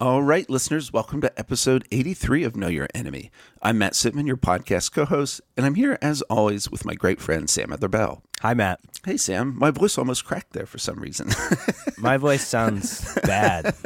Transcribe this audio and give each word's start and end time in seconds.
All 0.00 0.22
right, 0.22 0.48
listeners, 0.48 0.92
welcome 0.92 1.20
to 1.22 1.36
episode 1.36 1.84
83 1.90 2.44
of 2.44 2.54
Know 2.54 2.68
Your 2.68 2.86
Enemy. 2.94 3.32
I'm 3.60 3.78
Matt 3.78 3.94
Sitman, 3.94 4.28
your 4.28 4.36
podcast 4.36 4.92
co 4.92 5.04
host, 5.04 5.40
and 5.56 5.66
I'm 5.66 5.74
here 5.74 5.98
as 6.00 6.22
always 6.22 6.70
with 6.70 6.84
my 6.84 6.94
great 6.94 7.20
friend 7.20 7.50
Sam 7.50 7.72
Adler-Bell. 7.72 8.22
Hi, 8.42 8.54
Matt. 8.54 8.78
Hey, 9.04 9.16
Sam. 9.16 9.58
My 9.58 9.72
voice 9.72 9.98
almost 9.98 10.24
cracked 10.24 10.52
there 10.52 10.66
for 10.66 10.78
some 10.78 11.00
reason. 11.00 11.30
My 11.98 12.16
voice 12.16 12.46
sounds 12.46 13.12
bad. 13.22 13.74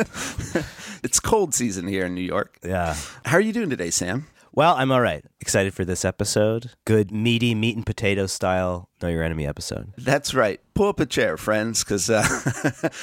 it's 1.03 1.19
cold 1.19 1.55
season 1.55 1.89
here 1.89 2.05
in 2.05 2.15
New 2.15 2.21
York. 2.21 2.59
Yeah. 2.63 2.95
How 3.25 3.39
are 3.39 3.41
you 3.41 3.55
doing 3.55 3.71
today, 3.71 3.89
Sam? 3.89 4.27
Well, 4.53 4.75
I'm 4.75 4.93
all 4.93 5.01
right. 5.01 5.25
Excited 5.41 5.73
for 5.73 5.87
this 5.87 6.05
episode. 6.05 6.73
Good, 6.85 7.11
meaty, 7.11 7.55
meat 7.55 7.75
and 7.75 7.87
potato 7.87 8.27
style 8.27 8.91
Know 9.03 9.09
Your 9.09 9.23
Enemy 9.23 9.47
episode. 9.47 9.93
That's 9.97 10.35
right. 10.35 10.61
Pull 10.75 10.89
up 10.89 11.01
a 11.01 11.07
chair, 11.07 11.37
friends, 11.37 11.85
because 11.85 12.09
uh, 12.09 12.23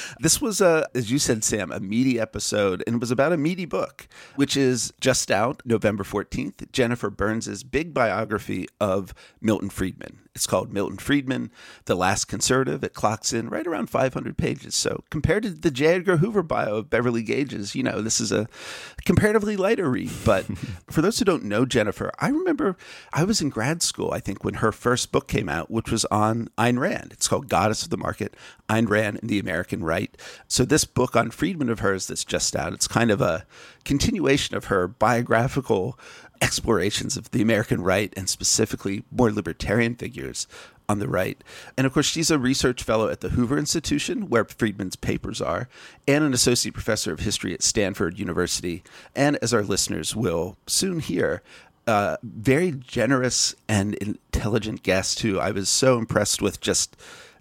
this 0.20 0.42
was, 0.42 0.62
a, 0.62 0.88
as 0.96 1.12
you 1.12 1.20
said, 1.20 1.44
Sam, 1.44 1.72
a 1.72 1.80
meaty 1.80 2.20
episode, 2.20 2.84
and 2.88 2.96
it 2.96 3.00
was 3.00 3.12
about 3.12 3.34
a 3.34 3.38
meaty 3.38 3.66
book, 3.66 4.08
which 4.36 4.58
is 4.58 4.92
just 5.00 5.30
out 5.30 5.62
November 5.66 6.04
14th. 6.04 6.72
Jennifer 6.72 7.10
Burns's 7.10 7.64
big 7.64 7.94
biography 7.94 8.68
of 8.80 9.14
Milton 9.42 9.70
Friedman. 9.70 10.20
It's 10.40 10.48
called 10.48 10.72
Milton 10.72 10.98
Friedman, 10.98 11.52
The 11.84 11.96
Last 11.96 12.26
Conservative. 12.26 12.82
It 12.82 12.94
clocks 12.94 13.34
in 13.34 13.50
right 13.50 13.68
around 13.68 13.90
500 13.90 14.38
pages. 14.38 14.74
So 14.74 15.04
compared 15.10 15.44
to 15.44 15.50
the 15.50 15.70
J. 15.70 15.88
Edgar 15.88 16.16
Hoover 16.18 16.44
bio 16.44 16.78
of 16.78 16.90
Beverly 16.90 17.24
Gage's, 17.24 17.76
you 17.76 17.84
know, 17.84 18.02
this 18.02 18.22
is 18.22 18.32
a 18.32 18.48
comparatively 19.04 19.58
lighter 19.58 19.90
read. 19.90 20.12
But 20.24 20.46
for 20.90 21.02
those 21.02 21.20
who 21.20 21.26
don't 21.26 21.44
know 21.44 21.66
Jennifer, 21.66 22.12
I 22.20 22.30
remember 22.30 22.78
I 23.12 23.26
was 23.26 23.42
in 23.42 23.50
grad 23.50 23.82
school, 23.82 24.12
I 24.14 24.22
think, 24.22 24.46
when 24.46 24.56
her 24.56 24.72
first 24.72 25.12
book 25.12 25.28
came 25.28 25.50
out, 25.50 25.70
which 25.70 25.89
was 25.92 26.06
on 26.06 26.50
Ayn 26.58 26.80
Rand. 26.80 27.12
It's 27.12 27.28
called 27.28 27.50
Goddess 27.50 27.84
of 27.84 27.90
the 27.90 27.98
Market, 27.98 28.36
Ayn 28.70 28.90
Rand 28.90 29.20
and 29.22 29.30
the 29.30 29.40
American 29.40 29.84
Right. 29.84 30.16
So 30.48 30.66
this 30.66 30.86
book 30.86 31.16
on 31.16 31.32
Friedman 31.32 31.70
of 31.70 31.80
hers 31.80 32.08
that's 32.08 32.26
just 32.26 32.56
out, 32.56 32.74
it's 32.74 32.88
kind 32.88 33.12
of 33.12 33.22
a 33.22 33.46
continuation 33.86 34.56
of 34.56 34.66
her 34.66 34.88
biographical 34.88 35.98
explorations 36.42 37.18
of 37.18 37.32
the 37.32 37.42
American 37.42 37.82
right 37.82 38.14
and 38.16 38.30
specifically 38.30 39.04
more 39.12 39.32
libertarian 39.32 39.96
figures 39.96 40.48
on 40.88 41.00
the 41.00 41.08
right. 41.08 41.44
And 41.78 41.86
of 41.86 41.94
course, 41.94 42.08
she's 42.08 42.32
a 42.32 42.40
research 42.40 42.82
fellow 42.82 43.10
at 43.10 43.22
the 43.22 43.30
Hoover 43.30 43.58
Institution, 43.58 44.28
where 44.28 44.44
Friedman's 44.44 44.96
papers 44.96 45.40
are, 45.40 45.70
and 46.08 46.24
an 46.24 46.34
associate 46.34 46.74
professor 46.74 47.14
of 47.14 47.20
history 47.20 47.54
at 47.54 47.62
Stanford 47.62 48.18
University. 48.18 48.84
And 49.16 49.38
as 49.42 49.54
our 49.54 49.62
listeners 49.62 50.16
will 50.16 50.58
soon 50.66 51.00
hear, 51.00 51.44
uh, 51.90 52.18
very 52.22 52.72
generous 52.72 53.56
and 53.68 53.96
intelligent 53.96 54.84
guest 54.84 55.22
who 55.22 55.40
I 55.40 55.50
was 55.52 55.68
so 55.70 55.98
impressed 55.98 56.40
with 56.40 56.62
just 56.62 56.96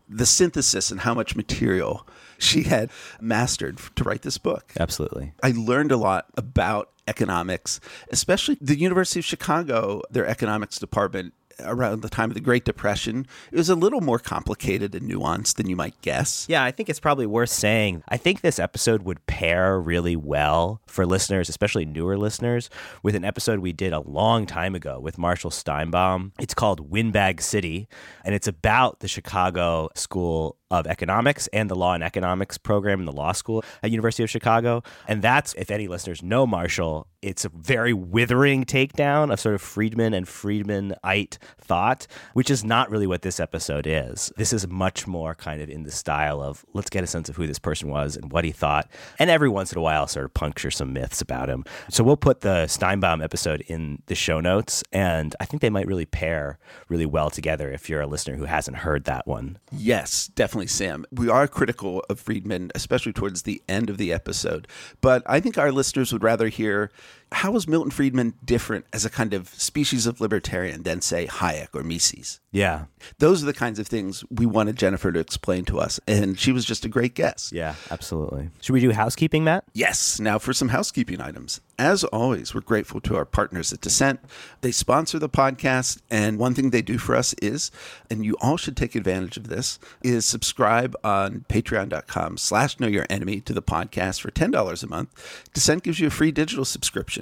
the 0.08 0.24
synthesis 0.24 0.90
and 0.90 1.00
how 1.00 1.12
much 1.12 1.36
material 1.36 2.06
she 2.38 2.62
had 2.62 2.90
mastered 3.20 3.78
to 3.96 4.04
write 4.04 4.22
this 4.22 4.38
book. 4.38 4.72
Absolutely. 4.80 5.32
I 5.42 5.52
learned 5.54 5.92
a 5.92 5.98
lot 5.98 6.26
about 6.36 6.90
economics, 7.06 7.78
especially 8.10 8.56
the 8.60 8.78
University 8.78 9.20
of 9.20 9.26
Chicago, 9.26 10.00
their 10.10 10.26
economics 10.26 10.78
department 10.78 11.34
around 11.60 12.02
the 12.02 12.08
time 12.08 12.30
of 12.30 12.34
the 12.34 12.40
Great 12.40 12.64
Depression. 12.64 13.26
It 13.50 13.56
was 13.56 13.68
a 13.68 13.74
little 13.74 14.00
more 14.00 14.18
complicated 14.18 14.94
and 14.94 15.10
nuanced 15.10 15.54
than 15.54 15.68
you 15.68 15.76
might 15.76 16.00
guess. 16.02 16.46
Yeah, 16.48 16.62
I 16.62 16.70
think 16.70 16.88
it's 16.88 17.00
probably 17.00 17.26
worth 17.26 17.50
saying. 17.50 18.02
I 18.08 18.16
think 18.16 18.40
this 18.40 18.58
episode 18.58 19.02
would 19.02 19.24
pair 19.26 19.80
really 19.80 20.16
well 20.16 20.82
for 20.86 21.06
listeners, 21.06 21.48
especially 21.48 21.84
newer 21.86 22.18
listeners, 22.18 22.68
with 23.02 23.14
an 23.14 23.24
episode 23.24 23.60
we 23.60 23.72
did 23.72 23.92
a 23.92 24.00
long 24.00 24.46
time 24.46 24.74
ago 24.74 25.00
with 25.00 25.18
Marshall 25.18 25.50
Steinbaum. 25.50 26.32
It's 26.38 26.54
called 26.54 26.90
Windbag 26.90 27.40
City, 27.40 27.88
and 28.24 28.34
it's 28.34 28.48
about 28.48 29.00
the 29.00 29.08
Chicago 29.08 29.88
School 29.94 30.57
of 30.70 30.86
economics 30.86 31.48
and 31.52 31.70
the 31.70 31.76
law 31.76 31.94
and 31.94 32.04
economics 32.04 32.58
program 32.58 33.00
in 33.00 33.06
the 33.06 33.12
law 33.12 33.32
school 33.32 33.64
at 33.82 33.90
University 33.90 34.22
of 34.22 34.30
Chicago. 34.30 34.82
And 35.06 35.22
that's, 35.22 35.54
if 35.54 35.70
any 35.70 35.88
listeners 35.88 36.22
know 36.22 36.46
Marshall, 36.46 37.06
it's 37.20 37.44
a 37.44 37.48
very 37.48 37.92
withering 37.92 38.64
takedown 38.64 39.32
of 39.32 39.40
sort 39.40 39.54
of 39.54 39.60
Friedman 39.60 40.14
and 40.14 40.26
Friedmanite 40.26 41.38
thought, 41.58 42.06
which 42.32 42.50
is 42.50 42.64
not 42.64 42.90
really 42.90 43.06
what 43.08 43.22
this 43.22 43.40
episode 43.40 43.86
is. 43.88 44.32
This 44.36 44.52
is 44.52 44.68
much 44.68 45.06
more 45.06 45.34
kind 45.34 45.60
of 45.60 45.68
in 45.68 45.82
the 45.82 45.90
style 45.90 46.40
of 46.40 46.64
let's 46.74 46.90
get 46.90 47.02
a 47.02 47.08
sense 47.08 47.28
of 47.28 47.36
who 47.36 47.46
this 47.46 47.58
person 47.58 47.88
was 47.88 48.16
and 48.16 48.30
what 48.30 48.44
he 48.44 48.52
thought, 48.52 48.88
and 49.18 49.30
every 49.30 49.48
once 49.48 49.72
in 49.72 49.78
a 49.78 49.82
while 49.82 50.06
sort 50.06 50.26
of 50.26 50.34
puncture 50.34 50.70
some 50.70 50.92
myths 50.92 51.20
about 51.20 51.48
him. 51.48 51.64
So 51.90 52.04
we'll 52.04 52.16
put 52.16 52.42
the 52.42 52.66
Steinbaum 52.68 53.22
episode 53.22 53.62
in 53.62 54.02
the 54.06 54.14
show 54.14 54.40
notes, 54.40 54.84
and 54.92 55.34
I 55.40 55.44
think 55.44 55.60
they 55.60 55.70
might 55.70 55.86
really 55.86 56.06
pair 56.06 56.58
really 56.88 57.06
well 57.06 57.30
together 57.30 57.70
if 57.70 57.88
you're 57.88 58.00
a 58.00 58.06
listener 58.06 58.36
who 58.36 58.44
hasn't 58.44 58.78
heard 58.78 59.04
that 59.04 59.26
one. 59.26 59.58
Yes, 59.72 60.28
definitely, 60.28 60.57
Sam. 60.66 61.04
We 61.10 61.28
are 61.28 61.46
critical 61.46 62.04
of 62.10 62.20
Friedman, 62.20 62.70
especially 62.74 63.12
towards 63.12 63.42
the 63.42 63.62
end 63.68 63.90
of 63.90 63.98
the 63.98 64.12
episode, 64.12 64.66
but 65.00 65.22
I 65.26 65.40
think 65.40 65.56
our 65.56 65.72
listeners 65.72 66.12
would 66.12 66.22
rather 66.22 66.48
hear 66.48 66.90
how 67.32 67.54
is 67.56 67.68
Milton 67.68 67.90
Friedman 67.90 68.34
different 68.44 68.86
as 68.92 69.04
a 69.04 69.10
kind 69.10 69.34
of 69.34 69.48
species 69.48 70.06
of 70.06 70.20
libertarian 70.20 70.82
than, 70.82 71.00
say, 71.00 71.26
Hayek 71.26 71.68
or 71.74 71.82
Mises? 71.82 72.40
Yeah. 72.50 72.86
Those 73.18 73.42
are 73.42 73.46
the 73.46 73.52
kinds 73.52 73.78
of 73.78 73.86
things 73.86 74.24
we 74.30 74.46
wanted 74.46 74.76
Jennifer 74.76 75.12
to 75.12 75.20
explain 75.20 75.64
to 75.66 75.78
us. 75.78 76.00
And 76.08 76.38
she 76.38 76.52
was 76.52 76.64
just 76.64 76.84
a 76.84 76.88
great 76.88 77.14
guest. 77.14 77.52
Yeah, 77.52 77.74
absolutely. 77.90 78.48
Should 78.60 78.72
we 78.72 78.80
do 78.80 78.92
housekeeping, 78.92 79.44
Matt? 79.44 79.64
Yes. 79.74 80.18
Now 80.18 80.38
for 80.38 80.52
some 80.52 80.68
housekeeping 80.68 81.20
items. 81.20 81.60
As 81.78 82.02
always, 82.04 82.54
we're 82.54 82.62
grateful 82.62 83.00
to 83.02 83.16
our 83.16 83.24
partners 83.24 83.72
at 83.72 83.80
Dissent. 83.80 84.20
They 84.62 84.72
sponsor 84.72 85.18
the 85.18 85.28
podcast. 85.28 86.00
And 86.10 86.38
one 86.38 86.54
thing 86.54 86.70
they 86.70 86.82
do 86.82 86.98
for 86.98 87.14
us 87.14 87.34
is, 87.34 87.70
and 88.10 88.24
you 88.24 88.36
all 88.40 88.56
should 88.56 88.76
take 88.76 88.94
advantage 88.94 89.36
of 89.36 89.48
this, 89.48 89.78
is 90.02 90.24
subscribe 90.24 90.96
on 91.04 91.44
patreon.com 91.48 92.38
slash 92.38 92.80
know 92.80 92.88
your 92.88 93.06
enemy 93.10 93.40
to 93.42 93.52
the 93.52 93.62
podcast 93.62 94.20
for 94.20 94.30
$10 94.30 94.82
a 94.82 94.86
month. 94.88 95.44
Dissent 95.52 95.82
gives 95.82 96.00
you 96.00 96.06
a 96.08 96.10
free 96.10 96.32
digital 96.32 96.64
subscription. 96.64 97.17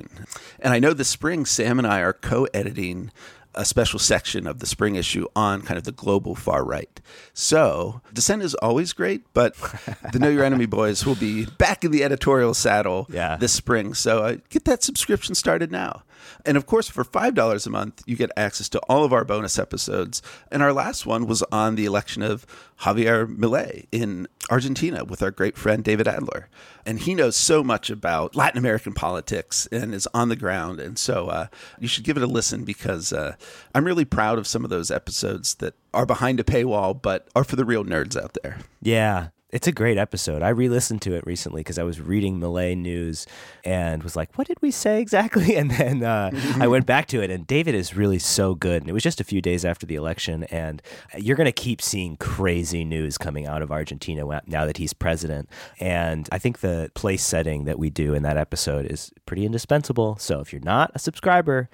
And 0.60 0.72
I 0.72 0.78
know 0.78 0.92
this 0.92 1.08
spring, 1.08 1.44
Sam 1.46 1.78
and 1.78 1.86
I 1.86 2.00
are 2.00 2.12
co 2.12 2.46
editing 2.54 3.10
a 3.56 3.65
special 3.65 3.99
section 3.99 4.47
of 4.47 4.59
the 4.59 4.67
spring 4.67 4.97
issue 4.97 5.27
on 5.34 5.62
kind 5.62 5.78
of 5.78 5.84
the 5.84 5.93
global 5.93 6.34
far 6.34 6.65
right. 6.65 7.00
So 7.33 8.00
Dissent 8.12 8.43
is 8.43 8.55
always 8.56 8.93
great, 8.93 9.22
but 9.33 9.55
the 10.12 10.19
Know 10.19 10.28
Your 10.28 10.44
Enemy 10.44 10.67
boys 10.67 11.05
will 11.06 11.15
be 11.15 11.47
back 11.47 11.84
in 11.84 11.91
the 11.91 12.05
editorial 12.05 12.55
saddle 12.55 13.06
yeah. 13.11 13.37
this 13.37 13.53
spring. 13.53 13.94
So 13.94 14.25
uh, 14.25 14.37
get 14.50 14.65
that 14.65 14.83
subscription 14.83 15.34
started 15.34 15.72
now. 15.72 16.03
And 16.44 16.56
of 16.56 16.67
course, 16.67 16.89
for 16.89 17.05
$5 17.05 17.67
a 17.67 17.71
month, 17.71 18.03
you 18.06 18.17
get 18.17 18.31
access 18.37 18.69
to 18.71 18.78
all 18.89 19.05
of 19.05 19.12
our 19.12 19.25
bonus 19.25 19.59
episodes. 19.59 20.23
And 20.50 20.62
our 20.62 20.73
last 20.73 21.06
one 21.06 21.27
was 21.27 21.43
on 21.53 21.75
the 21.75 21.84
election 21.84 22.23
of 22.23 22.47
Javier 22.81 23.27
Milei 23.27 23.87
in 23.91 24.28
Argentina 24.50 25.05
with 25.05 25.23
our 25.23 25.31
great 25.31 25.56
friend 25.56 25.83
David 25.83 26.06
Adler. 26.06 26.49
And 26.84 27.00
he 27.00 27.15
knows 27.15 27.37
so 27.37 27.65
much 27.65 27.91
about 27.91 28.37
Latin 28.37 28.59
American 28.59 28.93
politics 28.93 29.67
and 29.73 29.94
is 29.94 30.09
on 30.15 30.28
the 30.28 30.37
ground. 30.37 30.78
And 30.78 30.99
so 30.99 31.28
uh, 31.28 31.47
you 31.81 31.88
should 31.88 32.05
give 32.05 32.17
it 32.17 32.23
a 32.23 32.28
listen 32.28 32.65
because 32.65 33.12
uh, 33.12 33.34
I'm 33.74 33.84
really 33.84 34.04
proud 34.04 34.38
of 34.38 34.46
some 34.46 34.64
of 34.64 34.70
those 34.70 34.90
episodes 34.90 35.56
that 35.56 35.74
are 35.92 36.06
behind 36.06 36.40
a 36.40 36.44
paywall, 36.44 37.00
but 37.00 37.28
are 37.34 37.44
for 37.44 37.56
the 37.56 37.64
real 37.64 37.84
nerds 37.84 38.20
out 38.20 38.36
there. 38.42 38.58
Yeah. 38.82 39.28
It's 39.50 39.68
a 39.68 39.72
great 39.72 39.96
episode. 39.96 40.42
I 40.42 40.48
re-listened 40.48 41.02
to 41.02 41.14
it 41.14 41.24
recently 41.24 41.60
because 41.60 41.78
I 41.78 41.84
was 41.84 42.00
reading 42.00 42.40
Milei 42.40 42.76
news 42.76 43.26
and 43.64 44.02
was 44.02 44.16
like, 44.16 44.36
"What 44.36 44.48
did 44.48 44.60
we 44.60 44.72
say 44.72 45.00
exactly?" 45.00 45.54
And 45.56 45.70
then 45.70 46.02
uh, 46.02 46.30
I 46.60 46.66
went 46.66 46.84
back 46.84 47.06
to 47.08 47.22
it, 47.22 47.30
and 47.30 47.46
David 47.46 47.74
is 47.76 47.96
really 47.96 48.18
so 48.18 48.56
good. 48.56 48.82
And 48.82 48.90
it 48.90 48.92
was 48.92 49.04
just 49.04 49.20
a 49.20 49.24
few 49.24 49.40
days 49.40 49.64
after 49.64 49.86
the 49.86 49.94
election, 49.94 50.44
and 50.44 50.82
you're 51.16 51.36
going 51.36 51.46
to 51.46 51.52
keep 51.52 51.80
seeing 51.80 52.16
crazy 52.16 52.84
news 52.84 53.16
coming 53.16 53.46
out 53.46 53.62
of 53.62 53.70
Argentina 53.70 54.42
now 54.46 54.66
that 54.66 54.78
he's 54.78 54.92
president. 54.92 55.48
And 55.78 56.28
I 56.32 56.38
think 56.38 56.58
the 56.58 56.90
place 56.94 57.24
setting 57.24 57.66
that 57.66 57.78
we 57.78 57.88
do 57.88 58.14
in 58.14 58.24
that 58.24 58.36
episode 58.36 58.84
is 58.84 59.12
pretty 59.26 59.46
indispensable. 59.46 60.16
So 60.18 60.40
if 60.40 60.52
you're 60.52 60.60
not 60.60 60.90
a 60.94 60.98
subscriber, 60.98 61.70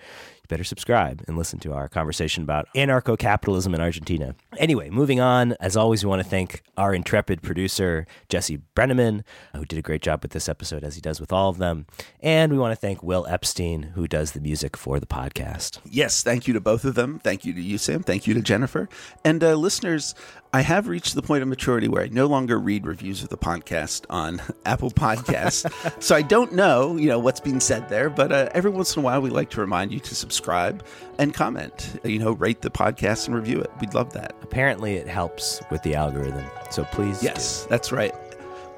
better 0.48 0.64
subscribe 0.64 1.22
and 1.26 1.36
listen 1.36 1.58
to 1.60 1.72
our 1.72 1.88
conversation 1.88 2.42
about 2.42 2.68
anarcho 2.74 3.18
capitalism 3.18 3.74
in 3.74 3.80
Argentina. 3.80 4.34
Anyway, 4.58 4.90
moving 4.90 5.20
on. 5.20 5.52
As 5.60 5.76
always, 5.76 6.04
we 6.04 6.08
want 6.10 6.22
to 6.22 6.28
thank 6.28 6.62
our 6.76 6.94
intrepid 6.94 7.42
producer, 7.42 8.06
Jesse 8.28 8.60
Brenneman, 8.76 9.22
who 9.54 9.64
did 9.64 9.78
a 9.78 9.82
great 9.82 10.02
job 10.02 10.22
with 10.22 10.32
this 10.32 10.48
episode, 10.48 10.84
as 10.84 10.94
he 10.94 11.00
does 11.00 11.20
with 11.20 11.32
all 11.32 11.48
of 11.48 11.58
them. 11.58 11.86
And 12.20 12.52
we 12.52 12.58
want 12.58 12.72
to 12.72 12.76
thank 12.76 13.02
Will 13.02 13.26
Epstein, 13.26 13.92
who 13.94 14.06
does 14.06 14.32
the 14.32 14.40
music 14.40 14.76
for 14.76 15.00
the 15.00 15.06
podcast. 15.06 15.78
Yes, 15.84 16.22
thank 16.22 16.46
you 16.46 16.54
to 16.54 16.60
both 16.60 16.84
of 16.84 16.94
them. 16.94 17.18
Thank 17.18 17.44
you 17.44 17.52
to 17.54 17.60
you, 17.60 17.78
Sam. 17.78 18.02
Thank 18.02 18.26
you 18.26 18.34
to 18.34 18.42
Jennifer. 18.42 18.88
And 19.24 19.42
uh, 19.42 19.54
listeners, 19.54 20.14
I 20.54 20.60
have 20.60 20.86
reached 20.86 21.14
the 21.14 21.22
point 21.22 21.40
of 21.42 21.48
maturity 21.48 21.88
where 21.88 22.02
I 22.04 22.08
no 22.08 22.26
longer 22.26 22.58
read 22.58 22.84
reviews 22.86 23.22
of 23.22 23.30
the 23.30 23.38
podcast 23.38 24.04
on 24.10 24.42
Apple 24.66 24.90
Podcasts. 24.90 25.64
so 26.02 26.14
I 26.14 26.20
don't 26.20 26.52
know, 26.52 26.96
you 26.96 27.08
know, 27.08 27.18
what's 27.18 27.40
being 27.40 27.58
said 27.58 27.88
there, 27.88 28.10
but 28.10 28.30
uh, 28.30 28.50
every 28.52 28.70
once 28.70 28.94
in 28.94 29.00
a 29.00 29.04
while 29.04 29.22
we 29.22 29.30
like 29.30 29.48
to 29.50 29.60
remind 29.62 29.92
you 29.92 30.00
to 30.00 30.14
subscribe 30.14 30.84
and 31.18 31.32
comment. 31.32 31.98
You 32.04 32.18
know, 32.18 32.32
rate 32.32 32.60
the 32.60 32.70
podcast 32.70 33.26
and 33.28 33.34
review 33.34 33.60
it. 33.60 33.70
We'd 33.80 33.94
love 33.94 34.12
that. 34.12 34.34
Apparently 34.42 34.96
it 34.96 35.06
helps 35.08 35.62
with 35.70 35.82
the 35.84 35.94
algorithm. 35.94 36.44
So 36.70 36.84
please 36.84 37.22
Yes, 37.22 37.62
do. 37.62 37.70
that's 37.70 37.90
right. 37.90 38.14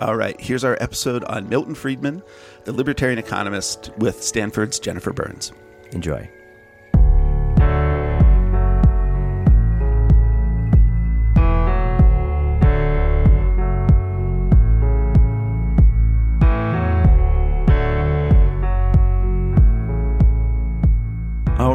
All 0.01 0.15
right, 0.17 0.41
here's 0.41 0.63
our 0.65 0.77
episode 0.81 1.25
on 1.25 1.49
Milton 1.49 1.75
Friedman, 1.75 2.23
the 2.65 2.73
libertarian 2.73 3.19
economist 3.19 3.91
with 3.99 4.23
Stanford's 4.23 4.79
Jennifer 4.79 5.13
Burns. 5.13 5.53
Enjoy. 5.93 6.29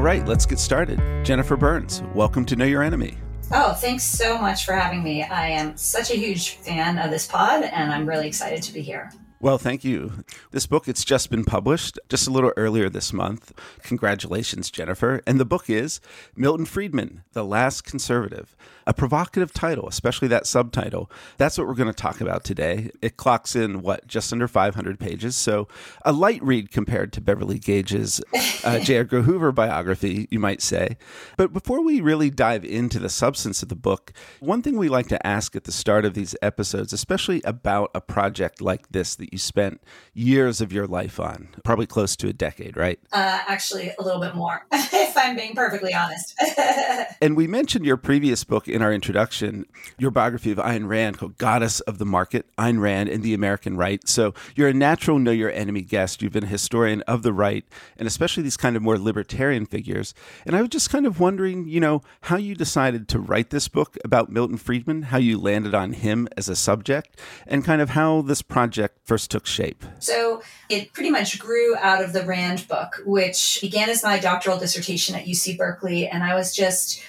Right, 0.09 0.25
let's 0.25 0.47
get 0.47 0.57
started. 0.57 0.99
Jennifer 1.23 1.55
Burns, 1.55 2.01
welcome 2.15 2.43
to 2.43 2.55
Know 2.55 2.65
Your 2.65 2.81
Enemy. 2.81 3.15
Oh, 3.51 3.73
thanks 3.73 4.03
so 4.03 4.39
much 4.39 4.65
for 4.65 4.73
having 4.73 5.03
me. 5.03 5.21
I 5.21 5.49
am 5.49 5.77
such 5.77 6.09
a 6.09 6.15
huge 6.15 6.55
fan 6.55 6.97
of 6.97 7.11
this 7.11 7.27
pod, 7.27 7.61
and 7.61 7.93
I'm 7.93 8.09
really 8.09 8.25
excited 8.25 8.63
to 8.63 8.73
be 8.73 8.81
here. 8.81 9.11
Well, 9.39 9.59
thank 9.59 9.83
you. 9.83 10.23
This 10.49 10.65
book, 10.65 10.87
it's 10.87 11.05
just 11.05 11.29
been 11.29 11.45
published 11.45 11.99
just 12.09 12.27
a 12.27 12.31
little 12.31 12.51
earlier 12.57 12.89
this 12.89 13.13
month. 13.13 13.53
Congratulations, 13.83 14.71
Jennifer. 14.71 15.21
And 15.27 15.39
the 15.39 15.45
book 15.45 15.69
is 15.69 16.01
Milton 16.35 16.65
Friedman, 16.65 17.21
The 17.33 17.45
Last 17.45 17.83
Conservative. 17.83 18.55
A 18.89 18.93
provocative 18.93 19.53
title, 19.53 19.87
especially 19.87 20.27
that 20.29 20.47
subtitle. 20.47 21.11
That's 21.37 21.59
what 21.59 21.67
we're 21.67 21.75
going 21.75 21.93
to 21.93 21.93
talk 21.93 22.21
about 22.21 22.43
today. 22.43 22.89
It 23.03 23.17
clocks 23.17 23.55
in, 23.55 23.83
what, 23.83 24.07
just 24.07 24.33
under 24.33 24.47
500 24.47 24.99
pages. 24.99 25.35
So 25.35 25.67
a 26.03 26.11
light 26.11 26.41
read 26.41 26.71
compared 26.71 27.13
to 27.13 27.21
Beverly 27.21 27.59
Gage's 27.59 28.19
uh, 28.63 28.79
J. 28.83 28.97
Edgar 28.97 29.21
Hoover 29.21 29.51
biography, 29.51 30.27
you 30.31 30.39
might 30.39 30.63
say. 30.63 30.97
But 31.37 31.53
before 31.53 31.83
we 31.83 32.01
really 32.01 32.31
dive 32.31 32.65
into 32.65 32.97
the 32.97 33.09
substance 33.09 33.61
of 33.61 33.69
the 33.69 33.75
book, 33.75 34.11
one 34.39 34.63
thing 34.63 34.75
we 34.75 34.89
like 34.89 35.07
to 35.09 35.27
ask 35.27 35.55
at 35.55 35.65
the 35.65 35.71
start 35.71 36.03
of 36.03 36.15
these 36.15 36.35
episodes, 36.41 36.91
especially 36.91 37.43
about 37.43 37.91
a 37.93 38.01
project 38.01 38.59
like 38.59 38.89
this 38.89 39.13
that 39.17 39.31
you 39.31 39.37
spent 39.37 39.83
years 40.15 40.61
of 40.61 40.73
your 40.73 40.87
life 40.87 41.19
on, 41.19 41.49
probably 41.63 41.85
close 41.85 42.15
to 42.15 42.27
a 42.27 42.33
decade, 42.33 42.75
right? 42.75 42.97
Uh, 43.11 43.39
actually, 43.47 43.93
a 43.99 44.03
little 44.03 44.19
bit 44.19 44.33
more, 44.33 44.65
if 44.71 45.15
I'm 45.15 45.35
being 45.35 45.53
perfectly 45.53 45.93
honest. 45.93 46.33
and 47.21 47.37
we 47.37 47.45
mentioned 47.45 47.85
your 47.85 47.97
previous 47.97 48.43
book 48.43 48.67
in 48.79 48.83
our 48.83 48.91
introduction, 48.91 49.65
your 49.97 50.09
biography 50.09 50.51
of 50.51 50.57
Ayn 50.57 50.87
Rand 50.87 51.17
called 51.19 51.37
Goddess 51.37 51.79
of 51.81 51.97
the 51.97 52.05
Market, 52.05 52.45
Ayn 52.57 52.79
Rand 52.79 53.09
and 53.09 53.21
the 53.21 53.33
American 53.35 53.77
Right. 53.77 54.07
So 54.07 54.33
you're 54.55 54.69
a 54.69 54.73
natural 54.73 55.19
know 55.19 55.31
your 55.31 55.51
enemy 55.51 55.81
guest. 55.81 56.21
You've 56.21 56.33
been 56.33 56.45
a 56.45 56.47
historian 56.47 57.01
of 57.03 57.21
the 57.21 57.33
right, 57.33 57.65
and 57.97 58.07
especially 58.07 58.41
these 58.41 58.57
kind 58.57 58.75
of 58.75 58.81
more 58.81 58.97
libertarian 58.97 59.65
figures. 59.67 60.15
And 60.45 60.55
I 60.55 60.61
was 60.61 60.69
just 60.69 60.89
kind 60.89 61.05
of 61.05 61.19
wondering, 61.19 61.67
you 61.67 61.79
know, 61.79 62.01
how 62.21 62.37
you 62.37 62.55
decided 62.55 63.07
to 63.09 63.19
write 63.19 63.51
this 63.51 63.67
book 63.67 63.97
about 64.03 64.31
Milton 64.31 64.57
Friedman, 64.57 65.03
how 65.03 65.17
you 65.17 65.37
landed 65.37 65.75
on 65.75 65.93
him 65.93 66.27
as 66.35 66.49
a 66.49 66.55
subject, 66.55 67.19
and 67.45 67.63
kind 67.63 67.81
of 67.81 67.91
how 67.91 68.21
this 68.21 68.41
project 68.41 68.97
first 69.03 69.19
first 69.19 69.31
took 69.31 69.45
shape? 69.45 69.83
So 69.99 70.41
it 70.69 70.93
pretty 70.93 71.09
much 71.09 71.39
grew 71.39 71.75
out 71.77 72.01
of 72.01 72.13
the 72.13 72.25
Rand 72.25 72.67
book, 72.69 73.01
which 73.05 73.59
began 73.61 73.89
as 73.89 74.01
my 74.01 74.17
doctoral 74.17 74.57
dissertation 74.57 75.15
at 75.15 75.25
UC 75.25 75.57
Berkeley. 75.57 76.07
And 76.07 76.23
I 76.23 76.35
was 76.35 76.55
just 76.55 77.03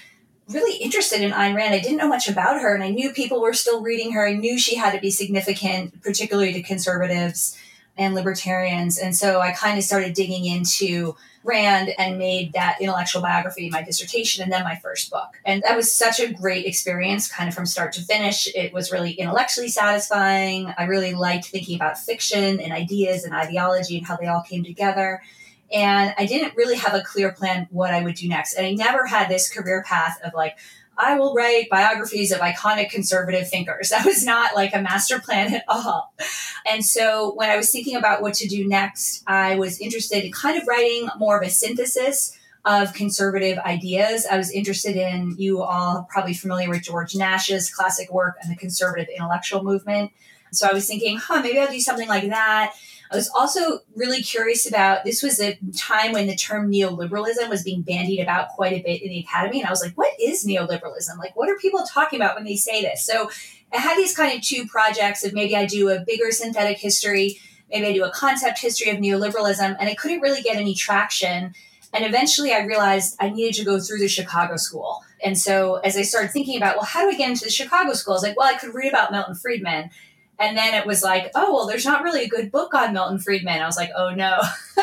really 0.53 0.77
interested 0.77 1.21
in 1.21 1.31
Ayn 1.31 1.55
Rand. 1.55 1.73
I 1.73 1.79
didn't 1.79 1.97
know 1.97 2.07
much 2.07 2.29
about 2.29 2.61
her, 2.61 2.73
and 2.73 2.83
I 2.83 2.89
knew 2.89 3.11
people 3.11 3.41
were 3.41 3.53
still 3.53 3.81
reading 3.81 4.11
her. 4.13 4.27
I 4.27 4.33
knew 4.33 4.57
she 4.57 4.75
had 4.75 4.93
to 4.93 4.99
be 4.99 5.11
significant, 5.11 6.01
particularly 6.01 6.53
to 6.53 6.61
conservatives 6.61 7.57
and 7.97 8.15
libertarians. 8.15 8.97
And 8.97 9.15
so 9.15 9.41
I 9.41 9.51
kind 9.51 9.77
of 9.77 9.83
started 9.83 10.13
digging 10.13 10.45
into 10.45 11.15
Rand 11.43 11.89
and 11.97 12.19
made 12.19 12.53
that 12.53 12.77
intellectual 12.79 13.21
biography 13.21 13.69
my 13.69 13.81
dissertation 13.81 14.43
and 14.43 14.51
then 14.51 14.63
my 14.63 14.75
first 14.75 15.09
book. 15.09 15.29
And 15.43 15.63
that 15.63 15.75
was 15.75 15.91
such 15.91 16.19
a 16.19 16.31
great 16.31 16.65
experience, 16.65 17.27
kind 17.27 17.49
of 17.49 17.55
from 17.55 17.65
start 17.65 17.93
to 17.93 18.01
finish. 18.01 18.47
It 18.53 18.73
was 18.73 18.91
really 18.91 19.13
intellectually 19.13 19.69
satisfying. 19.69 20.73
I 20.77 20.83
really 20.85 21.13
liked 21.13 21.45
thinking 21.45 21.75
about 21.75 21.97
fiction 21.97 22.59
and 22.59 22.71
ideas 22.71 23.23
and 23.23 23.33
ideology 23.33 23.97
and 23.97 24.05
how 24.05 24.17
they 24.17 24.27
all 24.27 24.41
came 24.41 24.63
together. 24.63 25.21
And 25.71 26.13
I 26.17 26.25
didn't 26.25 26.55
really 26.55 26.75
have 26.75 26.93
a 26.93 27.01
clear 27.01 27.31
plan 27.31 27.67
what 27.71 27.93
I 27.93 28.03
would 28.03 28.15
do 28.15 28.27
next. 28.27 28.55
And 28.55 28.65
I 28.65 28.73
never 28.73 29.05
had 29.05 29.29
this 29.29 29.49
career 29.49 29.83
path 29.87 30.19
of 30.23 30.33
like, 30.33 30.57
I 30.97 31.17
will 31.17 31.33
write 31.33 31.69
biographies 31.69 32.31
of 32.31 32.39
iconic 32.39 32.89
conservative 32.89 33.49
thinkers. 33.49 33.89
That 34.01 34.05
was 34.05 34.25
not 34.25 34.55
like 34.55 34.73
a 34.73 34.81
master 34.81 35.19
plan 35.19 35.53
at 35.53 35.63
all. 35.67 36.13
And 36.69 36.85
so 36.85 37.33
when 37.35 37.49
I 37.49 37.57
was 37.57 37.71
thinking 37.71 37.95
about 37.95 38.21
what 38.21 38.33
to 38.35 38.47
do 38.47 38.67
next, 38.67 39.23
I 39.27 39.55
was 39.55 39.79
interested 39.79 40.23
in 40.23 40.31
kind 40.31 40.61
of 40.61 40.67
writing 40.67 41.07
more 41.17 41.37
of 41.39 41.45
a 41.45 41.49
synthesis 41.49 42.37
of 42.63 42.93
conservative 42.93 43.57
ideas. 43.59 44.25
I 44.29 44.37
was 44.37 44.51
interested 44.51 44.95
in, 44.95 45.35
you 45.37 45.63
all 45.63 46.07
probably 46.09 46.33
familiar 46.33 46.69
with 46.69 46.83
George 46.83 47.15
Nash's 47.15 47.73
classic 47.73 48.11
work 48.11 48.37
and 48.41 48.51
the 48.51 48.55
conservative 48.55 49.07
intellectual 49.15 49.63
movement. 49.63 50.11
So 50.51 50.67
I 50.67 50.73
was 50.73 50.85
thinking, 50.85 51.17
huh, 51.17 51.41
maybe 51.41 51.59
I'll 51.59 51.71
do 51.71 51.79
something 51.79 52.07
like 52.07 52.29
that. 52.29 52.73
I 53.11 53.17
was 53.17 53.29
also 53.35 53.79
really 53.95 54.21
curious 54.21 54.65
about 54.65 55.03
this 55.03 55.21
was 55.21 55.39
a 55.41 55.59
time 55.77 56.13
when 56.13 56.27
the 56.27 56.35
term 56.35 56.71
neoliberalism 56.71 57.49
was 57.49 57.61
being 57.61 57.81
bandied 57.81 58.21
about 58.21 58.49
quite 58.49 58.71
a 58.71 58.81
bit 58.81 59.01
in 59.01 59.09
the 59.09 59.19
academy. 59.19 59.59
And 59.59 59.67
I 59.67 59.69
was 59.69 59.83
like, 59.83 59.97
what 59.97 60.13
is 60.19 60.45
neoliberalism? 60.45 61.17
Like, 61.19 61.35
what 61.35 61.49
are 61.49 61.57
people 61.57 61.83
talking 61.83 62.19
about 62.19 62.35
when 62.35 62.45
they 62.45 62.55
say 62.55 62.81
this? 62.81 63.05
So 63.05 63.29
I 63.73 63.77
had 63.77 63.97
these 63.97 64.15
kind 64.15 64.37
of 64.37 64.41
two 64.41 64.65
projects 64.65 65.25
of 65.25 65.33
maybe 65.33 65.57
I 65.57 65.65
do 65.65 65.89
a 65.89 65.99
bigger 66.05 66.31
synthetic 66.31 66.77
history, 66.77 67.37
maybe 67.69 67.87
I 67.87 67.93
do 67.93 68.05
a 68.05 68.11
concept 68.11 68.59
history 68.59 68.89
of 68.89 68.97
neoliberalism, 68.97 69.75
and 69.77 69.89
I 69.89 69.93
couldn't 69.93 70.21
really 70.21 70.41
get 70.41 70.55
any 70.55 70.73
traction. 70.73 71.53
And 71.93 72.05
eventually 72.05 72.53
I 72.53 72.63
realized 72.63 73.17
I 73.19 73.29
needed 73.29 73.55
to 73.55 73.65
go 73.65 73.79
through 73.79 73.99
the 73.99 74.07
Chicago 74.07 74.55
school. 74.55 75.03
And 75.23 75.37
so 75.37 75.75
as 75.77 75.97
I 75.97 76.01
started 76.03 76.31
thinking 76.31 76.55
about, 76.55 76.77
well, 76.77 76.85
how 76.85 77.01
do 77.01 77.09
I 77.09 77.17
get 77.17 77.29
into 77.29 77.43
the 77.43 77.51
Chicago 77.51 77.93
school? 77.93 78.13
I 78.13 78.15
was 78.15 78.23
like, 78.23 78.37
well, 78.37 78.47
I 78.47 78.57
could 78.57 78.73
read 78.73 78.89
about 78.89 79.11
Milton 79.11 79.35
Friedman. 79.35 79.89
And 80.41 80.57
then 80.57 80.73
it 80.73 80.87
was 80.87 81.03
like, 81.03 81.31
oh, 81.35 81.53
well, 81.53 81.67
there's 81.67 81.85
not 81.85 82.01
really 82.01 82.23
a 82.23 82.27
good 82.27 82.51
book 82.51 82.73
on 82.73 82.93
Milton 82.93 83.19
Friedman. 83.19 83.61
I 83.61 83.67
was 83.67 83.77
like, 83.77 83.91
oh 83.95 84.09
no, 84.09 84.39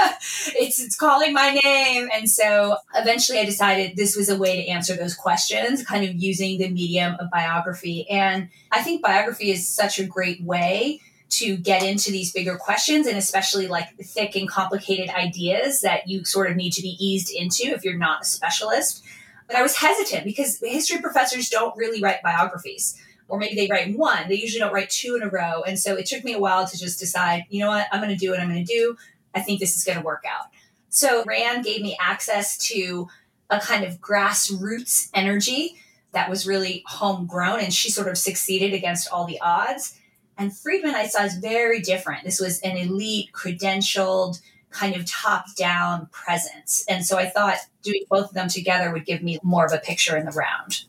it's, 0.54 0.80
it's 0.80 0.94
calling 0.94 1.32
my 1.32 1.58
name. 1.64 2.08
And 2.14 2.30
so 2.30 2.76
eventually 2.94 3.40
I 3.40 3.44
decided 3.44 3.96
this 3.96 4.14
was 4.14 4.28
a 4.28 4.38
way 4.38 4.62
to 4.62 4.68
answer 4.68 4.94
those 4.94 5.14
questions, 5.14 5.84
kind 5.84 6.08
of 6.08 6.14
using 6.14 6.58
the 6.58 6.68
medium 6.68 7.16
of 7.18 7.28
biography. 7.30 8.08
And 8.08 8.50
I 8.70 8.82
think 8.82 9.02
biography 9.02 9.50
is 9.50 9.66
such 9.66 9.98
a 9.98 10.06
great 10.06 10.40
way 10.44 11.00
to 11.30 11.56
get 11.56 11.82
into 11.82 12.12
these 12.12 12.32
bigger 12.32 12.56
questions 12.56 13.08
and 13.08 13.18
especially 13.18 13.66
like 13.66 13.96
thick 13.96 14.36
and 14.36 14.48
complicated 14.48 15.10
ideas 15.10 15.80
that 15.80 16.08
you 16.08 16.24
sort 16.24 16.48
of 16.48 16.56
need 16.56 16.72
to 16.74 16.82
be 16.82 16.96
eased 17.04 17.32
into 17.34 17.64
if 17.64 17.84
you're 17.84 17.98
not 17.98 18.22
a 18.22 18.24
specialist. 18.24 19.02
But 19.48 19.56
I 19.56 19.62
was 19.62 19.76
hesitant 19.76 20.24
because 20.24 20.60
history 20.60 21.00
professors 21.00 21.48
don't 21.48 21.76
really 21.76 22.00
write 22.00 22.22
biographies 22.22 22.96
or 23.28 23.38
maybe 23.38 23.54
they 23.54 23.68
write 23.70 23.96
one. 23.96 24.28
They 24.28 24.36
usually 24.36 24.60
don't 24.60 24.72
write 24.72 24.90
two 24.90 25.14
in 25.14 25.22
a 25.22 25.28
row. 25.28 25.62
And 25.62 25.78
so 25.78 25.94
it 25.94 26.06
took 26.06 26.24
me 26.24 26.32
a 26.32 26.38
while 26.38 26.66
to 26.66 26.78
just 26.78 26.98
decide, 26.98 27.44
you 27.50 27.60
know 27.60 27.68
what, 27.68 27.86
I'm 27.92 28.00
going 28.00 28.10
to 28.10 28.16
do 28.16 28.30
what 28.30 28.40
I'm 28.40 28.48
going 28.48 28.64
to 28.64 28.72
do. 28.72 28.96
I 29.34 29.40
think 29.40 29.60
this 29.60 29.76
is 29.76 29.84
going 29.84 29.98
to 29.98 30.04
work 30.04 30.24
out. 30.28 30.46
So 30.88 31.22
Rand 31.26 31.64
gave 31.64 31.82
me 31.82 31.96
access 32.00 32.56
to 32.68 33.08
a 33.50 33.60
kind 33.60 33.84
of 33.84 34.00
grassroots 34.00 35.10
energy 35.14 35.76
that 36.12 36.30
was 36.30 36.46
really 36.46 36.82
homegrown, 36.86 37.60
and 37.60 37.72
she 37.72 37.90
sort 37.90 38.08
of 38.08 38.16
succeeded 38.16 38.72
against 38.72 39.10
all 39.12 39.26
the 39.26 39.40
odds. 39.40 39.98
And 40.38 40.56
Friedman, 40.56 40.94
I 40.94 41.06
saw, 41.06 41.24
is 41.24 41.34
very 41.34 41.80
different. 41.80 42.24
This 42.24 42.40
was 42.40 42.60
an 42.60 42.76
elite, 42.76 43.30
credentialed, 43.32 44.40
kind 44.70 44.96
of 44.96 45.04
top 45.06 45.44
down 45.56 46.06
presence. 46.12 46.84
And 46.88 47.04
so 47.04 47.18
I 47.18 47.26
thought 47.26 47.56
doing 47.82 48.04
both 48.08 48.28
of 48.28 48.34
them 48.34 48.48
together 48.48 48.92
would 48.92 49.04
give 49.04 49.22
me 49.22 49.38
more 49.42 49.66
of 49.66 49.72
a 49.72 49.78
picture 49.78 50.16
in 50.16 50.24
the 50.24 50.32
round. 50.32 50.84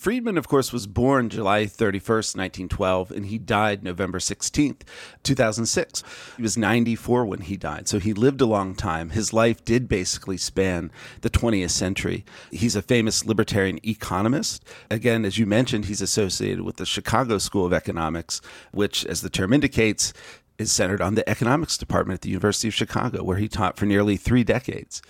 Friedman, 0.00 0.38
of 0.38 0.48
course, 0.48 0.72
was 0.72 0.86
born 0.86 1.28
July 1.28 1.66
31st, 1.66 2.34
1912, 2.34 3.10
and 3.10 3.26
he 3.26 3.36
died 3.36 3.84
November 3.84 4.18
16th, 4.18 4.80
2006. 5.24 6.02
He 6.38 6.42
was 6.42 6.56
94 6.56 7.26
when 7.26 7.42
he 7.42 7.58
died, 7.58 7.86
so 7.86 7.98
he 7.98 8.14
lived 8.14 8.40
a 8.40 8.46
long 8.46 8.74
time. 8.74 9.10
His 9.10 9.34
life 9.34 9.62
did 9.62 9.90
basically 9.90 10.38
span 10.38 10.90
the 11.20 11.28
20th 11.28 11.72
century. 11.72 12.24
He's 12.50 12.74
a 12.74 12.80
famous 12.80 13.26
libertarian 13.26 13.78
economist. 13.86 14.64
Again, 14.90 15.26
as 15.26 15.36
you 15.36 15.44
mentioned, 15.44 15.84
he's 15.84 16.00
associated 16.00 16.62
with 16.62 16.76
the 16.76 16.86
Chicago 16.86 17.36
School 17.36 17.66
of 17.66 17.74
Economics, 17.74 18.40
which, 18.72 19.04
as 19.04 19.20
the 19.20 19.28
term 19.28 19.52
indicates, 19.52 20.14
is 20.60 20.70
centered 20.70 21.00
on 21.00 21.14
the 21.14 21.28
economics 21.28 21.78
department 21.78 22.18
at 22.18 22.20
the 22.20 22.28
University 22.28 22.68
of 22.68 22.74
Chicago, 22.74 23.24
where 23.24 23.38
he 23.38 23.48
taught 23.48 23.78
for 23.78 23.86
nearly 23.86 24.18
three 24.18 24.44
decades. 24.44 25.00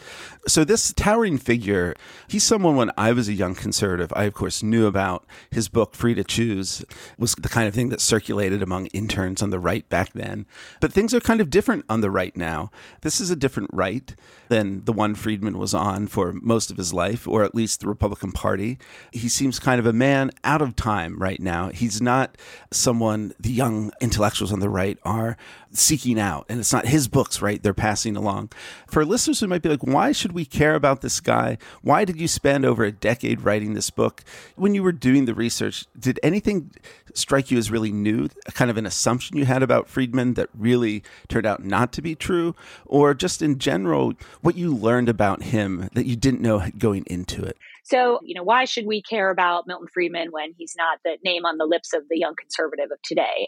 So, 0.46 0.64
this 0.64 0.92
towering 0.92 1.38
figure, 1.38 1.94
he's 2.28 2.44
someone 2.44 2.76
when 2.76 2.92
I 2.96 3.12
was 3.12 3.28
a 3.28 3.32
young 3.32 3.56
conservative, 3.56 4.12
I, 4.14 4.24
of 4.24 4.32
course, 4.32 4.62
knew 4.62 4.86
about 4.86 5.26
his 5.50 5.68
book, 5.68 5.94
Free 5.94 6.14
to 6.14 6.22
Choose, 6.22 6.84
was 7.18 7.34
the 7.34 7.48
kind 7.48 7.66
of 7.66 7.74
thing 7.74 7.88
that 7.88 8.00
circulated 8.00 8.62
among 8.62 8.86
interns 8.86 9.42
on 9.42 9.50
the 9.50 9.58
right 9.58 9.86
back 9.88 10.12
then. 10.12 10.46
But 10.80 10.92
things 10.92 11.12
are 11.12 11.20
kind 11.20 11.40
of 11.40 11.50
different 11.50 11.84
on 11.88 12.00
the 12.00 12.10
right 12.10 12.36
now. 12.36 12.70
This 13.00 13.20
is 13.20 13.30
a 13.30 13.36
different 13.36 13.70
right 13.72 14.14
than 14.48 14.84
the 14.84 14.92
one 14.92 15.14
Friedman 15.14 15.58
was 15.58 15.74
on 15.74 16.06
for 16.06 16.32
most 16.32 16.70
of 16.70 16.76
his 16.76 16.94
life, 16.94 17.26
or 17.26 17.42
at 17.42 17.54
least 17.54 17.80
the 17.80 17.88
Republican 17.88 18.30
Party. 18.30 18.78
He 19.12 19.28
seems 19.28 19.58
kind 19.58 19.80
of 19.80 19.86
a 19.86 19.92
man 19.92 20.30
out 20.44 20.62
of 20.62 20.76
time 20.76 21.18
right 21.18 21.40
now. 21.40 21.70
He's 21.70 22.00
not 22.00 22.36
someone 22.70 23.32
the 23.38 23.52
young 23.52 23.92
intellectuals 24.00 24.52
on 24.52 24.60
the 24.60 24.68
right 24.68 24.98
are 25.04 25.36
seeking 25.72 26.18
out. 26.18 26.46
And 26.48 26.60
it's 26.60 26.72
not 26.72 26.86
his 26.86 27.08
books, 27.08 27.40
right? 27.40 27.62
They're 27.62 27.74
passing 27.74 28.16
along. 28.16 28.50
For 28.88 29.04
listeners 29.04 29.40
who 29.40 29.46
might 29.46 29.62
be 29.62 29.68
like, 29.68 29.84
why 29.84 30.12
should 30.12 30.32
we 30.32 30.44
care 30.44 30.74
about 30.74 31.00
this 31.00 31.20
guy? 31.20 31.58
Why 31.82 32.04
did 32.04 32.20
you 32.20 32.28
spend 32.28 32.64
over 32.64 32.84
a 32.84 32.92
decade 32.92 33.42
writing 33.42 33.74
this 33.74 33.90
book? 33.90 34.22
When 34.56 34.74
you 34.74 34.82
were 34.82 34.92
doing 34.92 35.24
the 35.24 35.34
research, 35.34 35.86
did 35.98 36.18
anything 36.22 36.72
strike 37.14 37.50
you 37.50 37.58
as 37.58 37.70
really 37.70 37.92
new, 37.92 38.28
kind 38.54 38.70
of 38.70 38.76
an 38.76 38.86
assumption 38.86 39.36
you 39.36 39.44
had 39.44 39.62
about 39.62 39.88
Friedman 39.88 40.34
that 40.34 40.48
really 40.56 41.02
turned 41.28 41.46
out 41.46 41.64
not 41.64 41.92
to 41.94 42.02
be 42.02 42.14
true? 42.14 42.54
Or 42.86 43.14
just 43.14 43.42
in 43.42 43.58
general, 43.58 44.14
what 44.40 44.56
you 44.56 44.74
learned 44.74 45.08
about 45.08 45.44
him 45.44 45.88
that 45.94 46.06
you 46.06 46.16
didn't 46.16 46.40
know 46.40 46.68
going 46.78 47.04
into 47.06 47.44
it? 47.44 47.56
So, 47.84 48.20
you 48.22 48.34
know, 48.34 48.44
why 48.44 48.66
should 48.66 48.86
we 48.86 49.02
care 49.02 49.30
about 49.30 49.66
Milton 49.66 49.88
Friedman 49.92 50.28
when 50.30 50.52
he's 50.56 50.74
not 50.76 50.98
the 51.04 51.16
name 51.24 51.44
on 51.44 51.58
the 51.58 51.64
lips 51.64 51.92
of 51.92 52.02
the 52.08 52.18
young 52.18 52.34
conservative 52.36 52.90
of 52.92 52.98
today? 53.02 53.46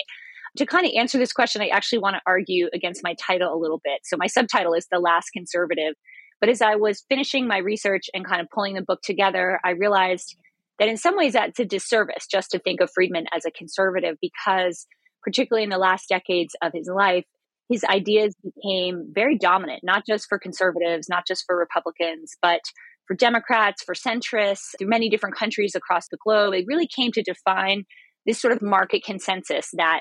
To 0.58 0.66
kind 0.66 0.84
of 0.84 0.92
answer 0.96 1.18
this 1.18 1.32
question, 1.32 1.62
I 1.62 1.68
actually 1.68 2.00
want 2.00 2.16
to 2.16 2.22
argue 2.26 2.68
against 2.74 3.02
my 3.02 3.14
title 3.14 3.54
a 3.54 3.56
little 3.56 3.80
bit. 3.82 4.00
So, 4.04 4.16
my 4.18 4.26
subtitle 4.26 4.74
is 4.74 4.86
The 4.90 4.98
Last 4.98 5.30
Conservative. 5.32 5.94
But 6.40 6.50
as 6.50 6.60
I 6.60 6.74
was 6.74 7.04
finishing 7.08 7.46
my 7.46 7.58
research 7.58 8.10
and 8.12 8.26
kind 8.26 8.40
of 8.40 8.48
pulling 8.52 8.74
the 8.74 8.82
book 8.82 9.00
together, 9.02 9.60
I 9.64 9.70
realized 9.70 10.36
that 10.78 10.88
in 10.88 10.96
some 10.96 11.16
ways 11.16 11.34
that's 11.34 11.60
a 11.60 11.64
disservice 11.64 12.26
just 12.30 12.50
to 12.50 12.58
think 12.58 12.80
of 12.80 12.90
Friedman 12.92 13.26
as 13.34 13.44
a 13.46 13.50
conservative 13.50 14.16
because, 14.20 14.86
particularly 15.22 15.62
in 15.62 15.70
the 15.70 15.78
last 15.78 16.08
decades 16.08 16.56
of 16.60 16.72
his 16.74 16.88
life, 16.92 17.24
his 17.68 17.84
ideas 17.84 18.34
became 18.42 19.06
very 19.14 19.38
dominant, 19.38 19.80
not 19.82 20.04
just 20.06 20.26
for 20.28 20.38
conservatives, 20.38 21.08
not 21.08 21.26
just 21.26 21.44
for 21.46 21.56
Republicans, 21.56 22.36
but 22.42 22.60
for 23.06 23.14
Democrats, 23.14 23.82
for 23.82 23.94
centrists, 23.94 24.76
through 24.76 24.88
many 24.88 25.08
different 25.08 25.36
countries 25.36 25.74
across 25.74 26.08
the 26.08 26.18
globe. 26.24 26.54
It 26.54 26.66
really 26.66 26.88
came 26.88 27.12
to 27.12 27.22
define 27.22 27.84
this 28.26 28.40
sort 28.40 28.52
of 28.52 28.62
market 28.62 29.04
consensus 29.04 29.70
that 29.74 30.00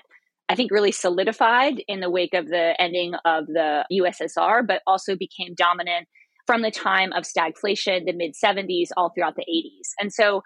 I 0.52 0.56
think 0.56 0.70
really 0.70 0.92
solidified 0.92 1.82
in 1.88 2.02
the 2.02 2.10
wake 2.10 2.34
of 2.34 2.50
the 2.50 2.76
ending 2.78 3.14
of 3.24 3.48
the 3.48 3.86
USSR, 3.90 4.68
but 4.68 4.82
also 4.86 5.16
became 5.16 5.56
dominant 5.56 6.10
from 6.46 6.62
the 6.62 6.72
time 6.72 7.14
of 7.14 7.24
stagflation, 7.24 8.06
the 8.06 8.12
mid 8.12 8.34
70s, 8.34 8.90
all 8.98 9.12
throughout 9.16 9.38
the 9.38 9.46
80s. 9.50 9.92
And 9.98 10.12
so 10.12 10.42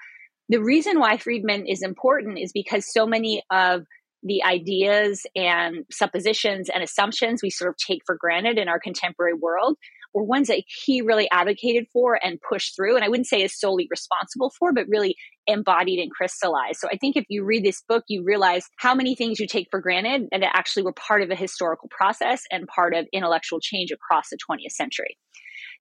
the 0.48 0.62
reason 0.62 1.00
why 1.00 1.18
Friedman 1.18 1.66
is 1.66 1.82
important 1.82 2.38
is 2.38 2.52
because 2.54 2.86
so 2.92 3.08
many 3.08 3.42
of 3.50 3.82
the 4.22 4.44
ideas 4.44 5.26
and 5.36 5.86
suppositions 5.92 6.70
and 6.70 6.84
assumptions 6.84 7.42
we 7.42 7.50
sort 7.50 7.70
of 7.70 7.78
take 7.78 8.02
for 8.06 8.16
granted 8.16 8.60
in 8.60 8.68
our 8.68 8.80
contemporary 8.80 9.34
world 9.34 9.76
were 10.14 10.24
ones 10.24 10.50
that 10.50 10.62
he 10.68 11.02
really 11.02 11.28
advocated 11.32 11.88
for 11.92 12.20
and 12.24 12.40
pushed 12.48 12.76
through. 12.76 12.96
And 12.96 13.04
I 13.04 13.10
wouldn't 13.10 13.28
say 13.28 13.42
is 13.42 13.60
solely 13.60 13.88
responsible 13.90 14.52
for, 14.60 14.72
but 14.72 14.88
really 14.88 15.16
embodied 15.48 16.00
and 16.00 16.12
crystallized. 16.12 16.80
So 16.80 16.88
I 16.92 16.98
think 16.98 17.16
if 17.16 17.26
you 17.30 17.44
read 17.44 17.64
this 17.64 17.82
book, 17.88 18.04
you 18.08 18.24
realize 18.24 18.66
how 18.78 18.96
many 18.96 19.16
things 19.16 19.40
you 19.40 19.48
take 19.48 19.68
for 19.72 19.80
granted 19.80 20.28
and 20.32 20.44
that 20.44 20.56
actually 20.56 20.84
were 20.84 20.94
part 20.94 21.22
of 21.22 21.30
a 21.30 21.36
historical 21.36 21.90
process 21.90 22.44
and 22.52 22.68
part 22.68 22.96
of 22.96 23.06
intellectual 23.14 23.60
change 23.60 23.92
across 23.92 24.30
the 24.30 24.38
20th 24.38 24.72
century. 24.72 25.18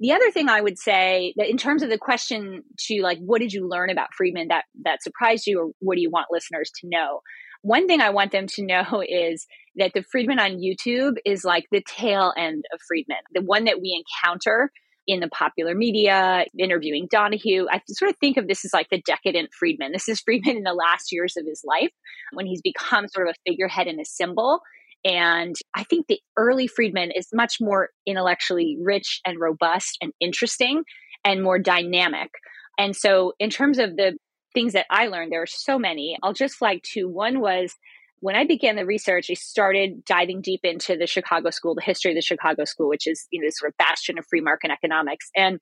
The 0.00 0.12
other 0.12 0.30
thing 0.30 0.48
I 0.48 0.60
would 0.60 0.78
say 0.78 1.34
that 1.36 1.48
in 1.48 1.56
terms 1.56 1.82
of 1.82 1.90
the 1.90 1.98
question 1.98 2.62
to 2.86 3.02
like, 3.02 3.18
what 3.18 3.40
did 3.40 3.52
you 3.52 3.68
learn 3.68 3.90
about 3.90 4.08
Friedman 4.16 4.48
that 4.48 4.64
that 4.84 5.02
surprised 5.02 5.46
you, 5.46 5.60
or 5.60 5.70
what 5.78 5.94
do 5.94 6.00
you 6.00 6.10
want 6.10 6.26
listeners 6.30 6.70
to 6.80 6.88
know? 6.88 7.20
One 7.62 7.86
thing 7.86 8.00
I 8.00 8.10
want 8.10 8.32
them 8.32 8.46
to 8.48 8.64
know 8.64 9.02
is 9.08 9.46
that 9.76 9.92
the 9.94 10.02
Friedman 10.10 10.38
on 10.38 10.60
YouTube 10.60 11.14
is 11.24 11.44
like 11.44 11.64
the 11.70 11.82
tail 11.86 12.32
end 12.36 12.64
of 12.72 12.80
Friedman, 12.86 13.18
the 13.32 13.42
one 13.42 13.64
that 13.64 13.80
we 13.80 14.02
encounter 14.22 14.70
in 15.06 15.20
the 15.20 15.28
popular 15.28 15.74
media, 15.74 16.46
interviewing 16.58 17.08
Donahue. 17.10 17.66
I 17.70 17.80
sort 17.88 18.10
of 18.10 18.16
think 18.18 18.36
of 18.36 18.48
this 18.48 18.64
as 18.64 18.72
like 18.72 18.88
the 18.90 19.02
decadent 19.04 19.50
Friedman. 19.52 19.92
This 19.92 20.08
is 20.08 20.20
Friedman 20.24 20.56
in 20.56 20.62
the 20.62 20.72
last 20.74 21.12
years 21.12 21.36
of 21.36 21.46
his 21.46 21.62
life 21.64 21.90
when 22.32 22.46
he's 22.46 22.62
become 22.62 23.08
sort 23.08 23.28
of 23.28 23.34
a 23.34 23.50
figurehead 23.50 23.86
and 23.86 24.00
a 24.00 24.04
symbol. 24.04 24.60
And 25.04 25.54
I 25.74 25.84
think 25.84 26.06
the 26.06 26.20
early 26.36 26.66
Friedman 26.66 27.10
is 27.10 27.28
much 27.32 27.56
more 27.60 27.90
intellectually 28.06 28.78
rich 28.80 29.20
and 29.26 29.38
robust 29.38 29.98
and 30.00 30.12
interesting 30.18 30.84
and 31.24 31.42
more 31.42 31.58
dynamic. 31.58 32.30
And 32.78 32.96
so, 32.96 33.34
in 33.38 33.50
terms 33.50 33.78
of 33.78 33.96
the 33.96 34.16
things 34.54 34.72
that 34.72 34.86
I 34.90 35.08
learned, 35.08 35.30
there 35.30 35.42
are 35.42 35.46
so 35.46 35.78
many. 35.78 36.16
I'll 36.22 36.32
just 36.32 36.56
flag 36.56 36.80
two. 36.82 37.08
One 37.08 37.40
was 37.40 37.74
when 38.24 38.36
I 38.36 38.46
began 38.46 38.76
the 38.76 38.86
research, 38.86 39.26
I 39.30 39.34
started 39.34 40.02
diving 40.06 40.40
deep 40.40 40.60
into 40.64 40.96
the 40.96 41.06
Chicago 41.06 41.50
School, 41.50 41.74
the 41.74 41.82
history 41.82 42.12
of 42.12 42.14
the 42.14 42.22
Chicago 42.22 42.64
School, 42.64 42.88
which 42.88 43.06
is 43.06 43.26
you 43.30 43.38
know 43.38 43.46
this 43.46 43.58
sort 43.58 43.70
of 43.70 43.76
bastion 43.76 44.18
of 44.18 44.24
free 44.26 44.40
market 44.40 44.70
economics. 44.70 45.28
And 45.36 45.60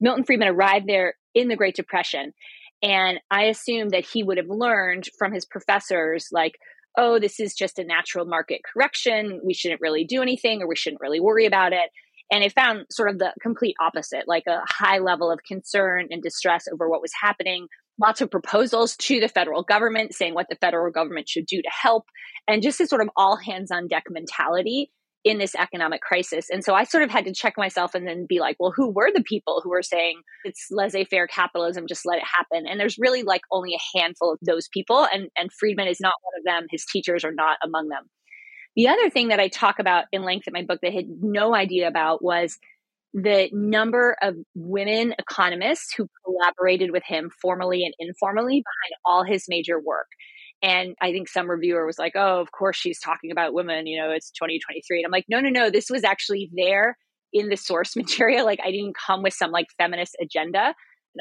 Milton 0.00 0.22
Friedman 0.22 0.46
arrived 0.46 0.86
there 0.86 1.14
in 1.34 1.48
the 1.48 1.56
Great 1.56 1.74
Depression. 1.74 2.32
And 2.84 3.18
I 3.32 3.46
assumed 3.46 3.90
that 3.90 4.06
he 4.06 4.22
would 4.22 4.36
have 4.36 4.46
learned 4.48 5.08
from 5.18 5.32
his 5.32 5.44
professors, 5.44 6.28
like, 6.30 6.52
oh, 6.96 7.18
this 7.18 7.40
is 7.40 7.52
just 7.52 7.80
a 7.80 7.84
natural 7.84 8.26
market 8.26 8.60
correction. 8.72 9.40
We 9.44 9.52
shouldn't 9.52 9.80
really 9.80 10.04
do 10.04 10.22
anything 10.22 10.62
or 10.62 10.68
we 10.68 10.76
shouldn't 10.76 11.00
really 11.00 11.18
worry 11.18 11.46
about 11.46 11.72
it. 11.72 11.90
And 12.30 12.44
I 12.44 12.48
found 12.48 12.86
sort 12.92 13.10
of 13.10 13.18
the 13.18 13.32
complete 13.42 13.74
opposite, 13.80 14.28
like 14.28 14.44
a 14.46 14.60
high 14.68 14.98
level 14.98 15.32
of 15.32 15.40
concern 15.42 16.06
and 16.10 16.22
distress 16.22 16.66
over 16.72 16.88
what 16.88 17.02
was 17.02 17.12
happening. 17.20 17.66
Lots 18.00 18.20
of 18.20 18.30
proposals 18.30 18.96
to 18.96 19.20
the 19.20 19.28
federal 19.28 19.62
government 19.62 20.14
saying 20.14 20.34
what 20.34 20.46
the 20.50 20.56
federal 20.56 20.90
government 20.90 21.28
should 21.28 21.46
do 21.46 21.62
to 21.62 21.70
help, 21.70 22.04
and 22.48 22.62
just 22.62 22.78
this 22.78 22.90
sort 22.90 23.02
of 23.02 23.10
all 23.16 23.36
hands 23.36 23.70
on 23.70 23.88
deck 23.88 24.04
mentality 24.10 24.90
in 25.24 25.38
this 25.38 25.54
economic 25.54 26.02
crisis. 26.02 26.50
And 26.50 26.62
so 26.62 26.74
I 26.74 26.84
sort 26.84 27.02
of 27.02 27.10
had 27.10 27.24
to 27.24 27.32
check 27.32 27.54
myself 27.56 27.94
and 27.94 28.06
then 28.06 28.26
be 28.28 28.40
like, 28.40 28.56
well, 28.60 28.74
who 28.76 28.90
were 28.90 29.10
the 29.12 29.22
people 29.22 29.62
who 29.64 29.70
were 29.70 29.82
saying 29.82 30.20
it's 30.44 30.66
laissez 30.70 31.04
faire 31.04 31.26
capitalism, 31.26 31.86
just 31.86 32.04
let 32.04 32.18
it 32.18 32.24
happen? 32.24 32.66
And 32.68 32.78
there's 32.78 32.98
really 32.98 33.22
like 33.22 33.40
only 33.50 33.74
a 33.74 33.98
handful 33.98 34.32
of 34.32 34.38
those 34.42 34.68
people. 34.68 35.06
And, 35.10 35.30
and 35.38 35.50
Friedman 35.50 35.88
is 35.88 36.00
not 36.00 36.12
one 36.20 36.38
of 36.38 36.44
them. 36.44 36.66
His 36.70 36.84
teachers 36.84 37.24
are 37.24 37.32
not 37.32 37.56
among 37.64 37.88
them. 37.88 38.10
The 38.76 38.88
other 38.88 39.08
thing 39.08 39.28
that 39.28 39.40
I 39.40 39.48
talk 39.48 39.78
about 39.78 40.04
in 40.12 40.24
length 40.24 40.46
in 40.46 40.52
my 40.52 40.64
book 40.64 40.80
that 40.82 40.88
I 40.88 40.94
had 40.94 41.08
no 41.08 41.54
idea 41.54 41.88
about 41.88 42.22
was 42.22 42.58
the 43.14 43.48
number 43.52 44.16
of 44.22 44.34
women 44.56 45.14
economists 45.20 45.94
who 45.96 46.08
collaborated 46.24 46.90
with 46.90 47.04
him 47.06 47.30
formally 47.40 47.84
and 47.84 47.94
informally 48.00 48.56
behind 48.56 49.00
all 49.06 49.22
his 49.22 49.44
major 49.48 49.80
work. 49.80 50.08
And 50.62 50.96
I 51.00 51.12
think 51.12 51.28
some 51.28 51.48
reviewer 51.48 51.86
was 51.86 51.98
like, 51.98 52.14
oh, 52.16 52.40
of 52.40 52.50
course 52.50 52.76
she's 52.76 52.98
talking 52.98 53.30
about 53.30 53.54
women, 53.54 53.86
you 53.86 53.98
know, 53.98 54.10
it's 54.10 54.30
2023. 54.32 54.98
And 54.98 55.06
I'm 55.06 55.12
like, 55.12 55.26
no, 55.28 55.38
no, 55.38 55.48
no, 55.48 55.70
this 55.70 55.90
was 55.90 56.02
actually 56.02 56.50
there 56.54 56.98
in 57.32 57.50
the 57.50 57.56
source 57.56 57.94
material. 57.96 58.44
Like 58.44 58.60
I 58.64 58.72
didn't 58.72 58.96
come 58.96 59.22
with 59.22 59.34
some 59.34 59.52
like 59.52 59.66
feminist 59.78 60.16
agenda. 60.20 60.74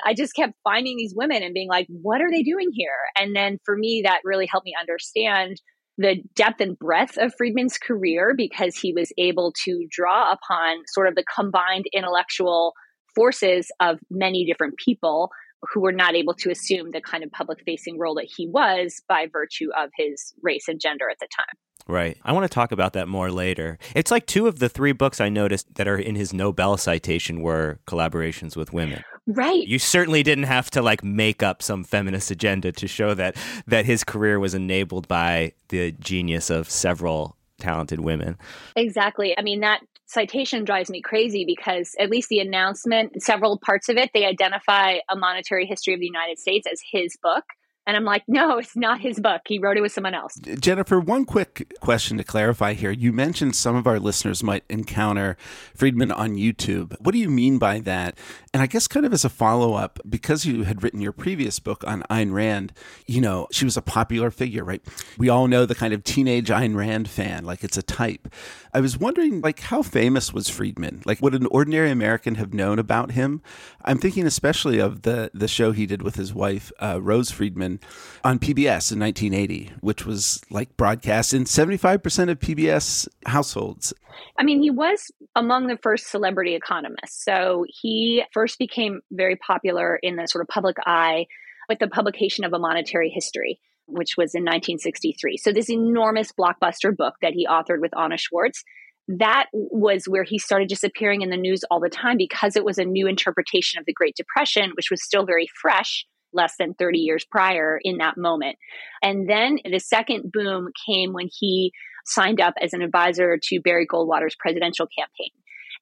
I 0.04 0.16
just 0.16 0.34
kept 0.34 0.54
finding 0.64 0.98
these 0.98 1.14
women 1.16 1.44
and 1.44 1.54
being 1.54 1.70
like, 1.70 1.86
what 1.90 2.22
are 2.22 2.32
they 2.32 2.42
doing 2.42 2.70
here? 2.74 2.90
And 3.16 3.36
then 3.36 3.60
for 3.64 3.78
me, 3.78 4.02
that 4.04 4.22
really 4.24 4.48
helped 4.48 4.66
me 4.66 4.74
understand 4.80 5.62
the 5.98 6.24
depth 6.36 6.60
and 6.60 6.78
breadth 6.78 7.18
of 7.18 7.34
Friedman's 7.38 7.78
career 7.78 8.34
because 8.36 8.76
he 8.76 8.94
was 8.94 9.12
able 9.18 9.54
to 9.66 9.86
draw 9.90 10.32
upon 10.32 10.78
sort 10.88 11.08
of 11.08 11.16
the 11.16 11.24
combined 11.24 11.86
intellectual 11.94 12.74
forces 13.16 13.72
of 13.80 14.00
many 14.10 14.46
different 14.46 14.76
people 14.78 15.30
who 15.72 15.82
were 15.82 15.92
not 15.92 16.16
able 16.16 16.34
to 16.34 16.50
assume 16.50 16.92
the 16.92 17.02
kind 17.02 17.24
of 17.24 17.32
public 17.32 17.60
facing 17.66 17.98
role 17.98 18.16
that 18.16 18.30
he 18.36 18.48
was 18.48 19.02
by 19.08 19.28
virtue 19.32 19.70
of 19.78 19.90
his 19.96 20.34
race 20.42 20.68
and 20.68 20.80
gender 20.80 21.10
at 21.10 21.20
the 21.20 21.28
time. 21.36 21.56
Right. 21.88 22.18
I 22.24 22.32
want 22.32 22.44
to 22.44 22.54
talk 22.54 22.72
about 22.72 22.94
that 22.94 23.08
more 23.08 23.30
later. 23.30 23.78
It's 23.96 24.12
like 24.12 24.26
two 24.26 24.48
of 24.48 24.60
the 24.60 24.70
three 24.70 24.94
books 24.94 25.20
I 25.20 25.30
noticed 25.30 25.76
that 25.76 25.88
are 25.88 25.98
in 25.98 26.16
his 26.16 26.34
Nobel 26.34 26.78
citation 26.78 27.42
were 27.42 27.80
collaborations 27.88 28.56
with 28.56 28.74
women. 28.74 29.04
Right. 29.26 29.66
You 29.66 29.80
certainly 29.80 30.22
didn't 30.24 30.46
have 30.46 30.70
to 30.72 30.82
like 30.82 31.04
make 31.04 31.42
up 31.42 31.62
some 31.62 31.84
feminist 31.84 32.30
agenda 32.30 32.72
to 32.74 32.88
show 32.88 33.14
that 33.14 33.38
that 33.68 33.86
his 33.86 34.04
career 34.04 34.40
was 34.40 34.54
enabled 34.54 35.08
by 35.08 35.54
the 35.70 35.94
genius 35.94 36.50
of 36.50 36.70
several 36.70 37.38
talented 37.60 38.02
women. 38.02 38.38
Exactly. 38.76 39.38
I 39.38 39.42
mean 39.42 39.62
that 39.62 39.82
citation 40.06 40.64
drives 40.64 40.90
me 40.90 41.02
crazy 41.02 41.46
because 41.46 41.96
at 42.00 42.10
least 42.10 42.30
the 42.30 42.40
announcement, 42.40 43.22
several 43.22 43.58
parts 43.58 43.90
of 43.90 43.98
it, 43.98 44.12
they 44.14 44.26
identify 44.26 44.98
a 45.10 45.16
monetary 45.16 45.66
history 45.66 45.94
of 45.94 46.00
the 46.00 46.06
United 46.06 46.38
States 46.38 46.68
as 46.72 46.82
his 46.92 47.18
book. 47.22 47.44
And 47.86 47.98
I'm 47.98 48.06
like, 48.06 48.24
no, 48.28 48.60
it's 48.60 48.78
not 48.78 49.02
his 49.02 49.20
book. 49.20 49.42
He 49.46 49.60
wrote 49.60 49.76
it 49.76 49.82
with 49.82 49.92
someone 49.92 50.14
else. 50.14 50.36
Jennifer, 50.60 51.02
one 51.02 51.26
quick 51.26 51.74
question 51.82 52.18
to 52.18 52.24
clarify 52.24 52.74
here. 52.74 52.92
You 52.92 53.12
mentioned 53.12 53.56
some 53.56 53.76
of 53.76 53.88
our 53.88 54.00
listeners 54.00 54.42
might 54.42 54.64
encounter 54.70 55.36
Friedman 55.76 56.12
on 56.12 56.36
YouTube. 56.36 56.96
What 57.02 57.12
do 57.12 57.18
you 57.20 57.30
mean 57.30 57.58
by 57.58 57.80
that? 57.80 58.18
And 58.54 58.62
I 58.62 58.68
guess, 58.68 58.88
kind 58.88 59.04
of 59.04 59.14
as 59.14 59.26
a 59.26 59.30
follow 59.30 59.74
up, 59.74 60.00
because 60.08 60.46
you 60.46 60.64
had 60.64 60.84
written 60.84 61.02
your 61.02 61.12
previous 61.12 61.58
book 61.58 61.84
on 61.88 62.04
Ayn 62.04 62.32
Rand, 62.34 62.72
you 63.08 63.20
know, 63.20 63.48
she 63.52 63.66
was 63.66 63.78
a 63.78 63.82
popular 63.82 64.30
figure, 64.30 64.64
right? 64.64 64.82
We 65.18 65.28
all 65.28 65.48
know 65.48 65.66
the 65.66 65.74
kind 65.74 65.92
of 65.92 66.04
teenage 66.04 66.50
Ayn 66.50 66.76
Rand 66.76 67.10
fan, 67.10 67.46
like 67.46 67.64
it's 67.64 67.78
a 67.78 67.82
type. 67.82 68.32
I 68.72 68.80
was 68.80 68.96
wondering, 68.96 69.42
like, 69.42 69.60
how 69.60 69.82
famous 69.82 70.34
was 70.34 70.50
Friedman? 70.50 71.02
Like, 71.04 71.20
would 71.20 71.34
an 71.34 71.48
ordinary 71.48 71.90
American 71.90 72.36
have 72.36 72.54
known 72.54 72.78
about 72.78 73.12
him? 73.12 73.42
I'm 73.86 73.98
thinking 73.98 74.28
especially 74.28 74.78
of 74.78 75.02
the, 75.02 75.32
the 75.34 75.48
show 75.48 75.72
he 75.72 75.88
did 75.88 76.04
with 76.04 76.16
his 76.16 76.32
wife, 76.32 76.72
uh, 76.80 77.02
Rose 77.02 77.32
Friedman 77.32 77.80
on 78.24 78.38
PBS 78.38 78.92
in 78.92 79.00
1980, 79.00 79.72
which 79.82 80.06
was 80.06 80.42
like 80.52 80.78
broadcast 80.78 81.34
in 81.34 81.46
75% 81.46 82.30
of 82.30 82.40
PBS 82.40 83.08
households. 83.26 83.94
I 84.38 84.44
mean, 84.44 84.62
he 84.62 84.70
was 84.70 85.12
among 85.36 85.68
the 85.68 85.78
first 85.78 86.08
celebrity 86.08 86.56
economists. 86.56 87.24
So 87.24 87.66
he 87.68 88.24
first 88.32 88.43
became 88.58 89.02
very 89.12 89.36
popular 89.36 89.98
in 90.02 90.16
the 90.16 90.28
sort 90.28 90.44
of 90.44 90.48
public 90.48 90.78
eye 90.86 91.26
with 91.70 91.80
the 91.80 91.88
publication 91.88 92.44
of 92.44 92.54
a 92.54 92.60
monetary 92.60 93.10
history 93.10 93.60
which 93.86 94.16
was 94.18 94.34
in 94.34 94.44
1963. 94.44 95.38
So, 95.38 95.52
this 95.52 95.70
enormous 95.70 96.32
blockbuster 96.32 96.96
book 96.96 97.16
that 97.22 97.34
he 97.34 97.48
authored 97.48 97.82
with 97.82 97.98
Anna 97.98 98.18
Schwartz, 98.18 98.64
that 99.08 99.48
was 99.52 100.06
where 100.06 100.24
he 100.24 100.40
started 100.40 100.70
just 100.70 100.84
appearing 100.84 101.22
in 101.22 101.30
the 101.30 101.38
news 101.38 101.64
all 101.70 101.80
the 101.80 101.90
time 101.90 102.18
because 102.18 102.56
it 102.56 102.64
was 102.64 102.78
a 102.78 102.86
new 102.86 103.08
interpretation 103.08 103.80
of 103.80 103.86
the 103.86 103.94
Great 103.94 104.16
Depression, 104.16 104.72
which 104.76 104.90
was 104.90 105.04
still 105.04 105.26
very 105.26 105.48
fresh 105.62 106.06
less 106.32 106.56
than 106.58 106.74
30 106.74 107.00
years 107.00 107.26
prior 107.30 107.80
in 107.84 107.98
that 107.98 108.18
moment. 108.18 108.58
And 109.04 109.30
then 109.30 109.60
the 109.70 109.80
second 109.80 110.32
boom 110.32 110.70
came 110.88 111.14
when 111.14 111.30
he 111.32 111.74
signed 112.06 112.42
up 112.42 112.56
as 112.62 112.74
an 112.74 112.82
advisor 112.82 113.38
to 113.42 113.62
Barry 113.62 113.86
Goldwater's 113.86 114.36
presidential 114.40 114.88
campaign. 114.88 115.30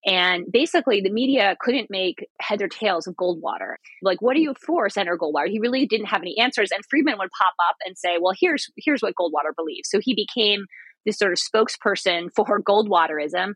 And 0.05 0.45
basically, 0.51 1.01
the 1.01 1.11
media 1.11 1.55
couldn't 1.59 1.89
make 1.91 2.27
heads 2.39 2.61
or 2.61 2.67
tails 2.67 3.07
of 3.07 3.15
Goldwater. 3.15 3.75
Like, 4.01 4.21
what 4.21 4.35
are 4.35 4.39
you 4.39 4.55
for, 4.65 4.89
Senator 4.89 5.17
Goldwater? 5.17 5.47
He 5.49 5.59
really 5.59 5.85
didn't 5.85 6.07
have 6.07 6.21
any 6.21 6.39
answers. 6.39 6.71
And 6.71 6.83
Friedman 6.89 7.17
would 7.19 7.29
pop 7.39 7.53
up 7.69 7.75
and 7.85 7.97
say, 7.97 8.17
"Well, 8.19 8.33
here's 8.39 8.67
here's 8.77 9.01
what 9.01 9.13
Goldwater 9.15 9.55
believes." 9.55 9.89
So 9.89 9.99
he 10.01 10.15
became 10.15 10.65
this 11.05 11.17
sort 11.17 11.31
of 11.33 11.39
spokesperson 11.39 12.29
for 12.35 12.61
Goldwaterism 12.61 13.53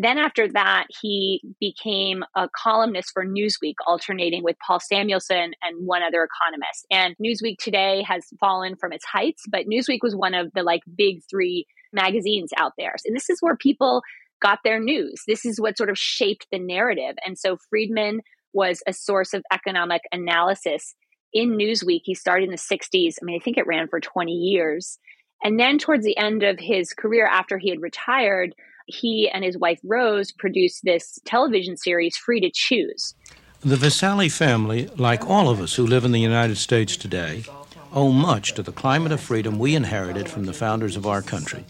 Then, 0.00 0.18
after 0.18 0.46
that, 0.52 0.86
he 1.02 1.42
became 1.60 2.22
a 2.36 2.48
columnist 2.56 3.10
for 3.12 3.24
Newsweek, 3.26 3.74
alternating 3.86 4.44
with 4.44 4.56
Paul 4.64 4.78
Samuelson 4.78 5.52
and 5.62 5.86
one 5.86 6.02
other 6.04 6.22
economist. 6.22 6.86
And 6.92 7.16
Newsweek 7.20 7.56
today 7.58 8.04
has 8.06 8.24
fallen 8.38 8.76
from 8.76 8.92
its 8.92 9.04
heights, 9.04 9.42
but 9.50 9.66
Newsweek 9.66 9.98
was 10.02 10.14
one 10.14 10.34
of 10.34 10.52
the 10.54 10.62
like 10.62 10.82
big 10.96 11.22
three 11.28 11.66
magazines 11.92 12.50
out 12.56 12.72
there. 12.78 12.94
And 13.04 13.16
this 13.16 13.28
is 13.28 13.38
where 13.40 13.56
people 13.56 14.02
got 14.40 14.60
their 14.64 14.80
news. 14.80 15.22
This 15.26 15.44
is 15.44 15.60
what 15.60 15.76
sort 15.76 15.90
of 15.90 15.98
shaped 15.98 16.46
the 16.50 16.58
narrative. 16.58 17.16
And 17.24 17.38
so 17.38 17.56
Friedman 17.68 18.20
was 18.52 18.82
a 18.86 18.92
source 18.92 19.34
of 19.34 19.44
economic 19.52 20.02
analysis 20.12 20.94
in 21.32 21.56
Newsweek. 21.56 22.02
He 22.04 22.14
started 22.14 22.44
in 22.44 22.50
the 22.50 22.56
60s. 22.56 23.16
I 23.20 23.24
mean, 23.24 23.38
I 23.40 23.44
think 23.44 23.58
it 23.58 23.66
ran 23.66 23.88
for 23.88 24.00
20 24.00 24.32
years. 24.32 24.98
And 25.42 25.58
then 25.58 25.78
towards 25.78 26.04
the 26.04 26.16
end 26.16 26.42
of 26.42 26.58
his 26.58 26.92
career, 26.92 27.26
after 27.26 27.58
he 27.58 27.70
had 27.70 27.80
retired, 27.80 28.54
he 28.86 29.30
and 29.32 29.44
his 29.44 29.58
wife 29.58 29.78
Rose 29.84 30.32
produced 30.32 30.80
this 30.82 31.18
television 31.24 31.76
series, 31.76 32.16
Free 32.16 32.40
to 32.40 32.50
Choose. 32.52 33.14
The 33.60 33.76
Visali 33.76 34.32
family, 34.32 34.86
like 34.96 35.28
all 35.28 35.48
of 35.48 35.60
us 35.60 35.74
who 35.74 35.86
live 35.86 36.04
in 36.04 36.12
the 36.12 36.20
United 36.20 36.56
States 36.56 36.96
today, 36.96 37.44
owe 37.92 38.12
much 38.12 38.54
to 38.54 38.62
the 38.62 38.72
climate 38.72 39.12
of 39.12 39.20
freedom 39.20 39.58
we 39.58 39.74
inherited 39.74 40.28
from 40.28 40.44
the 40.44 40.52
founders 40.52 40.96
of 40.96 41.06
our 41.06 41.22
country. 41.22 41.64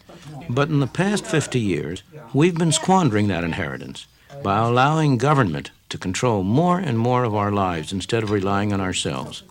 But 0.49 0.69
in 0.69 0.81
the 0.81 0.87
past 0.87 1.26
50 1.26 1.61
years, 1.61 2.02
we've 2.33 2.57
been 2.57 2.73
squandering 2.73 3.28
that 3.28 3.45
inheritance 3.45 4.07
by 4.43 4.59
allowing 4.59 5.19
government 5.19 5.71
to 5.90 5.99
control 5.99 6.43
more 6.43 6.78
and 6.78 6.99
more 6.99 7.25
of 7.25 7.35
our 7.35 7.52
lives 7.52 7.93
instead 7.93 8.23
of 8.23 8.31
relying 8.31 8.73
on 8.73 8.81
ourselves. 8.81 9.43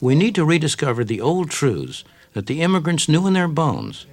We 0.00 0.14
need 0.14 0.34
to 0.34 0.44
rediscover 0.44 1.04
the 1.04 1.20
old 1.20 1.50
truths 1.50 2.04
that 2.34 2.46
the 2.46 2.60
immigrants 2.60 3.08
knew 3.08 3.26
in 3.26 3.32
their 3.32 3.48
bones 3.48 4.06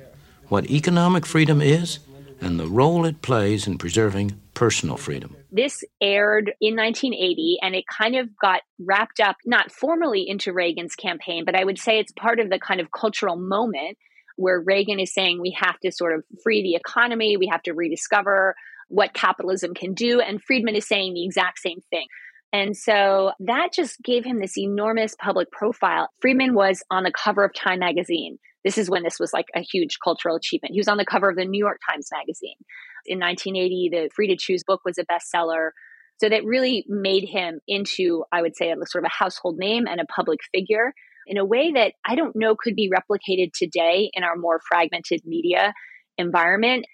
what 0.48 0.70
economic 0.70 1.26
freedom 1.26 1.62
is 1.62 2.00
and 2.40 2.60
the 2.60 2.68
role 2.68 3.06
it 3.06 3.22
plays 3.22 3.68
in 3.68 3.78
preserving 3.78 4.40
personal 4.54 4.98
freedom. 4.98 5.36
This 5.52 5.84
aired 6.00 6.54
in 6.62 6.76
1980 6.76 7.60
and 7.62 7.76
it 7.76 7.86
kind 7.88 8.16
of 8.16 8.30
got 8.38 8.62
wrapped 8.80 9.20
up, 9.20 9.38
not 9.46 9.72
formally 9.72 10.28
into 10.28 10.54
Reagan's 10.54 10.96
campaign, 10.96 11.46
but 11.46 11.56
I 11.56 11.64
would 11.64 11.80
say 11.80 12.00
it's 12.00 12.12
part 12.14 12.40
of 12.40 12.50
the 12.50 12.60
kind 12.60 12.80
of 12.80 12.92
cultural 12.92 13.36
moment 13.36 13.98
where 14.42 14.60
Reagan 14.60 15.00
is 15.00 15.14
saying 15.14 15.40
we 15.40 15.56
have 15.60 15.80
to 15.80 15.92
sort 15.92 16.14
of 16.14 16.24
free 16.44 16.62
the 16.62 16.76
economy, 16.76 17.38
we 17.38 17.48
have 17.52 17.64
to 17.64 17.74
rediscover 17.74 18.56
what 18.88 19.14
capitalism 19.14 19.74
can 19.74 19.94
do. 19.94 20.20
And 20.20 20.42
Friedman 20.44 20.76
is 20.76 20.88
saying 20.88 21.14
the 21.14 21.24
exact 21.24 21.60
same 21.60 21.80
thing. 21.90 22.08
And 22.54 22.76
so 22.76 23.32
that 23.40 23.70
just 23.74 24.02
gave 24.04 24.26
him 24.26 24.42
this 24.42 24.58
enormous 24.58 25.16
public 25.16 25.52
profile. 25.52 26.10
Friedman 26.20 26.54
was 26.54 26.84
on 26.92 27.04
the 27.04 27.12
cover 27.12 27.46
of 27.46 27.54
Time 27.54 27.80
magazine. 27.80 28.38
This 28.66 28.78
is 28.78 28.90
when 28.90 29.04
this 29.04 29.20
was 29.20 29.32
like 29.34 29.48
a 29.56 29.62
huge 29.62 29.98
cultural 30.04 30.36
achievement. 30.36 30.74
He 30.74 30.80
was 30.80 30.90
on 30.90 30.98
the 30.98 31.06
cover 31.06 31.30
of 31.30 31.38
the 31.38 31.46
New 31.46 31.58
York 31.58 31.80
Times 31.90 32.10
magazine. 32.12 32.58
In 33.06 33.20
1980, 33.20 33.90
the 33.92 34.10
Free 34.14 34.28
to 34.28 34.36
Choose 34.36 34.64
book 34.64 34.82
was 34.84 34.98
a 34.98 35.06
bestseller. 35.06 35.70
So 36.18 36.30
that 36.30 36.44
really 36.44 36.86
made 36.88 37.28
him 37.28 37.62
into, 37.68 38.26
I 38.32 38.42
would 38.42 38.56
say, 38.56 38.70
a 38.70 38.76
sort 38.86 39.04
of 39.04 39.08
a 39.08 39.24
household 39.24 39.58
name 39.58 39.88
and 39.88 40.00
a 40.00 40.06
public 40.06 40.40
figure 40.54 40.94
in 41.32 41.38
a 41.38 41.46
way 41.46 41.72
that 41.72 41.94
I 42.06 42.16
don't 42.16 42.36
know 42.36 42.56
could 42.62 42.76
be 42.76 42.92
replicated 42.92 43.54
today 43.54 44.12
in 44.14 44.24
our 44.24 44.36
more 44.36 44.60
fragmented 44.68 45.22
media 45.26 45.74
environment. 46.18 46.86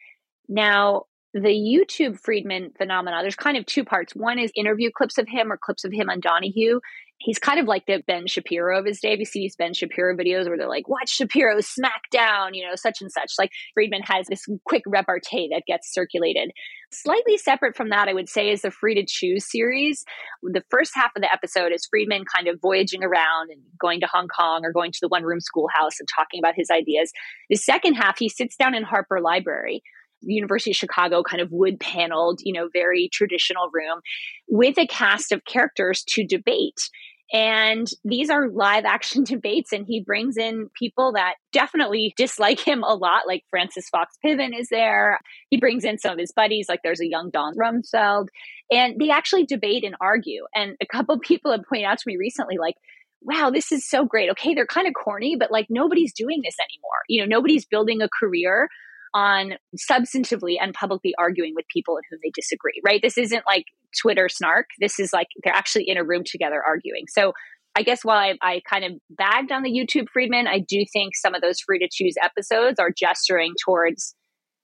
Now, 0.48 1.06
the 1.34 1.50
YouTube 1.50 2.20
Friedman 2.20 2.72
phenomenon, 2.78 3.24
there's 3.24 3.36
kind 3.36 3.58
of 3.58 3.66
two 3.66 3.84
parts. 3.84 4.14
One 4.16 4.38
is 4.38 4.52
interview 4.56 4.92
clips 4.96 5.18
of 5.18 5.28
him 5.28 5.52
or 5.52 5.58
clips 5.58 5.84
of 5.86 5.92
him 5.92 6.12
on 6.12 6.20
Donahue. 6.20 6.80
He's 7.20 7.40
kind 7.40 7.60
of 7.60 7.66
like 7.66 7.86
the 7.88 8.04
Ben 8.06 8.28
Shapiro 8.28 8.80
of 8.80 8.86
his 8.86 9.00
day. 9.00 9.16
You 9.18 9.26
see 9.26 9.40
these 9.40 9.56
Ben 9.56 9.74
Shapiro 9.74 10.16
videos 10.16 10.48
where 10.48 10.58
they're 10.58 10.70
like, 10.70 10.88
watch 10.88 11.10
Shapiro 11.10 11.60
smack 11.62 12.04
down, 12.12 12.54
you 12.54 12.68
know, 12.68 12.76
such 12.76 13.02
and 13.02 13.12
such. 13.12 13.34
Like 13.40 13.52
Friedman 13.74 14.04
has 14.04 14.28
this 14.28 14.46
quick 14.66 14.84
repartee 14.86 15.50
that 15.52 15.64
gets 15.66 15.92
circulated. 15.92 16.52
Slightly 16.92 17.38
separate 17.38 17.76
from 17.76 17.90
that, 17.90 18.08
I 18.08 18.14
would 18.14 18.30
say, 18.30 18.50
is 18.50 18.62
the 18.62 18.72
Free 18.72 18.96
to 18.96 19.06
Choose 19.06 19.50
series. 19.50 20.06
The 20.44 20.64
first 20.70 20.92
half 20.94 21.12
of 21.16 21.22
the 21.22 21.32
episode 21.32 21.72
is 21.74 21.88
Friedman 21.90 22.24
kind 22.34 22.48
of 22.48 22.62
voyaging 22.62 23.04
around 23.04 23.50
and 23.52 23.62
going 23.80 24.00
to 24.02 24.08
Hong 24.08 24.28
Kong 24.28 24.62
or 24.64 24.72
going 24.72 24.92
to 24.92 25.00
the 25.02 25.10
one 25.10 25.24
room 25.24 25.42
schoolhouse 25.42 26.00
and 26.00 26.08
talking 26.16 26.40
about 26.40 26.54
his 26.56 26.70
ideas. 26.70 27.12
The 27.50 27.58
second 27.58 27.96
half, 27.96 28.20
he 28.20 28.30
sits 28.30 28.56
down 28.56 28.76
in 28.76 28.84
Harper 28.84 29.20
Library 29.22 29.82
University 30.22 30.72
of 30.72 30.78
Chicago 30.78 31.24
kind 31.24 31.42
of 31.42 31.52
wood 31.52 31.80
paneled, 31.80 32.40
you 32.44 32.54
know, 32.54 32.70
very 32.72 33.10
traditional 33.12 33.70
room 33.74 34.02
with 34.48 34.78
a 34.78 34.88
cast 34.88 35.32
of 35.32 35.46
characters 35.46 36.04
to 36.10 36.26
debate. 36.26 36.90
And 37.34 37.88
these 38.06 38.30
are 38.30 38.48
live 38.48 38.86
action 38.86 39.24
debates, 39.26 39.74
and 39.74 39.86
he 39.86 40.02
brings 40.02 40.38
in 40.38 40.70
people 40.78 41.14
that 41.14 41.36
definitely 41.52 42.14
dislike 42.16 42.60
him 42.60 42.84
a 42.84 42.96
lot, 42.96 43.28
like 43.28 43.44
Frances 43.50 43.90
Fox 43.90 44.16
Piven 44.26 44.58
is 44.58 44.70
there. 44.70 45.20
He 45.50 45.58
brings 45.58 45.84
in 45.84 45.98
some 45.98 46.14
of 46.14 46.20
his 46.20 46.32
buddies, 46.32 46.70
like 46.70 46.82
there's 46.84 47.02
a 47.02 47.08
young 47.08 47.30
Don 47.30 47.56
Rumsfeld, 47.56 48.28
and 48.72 49.00
they 49.00 49.10
actually 49.10 49.46
debate 49.46 49.84
and 49.84 49.96
argue. 50.00 50.46
And 50.56 50.78
a 50.82 50.86
couple 50.86 51.20
people 51.22 51.52
have 51.52 51.66
pointed 51.68 51.86
out 51.86 51.98
to 52.00 52.08
me 52.08 52.18
recently, 52.18 52.58
like, 52.58 52.76
wow, 53.22 53.50
this 53.50 53.72
is 53.72 53.88
so 53.88 54.06
great. 54.06 54.30
Okay, 54.32 54.54
they're 54.54 54.66
kind 54.66 54.88
of 54.88 54.94
corny, 54.94 55.36
but 55.36 55.52
like 55.52 55.68
nobody's 55.70 56.14
doing 56.14 56.42
this 56.44 56.56
anymore. 56.60 57.02
You 57.10 57.22
know, 57.22 57.28
nobody's 57.28 57.66
building 57.66 58.02
a 58.02 58.08
career 58.08 58.70
on 59.14 59.54
substantively 59.90 60.56
and 60.60 60.74
publicly 60.74 61.14
arguing 61.18 61.54
with 61.56 61.66
people 61.74 61.98
in 61.98 62.04
whom 62.10 62.20
they 62.24 62.32
disagree, 62.36 62.82
right? 62.86 63.02
This 63.02 63.18
isn't 63.18 63.44
like 63.48 63.66
Twitter 64.02 64.30
snark. 64.30 64.68
This 64.80 65.00
is 65.00 65.14
like 65.14 65.28
they're 65.44 65.54
actually 65.54 65.86
in 65.88 65.98
a 65.98 66.04
room 66.04 66.24
together 66.26 66.62
arguing. 66.66 67.06
So 67.10 67.34
I 67.76 67.84
guess 67.84 68.04
while 68.04 68.18
I, 68.18 68.34
I, 68.42 68.62
kind 68.68 68.84
of 68.84 68.94
bagged 69.12 69.52
on 69.52 69.62
the 69.62 69.70
YouTube 69.70 70.08
Friedman, 70.12 70.48
I 70.48 70.60
do 70.60 70.84
think 70.92 71.16
some 71.16 71.36
of 71.36 71.42
those 71.42 71.60
free 71.60 71.78
to 71.80 71.88
choose 71.92 72.16
episodes 72.22 72.80
are 72.80 72.90
gesturing 72.90 73.54
towards 73.64 74.16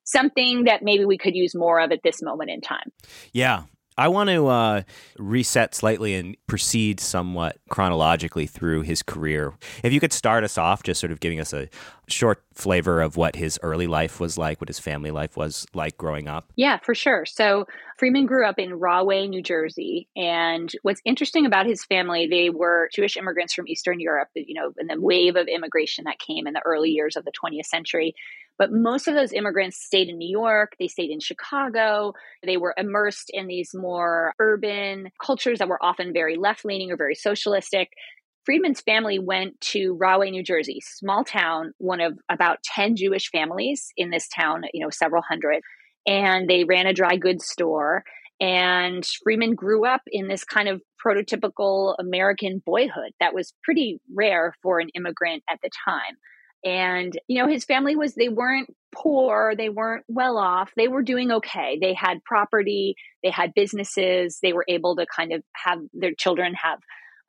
something 0.04 0.64
that 0.66 0.82
maybe 0.82 1.06
we 1.06 1.18
could 1.18 1.36
use 1.36 1.54
more 1.54 1.80
of 1.80 1.92
at 1.92 2.00
this 2.04 2.22
moment 2.24 2.50
in 2.50 2.60
time. 2.60 2.92
Yeah. 3.32 3.64
I 3.98 4.08
want 4.08 4.30
to 4.30 4.48
uh, 4.48 4.82
reset 5.18 5.76
slightly 5.76 6.16
and 6.16 6.36
proceed 6.48 7.00
somewhat 7.00 7.58
chronologically 7.70 8.48
through 8.48 8.82
his 8.82 9.04
career. 9.04 9.54
If 9.84 9.94
you 9.94 10.00
could 10.00 10.14
start 10.14 10.44
us 10.44 10.58
off, 10.58 10.84
just 10.84 11.00
sort 11.00 11.12
of 11.12 11.20
giving 11.20 11.40
us 11.40 11.54
a 11.54 11.70
short 12.08 12.44
flavor 12.54 13.02
of 13.02 13.18
what 13.18 13.36
his 13.36 13.60
early 13.64 13.88
life 13.88 14.20
was 14.20 14.38
like, 14.38 14.60
what 14.62 14.68
his 14.68 14.80
family 14.80 15.12
life 15.12 15.38
was 15.38 15.66
like 15.74 15.98
growing 15.98 16.28
up. 16.28 16.52
Yeah, 16.56 16.78
for 16.80 16.96
sure. 16.96 17.26
So 17.26 17.68
Friedman 18.04 18.26
grew 18.26 18.46
up 18.46 18.60
in 18.60 18.74
Rahway, 18.74 19.28
New 19.28 19.42
Jersey. 19.42 20.10
And 20.14 20.70
what's 20.82 21.00
interesting 21.06 21.46
about 21.46 21.66
his 21.66 21.86
family, 21.86 22.28
they 22.30 22.50
were 22.50 22.90
Jewish 22.94 23.16
immigrants 23.16 23.54
from 23.54 23.66
Eastern 23.66 24.02
Europe, 24.02 24.28
you 24.36 24.60
know, 24.60 24.74
in 24.78 24.88
the 24.88 25.00
wave 25.00 25.38
of 25.38 25.48
immigration 25.48 26.04
that 26.04 26.20
came 26.20 26.46
in 26.46 26.52
the 26.54 26.62
early 26.66 26.90
years 26.90 27.16
of 27.16 27.24
the 27.24 27.32
20th 27.32 27.68
century. 27.68 28.14
But 28.58 28.74
most 28.74 29.08
of 29.08 29.16
those 29.16 29.32
immigrants 29.32 29.82
stayed 29.82 30.10
in 30.10 30.18
New 30.18 30.30
York, 30.30 30.74
they 30.78 30.90
stayed 30.90 31.12
in 31.12 31.22
Chicago, 31.22 32.12
they 32.46 32.58
were 32.58 32.74
immersed 32.76 33.30
in 33.30 33.48
these 33.48 33.72
more 33.74 34.34
urban 34.38 35.08
cultures 35.26 35.60
that 35.60 35.70
were 35.70 35.82
often 35.82 36.12
very 36.12 36.36
left 36.36 36.66
leaning 36.66 36.92
or 36.92 36.98
very 36.98 37.16
socialistic. 37.16 37.94
Friedman's 38.44 38.82
family 38.82 39.18
went 39.18 39.62
to 39.62 39.96
Rahway, 39.98 40.30
New 40.30 40.44
Jersey, 40.44 40.82
small 40.84 41.24
town, 41.24 41.72
one 41.78 42.02
of 42.02 42.20
about 42.28 42.64
10 42.64 42.98
Jewish 42.98 43.32
families 43.32 43.94
in 43.96 44.10
this 44.10 44.28
town, 44.28 44.64
you 44.74 44.84
know, 44.84 44.90
several 44.90 45.24
hundred. 45.26 45.62
And 46.06 46.50
they 46.50 46.64
ran 46.64 46.88
a 46.88 46.94
dry 46.94 47.16
goods 47.16 47.46
store. 47.46 48.04
And 48.40 49.06
Friedman 49.24 49.56
grew 49.56 49.86
up 49.86 50.02
in 50.08 50.28
this 50.28 50.44
kind 50.44 50.68
of 50.68 50.82
prototypical 51.06 51.96
American 52.00 52.62
boyhood 52.66 53.12
that 53.20 53.34
was 53.34 53.54
pretty 53.64 54.00
rare 54.14 54.54
for 54.62 54.80
an 54.80 54.90
immigrant 54.96 55.44
at 55.50 55.60
the 55.62 55.70
time. 55.86 56.18
And, 56.66 57.18
you 57.28 57.42
know, 57.42 57.50
his 57.50 57.66
family 57.66 57.96
was, 57.96 58.16
they 58.16 58.30
weren't 58.30 58.70
poor, 58.96 59.54
they 59.56 59.70
weren't 59.70 60.06
well 60.08 60.38
off, 60.38 60.72
they 60.78 60.88
were 60.88 61.04
doing 61.04 61.32
okay. 61.32 61.78
They 61.82 61.94
had 61.94 62.24
property, 62.24 62.96
they 63.22 63.32
had 63.32 63.54
businesses, 63.54 64.40
they 64.42 64.54
were 64.54 64.66
able 64.70 64.96
to 64.96 65.06
kind 65.14 65.34
of 65.34 65.44
have 65.54 65.80
their 65.94 66.14
children 66.18 66.54
have 66.54 66.80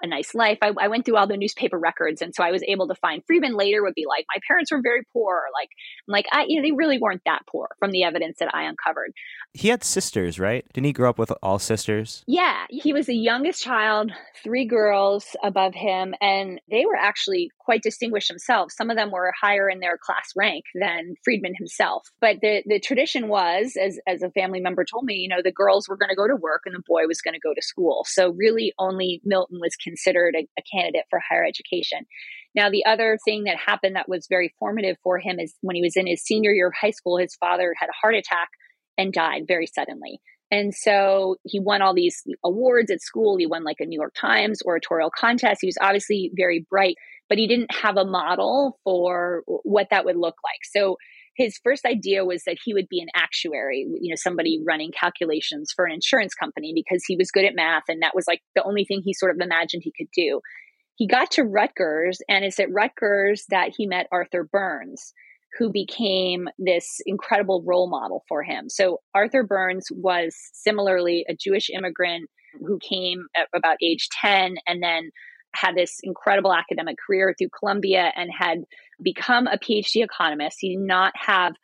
a 0.04 0.06
nice 0.06 0.34
life. 0.34 0.58
I, 0.62 0.72
I, 0.78 0.88
went 0.88 1.04
through 1.04 1.16
all 1.16 1.26
the 1.26 1.36
newspaper 1.36 1.78
records, 1.78 2.22
and 2.22 2.34
so 2.34 2.44
I 2.44 2.52
was 2.52 2.62
able 2.68 2.86
to 2.88 2.94
find 2.94 3.22
Friedman 3.26 3.56
later 3.56 3.82
would 3.82 3.94
be 3.94 4.06
like, 4.08 4.26
my 4.32 4.40
parents 4.46 4.70
were 4.70 4.80
very 4.82 5.02
poor. 5.12 5.44
Like, 5.52 5.70
I'm 6.06 6.12
like, 6.12 6.26
I, 6.32 6.44
you 6.46 6.56
know, 6.60 6.66
they 6.66 6.72
really 6.72 6.98
weren't 6.98 7.22
that 7.26 7.42
poor 7.50 7.68
from 7.78 7.90
the 7.90 8.04
evidence 8.04 8.38
that 8.38 8.54
I 8.54 8.64
uncovered. 8.64 9.12
He 9.52 9.68
had 9.68 9.82
sisters, 9.82 10.38
right? 10.38 10.64
Didn't 10.72 10.86
he 10.86 10.92
grow 10.92 11.10
up 11.10 11.18
with 11.18 11.32
all 11.42 11.58
sisters? 11.58 12.22
Yeah, 12.26 12.66
he 12.70 12.92
was 12.92 13.06
the 13.06 13.16
youngest 13.16 13.62
child, 13.62 14.12
three 14.42 14.66
girls 14.66 15.26
above 15.42 15.74
him, 15.74 16.14
and 16.20 16.60
they 16.70 16.84
were 16.86 16.96
actually 16.96 17.50
quite 17.58 17.82
distinguished 17.82 18.28
themselves. 18.28 18.74
Some 18.76 18.90
of 18.90 18.96
them 18.96 19.10
were 19.10 19.32
higher 19.40 19.68
in 19.68 19.80
their 19.80 19.98
class 19.98 20.30
rank 20.36 20.64
than 20.74 21.14
Friedman 21.24 21.54
himself. 21.56 22.08
But 22.20 22.40
the 22.40 22.62
the 22.66 22.80
tradition 22.80 23.28
was, 23.28 23.76
as 23.80 23.98
as 24.06 24.22
a 24.22 24.30
family 24.30 24.60
member 24.60 24.84
told 24.84 25.04
me, 25.04 25.14
you 25.14 25.28
know, 25.28 25.42
the 25.42 25.52
girls 25.52 25.88
were 25.88 25.96
going 25.96 26.10
to 26.10 26.16
go 26.16 26.28
to 26.28 26.36
work 26.36 26.62
and 26.66 26.74
the 26.74 26.82
boy 26.86 27.06
was 27.06 27.20
going 27.20 27.34
to 27.34 27.40
go 27.40 27.54
to 27.54 27.62
school. 27.62 28.04
So 28.08 28.30
really, 28.30 28.72
only 28.78 29.20
Milton 29.24 29.58
was 29.60 29.76
considered 29.94 30.34
a, 30.36 30.46
a 30.58 30.62
candidate 30.72 31.04
for 31.10 31.20
higher 31.20 31.44
education. 31.44 32.06
Now, 32.54 32.70
the 32.70 32.84
other 32.86 33.18
thing 33.24 33.44
that 33.44 33.56
happened 33.56 33.96
that 33.96 34.08
was 34.08 34.26
very 34.28 34.54
formative 34.58 34.96
for 35.02 35.18
him 35.18 35.38
is 35.40 35.54
when 35.60 35.76
he 35.76 35.82
was 35.82 35.96
in 35.96 36.06
his 36.06 36.22
senior 36.22 36.52
year 36.52 36.68
of 36.68 36.74
high 36.80 36.90
school, 36.90 37.18
his 37.18 37.34
father 37.34 37.74
had 37.78 37.88
a 37.88 37.98
heart 38.00 38.14
attack 38.14 38.48
and 38.96 39.12
died 39.12 39.42
very 39.48 39.66
suddenly. 39.66 40.20
And 40.50 40.72
so 40.74 41.36
he 41.44 41.58
won 41.58 41.82
all 41.82 41.94
these 41.94 42.22
awards 42.44 42.90
at 42.90 43.00
school. 43.00 43.36
He 43.36 43.46
won 43.46 43.64
like 43.64 43.80
a 43.80 43.86
New 43.86 43.98
York 43.98 44.14
Times 44.20 44.60
oratorial 44.64 45.10
contest. 45.10 45.58
He 45.62 45.66
was 45.66 45.78
obviously 45.80 46.30
very 46.34 46.64
bright, 46.70 46.94
but 47.28 47.38
he 47.38 47.48
didn't 47.48 47.74
have 47.74 47.96
a 47.96 48.04
model 48.04 48.78
for 48.84 49.42
what 49.46 49.88
that 49.90 50.04
would 50.04 50.16
look 50.16 50.36
like. 50.44 50.60
So 50.62 50.96
his 51.36 51.58
first 51.62 51.84
idea 51.84 52.24
was 52.24 52.44
that 52.44 52.58
he 52.64 52.74
would 52.74 52.88
be 52.88 53.00
an 53.00 53.08
actuary, 53.14 53.86
you 54.00 54.10
know, 54.10 54.16
somebody 54.16 54.60
running 54.64 54.92
calculations 54.92 55.72
for 55.74 55.84
an 55.84 55.92
insurance 55.92 56.34
company 56.34 56.72
because 56.74 57.04
he 57.06 57.16
was 57.16 57.30
good 57.30 57.44
at 57.44 57.54
math 57.54 57.84
and 57.88 58.02
that 58.02 58.14
was 58.14 58.26
like 58.26 58.40
the 58.54 58.62
only 58.62 58.84
thing 58.84 59.02
he 59.04 59.12
sort 59.12 59.34
of 59.34 59.40
imagined 59.40 59.82
he 59.84 59.92
could 59.96 60.10
do. 60.14 60.40
He 60.96 61.06
got 61.06 61.30
to 61.32 61.42
Rutgers 61.42 62.20
and 62.28 62.44
it's 62.44 62.60
at 62.60 62.72
Rutgers 62.72 63.44
that 63.48 63.72
he 63.76 63.86
met 63.86 64.06
Arthur 64.12 64.48
Burns, 64.50 65.12
who 65.58 65.70
became 65.70 66.48
this 66.58 67.00
incredible 67.06 67.64
role 67.66 67.88
model 67.88 68.24
for 68.28 68.42
him. 68.42 68.68
So 68.68 69.00
Arthur 69.14 69.42
Burns 69.42 69.86
was 69.90 70.36
similarly 70.52 71.24
a 71.28 71.34
Jewish 71.34 71.68
immigrant 71.70 72.30
who 72.60 72.78
came 72.78 73.26
at 73.36 73.48
about 73.54 73.76
age 73.82 74.08
10 74.20 74.56
and 74.66 74.82
then 74.82 75.10
had 75.54 75.74
this 75.74 76.00
incredible 76.02 76.54
academic 76.54 76.96
career 77.04 77.34
through 77.36 77.48
Columbia 77.58 78.12
and 78.16 78.30
had 78.36 78.64
become 79.02 79.46
a 79.46 79.58
PhD 79.58 80.04
economist. 80.04 80.58
He 80.60 80.76
did 80.76 80.84
not 80.84 81.12
have 81.16 81.54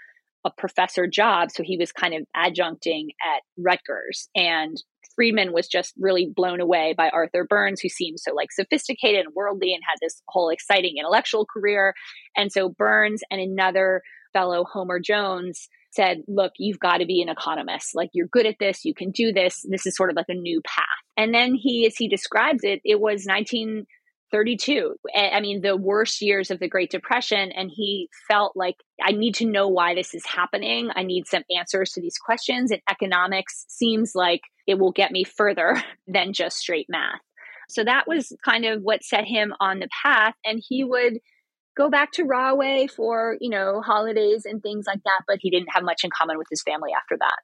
a 0.44 0.50
professor 0.50 1.06
job, 1.06 1.50
so 1.50 1.62
he 1.62 1.76
was 1.76 1.92
kind 1.92 2.14
of 2.14 2.22
adjuncting 2.34 3.08
at 3.22 3.42
Rutgers. 3.58 4.28
And 4.34 4.76
Friedman 5.14 5.52
was 5.52 5.68
just 5.68 5.92
really 5.98 6.30
blown 6.34 6.60
away 6.60 6.94
by 6.96 7.10
Arthur 7.10 7.44
Burns, 7.44 7.80
who 7.80 7.88
seemed 7.88 8.20
so 8.20 8.32
like 8.34 8.52
sophisticated 8.52 9.26
and 9.26 9.34
worldly 9.34 9.74
and 9.74 9.82
had 9.86 9.98
this 10.00 10.22
whole 10.28 10.48
exciting 10.48 10.94
intellectual 10.98 11.46
career. 11.46 11.94
And 12.36 12.50
so 12.50 12.70
Burns 12.70 13.22
and 13.30 13.40
another 13.40 14.02
fellow, 14.32 14.64
Homer 14.64 15.00
Jones, 15.00 15.68
said, 15.92 16.22
Look, 16.28 16.52
you've 16.58 16.78
got 16.78 16.98
to 16.98 17.06
be 17.06 17.22
an 17.22 17.28
economist. 17.28 17.94
Like, 17.94 18.10
you're 18.12 18.28
good 18.28 18.46
at 18.46 18.56
this. 18.58 18.84
You 18.84 18.94
can 18.94 19.10
do 19.10 19.32
this. 19.32 19.64
This 19.68 19.86
is 19.86 19.96
sort 19.96 20.10
of 20.10 20.16
like 20.16 20.28
a 20.28 20.34
new 20.34 20.60
path. 20.62 20.84
And 21.16 21.34
then 21.34 21.54
he, 21.54 21.86
as 21.86 21.96
he 21.96 22.08
describes 22.08 22.60
it, 22.62 22.80
it 22.84 23.00
was 23.00 23.24
1932. 23.26 24.94
I 25.14 25.40
mean, 25.40 25.60
the 25.60 25.76
worst 25.76 26.22
years 26.22 26.50
of 26.50 26.60
the 26.60 26.68
Great 26.68 26.90
Depression. 26.90 27.52
And 27.52 27.70
he 27.74 28.08
felt 28.28 28.56
like, 28.56 28.76
I 29.02 29.12
need 29.12 29.34
to 29.36 29.46
know 29.46 29.68
why 29.68 29.94
this 29.94 30.14
is 30.14 30.24
happening. 30.26 30.90
I 30.94 31.02
need 31.02 31.26
some 31.26 31.42
answers 31.56 31.92
to 31.92 32.00
these 32.00 32.18
questions. 32.18 32.70
And 32.70 32.80
economics 32.90 33.64
seems 33.68 34.12
like 34.14 34.42
it 34.66 34.78
will 34.78 34.92
get 34.92 35.10
me 35.10 35.24
further 35.24 35.82
than 36.06 36.32
just 36.32 36.58
straight 36.58 36.86
math. 36.88 37.20
So 37.68 37.84
that 37.84 38.08
was 38.08 38.32
kind 38.44 38.64
of 38.64 38.82
what 38.82 39.04
set 39.04 39.24
him 39.24 39.54
on 39.60 39.78
the 39.78 39.88
path. 40.02 40.34
And 40.44 40.60
he 40.66 40.82
would 40.82 41.20
go 41.80 41.88
back 41.88 42.12
to 42.12 42.24
Rahway 42.24 42.86
for, 42.86 43.38
you 43.40 43.48
know, 43.48 43.80
holidays 43.80 44.44
and 44.44 44.62
things 44.62 44.86
like 44.86 45.02
that, 45.04 45.22
but 45.26 45.38
he 45.40 45.50
didn't 45.50 45.68
have 45.72 45.82
much 45.82 46.04
in 46.04 46.10
common 46.10 46.36
with 46.36 46.46
his 46.50 46.62
family 46.62 46.90
after 46.96 47.16
that. 47.16 47.38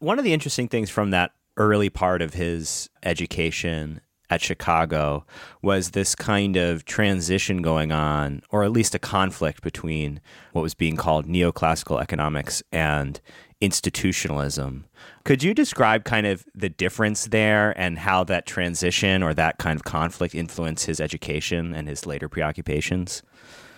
One 0.00 0.18
of 0.18 0.24
the 0.24 0.32
interesting 0.32 0.68
things 0.68 0.88
from 0.88 1.10
that 1.10 1.32
early 1.58 1.90
part 1.90 2.22
of 2.22 2.34
his 2.34 2.88
education 3.02 4.00
at 4.30 4.42
Chicago 4.42 5.24
was 5.62 5.90
this 5.90 6.14
kind 6.14 6.56
of 6.56 6.84
transition 6.84 7.62
going 7.62 7.92
on, 7.92 8.42
or 8.50 8.64
at 8.64 8.72
least 8.72 8.94
a 8.94 8.98
conflict 8.98 9.62
between 9.62 10.20
what 10.52 10.62
was 10.62 10.74
being 10.74 10.96
called 10.96 11.26
neoclassical 11.26 12.00
economics 12.00 12.62
and 12.72 13.20
institutionalism. 13.60 14.84
Could 15.24 15.42
you 15.42 15.52
describe 15.52 16.04
kind 16.04 16.26
of 16.26 16.44
the 16.54 16.68
difference 16.68 17.26
there 17.26 17.78
and 17.78 17.98
how 17.98 18.24
that 18.24 18.46
transition 18.46 19.22
or 19.22 19.34
that 19.34 19.58
kind 19.58 19.76
of 19.76 19.84
conflict 19.84 20.34
influenced 20.34 20.86
his 20.86 21.00
education 21.00 21.74
and 21.74 21.88
his 21.88 22.06
later 22.06 22.28
preoccupations? 22.28 23.22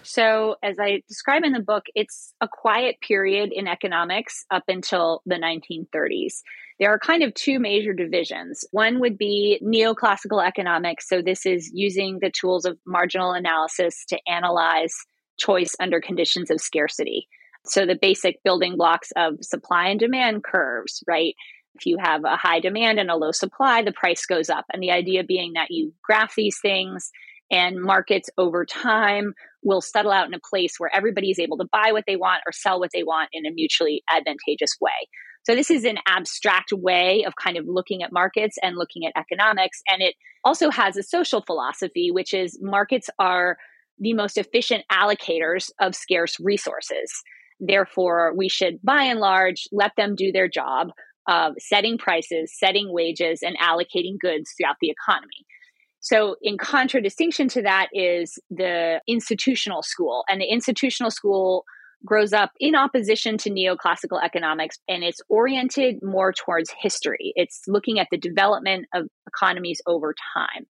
So, 0.03 0.57
as 0.63 0.77
I 0.81 1.03
describe 1.09 1.45
in 1.45 1.53
the 1.53 1.61
book, 1.61 1.85
it's 1.95 2.33
a 2.41 2.49
quiet 2.49 2.97
period 3.01 3.53
in 3.53 3.67
economics 3.67 4.45
up 4.51 4.65
until 4.69 5.23
the 5.27 5.37
1930s. 5.37 6.41
There 6.79 6.91
are 6.91 6.99
kind 6.99 7.23
of 7.23 7.35
two 7.35 7.59
major 7.59 7.93
divisions. 7.93 8.65
One 8.71 9.01
would 9.01 9.19
be 9.19 9.61
neoclassical 9.63 10.45
economics. 10.47 11.09
So, 11.09 11.21
this 11.23 11.45
is 11.45 11.71
using 11.75 12.19
the 12.21 12.31
tools 12.31 12.65
of 12.65 12.79
marginal 12.87 13.33
analysis 13.33 14.05
to 14.09 14.19
analyze 14.27 14.95
choice 15.39 15.75
under 15.81 16.01
conditions 16.01 16.51
of 16.51 16.61
scarcity. 16.61 17.29
So, 17.67 17.85
the 17.85 17.99
basic 18.01 18.43
building 18.43 18.77
blocks 18.77 19.13
of 19.17 19.35
supply 19.43 19.89
and 19.89 20.01
demand 20.01 20.45
curves, 20.45 21.05
right? 21.07 21.35
If 21.75 21.87
you 21.87 21.99
have 22.01 22.25
a 22.25 22.37
high 22.37 22.61
demand 22.61 22.99
and 22.99 23.11
a 23.11 23.17
low 23.17 23.33
supply, 23.33 23.83
the 23.83 23.93
price 23.93 24.27
goes 24.27 24.51
up. 24.51 24.65
And 24.73 24.83
the 24.83 24.91
idea 24.91 25.25
being 25.25 25.53
that 25.55 25.71
you 25.71 25.93
graph 26.03 26.35
these 26.35 26.59
things 26.61 27.11
and 27.51 27.81
markets 27.81 28.31
over 28.39 28.65
time 28.65 29.35
will 29.63 29.81
settle 29.81 30.13
out 30.13 30.27
in 30.27 30.35
a 30.35 30.41
place 30.49 30.75
where 30.79 30.91
everybody 30.95 31.31
is 31.31 31.39
able 31.39 31.59
to 31.59 31.67
buy 31.71 31.93
what 31.93 32.05
they 32.07 32.17
want 32.17 32.43
or 32.47 32.53
sell 32.53 32.81
what 32.81 32.91
they 32.95 33.03
want 33.03 33.29
in 33.33 33.47
a 33.47 33.51
mutually 33.53 34.03
advantageous 34.11 34.77
way. 34.81 35.09
So, 35.45 35.55
this 35.55 35.71
is 35.71 35.85
an 35.85 35.99
abstract 36.07 36.73
way 36.73 37.25
of 37.27 37.35
kind 37.43 37.57
of 37.57 37.65
looking 37.67 38.03
at 38.03 38.13
markets 38.13 38.57
and 38.63 38.77
looking 38.77 39.07
at 39.07 39.19
economics. 39.19 39.81
And 39.89 40.03
it 40.03 40.15
also 40.45 40.71
has 40.71 40.97
a 40.97 41.03
social 41.03 41.43
philosophy, 41.43 42.11
which 42.11 42.35
is 42.35 42.59
markets 42.61 43.09
are 43.19 43.57
the 43.99 44.15
most 44.15 44.39
efficient 44.39 44.85
allocators 44.93 45.71
of 45.81 45.95
scarce 45.95 46.37
resources. 46.41 47.13
Therefore, 47.59 48.33
we 48.37 48.49
should 48.49 48.81
by 48.83 49.03
and 49.03 49.21
large 49.21 49.67
let 49.73 49.93
them 49.97 50.15
do 50.15 50.33
their 50.33 50.49
job 50.49 50.89
of 51.29 51.53
setting 51.59 51.99
prices, 51.99 52.53
setting 52.59 52.93
wages, 52.93 53.41
and 53.43 53.57
allocating 53.59 54.19
goods 54.19 54.53
throughout 54.57 54.77
the 54.81 54.91
economy. 54.91 55.47
So, 56.01 56.37
in 56.43 56.57
contradistinction 56.57 57.49
to 57.49 57.63
that 57.63 57.89
is 57.93 58.39
the 58.51 59.01
institutional 59.07 59.83
school. 59.83 60.25
And 60.29 60.41
the 60.41 60.47
institutional 60.47 61.11
school 61.11 61.65
grows 62.05 62.33
up 62.33 62.53
in 62.59 62.75
opposition 62.75 63.37
to 63.37 63.51
neoclassical 63.51 64.23
economics 64.25 64.79
and 64.89 65.05
it's 65.05 65.21
oriented 65.29 65.97
more 66.03 66.33
towards 66.33 66.73
history. 66.81 67.33
It's 67.37 67.63
looking 67.69 67.99
at 67.99 68.09
the 68.11 68.17
development 68.17 68.87
of 68.95 69.07
economies 69.27 69.83
over 69.87 70.15
time. 70.35 70.67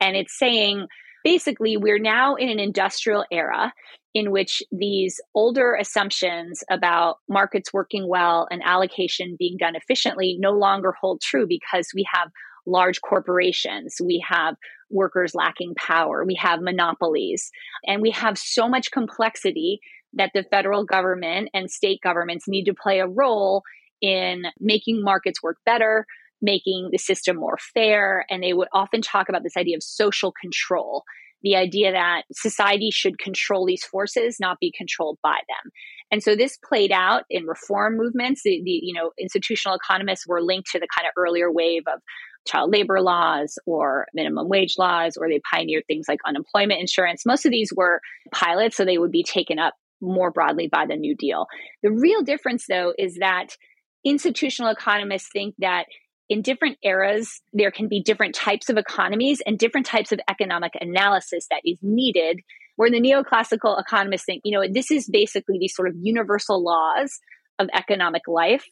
And 0.00 0.16
it's 0.16 0.38
saying 0.38 0.86
basically, 1.22 1.78
we're 1.78 1.98
now 1.98 2.34
in 2.34 2.50
an 2.50 2.60
industrial 2.60 3.24
era 3.32 3.72
in 4.12 4.30
which 4.30 4.62
these 4.70 5.20
older 5.34 5.74
assumptions 5.74 6.62
about 6.70 7.16
markets 7.28 7.72
working 7.72 8.06
well 8.06 8.46
and 8.50 8.62
allocation 8.64 9.36
being 9.38 9.56
done 9.58 9.74
efficiently 9.74 10.36
no 10.38 10.52
longer 10.52 10.92
hold 11.00 11.20
true 11.20 11.46
because 11.48 11.88
we 11.94 12.06
have 12.12 12.30
large 12.66 13.00
corporations, 13.00 13.96
we 14.02 14.24
have 14.26 14.54
workers 14.94 15.34
lacking 15.34 15.74
power, 15.74 16.24
we 16.24 16.36
have 16.36 16.62
monopolies, 16.62 17.50
and 17.86 18.00
we 18.00 18.12
have 18.12 18.38
so 18.38 18.68
much 18.68 18.90
complexity 18.90 19.80
that 20.14 20.30
the 20.32 20.44
federal 20.44 20.84
government 20.84 21.50
and 21.52 21.70
state 21.70 22.00
governments 22.02 22.46
need 22.48 22.64
to 22.64 22.74
play 22.74 23.00
a 23.00 23.06
role 23.06 23.62
in 24.00 24.44
making 24.60 25.02
markets 25.02 25.42
work 25.42 25.58
better, 25.66 26.06
making 26.40 26.88
the 26.92 26.98
system 26.98 27.36
more 27.36 27.58
fair. 27.74 28.24
And 28.30 28.42
they 28.42 28.52
would 28.52 28.68
often 28.72 29.02
talk 29.02 29.28
about 29.28 29.42
this 29.42 29.56
idea 29.56 29.76
of 29.76 29.82
social 29.82 30.32
control 30.40 31.04
the 31.44 31.56
idea 31.56 31.92
that 31.92 32.22
society 32.32 32.90
should 32.90 33.18
control 33.18 33.66
these 33.66 33.84
forces, 33.84 34.38
not 34.40 34.58
be 34.60 34.72
controlled 34.76 35.18
by 35.22 35.38
them. 35.46 35.70
And 36.10 36.22
so 36.22 36.34
this 36.34 36.58
played 36.66 36.90
out 36.90 37.24
in 37.28 37.44
reform 37.44 37.98
movements. 37.98 38.42
The, 38.42 38.62
the, 38.64 38.80
you 38.82 38.94
know 38.94 39.12
institutional 39.20 39.76
economists 39.76 40.26
were 40.26 40.42
linked 40.42 40.70
to 40.70 40.80
the 40.80 40.88
kind 40.96 41.06
of 41.06 41.12
earlier 41.16 41.52
wave 41.52 41.82
of 41.86 42.00
child 42.46 42.72
labor 42.72 43.00
laws 43.00 43.58
or 43.66 44.06
minimum 44.14 44.48
wage 44.48 44.74
laws, 44.78 45.16
or 45.16 45.28
they 45.28 45.40
pioneered 45.50 45.84
things 45.86 46.06
like 46.08 46.20
unemployment 46.26 46.80
insurance. 46.80 47.24
Most 47.26 47.46
of 47.46 47.52
these 47.52 47.72
were 47.74 48.00
pilots, 48.32 48.76
so 48.76 48.84
they 48.84 48.98
would 48.98 49.12
be 49.12 49.24
taken 49.24 49.58
up 49.58 49.74
more 50.00 50.30
broadly 50.30 50.68
by 50.68 50.86
the 50.86 50.96
New 50.96 51.16
Deal. 51.16 51.46
The 51.82 51.90
real 51.90 52.22
difference, 52.22 52.66
though, 52.68 52.92
is 52.98 53.16
that 53.16 53.56
institutional 54.04 54.70
economists 54.70 55.30
think 55.32 55.54
that 55.58 55.86
in 56.28 56.42
different 56.42 56.78
eras, 56.82 57.40
there 57.52 57.70
can 57.70 57.88
be 57.88 58.02
different 58.02 58.34
types 58.34 58.68
of 58.68 58.76
economies 58.76 59.42
and 59.46 59.58
different 59.58 59.86
types 59.86 60.12
of 60.12 60.20
economic 60.28 60.72
analysis 60.80 61.46
that 61.50 61.60
is 61.64 61.78
needed. 61.82 62.40
Where 62.76 62.90
the 62.90 63.00
neoclassical 63.00 63.80
economists 63.80 64.24
think, 64.24 64.42
you 64.44 64.58
know, 64.58 64.66
this 64.68 64.90
is 64.90 65.08
basically 65.08 65.58
these 65.60 65.76
sort 65.76 65.86
of 65.86 65.94
universal 66.00 66.62
laws 66.62 67.20
of 67.60 67.68
economic 67.72 68.22
life 68.26 68.64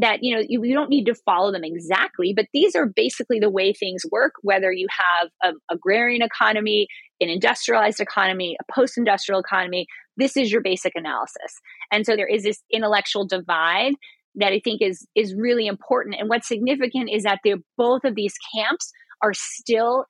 that 0.00 0.18
you 0.22 0.34
know 0.34 0.42
you, 0.48 0.64
you, 0.64 0.74
don't 0.74 0.90
need 0.90 1.04
to 1.04 1.14
follow 1.14 1.52
them 1.52 1.62
exactly 1.62 2.32
but 2.34 2.46
these 2.52 2.74
are 2.74 2.86
basically 2.86 3.38
the 3.38 3.50
way 3.50 3.72
things 3.72 4.02
work 4.10 4.32
whether 4.42 4.72
you 4.72 4.88
have 4.90 5.28
an 5.42 5.54
agrarian 5.70 6.20
economy 6.20 6.88
an 7.20 7.28
industrialized 7.28 8.00
economy 8.00 8.56
a 8.60 8.72
post-industrial 8.72 9.40
economy 9.40 9.86
this 10.16 10.36
is 10.36 10.52
your 10.52 10.60
basic 10.60 10.92
analysis. 10.94 11.60
And 11.90 12.06
so 12.06 12.16
there 12.16 12.26
is 12.26 12.42
this 12.42 12.62
intellectual 12.70 13.26
divide 13.26 13.94
that 14.36 14.52
i 14.52 14.60
think 14.62 14.82
is 14.82 15.06
is 15.14 15.34
really 15.34 15.66
important. 15.66 16.16
And 16.18 16.28
what's 16.28 16.48
significant 16.48 17.08
is 17.12 17.22
that 17.22 17.40
they're 17.44 17.58
both 17.76 18.04
of 18.04 18.14
these 18.14 18.34
camps 18.54 18.92
are 19.22 19.32
still 19.32 20.06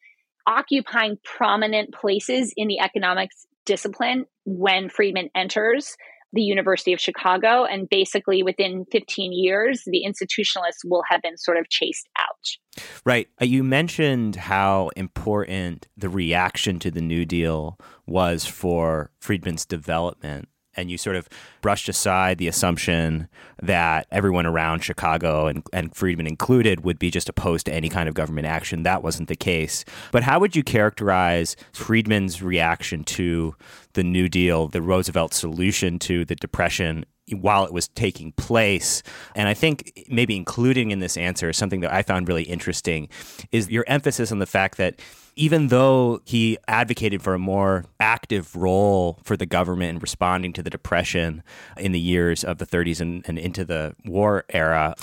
occupying 0.46 1.18
prominent 1.24 1.92
places 1.94 2.52
in 2.56 2.68
the 2.68 2.80
economics 2.80 3.46
discipline 3.66 4.26
when 4.44 4.88
friedman 4.90 5.30
enters 5.34 5.96
the 6.34 6.42
University 6.42 6.92
of 6.92 7.00
Chicago. 7.00 7.64
And 7.64 7.88
basically, 7.88 8.42
within 8.42 8.84
15 8.92 9.32
years, 9.32 9.82
the 9.86 10.04
institutionalists 10.06 10.84
will 10.84 11.02
have 11.08 11.22
been 11.22 11.36
sort 11.38 11.56
of 11.56 11.68
chased 11.68 12.08
out. 12.18 12.84
Right. 13.04 13.28
Uh, 13.40 13.44
you 13.44 13.62
mentioned 13.62 14.36
how 14.36 14.90
important 14.96 15.88
the 15.96 16.08
reaction 16.08 16.78
to 16.80 16.90
the 16.90 17.00
New 17.00 17.24
Deal 17.24 17.78
was 18.06 18.44
for 18.44 19.10
Friedman's 19.20 19.64
development 19.64 20.48
and 20.76 20.90
you 20.90 20.98
sort 20.98 21.16
of 21.16 21.28
brushed 21.60 21.88
aside 21.88 22.38
the 22.38 22.48
assumption 22.48 23.28
that 23.62 24.06
everyone 24.10 24.46
around 24.46 24.80
Chicago 24.80 25.46
and, 25.46 25.62
and 25.72 25.94
Friedman 25.94 26.26
included 26.26 26.84
would 26.84 26.98
be 26.98 27.10
just 27.10 27.28
opposed 27.28 27.66
to 27.66 27.72
any 27.72 27.88
kind 27.88 28.08
of 28.08 28.14
government 28.14 28.46
action. 28.46 28.82
That 28.82 29.02
wasn't 29.02 29.28
the 29.28 29.36
case. 29.36 29.84
But 30.12 30.22
how 30.22 30.40
would 30.40 30.56
you 30.56 30.62
characterize 30.62 31.56
Friedman's 31.72 32.42
reaction 32.42 33.04
to 33.04 33.54
the 33.94 34.04
New 34.04 34.28
Deal, 34.28 34.68
the 34.68 34.82
Roosevelt 34.82 35.32
solution 35.32 35.98
to 36.00 36.24
the 36.24 36.34
Depression 36.34 37.04
while 37.32 37.64
it 37.64 37.72
was 37.72 37.88
taking 37.88 38.32
place. 38.32 39.02
And 39.34 39.48
I 39.48 39.54
think 39.54 40.04
maybe 40.08 40.36
including 40.36 40.90
in 40.90 40.98
this 40.98 41.16
answer 41.16 41.52
something 41.52 41.80
that 41.80 41.92
I 41.92 42.02
found 42.02 42.28
really 42.28 42.42
interesting 42.42 43.08
is 43.50 43.70
your 43.70 43.84
emphasis 43.86 44.30
on 44.30 44.40
the 44.40 44.46
fact 44.46 44.76
that 44.76 45.00
even 45.36 45.68
though 45.68 46.20
he 46.24 46.58
advocated 46.68 47.22
for 47.22 47.34
a 47.34 47.38
more 47.38 47.84
active 48.00 48.54
role 48.54 49.18
for 49.24 49.36
the 49.36 49.46
government 49.46 49.90
in 49.90 49.98
responding 49.98 50.52
to 50.52 50.62
the 50.62 50.70
depression 50.70 51.42
in 51.76 51.92
the 51.92 52.00
years 52.00 52.44
of 52.44 52.58
the 52.58 52.66
30s 52.66 53.00
and, 53.00 53.24
and 53.26 53.38
into 53.38 53.64
the 53.64 53.94
war 54.04 54.44
era, 54.50 54.94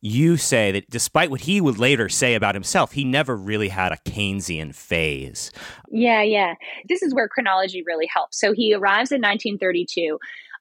you 0.00 0.36
say 0.36 0.72
that 0.72 0.88
despite 0.88 1.30
what 1.30 1.42
he 1.42 1.60
would 1.60 1.78
later 1.78 2.08
say 2.08 2.34
about 2.34 2.54
himself, 2.54 2.92
he 2.92 3.04
never 3.04 3.36
really 3.36 3.68
had 3.68 3.92
a 3.92 3.96
Keynesian 3.96 4.74
phase. 4.74 5.50
Yeah, 5.90 6.22
yeah. 6.22 6.54
This 6.88 7.02
is 7.02 7.14
where 7.14 7.28
chronology 7.28 7.82
really 7.86 8.08
helps. 8.12 8.40
So 8.40 8.52
he 8.52 8.74
arrives 8.74 9.12
in 9.12 9.20
1932. 9.20 10.18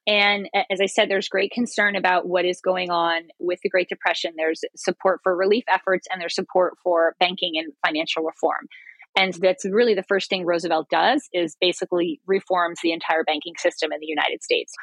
And 0.08 0.50
as 0.72 0.82
I 0.82 0.88
said, 0.88 1.10
there's 1.10 1.30
great 1.30 1.52
concern 1.52 1.96
about 1.96 2.28
what 2.28 2.44
is 2.44 2.62
going 2.62 2.89
on 2.89 3.24
with 3.38 3.60
the 3.62 3.70
Great 3.70 3.89
Depression. 3.89 4.34
There's 4.36 4.63
support 4.76 5.20
for 5.24 5.36
relief 5.36 5.63
efforts 5.72 6.08
and 6.12 6.20
there's 6.20 6.36
support 6.36 6.78
for 6.84 7.15
banking 7.20 7.54
and 7.58 7.72
financial 7.86 8.24
reform. 8.24 8.68
And 9.17 9.34
that's 9.34 9.65
really 9.65 9.95
the 9.95 10.04
first 10.04 10.30
thing 10.30 10.45
Roosevelt 10.45 10.88
does 10.89 11.28
is 11.34 11.58
basically 11.60 12.22
reforms 12.26 12.80
the 12.82 12.91
entire 12.91 13.24
banking 13.24 13.54
system 13.58 13.91
in 13.91 14.00
the 14.00 14.08
United 14.08 14.43
States 14.43 14.74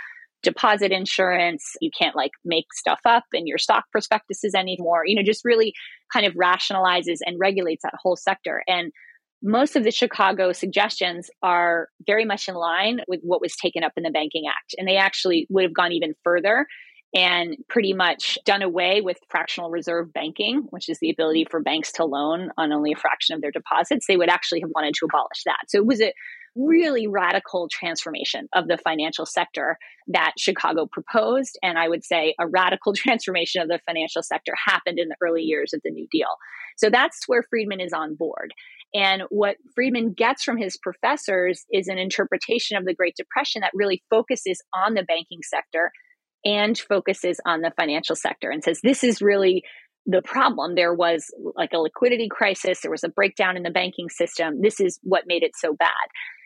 deposit 0.43 0.93
insurance. 0.93 1.73
You 1.81 1.91
can't 1.99 2.15
like 2.15 2.31
make 2.45 2.67
stuff 2.73 3.01
up 3.05 3.25
in 3.33 3.47
your 3.47 3.59
stock 3.59 3.85
prospectuses 3.91 4.55
anymore. 4.55 5.03
You 5.05 5.17
know, 5.17 5.23
just 5.23 5.45
really 5.45 5.73
kind 6.13 6.27
of 6.27 6.35
rationalizes 6.35 7.19
and 7.25 7.39
regulates 7.39 7.83
that 7.83 7.95
whole 8.01 8.17
sector. 8.17 8.63
And 8.67 8.93
most 9.43 9.77
of 9.77 9.85
the 9.85 9.91
Chicago 9.91 10.53
suggestions 10.53 11.31
are 11.43 11.89
very 12.07 12.25
much 12.25 12.49
in 12.49 12.55
line 12.55 13.01
with 13.09 13.21
what 13.23 13.41
was 13.41 13.55
taken 13.57 13.83
up 13.83 13.93
in 13.97 14.03
the 14.03 14.11
Banking 14.11 14.45
Act. 14.49 14.75
And 14.79 14.89
they 14.89 14.97
actually 14.97 15.47
would 15.51 15.65
have 15.65 15.75
gone 15.75 15.93
even 15.93 16.15
further 16.23 16.67
and 17.17 17.57
pretty 17.71 17.95
much 17.95 18.39
done 18.45 18.61
away 18.61 19.01
with 19.01 19.17
fractional 19.31 19.71
reserve 19.71 20.13
banking, 20.13 20.67
which 20.69 20.91
is 20.91 20.99
the 21.01 21.09
ability 21.09 21.47
for 21.51 21.63
banks 21.63 21.91
to 21.93 22.05
loan 22.05 22.51
on 22.59 22.75
only 22.75 22.93
a 22.93 22.97
fraction 22.97 23.35
of 23.35 23.41
their 23.41 23.51
deposits. 23.51 24.07
They 24.07 24.19
would 24.19 24.29
actually 24.29 24.61
have 24.61 24.71
wanted 24.75 24.93
to 24.97 25.07
abolish 25.07 25.43
that. 25.47 25.65
So 25.69 25.79
it 25.79 25.87
was 25.87 26.03
a 26.03 26.13
really 26.55 27.07
radical 27.07 27.69
transformation 27.71 28.49
of 28.55 28.69
the 28.69 28.77
financial 28.77 29.25
sector 29.25 29.79
that 30.09 30.33
Chicago 30.39 30.87
proposed. 30.87 31.59
And 31.63 31.79
I 31.79 31.89
would 31.89 32.05
say 32.05 32.35
a 32.39 32.47
radical 32.47 32.93
transformation 32.97 33.63
of 33.63 33.69
the 33.69 33.81
financial 33.87 34.23
sector 34.23 34.53
happened 34.67 34.99
in 34.99 35.09
the 35.09 35.17
early 35.23 35.43
years 35.43 35.73
of 35.73 35.81
the 35.85 35.91
New 35.91 36.07
Deal. 36.13 36.37
So 36.77 36.91
that's 36.91 37.21
where 37.27 37.43
Friedman 37.49 37.81
is 37.81 37.95
on 37.95 38.15
board. 38.15 38.53
And 38.95 39.23
what 39.31 39.57
Friedman 39.75 40.13
gets 40.13 40.43
from 40.43 40.59
his 40.59 40.77
professors 40.77 41.65
is 41.73 41.89
an 41.89 41.97
interpretation 41.97 42.77
of 42.77 42.85
the 42.85 42.95
Great 42.95 43.17
Depression 43.17 43.63
that 43.63 43.73
really 43.75 44.03
focuses 44.11 44.61
on 44.75 44.93
the 44.95 45.03
banking 45.03 45.41
sector 45.43 45.93
and 46.45 46.79
focuses 46.79 47.41
on 47.47 47.61
the 47.61 47.73
financial 47.77 48.17
sector 48.17 48.51
and 48.51 48.63
says 48.63 48.81
this 48.83 49.03
is 49.03 49.21
really 49.21 49.65
the 50.07 50.23
problem. 50.23 50.75
There 50.75 50.95
was 50.95 51.27
like 51.57 51.73
a 51.73 51.79
liquidity 51.79 52.29
crisis, 52.31 52.81
there 52.81 52.91
was 52.91 53.05
a 53.05 53.09
breakdown 53.09 53.57
in 53.57 53.63
the 53.63 53.71
banking 53.71 54.09
system. 54.09 54.63
This 54.63 54.81
is 54.81 55.01
what 55.03 55.25
made 55.27 55.43
it 55.43 55.53
so 55.57 55.75
bad. 55.75 55.91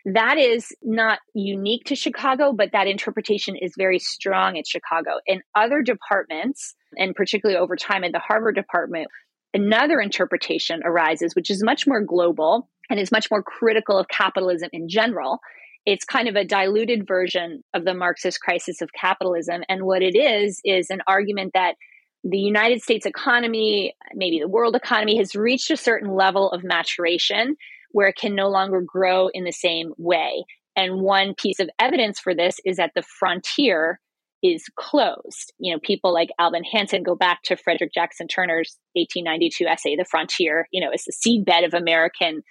That 0.06 0.38
is 0.38 0.72
not 0.82 1.18
unique 1.34 1.84
to 1.86 1.94
Chicago, 1.94 2.52
but 2.54 2.72
that 2.72 2.86
interpretation 2.86 3.54
is 3.54 3.74
very 3.76 3.98
strong 3.98 4.56
at 4.56 4.66
Chicago. 4.66 5.18
In 5.26 5.42
other 5.54 5.82
departments, 5.82 6.74
and 6.96 7.14
particularly 7.14 7.60
over 7.60 7.76
time 7.76 8.02
at 8.04 8.12
the 8.12 8.18
Harvard 8.18 8.54
department, 8.54 9.08
another 9.52 10.00
interpretation 10.00 10.80
arises, 10.84 11.34
which 11.34 11.50
is 11.50 11.62
much 11.62 11.86
more 11.86 12.00
global 12.00 12.70
and 12.88 12.98
is 12.98 13.12
much 13.12 13.30
more 13.30 13.42
critical 13.42 13.98
of 13.98 14.08
capitalism 14.08 14.70
in 14.72 14.88
general. 14.88 15.40
It's 15.86 16.04
kind 16.04 16.28
of 16.28 16.36
a 16.36 16.44
diluted 16.44 17.06
version 17.06 17.62
of 17.74 17.84
the 17.84 17.94
Marxist 17.94 18.40
crisis 18.40 18.80
of 18.80 18.90
capitalism. 18.92 19.62
And 19.68 19.84
what 19.84 20.02
it 20.02 20.16
is, 20.16 20.60
is 20.64 20.90
an 20.90 21.00
argument 21.06 21.52
that 21.54 21.74
the 22.22 22.38
United 22.38 22.82
States 22.82 23.06
economy, 23.06 23.94
maybe 24.14 24.40
the 24.40 24.48
world 24.48 24.76
economy, 24.76 25.16
has 25.16 25.34
reached 25.34 25.70
a 25.70 25.76
certain 25.76 26.14
level 26.14 26.50
of 26.50 26.62
maturation 26.62 27.56
where 27.92 28.08
it 28.08 28.16
can 28.16 28.34
no 28.34 28.48
longer 28.48 28.82
grow 28.82 29.28
in 29.28 29.44
the 29.44 29.52
same 29.52 29.92
way. 29.96 30.44
And 30.76 31.00
one 31.00 31.34
piece 31.34 31.60
of 31.60 31.70
evidence 31.78 32.20
for 32.20 32.34
this 32.34 32.56
is 32.64 32.76
that 32.76 32.92
the 32.94 33.02
frontier 33.02 34.00
is 34.42 34.64
closed. 34.76 35.52
You 35.58 35.74
know, 35.74 35.80
people 35.82 36.12
like 36.12 36.30
Alvin 36.38 36.64
Hansen 36.64 37.02
go 37.02 37.14
back 37.14 37.42
to 37.44 37.56
Frederick 37.56 37.92
Jackson 37.92 38.28
Turner's 38.28 38.78
1892 38.94 39.66
essay, 39.66 39.96
The 39.96 40.04
Frontier, 40.04 40.68
you 40.72 40.80
know, 40.80 40.90
it's 40.92 41.04
the 41.04 41.12
seedbed 41.12 41.66
of 41.66 41.74
American 41.74 42.42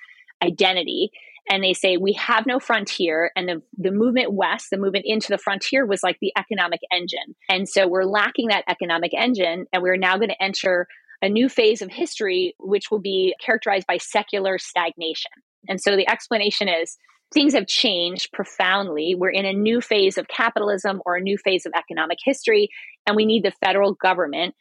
identity. 0.43 1.09
And 1.49 1.63
they 1.63 1.73
say, 1.73 1.97
we 1.97 2.13
have 2.13 2.45
no 2.45 2.59
frontier. 2.59 3.31
And 3.35 3.49
the, 3.49 3.61
the 3.77 3.91
movement 3.91 4.31
west, 4.31 4.67
the 4.71 4.77
movement 4.77 5.05
into 5.07 5.29
the 5.29 5.37
frontier 5.37 5.85
was 5.85 6.03
like 6.03 6.17
the 6.21 6.31
economic 6.37 6.81
engine. 6.91 7.35
And 7.49 7.67
so 7.67 7.87
we're 7.87 8.03
lacking 8.03 8.49
that 8.49 8.65
economic 8.67 9.11
engine. 9.17 9.65
And 9.73 9.81
we're 9.81 9.97
now 9.97 10.17
going 10.17 10.29
to 10.29 10.43
enter 10.43 10.87
a 11.21 11.29
new 11.29 11.49
phase 11.49 11.81
of 11.81 11.89
history, 11.89 12.55
which 12.59 12.91
will 12.91 13.01
be 13.01 13.35
characterized 13.43 13.87
by 13.87 13.97
secular 13.97 14.57
stagnation. 14.57 15.31
And 15.67 15.81
so 15.81 15.95
the 15.95 16.09
explanation 16.09 16.69
is 16.69 16.97
things 17.33 17.53
have 17.53 17.67
changed 17.67 18.31
profoundly. 18.31 19.15
We're 19.17 19.29
in 19.29 19.45
a 19.45 19.53
new 19.53 19.81
phase 19.81 20.17
of 20.17 20.27
capitalism 20.27 21.01
or 21.05 21.15
a 21.15 21.21
new 21.21 21.37
phase 21.37 21.65
of 21.65 21.73
economic 21.75 22.19
history, 22.23 22.69
and 23.05 23.15
we 23.15 23.25
need 23.25 23.43
the 23.43 23.53
federal 23.63 23.93
government 23.93 24.55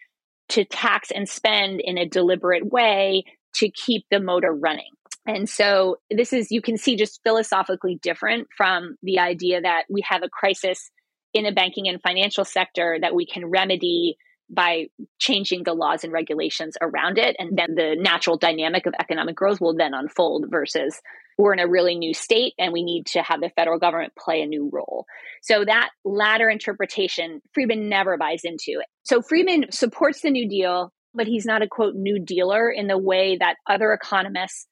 to 0.51 0.64
tax 0.64 1.11
and 1.11 1.29
spend 1.29 1.81
in 1.81 1.98
a 1.98 2.09
deliberate 2.09 2.66
way 2.66 3.24
to 3.55 3.70
keep 3.70 4.05
the 4.11 4.20
motor 4.20 4.53
running. 4.53 4.90
And 5.28 5.46
so 5.46 5.98
this 6.10 6.32
is, 6.32 6.50
you 6.50 6.62
can 6.62 6.78
see, 6.78 6.96
just 6.96 7.20
philosophically 7.22 7.98
different 8.00 8.48
from 8.56 8.96
the 9.02 9.18
idea 9.18 9.60
that 9.60 9.84
we 9.90 10.02
have 10.08 10.22
a 10.22 10.28
crisis 10.30 10.90
in 11.34 11.44
a 11.44 11.52
banking 11.52 11.86
and 11.86 12.00
financial 12.00 12.46
sector 12.46 12.96
that 13.00 13.14
we 13.14 13.26
can 13.26 13.44
remedy 13.44 14.16
by 14.50 14.86
changing 15.18 15.64
the 15.64 15.74
laws 15.74 16.02
and 16.02 16.14
regulations 16.14 16.78
around 16.80 17.18
it. 17.18 17.36
And 17.38 17.58
then 17.58 17.74
the 17.74 17.94
natural 17.98 18.38
dynamic 18.38 18.86
of 18.86 18.94
economic 18.98 19.36
growth 19.36 19.60
will 19.60 19.76
then 19.76 19.92
unfold 19.92 20.46
versus 20.48 20.98
we're 21.36 21.52
in 21.52 21.58
a 21.58 21.68
really 21.68 21.96
new 21.96 22.14
state 22.14 22.54
and 22.58 22.72
we 22.72 22.82
need 22.82 23.04
to 23.08 23.22
have 23.22 23.42
the 23.42 23.50
federal 23.50 23.78
government 23.78 24.14
play 24.18 24.40
a 24.40 24.46
new 24.46 24.70
role. 24.72 25.04
So 25.42 25.62
that 25.62 25.90
latter 26.06 26.48
interpretation, 26.48 27.42
Friedman 27.52 27.90
never 27.90 28.16
buys 28.16 28.40
into 28.44 28.80
it. 28.80 28.86
So 29.02 29.20
Friedman 29.20 29.66
supports 29.70 30.22
the 30.22 30.30
New 30.30 30.48
Deal, 30.48 30.90
but 31.12 31.26
he's 31.26 31.44
not 31.44 31.60
a 31.60 31.68
quote 31.68 31.94
new 31.94 32.18
dealer 32.18 32.70
in 32.70 32.86
the 32.86 32.98
way 32.98 33.36
that 33.38 33.56
other 33.68 33.92
economists, 33.92 34.66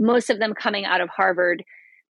most 0.00 0.30
of 0.30 0.38
them 0.38 0.54
coming 0.54 0.84
out 0.84 1.00
of 1.00 1.08
Harvard, 1.08 1.62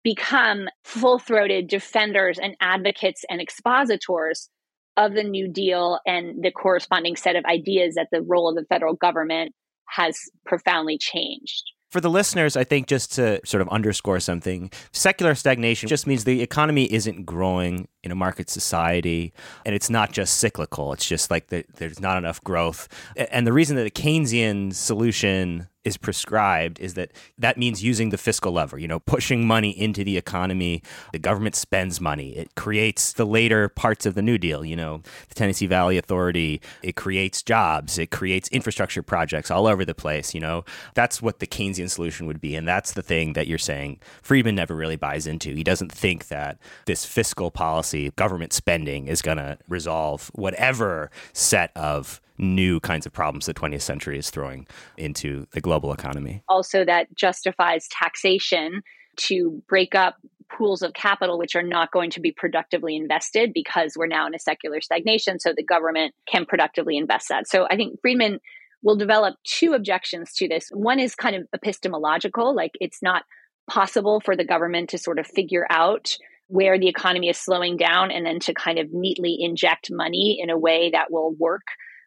become 0.03 0.69
full 0.85 1.19
throated 1.19 1.69
defenders 1.69 2.39
and 2.39 2.57
advocates 2.61 3.25
and 3.29 3.41
expositors 3.41 4.49
of 4.97 5.15
the 5.15 5.23
New 5.23 5.49
Deal 5.49 6.01
and 6.07 6.43
the 6.43 6.51
corresponding 6.51 7.17
set 7.17 7.37
of 7.37 7.45
ideas 7.45 7.97
that 7.97 8.09
the 8.11 8.23
role 8.23 8.49
of 8.49 8.55
the 8.55 8.65
federal 8.65 8.95
government 8.95 9.53
has 9.89 10.17
profoundly 10.47 10.97
changed. 10.99 11.65
For 11.91 12.01
the 12.01 12.09
listeners, 12.09 12.57
I 12.57 12.63
think 12.63 12.87
just 12.87 13.15
to 13.15 13.45
sort 13.45 13.63
of 13.63 13.69
underscore 13.69 14.21
something, 14.21 14.71
secular 14.93 15.35
stagnation 15.35 15.89
just 15.89 16.07
means 16.07 16.23
the 16.23 16.41
economy 16.41 16.85
isn't 16.93 17.27
growing 17.27 17.89
in 18.05 18.13
a 18.13 18.15
market 18.15 18.49
society 18.49 19.33
and 19.67 19.75
it's 19.75 19.91
not 19.91 20.13
just 20.13 20.39
cyclical. 20.39 20.93
It's 20.93 21.07
just 21.07 21.33
like 21.33 21.49
the, 21.49 21.65
there's 21.79 21.99
not 21.99 22.17
enough 22.17 22.43
growth. 22.45 22.89
And 23.17 23.45
the 23.45 23.53
reason 23.53 23.75
that 23.75 23.83
the 23.83 23.91
Keynesian 23.91 24.73
solution 24.73 25.67
is 25.85 25.97
prescribed 25.97 26.79
is 26.79 26.95
that 26.95 27.11
that 27.39 27.57
means 27.57 27.83
using 27.83 28.11
the 28.11 28.19
fiscal 28.19 28.53
lever, 28.53 28.79
you 28.79 28.87
know, 28.87 29.01
pushing 29.01 29.47
money 29.47 29.71
into 29.71 30.05
the 30.05 30.17
economy. 30.17 30.83
The 31.13 31.19
government 31.19 31.55
spends 31.57 32.01
money. 32.01 32.37
It 32.37 32.55
creates 32.55 33.13
the 33.13 33.25
later 33.25 33.69
parts 33.69 34.05
of 34.05 34.15
the 34.15 34.23
New 34.23 34.37
Deal, 34.37 34.65
you 34.65 34.77
know, 34.77 35.03
the 35.29 35.35
Tennessee 35.35 35.67
Valley 35.67 35.97
Authority. 35.97 36.61
It 36.83 36.97
creates 36.97 37.43
jobs. 37.43 37.99
It 37.99 38.11
creates 38.11 38.49
infrastructure 38.49 39.03
projects 39.03 39.51
all 39.51 39.67
over 39.67 39.85
the 39.85 39.95
place, 39.95 40.35
you 40.35 40.41
know. 40.41 40.65
That's 40.95 41.23
what 41.23 41.39
the 41.39 41.47
Keynesian 41.47 41.89
solution 41.89 42.27
would 42.27 42.41
be. 42.41 42.57
And 42.57 42.69
that's 42.69 42.93
the 42.93 43.03
thing 43.03 43.33
that 43.33 43.47
you're 43.47 43.59
saying 43.59 44.01
Friedman 44.23 44.55
never 44.55 44.75
really 44.75 44.97
buys 44.97 45.27
into. 45.27 45.55
He 45.55 45.65
doesn't 45.65 45.93
think 45.93 46.29
that 46.29 46.59
this 46.87 47.05
fiscal 47.05 47.51
policy, 47.51 48.11
government 48.17 48.53
spending, 48.53 49.09
is 49.09 49.23
going 49.23 49.39
to 49.39 49.59
resolve 49.69 50.31
whatever 50.35 51.11
set 51.33 51.75
of 51.75 52.21
new 52.41 52.81
kinds 52.81 53.07
of 53.07 53.13
problems 53.13 53.47
the 53.47 53.55
20th 53.55 53.83
century 53.83 54.19
is 54.19 54.31
throwing 54.31 54.67
into 54.97 55.47
the 55.53 55.61
global 55.61 55.93
economy. 55.93 56.43
Also, 56.49 56.85
that 56.85 57.15
justifies 57.15 57.87
taxation 57.89 58.83
to 59.17 59.63
break 59.69 59.95
up 59.95 60.17
pools 60.51 60.83
of 60.83 60.93
capital 60.95 61.39
which 61.39 61.55
are 61.55 61.63
not 61.63 61.93
going 61.93 62.11
to 62.11 62.21
be 62.21 62.33
productively 62.33 62.97
invested 62.97 63.53
because 63.55 63.95
we're 63.97 64.07
now 64.07 64.27
in 64.27 64.35
a 64.35 64.39
secular 64.39 64.81
stagnation, 64.81 65.39
so 65.39 65.53
the 65.57 65.63
government 65.63 66.15
can 66.27 66.45
productively 66.45 66.97
invest 66.97 67.29
that. 67.29 67.49
So 67.49 67.67
I 67.71 67.77
think 67.77 68.01
Friedman 68.01 68.41
will 68.83 68.97
develop 68.97 69.37
two 69.45 69.75
objections 69.75 70.33
to 70.35 70.49
this. 70.49 70.69
One 70.73 70.99
is 70.99 71.15
kind 71.15 71.37
of 71.37 71.47
epistemological, 71.55 72.55
like 72.55 72.73
it's 72.81 73.03
not 73.03 73.25
possible 73.69 74.21
for 74.21 74.35
the 74.35 74.45
government 74.45 74.91
to 74.91 74.99
sort 74.99 75.19
of 75.19 75.27
figure 75.27 75.67
out 75.71 76.17
where 76.49 76.79
the 76.79 76.89
economy 76.89 77.29
is 77.29 77.39
slowing 77.39 77.77
down 77.77 78.11
and 78.11 78.27
then 78.27 78.41
to 78.41 78.53
kind 78.53 78.79
of 78.79 78.93
neatly 78.93 79.37
inject 79.39 79.89
money 79.93 80.41
in 80.43 80.51
a 80.51 80.59
way 80.59 80.91
that 80.91 81.13
will 81.13 81.33
work 81.33 81.63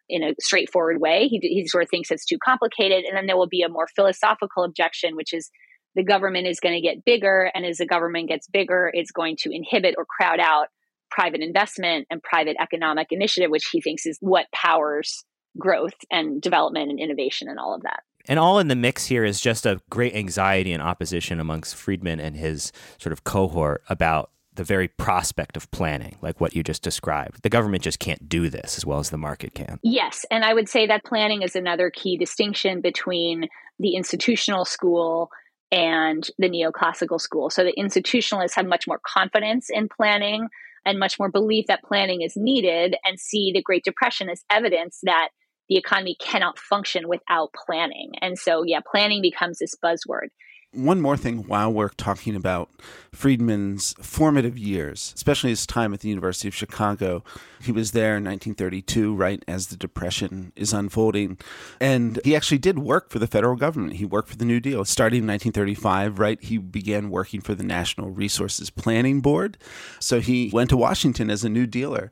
in 0.08 0.22
a 0.22 0.34
straightforward 0.40 1.00
way. 1.00 1.28
He, 1.28 1.38
he 1.42 1.66
sort 1.66 1.84
of 1.84 1.90
thinks 1.90 2.10
it's 2.10 2.26
too 2.26 2.38
complicated. 2.44 3.04
And 3.04 3.16
then 3.16 3.26
there 3.26 3.36
will 3.36 3.48
be 3.48 3.62
a 3.62 3.68
more 3.68 3.86
philosophical 3.94 4.64
objection, 4.64 5.16
which 5.16 5.32
is 5.32 5.50
the 5.94 6.04
government 6.04 6.46
is 6.46 6.60
going 6.60 6.74
to 6.74 6.80
get 6.80 7.04
bigger. 7.04 7.50
And 7.54 7.64
as 7.64 7.78
the 7.78 7.86
government 7.86 8.28
gets 8.28 8.48
bigger, 8.48 8.90
it's 8.92 9.12
going 9.12 9.36
to 9.40 9.50
inhibit 9.50 9.94
or 9.96 10.04
crowd 10.04 10.40
out 10.40 10.66
private 11.10 11.40
investment 11.40 12.06
and 12.10 12.22
private 12.22 12.56
economic 12.60 13.08
initiative, 13.10 13.50
which 13.50 13.68
he 13.70 13.80
thinks 13.80 14.04
is 14.04 14.18
what 14.20 14.46
powers 14.52 15.24
growth 15.58 15.94
and 16.10 16.42
development 16.42 16.90
and 16.90 16.98
innovation 16.98 17.48
and 17.48 17.58
all 17.58 17.74
of 17.74 17.82
that. 17.82 18.00
And 18.26 18.38
all 18.38 18.58
in 18.58 18.68
the 18.68 18.76
mix 18.76 19.06
here 19.06 19.24
is 19.24 19.40
just 19.40 19.66
a 19.66 19.80
great 19.90 20.14
anxiety 20.14 20.72
and 20.72 20.82
opposition 20.82 21.38
amongst 21.38 21.76
Friedman 21.76 22.20
and 22.20 22.36
his 22.36 22.72
sort 22.98 23.12
of 23.12 23.24
cohort 23.24 23.82
about 23.88 24.30
the 24.54 24.64
very 24.64 24.88
prospect 24.88 25.56
of 25.56 25.70
planning, 25.70 26.16
like 26.22 26.40
what 26.40 26.54
you 26.54 26.62
just 26.62 26.82
described. 26.82 27.42
The 27.42 27.50
government 27.50 27.82
just 27.82 27.98
can't 27.98 28.28
do 28.28 28.48
this 28.48 28.76
as 28.76 28.86
well 28.86 28.98
as 28.98 29.10
the 29.10 29.18
market 29.18 29.54
can. 29.54 29.78
Yes. 29.82 30.24
And 30.30 30.44
I 30.44 30.54
would 30.54 30.68
say 30.68 30.86
that 30.86 31.04
planning 31.04 31.42
is 31.42 31.56
another 31.56 31.90
key 31.90 32.16
distinction 32.16 32.80
between 32.80 33.48
the 33.78 33.96
institutional 33.96 34.64
school 34.64 35.30
and 35.72 36.28
the 36.38 36.48
neoclassical 36.48 37.20
school. 37.20 37.50
So 37.50 37.64
the 37.64 37.74
institutionalists 37.76 38.54
have 38.54 38.66
much 38.66 38.86
more 38.86 39.00
confidence 39.04 39.68
in 39.70 39.88
planning 39.88 40.48
and 40.86 40.98
much 40.98 41.18
more 41.18 41.30
belief 41.30 41.66
that 41.66 41.82
planning 41.82 42.22
is 42.22 42.34
needed 42.36 42.96
and 43.04 43.18
see 43.18 43.50
the 43.52 43.62
Great 43.62 43.84
Depression 43.84 44.28
as 44.28 44.44
evidence 44.50 45.00
that 45.02 45.30
the 45.68 45.76
economy 45.76 46.16
cannot 46.20 46.58
function 46.58 47.08
without 47.08 47.50
planning. 47.66 48.12
And 48.20 48.38
so, 48.38 48.62
yeah, 48.64 48.80
planning 48.88 49.22
becomes 49.22 49.58
this 49.58 49.74
buzzword 49.82 50.28
one 50.74 51.00
more 51.00 51.16
thing 51.16 51.46
while 51.46 51.72
we're 51.72 51.88
talking 51.88 52.34
about 52.34 52.70
Friedman's 53.12 53.94
formative 54.00 54.58
years, 54.58 55.12
especially 55.16 55.50
his 55.50 55.66
time 55.66 55.94
at 55.94 56.00
the 56.00 56.08
University 56.08 56.48
of 56.48 56.54
Chicago. 56.54 57.22
He 57.62 57.72
was 57.72 57.92
there 57.92 58.16
in 58.16 58.24
1932, 58.24 59.14
right 59.14 59.42
as 59.48 59.68
the 59.68 59.76
Depression 59.76 60.52
is 60.56 60.72
unfolding. 60.72 61.38
And 61.80 62.20
he 62.24 62.36
actually 62.36 62.58
did 62.58 62.78
work 62.78 63.10
for 63.10 63.18
the 63.18 63.26
federal 63.26 63.56
government. 63.56 63.94
He 63.94 64.04
worked 64.04 64.28
for 64.28 64.36
the 64.36 64.44
New 64.44 64.60
Deal. 64.60 64.84
Starting 64.84 65.22
in 65.22 65.28
1935, 65.28 66.18
right, 66.18 66.42
he 66.42 66.58
began 66.58 67.10
working 67.10 67.40
for 67.40 67.54
the 67.54 67.64
National 67.64 68.10
Resources 68.10 68.70
Planning 68.70 69.20
Board. 69.20 69.56
So 70.00 70.20
he 70.20 70.50
went 70.52 70.70
to 70.70 70.76
Washington 70.76 71.30
as 71.30 71.44
a 71.44 71.48
New 71.48 71.66
Dealer. 71.66 72.10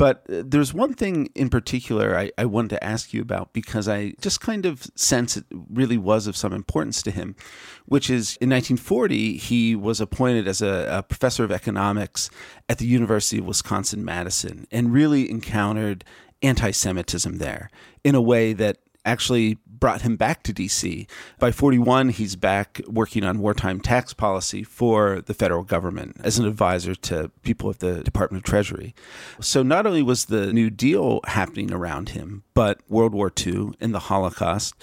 But 0.00 0.24
uh, 0.32 0.44
there's 0.46 0.72
one 0.72 0.94
thing 0.94 1.28
in 1.34 1.50
particular 1.50 2.16
I, 2.16 2.30
I 2.38 2.46
wanted 2.46 2.70
to 2.70 2.82
ask 2.82 3.12
you 3.12 3.20
about 3.20 3.52
because 3.52 3.86
I 3.86 4.14
just 4.22 4.40
kind 4.40 4.64
of 4.64 4.90
sense 4.94 5.36
it 5.36 5.44
really 5.50 5.98
was 5.98 6.26
of 6.26 6.38
some 6.38 6.54
importance 6.54 7.02
to 7.02 7.10
him, 7.10 7.36
which 7.84 7.99
is 8.08 8.36
in 8.36 8.48
1940, 8.48 9.36
he 9.36 9.76
was 9.76 10.00
appointed 10.00 10.48
as 10.48 10.62
a, 10.62 10.86
a 10.90 11.02
professor 11.02 11.44
of 11.44 11.52
economics 11.52 12.30
at 12.68 12.78
the 12.78 12.86
University 12.86 13.38
of 13.38 13.46
Wisconsin 13.46 14.04
Madison 14.04 14.66
and 14.70 14.92
really 14.92 15.28
encountered 15.28 16.04
anti 16.42 16.70
Semitism 16.70 17.38
there 17.38 17.70
in 18.04 18.14
a 18.14 18.22
way 18.22 18.52
that 18.54 18.78
actually 19.04 19.58
brought 19.66 20.02
him 20.02 20.14
back 20.14 20.42
to 20.44 20.52
DC. 20.52 21.08
By 21.38 21.50
41, 21.50 22.10
he's 22.10 22.36
back 22.36 22.80
working 22.86 23.24
on 23.24 23.38
wartime 23.38 23.80
tax 23.80 24.12
policy 24.12 24.62
for 24.62 25.22
the 25.22 25.34
federal 25.34 25.64
government 25.64 26.18
as 26.22 26.38
an 26.38 26.46
advisor 26.46 26.94
to 26.94 27.30
people 27.42 27.70
at 27.70 27.78
the 27.80 28.04
Department 28.04 28.44
of 28.44 28.48
Treasury. 28.48 28.94
So 29.40 29.62
not 29.62 29.86
only 29.86 30.02
was 30.02 30.26
the 30.26 30.52
New 30.52 30.68
Deal 30.68 31.20
happening 31.26 31.72
around 31.72 32.10
him, 32.10 32.44
but 32.54 32.80
World 32.88 33.14
War 33.14 33.32
II 33.34 33.72
and 33.80 33.94
the 33.94 34.00
Holocaust. 34.00 34.74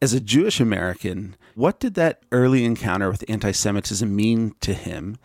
As 0.00 0.12
a 0.12 0.20
Jewish 0.20 0.60
American, 0.60 1.36
what 1.54 1.80
did 1.80 1.94
that 1.94 2.22
early 2.30 2.64
encounter 2.64 3.10
with 3.10 3.24
anti 3.28 3.52
Semitism 3.52 4.14
mean 4.14 4.54
to 4.60 4.72
him? 4.72 5.16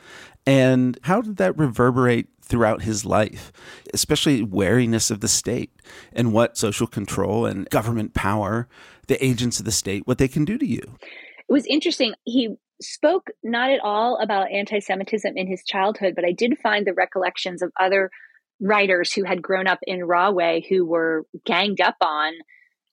And 0.45 0.97
how 1.03 1.21
did 1.21 1.38
that 1.38 1.57
reverberate 1.57 2.27
throughout 2.41 2.81
his 2.81 3.05
life, 3.05 3.51
especially 3.93 4.43
wariness 4.43 5.09
of 5.09 5.21
the 5.21 5.27
state 5.27 5.71
and 6.12 6.33
what 6.33 6.57
social 6.57 6.88
control 6.88 7.45
and 7.45 7.69
government 7.69 8.13
power, 8.13 8.67
the 9.07 9.23
agents 9.23 9.59
of 9.59 9.65
the 9.65 9.71
state, 9.71 10.05
what 10.05 10.17
they 10.17 10.27
can 10.27 10.45
do 10.45 10.57
to 10.57 10.65
you. 10.65 10.81
It 10.81 11.51
was 11.51 11.65
interesting. 11.65 12.13
He 12.25 12.55
spoke 12.81 13.29
not 13.43 13.69
at 13.69 13.79
all 13.79 14.17
about 14.17 14.51
anti 14.51 14.79
Semitism 14.79 15.33
in 15.36 15.47
his 15.47 15.63
childhood, 15.63 16.13
but 16.15 16.25
I 16.25 16.31
did 16.31 16.57
find 16.57 16.86
the 16.86 16.93
recollections 16.93 17.62
of 17.62 17.71
other 17.79 18.09
writers 18.59 19.13
who 19.13 19.23
had 19.23 19.41
grown 19.41 19.67
up 19.67 19.79
in 19.83 20.03
Rahway 20.03 20.65
who 20.69 20.86
were 20.86 21.25
ganged 21.45 21.81
up 21.81 21.97
on 22.01 22.33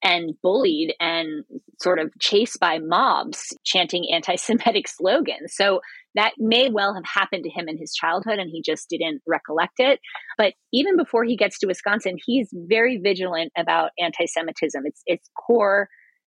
and 0.02 0.34
bullied 0.42 0.94
and 1.00 1.44
sort 1.80 1.98
of 1.98 2.10
chased 2.20 2.58
by 2.60 2.78
mobs 2.78 3.56
chanting 3.64 4.06
anti 4.12 4.36
Semitic 4.36 4.88
slogans. 4.88 5.54
So 5.54 5.80
that 6.14 6.32
may 6.38 6.70
well 6.70 6.94
have 6.94 7.04
happened 7.04 7.44
to 7.44 7.50
him 7.50 7.68
in 7.68 7.78
his 7.78 7.94
childhood 7.94 8.38
and 8.38 8.50
he 8.50 8.62
just 8.62 8.88
didn't 8.88 9.22
recollect 9.26 9.74
it. 9.78 10.00
But 10.36 10.54
even 10.72 10.96
before 10.96 11.24
he 11.24 11.36
gets 11.36 11.58
to 11.60 11.66
Wisconsin, 11.66 12.16
he's 12.24 12.48
very 12.52 12.98
vigilant 12.98 13.52
about 13.56 13.90
anti 13.98 14.26
Semitism. 14.26 14.82
It's, 14.86 15.02
it's 15.06 15.28
core 15.46 15.88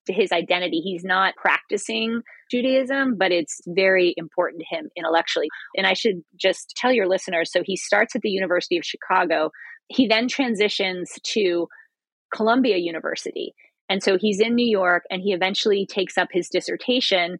to 0.06 0.12
his 0.12 0.32
identity. 0.32 0.80
He's 0.80 1.04
not 1.04 1.36
practicing 1.36 2.22
Judaism, 2.50 3.16
but 3.16 3.30
it's 3.30 3.60
very 3.68 4.14
important 4.16 4.62
to 4.62 4.76
him 4.76 4.88
intellectually. 4.96 5.48
And 5.76 5.86
I 5.86 5.92
should 5.92 6.22
just 6.40 6.72
tell 6.76 6.92
your 6.92 7.06
listeners 7.06 7.52
so 7.52 7.62
he 7.64 7.76
starts 7.76 8.16
at 8.16 8.22
the 8.22 8.30
University 8.30 8.78
of 8.78 8.84
Chicago. 8.84 9.50
He 9.88 10.08
then 10.08 10.26
transitions 10.28 11.10
to 11.34 11.68
Columbia 12.34 12.76
University. 12.76 13.54
And 13.88 14.02
so 14.02 14.18
he's 14.18 14.40
in 14.40 14.54
New 14.54 14.68
York 14.68 15.04
and 15.10 15.22
he 15.22 15.32
eventually 15.32 15.86
takes 15.86 16.18
up 16.18 16.28
his 16.30 16.48
dissertation. 16.48 17.38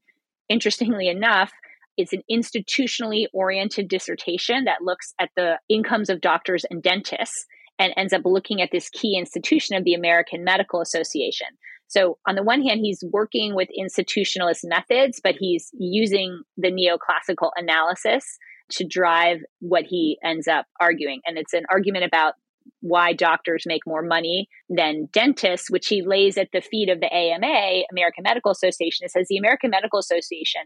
Interestingly 0.48 1.08
enough, 1.08 1.52
it's 1.96 2.12
an 2.12 2.22
institutionally 2.30 3.26
oriented 3.32 3.88
dissertation 3.88 4.64
that 4.64 4.82
looks 4.82 5.14
at 5.20 5.30
the 5.36 5.58
incomes 5.68 6.08
of 6.08 6.20
doctors 6.20 6.64
and 6.70 6.82
dentists 6.82 7.44
and 7.78 7.92
ends 7.96 8.12
up 8.12 8.22
looking 8.24 8.62
at 8.62 8.70
this 8.72 8.88
key 8.88 9.16
institution 9.18 9.76
of 9.76 9.84
the 9.84 9.94
American 9.94 10.44
Medical 10.44 10.80
Association. 10.80 11.48
So, 11.88 12.18
on 12.26 12.34
the 12.34 12.42
one 12.42 12.62
hand, 12.62 12.80
he's 12.82 13.02
working 13.12 13.54
with 13.54 13.68
institutionalist 13.78 14.60
methods, 14.64 15.20
but 15.22 15.36
he's 15.38 15.70
using 15.72 16.42
the 16.56 16.70
neoclassical 16.70 17.50
analysis 17.56 18.38
to 18.72 18.84
drive 18.84 19.38
what 19.60 19.84
he 19.84 20.18
ends 20.22 20.46
up 20.46 20.66
arguing. 20.80 21.20
And 21.26 21.38
it's 21.38 21.54
an 21.54 21.64
argument 21.70 22.04
about 22.04 22.34
why 22.80 23.12
doctors 23.12 23.64
make 23.66 23.86
more 23.86 24.02
money 24.02 24.48
than 24.68 25.08
dentists, 25.12 25.70
which 25.70 25.88
he 25.88 26.02
lays 26.02 26.36
at 26.38 26.48
the 26.52 26.60
feet 26.60 26.88
of 26.88 27.00
the 27.00 27.12
AMA, 27.12 27.82
American 27.90 28.22
Medical 28.22 28.50
Association. 28.50 29.04
It 29.04 29.10
says 29.10 29.26
the 29.28 29.38
American 29.38 29.70
Medical 29.70 29.98
Association 29.98 30.62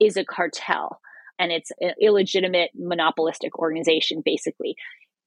is 0.00 0.16
a 0.16 0.24
cartel 0.24 1.00
and 1.38 1.50
it's 1.50 1.70
an 1.80 1.94
illegitimate 2.00 2.70
monopolistic 2.74 3.58
organization, 3.58 4.22
basically. 4.24 4.76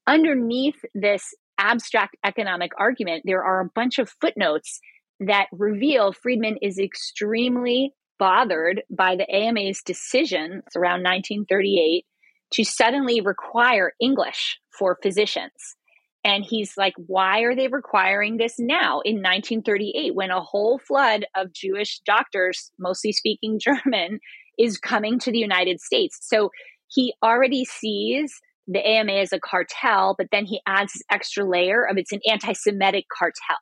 Underneath 0.07 0.83
this 0.93 1.33
abstract 1.57 2.15
economic 2.23 2.71
argument, 2.77 3.23
there 3.25 3.43
are 3.43 3.61
a 3.61 3.69
bunch 3.73 3.99
of 3.99 4.13
footnotes 4.21 4.79
that 5.19 5.47
reveal 5.51 6.11
Friedman 6.11 6.57
is 6.61 6.77
extremely 6.77 7.93
bothered 8.19 8.83
by 8.89 9.15
the 9.15 9.29
AMA's 9.29 9.81
decision, 9.85 10.61
around 10.75 11.03
1938, 11.03 12.05
to 12.51 12.63
suddenly 12.63 13.21
require 13.21 13.93
English 13.99 14.59
for 14.77 14.97
physicians. 15.01 15.75
And 16.25 16.43
he's 16.43 16.73
like, 16.75 16.95
why 17.05 17.41
are 17.41 17.55
they 17.55 17.67
requiring 17.67 18.37
this 18.37 18.55
now 18.57 18.99
in 19.05 19.17
1938 19.17 20.15
when 20.15 20.31
a 20.31 20.41
whole 20.41 20.79
flood 20.79 21.25
of 21.35 21.53
Jewish 21.53 22.01
doctors, 22.03 22.71
mostly 22.79 23.13
speaking 23.13 23.59
German, 23.63 24.19
is 24.57 24.79
coming 24.79 25.19
to 25.19 25.31
the 25.31 25.37
United 25.37 25.79
States? 25.79 26.17
So 26.23 26.49
he 26.87 27.13
already 27.23 27.63
sees 27.63 28.33
the 28.67 28.85
AMA 28.85 29.13
as 29.13 29.31
a 29.31 29.39
cartel, 29.39 30.15
but 30.17 30.27
then 30.31 30.45
he 30.45 30.61
adds 30.65 30.93
this 30.93 31.03
extra 31.11 31.47
layer 31.47 31.87
of 31.87 31.97
it's 31.97 32.11
an 32.11 32.21
anti 32.29 32.53
Semitic 32.53 33.05
cartel. 33.15 33.59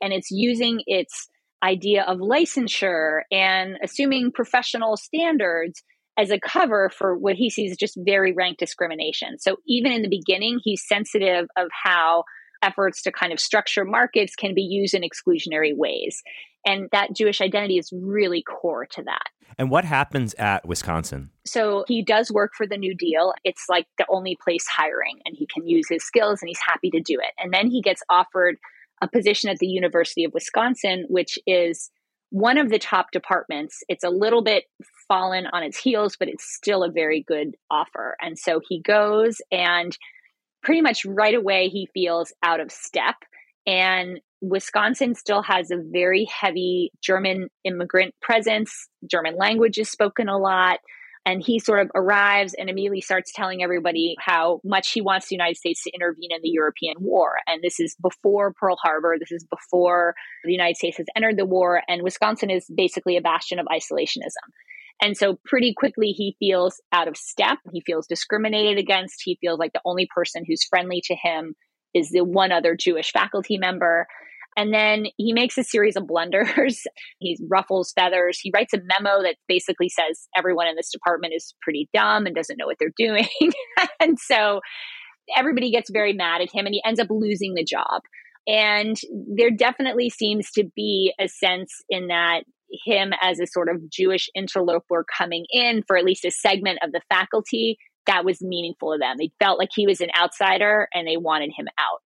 And 0.00 0.12
it's 0.12 0.30
using 0.30 0.82
its 0.86 1.28
idea 1.64 2.04
of 2.04 2.18
licensure 2.18 3.22
and 3.32 3.76
assuming 3.82 4.30
professional 4.32 4.96
standards 4.96 5.82
as 6.16 6.30
a 6.30 6.38
cover 6.38 6.90
for 6.90 7.16
what 7.16 7.34
he 7.34 7.50
sees 7.50 7.72
as 7.72 7.76
just 7.76 7.98
very 7.98 8.32
rank 8.32 8.58
discrimination. 8.58 9.38
So 9.38 9.56
even 9.66 9.92
in 9.92 10.02
the 10.02 10.08
beginning, 10.08 10.60
he's 10.62 10.86
sensitive 10.86 11.48
of 11.56 11.68
how 11.72 12.24
efforts 12.62 13.02
to 13.02 13.12
kind 13.12 13.32
of 13.32 13.40
structure 13.40 13.84
markets 13.84 14.34
can 14.36 14.54
be 14.54 14.62
used 14.62 14.94
in 14.94 15.02
exclusionary 15.02 15.76
ways. 15.76 16.22
And 16.66 16.88
that 16.92 17.14
Jewish 17.14 17.40
identity 17.40 17.76
is 17.76 17.92
really 17.92 18.42
core 18.42 18.86
to 18.92 19.02
that. 19.02 19.28
And 19.58 19.70
what 19.70 19.84
happens 19.84 20.34
at 20.34 20.66
Wisconsin? 20.66 21.30
So 21.44 21.84
he 21.86 22.02
does 22.02 22.32
work 22.32 22.52
for 22.56 22.66
the 22.66 22.78
New 22.78 22.94
Deal. 22.94 23.34
It's 23.44 23.66
like 23.68 23.86
the 23.98 24.06
only 24.08 24.36
place 24.42 24.66
hiring, 24.66 25.20
and 25.24 25.36
he 25.36 25.46
can 25.46 25.68
use 25.68 25.86
his 25.88 26.02
skills 26.04 26.40
and 26.40 26.48
he's 26.48 26.60
happy 26.64 26.90
to 26.90 27.00
do 27.00 27.18
it. 27.20 27.32
And 27.38 27.52
then 27.52 27.68
he 27.68 27.82
gets 27.82 28.02
offered 28.08 28.56
a 29.02 29.08
position 29.08 29.50
at 29.50 29.58
the 29.58 29.66
University 29.66 30.24
of 30.24 30.32
Wisconsin, 30.32 31.04
which 31.08 31.38
is 31.46 31.90
one 32.34 32.58
of 32.58 32.68
the 32.68 32.80
top 32.80 33.12
departments. 33.12 33.84
It's 33.88 34.02
a 34.02 34.10
little 34.10 34.42
bit 34.42 34.64
fallen 35.06 35.46
on 35.52 35.62
its 35.62 35.78
heels, 35.78 36.16
but 36.18 36.26
it's 36.26 36.52
still 36.52 36.82
a 36.82 36.90
very 36.90 37.22
good 37.22 37.54
offer. 37.70 38.16
And 38.20 38.36
so 38.36 38.60
he 38.68 38.82
goes 38.82 39.40
and 39.52 39.96
pretty 40.60 40.80
much 40.80 41.04
right 41.04 41.36
away 41.36 41.68
he 41.68 41.88
feels 41.94 42.32
out 42.42 42.58
of 42.58 42.72
step. 42.72 43.14
And 43.68 44.18
Wisconsin 44.40 45.14
still 45.14 45.42
has 45.42 45.70
a 45.70 45.76
very 45.78 46.24
heavy 46.24 46.90
German 47.00 47.50
immigrant 47.62 48.16
presence. 48.20 48.88
German 49.08 49.36
language 49.36 49.78
is 49.78 49.88
spoken 49.88 50.28
a 50.28 50.36
lot. 50.36 50.80
And 51.26 51.42
he 51.42 51.58
sort 51.58 51.80
of 51.80 51.90
arrives 51.94 52.54
and 52.54 52.68
immediately 52.68 53.00
starts 53.00 53.32
telling 53.32 53.62
everybody 53.62 54.14
how 54.20 54.60
much 54.62 54.92
he 54.92 55.00
wants 55.00 55.28
the 55.28 55.34
United 55.34 55.56
States 55.56 55.82
to 55.84 55.90
intervene 55.94 56.30
in 56.32 56.42
the 56.42 56.50
European 56.50 56.96
war. 57.00 57.36
And 57.46 57.62
this 57.62 57.80
is 57.80 57.96
before 58.02 58.52
Pearl 58.52 58.76
Harbor. 58.82 59.16
This 59.18 59.32
is 59.32 59.44
before 59.44 60.14
the 60.44 60.52
United 60.52 60.76
States 60.76 60.98
has 60.98 61.06
entered 61.16 61.38
the 61.38 61.46
war. 61.46 61.82
And 61.88 62.02
Wisconsin 62.02 62.50
is 62.50 62.66
basically 62.74 63.16
a 63.16 63.22
bastion 63.22 63.58
of 63.58 63.66
isolationism. 63.66 64.50
And 65.02 65.16
so 65.16 65.38
pretty 65.44 65.74
quickly 65.76 66.08
he 66.08 66.36
feels 66.38 66.80
out 66.92 67.08
of 67.08 67.16
step. 67.16 67.58
He 67.72 67.80
feels 67.80 68.06
discriminated 68.06 68.78
against. 68.78 69.22
He 69.24 69.38
feels 69.40 69.58
like 69.58 69.72
the 69.72 69.80
only 69.84 70.06
person 70.14 70.44
who's 70.46 70.64
friendly 70.64 71.02
to 71.06 71.16
him 71.20 71.54
is 71.94 72.10
the 72.10 72.24
one 72.24 72.52
other 72.52 72.76
Jewish 72.76 73.12
faculty 73.12 73.56
member. 73.56 74.06
And 74.56 74.72
then 74.72 75.06
he 75.16 75.32
makes 75.32 75.58
a 75.58 75.64
series 75.64 75.96
of 75.96 76.06
blunders. 76.06 76.84
he 77.18 77.38
ruffles 77.48 77.92
feathers. 77.92 78.38
He 78.40 78.52
writes 78.54 78.72
a 78.72 78.78
memo 78.78 79.22
that 79.22 79.36
basically 79.48 79.88
says 79.88 80.28
everyone 80.36 80.68
in 80.68 80.76
this 80.76 80.90
department 80.90 81.34
is 81.34 81.54
pretty 81.62 81.88
dumb 81.92 82.26
and 82.26 82.34
doesn't 82.34 82.56
know 82.56 82.66
what 82.66 82.76
they're 82.78 82.90
doing. 82.96 83.28
and 84.00 84.18
so 84.18 84.60
everybody 85.36 85.70
gets 85.70 85.90
very 85.90 86.12
mad 86.12 86.40
at 86.40 86.52
him 86.52 86.66
and 86.66 86.74
he 86.74 86.82
ends 86.84 87.00
up 87.00 87.08
losing 87.10 87.54
the 87.54 87.64
job. 87.64 88.02
And 88.46 88.96
there 89.36 89.50
definitely 89.50 90.10
seems 90.10 90.50
to 90.52 90.64
be 90.76 91.14
a 91.18 91.28
sense 91.28 91.72
in 91.88 92.08
that 92.08 92.42
him 92.84 93.12
as 93.22 93.40
a 93.40 93.46
sort 93.46 93.68
of 93.68 93.88
Jewish 93.90 94.28
interloper 94.34 95.04
coming 95.16 95.46
in 95.50 95.82
for 95.86 95.96
at 95.96 96.04
least 96.04 96.24
a 96.24 96.30
segment 96.30 96.80
of 96.82 96.92
the 96.92 97.00
faculty 97.08 97.78
that 98.06 98.24
was 98.24 98.42
meaningful 98.42 98.92
to 98.92 98.98
them. 98.98 99.16
They 99.18 99.30
felt 99.42 99.58
like 99.58 99.70
he 99.74 99.86
was 99.86 100.00
an 100.00 100.10
outsider 100.18 100.88
and 100.92 101.06
they 101.06 101.16
wanted 101.16 101.52
him 101.56 101.66
out. 101.78 102.02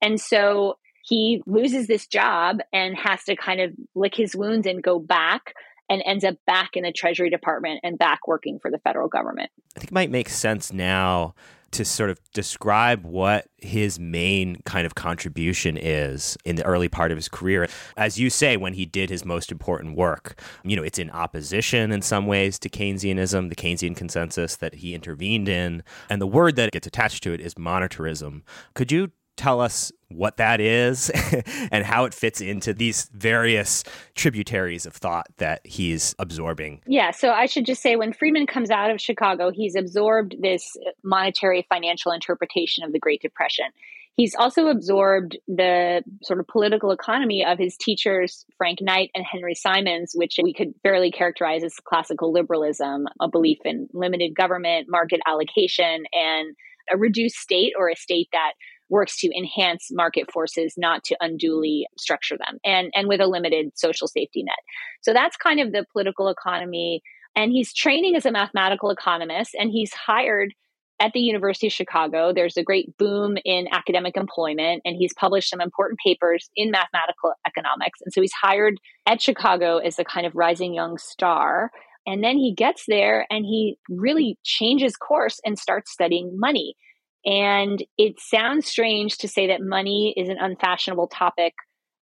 And 0.00 0.20
so 0.20 0.76
he 1.02 1.42
loses 1.46 1.86
this 1.86 2.06
job 2.06 2.58
and 2.72 2.96
has 2.96 3.24
to 3.24 3.36
kind 3.36 3.60
of 3.60 3.72
lick 3.94 4.14
his 4.14 4.34
wounds 4.34 4.66
and 4.66 4.82
go 4.82 4.98
back 4.98 5.54
and 5.90 6.02
ends 6.06 6.24
up 6.24 6.36
back 6.46 6.70
in 6.74 6.84
the 6.84 6.92
Treasury 6.92 7.28
Department 7.28 7.80
and 7.82 7.98
back 7.98 8.26
working 8.26 8.58
for 8.58 8.70
the 8.70 8.78
federal 8.78 9.08
government. 9.08 9.50
I 9.76 9.80
think 9.80 9.90
it 9.90 9.94
might 9.94 10.10
make 10.10 10.28
sense 10.28 10.72
now 10.72 11.34
to 11.72 11.84
sort 11.84 12.10
of 12.10 12.20
describe 12.32 13.04
what 13.04 13.46
his 13.56 13.98
main 13.98 14.56
kind 14.64 14.86
of 14.86 14.94
contribution 14.94 15.78
is 15.78 16.36
in 16.44 16.56
the 16.56 16.64
early 16.64 16.88
part 16.88 17.10
of 17.10 17.16
his 17.16 17.28
career. 17.28 17.66
As 17.96 18.20
you 18.20 18.30
say, 18.30 18.56
when 18.56 18.74
he 18.74 18.84
did 18.84 19.10
his 19.10 19.24
most 19.24 19.50
important 19.50 19.96
work, 19.96 20.38
you 20.64 20.76
know, 20.76 20.82
it's 20.82 20.98
in 20.98 21.10
opposition 21.10 21.90
in 21.90 22.02
some 22.02 22.26
ways 22.26 22.58
to 22.60 22.68
Keynesianism, 22.68 23.48
the 23.48 23.56
Keynesian 23.56 23.96
consensus 23.96 24.56
that 24.56 24.76
he 24.76 24.94
intervened 24.94 25.48
in. 25.48 25.82
And 26.10 26.20
the 26.20 26.26
word 26.26 26.56
that 26.56 26.72
gets 26.72 26.86
attached 26.86 27.22
to 27.24 27.32
it 27.32 27.40
is 27.40 27.54
monetarism. 27.54 28.42
Could 28.74 28.92
you 28.92 29.10
tell 29.36 29.60
us 29.60 29.90
what 30.16 30.36
that 30.36 30.60
is 30.60 31.10
and 31.72 31.84
how 31.84 32.04
it 32.04 32.14
fits 32.14 32.40
into 32.40 32.72
these 32.72 33.10
various 33.14 33.84
tributaries 34.14 34.86
of 34.86 34.94
thought 34.94 35.26
that 35.38 35.60
he's 35.64 36.14
absorbing. 36.18 36.80
Yeah, 36.86 37.10
so 37.10 37.30
I 37.30 37.46
should 37.46 37.66
just 37.66 37.82
say 37.82 37.96
when 37.96 38.12
Friedman 38.12 38.46
comes 38.46 38.70
out 38.70 38.90
of 38.90 39.00
Chicago, 39.00 39.50
he's 39.50 39.74
absorbed 39.74 40.36
this 40.40 40.76
monetary 41.02 41.66
financial 41.68 42.12
interpretation 42.12 42.84
of 42.84 42.92
the 42.92 42.98
Great 42.98 43.22
Depression. 43.22 43.66
He's 44.14 44.34
also 44.34 44.66
absorbed 44.66 45.38
the 45.48 46.02
sort 46.22 46.38
of 46.38 46.46
political 46.46 46.90
economy 46.90 47.44
of 47.44 47.58
his 47.58 47.78
teachers, 47.78 48.44
Frank 48.58 48.80
Knight 48.82 49.10
and 49.14 49.24
Henry 49.24 49.54
Simons, 49.54 50.12
which 50.14 50.38
we 50.42 50.52
could 50.52 50.74
fairly 50.82 51.10
characterize 51.10 51.64
as 51.64 51.76
classical 51.82 52.30
liberalism, 52.30 53.06
a 53.20 53.28
belief 53.28 53.58
in 53.64 53.88
limited 53.94 54.34
government, 54.36 54.86
market 54.90 55.20
allocation, 55.26 56.04
and 56.12 56.54
a 56.92 56.98
reduced 56.98 57.36
state 57.36 57.72
or 57.78 57.88
a 57.88 57.96
state 57.96 58.28
that 58.32 58.52
works 58.92 59.18
to 59.20 59.36
enhance 59.36 59.88
market 59.90 60.30
forces, 60.30 60.74
not 60.76 61.02
to 61.04 61.16
unduly 61.20 61.86
structure 61.98 62.36
them, 62.36 62.58
and, 62.64 62.92
and 62.94 63.08
with 63.08 63.20
a 63.20 63.26
limited 63.26 63.70
social 63.74 64.06
safety 64.06 64.42
net. 64.44 64.58
So 65.00 65.12
that's 65.12 65.36
kind 65.36 65.58
of 65.58 65.72
the 65.72 65.86
political 65.92 66.28
economy. 66.28 67.02
And 67.34 67.50
he's 67.50 67.72
training 67.72 68.14
as 68.14 68.26
a 68.26 68.30
mathematical 68.30 68.90
economist, 68.90 69.56
and 69.58 69.70
he's 69.70 69.92
hired 69.94 70.52
at 71.00 71.12
the 71.14 71.20
University 71.20 71.66
of 71.66 71.72
Chicago. 71.72 72.32
There's 72.32 72.58
a 72.58 72.62
great 72.62 72.96
boom 72.98 73.38
in 73.44 73.66
academic 73.72 74.16
employment, 74.16 74.82
and 74.84 74.94
he's 74.96 75.14
published 75.14 75.48
some 75.48 75.62
important 75.62 75.98
papers 76.04 76.50
in 76.54 76.70
mathematical 76.70 77.32
economics. 77.46 78.00
And 78.04 78.12
so 78.12 78.20
he's 78.20 78.32
hired 78.32 78.78
at 79.06 79.22
Chicago 79.22 79.78
as 79.78 79.98
a 79.98 80.04
kind 80.04 80.26
of 80.26 80.34
rising 80.34 80.74
young 80.74 80.98
star. 80.98 81.70
And 82.06 82.22
then 82.22 82.36
he 82.36 82.52
gets 82.54 82.84
there 82.86 83.26
and 83.30 83.46
he 83.46 83.78
really 83.88 84.38
changes 84.44 84.96
course 84.96 85.40
and 85.44 85.58
starts 85.58 85.92
studying 85.92 86.38
money. 86.38 86.76
And 87.24 87.82
it 87.98 88.18
sounds 88.18 88.66
strange 88.66 89.18
to 89.18 89.28
say 89.28 89.48
that 89.48 89.60
money 89.60 90.14
is 90.16 90.28
an 90.28 90.38
unfashionable 90.40 91.08
topic 91.08 91.54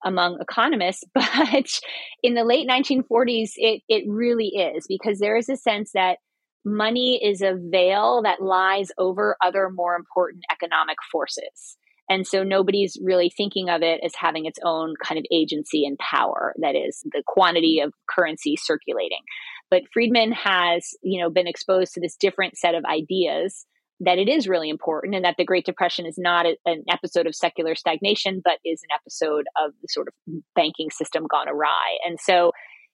among 0.06 0.38
economists, 0.40 1.04
but 1.14 1.80
in 2.24 2.34
the 2.36 2.46
late 2.46 2.68
1940s, 2.70 3.52
it, 3.56 3.82
it 3.90 4.06
really 4.08 4.48
is 4.48 4.86
because 4.88 5.20
there 5.20 5.36
is 5.36 5.50
a 5.50 5.58
sense 5.58 5.92
that 5.94 6.18
money 6.66 7.20
is 7.24 7.42
a 7.42 7.56
veil 7.58 8.22
that 8.24 8.42
lies 8.42 8.92
over 8.98 9.36
other 9.44 9.70
more 9.70 9.96
important 9.96 10.44
economic 10.52 10.98
forces. 11.12 11.78
And 12.10 12.26
so 12.26 12.44
nobody's 12.44 12.98
really 13.04 13.32
thinking 13.36 13.70
of 13.70 13.84
it 13.84 14.02
as 14.04 14.14
having 14.16 14.46
its 14.46 14.60
own 14.66 14.96
kind 15.04 15.20
of 15.20 15.26
agency 15.32 15.86
and 15.86 15.98
power, 16.00 16.54
that 16.60 16.76
is 16.76 17.02
the 17.12 17.24
quantity 17.28 17.82
of 17.82 17.94
currency 18.10 18.56
circulating. 18.56 19.22
But 19.70 19.84
Friedman 19.94 20.32
has, 20.32 20.90
you 21.04 21.22
know, 21.22 21.30
been 21.30 21.48
exposed 21.48 21.94
to 21.94 22.02
this 22.02 22.16
different 22.16 22.58
set 22.58 22.74
of 22.74 22.84
ideas 22.86 23.68
that 24.02 24.18
it 24.18 24.30
is 24.30 24.48
really 24.48 24.70
important 24.70 25.16
and 25.16 25.26
that 25.26 25.36
the 25.38 25.46
Great 25.46 25.66
Depression 25.66 26.06
is 26.06 26.18
not 26.18 26.46
a, 26.46 26.56
an 26.66 26.84
episode 26.90 27.28
of 27.28 27.36
secular 27.36 27.76
stagnation, 27.76 28.42
but 28.44 28.60
is 28.64 28.82
an 28.84 28.96
episode 28.96 29.46
of 29.64 29.74
the 29.82 29.88
sort 29.90 30.08
of 30.08 30.14
banking 30.56 30.90
system 30.90 31.26
gone 31.30 31.50
awry. 31.50 31.98
And 32.06 32.20
so 32.20 32.52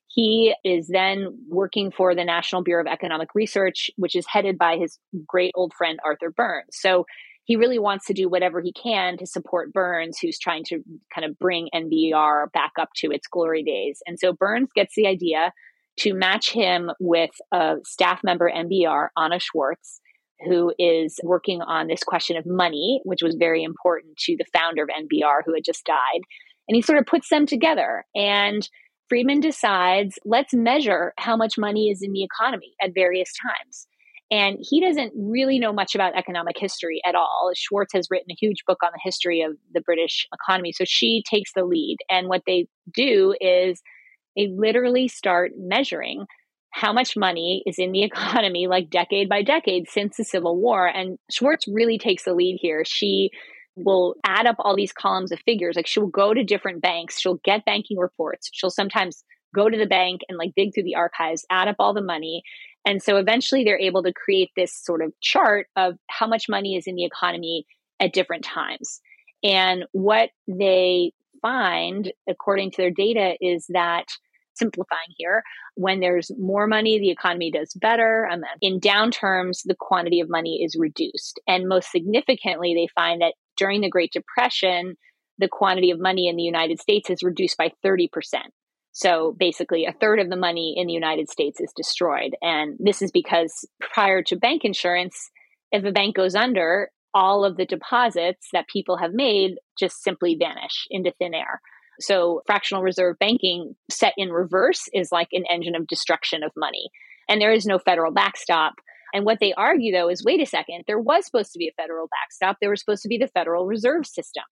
he 0.08 0.56
is 0.64 0.88
then 0.88 1.38
working 1.50 1.92
for 1.92 2.16
the 2.16 2.24
National 2.24 2.64
Bureau 2.64 2.82
of 2.82 2.88
Economic 2.88 3.30
Research, 3.36 3.92
which 3.98 4.16
is 4.16 4.26
headed 4.28 4.58
by 4.58 4.78
his 4.78 4.98
great 5.28 5.52
old 5.56 5.74
friend 5.78 6.00
Arthur 6.06 6.32
Burns. 6.32 6.70
So 6.72 7.06
he 7.44 7.56
really 7.56 7.80
wants 7.80 8.06
to 8.08 8.14
do 8.14 8.28
whatever 8.28 8.60
he 8.60 8.74
can 8.74 9.18
to 9.18 9.28
support 9.28 9.72
Burns, 9.72 10.18
who's 10.20 10.40
trying 10.40 10.64
to 10.66 10.82
kind 11.14 11.26
of 11.26 11.38
bring 11.38 11.70
NBER 11.74 12.52
back 12.54 12.72
up 12.80 12.90
to 12.98 13.12
its 13.12 13.28
glory 13.28 13.62
days. 13.62 14.00
And 14.08 14.20
so 14.20 14.34
Burns 14.34 14.70
gets 14.76 14.96
the 14.96 15.06
idea 15.06 15.52
to 15.98 16.14
match 16.14 16.52
him 16.52 16.92
with 17.00 17.32
a 17.52 17.76
staff 17.86 18.22
member 18.24 18.50
NBER, 18.50 19.10
Anna 19.18 19.40
Schwartz, 19.40 20.02
who 20.44 20.74
is 20.78 21.20
working 21.24 21.62
on 21.62 21.88
this 21.88 22.04
question 22.04 22.38
of 22.38 22.46
money, 22.46 23.02
which 23.04 23.22
was 23.22 23.36
very 23.36 23.64
important 23.64 24.18
to 24.18 24.36
the 24.38 24.46
founder 24.54 24.84
of 24.84 24.90
NBR 24.90 25.40
who 25.46 25.54
had 25.54 25.64
just 25.64 25.86
died. 25.86 26.22
And 26.68 26.76
he 26.76 26.82
sort 26.82 27.00
of 27.00 27.06
puts 27.06 27.30
them 27.30 27.46
together. 27.46 28.06
And 28.16 28.68
Friedman 29.08 29.40
decides, 29.40 30.18
let's 30.26 30.54
measure 30.54 31.14
how 31.18 31.38
much 31.38 31.58
money 31.58 31.90
is 31.90 32.02
in 32.02 32.12
the 32.12 32.24
economy 32.24 32.74
at 32.82 32.94
various 32.94 33.32
times. 33.42 33.88
And 34.32 34.58
he 34.60 34.82
doesn't 34.82 35.14
really 35.16 35.60
know 35.60 35.72
much 35.72 35.94
about 35.94 36.18
economic 36.18 36.58
history 36.58 37.00
at 37.06 37.14
all. 37.14 37.52
Schwartz 37.56 37.94
has 37.94 38.08
written 38.10 38.32
a 38.32 38.38
huge 38.40 38.64
book 38.66 38.80
on 38.84 38.90
the 38.92 39.00
history 39.04 39.42
of 39.42 39.52
the 39.74 39.82
British 39.82 40.28
economy. 40.34 40.72
So 40.72 40.84
she 40.86 41.24
takes 41.30 41.52
the 41.54 41.64
lead. 41.64 41.98
And 42.10 42.28
what 42.28 42.42
they 42.48 42.68
do 42.92 43.36
is 43.40 43.82
they 44.36 44.48
literally 44.48 45.08
start 45.08 45.52
measuring 45.56 46.26
how 46.76 46.92
much 46.92 47.16
money 47.16 47.64
is 47.66 47.80
in 47.80 47.94
the 47.94 48.04
economy, 48.12 48.68
like 48.68 48.90
decade 48.90 49.30
by 49.30 49.42
decade 49.42 49.90
since 49.90 50.18
the 50.18 50.26
Civil 50.26 50.58
War. 50.58 50.86
And 50.86 51.18
Schwartz 51.32 51.66
really 51.68 51.98
takes 51.98 52.26
the 52.26 52.34
lead 52.34 52.60
here. 52.62 52.84
She 52.86 53.32
will 53.78 54.16
add 54.26 54.46
up 54.46 54.58
all 54.60 54.76
these 54.76 54.92
columns 54.92 55.32
of 55.32 55.40
figures. 55.40 55.78
Like 55.78 55.88
she'll 55.88 56.08
go 56.08 56.34
to 56.34 56.44
different 56.44 56.82
banks, 56.82 57.20
she'll 57.20 57.40
get 57.46 57.66
banking 57.66 57.98
reports, 57.98 58.50
she'll 58.54 58.70
sometimes 58.70 59.24
go 59.54 59.70
to 59.70 59.78
the 59.78 59.86
bank 59.86 60.22
and 60.28 60.38
like 60.38 60.52
dig 60.56 60.74
through 60.74 60.84
the 60.84 60.96
archives, 60.96 61.46
add 61.50 61.70
up 61.70 61.78
all 61.80 61.94
the 61.94 62.02
money. 62.02 62.44
And 62.86 63.02
so 63.02 63.18
eventually 63.18 63.64
they're 63.64 63.80
able 63.80 64.04
to 64.04 64.14
create 64.14 64.52
this 64.56 64.74
sort 64.76 65.02
of 65.02 65.14
chart 65.22 65.68
of 65.78 65.96
how 66.08 66.28
much 66.28 66.50
money 66.50 66.76
is 66.76 66.88
in 66.88 66.96
the 66.96 67.06
economy 67.06 67.66
at 68.02 68.14
different 68.14 68.44
times. 68.44 69.00
And 69.44 69.86
what 69.94 70.30
they 70.48 71.14
find, 71.42 72.12
according 72.30 72.72
to 72.72 72.78
their 72.78 72.92
data, 72.92 73.36
is 73.40 73.66
that 73.70 74.06
simplifying 74.56 75.14
here. 75.18 75.44
When 75.76 76.00
there's 76.00 76.32
more 76.38 76.68
money, 76.68 77.00
the 77.00 77.12
economy 77.12 77.52
does 77.52 77.74
better. 77.76 78.28
Um, 78.32 78.42
in 78.62 78.80
down 78.80 79.12
the 79.12 79.76
quantity 79.80 80.20
of 80.20 80.30
money 80.30 80.64
is 80.64 80.76
reduced. 80.78 81.40
And 81.48 81.68
most 81.68 81.92
significantly, 81.92 82.74
they 82.74 82.88
find 82.94 83.22
that 83.22 83.34
during 83.58 83.82
the 83.82 83.90
Great 83.90 84.12
Depression, 84.12 84.96
the 85.38 85.50
quantity 85.50 85.92
of 85.92 86.00
money 86.00 86.28
in 86.28 86.36
the 86.36 86.44
United 86.44 86.80
States 86.80 87.10
is 87.10 87.24
reduced 87.24 87.58
by 87.58 87.72
30%. 87.84 88.08
So 88.92 89.36
basically, 89.38 89.86
a 89.86 89.94
third 90.00 90.20
of 90.20 90.30
the 90.30 90.38
money 90.38 90.74
in 90.78 90.88
the 90.88 90.94
United 90.94 91.30
States 91.30 91.60
is 91.60 91.74
destroyed. 91.76 92.36
And 92.42 92.78
this 92.80 93.02
is 93.02 93.12
because 93.12 93.68
prior 93.82 94.24
to 94.24 94.38
bank 94.38 94.64
insurance, 94.64 95.30
if 95.72 95.84
a 95.84 95.92
bank 95.92 96.16
goes 96.16 96.36
under, 96.36 96.90
all 97.14 97.44
of 97.44 97.58
the 97.58 97.66
deposits 97.66 98.48
that 98.54 98.68
people 98.68 98.98
have 98.98 99.14
made 99.14 99.56
just 99.78 100.04
simply 100.04 100.38
vanish 100.40 100.86
into 100.90 101.14
thin 101.18 101.34
air. 101.34 101.62
So 102.00 102.42
fractional 102.46 102.84
reserve 102.84 103.18
banking 103.20 103.76
set 103.90 104.14
in 104.18 104.30
reverse 104.30 104.84
is 104.94 105.12
like 105.12 105.30
an 105.32 105.46
engine 105.50 105.76
of 105.76 105.88
destruction 105.88 106.44
of 106.44 106.52
money. 106.56 106.90
And 107.30 107.42
there 107.42 107.52
is 107.52 107.66
no 107.66 107.80
federal 107.80 108.12
backstop. 108.12 108.74
And 109.14 109.26
what 109.26 109.40
they 109.40 109.54
argue, 109.54 109.94
though, 109.94 110.10
is 110.10 110.24
wait 110.24 110.42
a 110.42 110.46
second, 110.46 110.84
there 110.88 111.00
was 111.00 111.26
supposed 111.26 111.54
to 111.54 111.60
be 111.60 111.68
a 111.68 111.82
federal 111.82 112.08
backstop. 112.08 112.58
There 112.60 112.70
was 112.70 112.82
supposed 112.82 113.04
to 113.04 113.10
be 113.10 113.18
the 113.18 113.28
Federal 113.28 113.66
Reserve 113.66 114.06
System. 114.06 114.44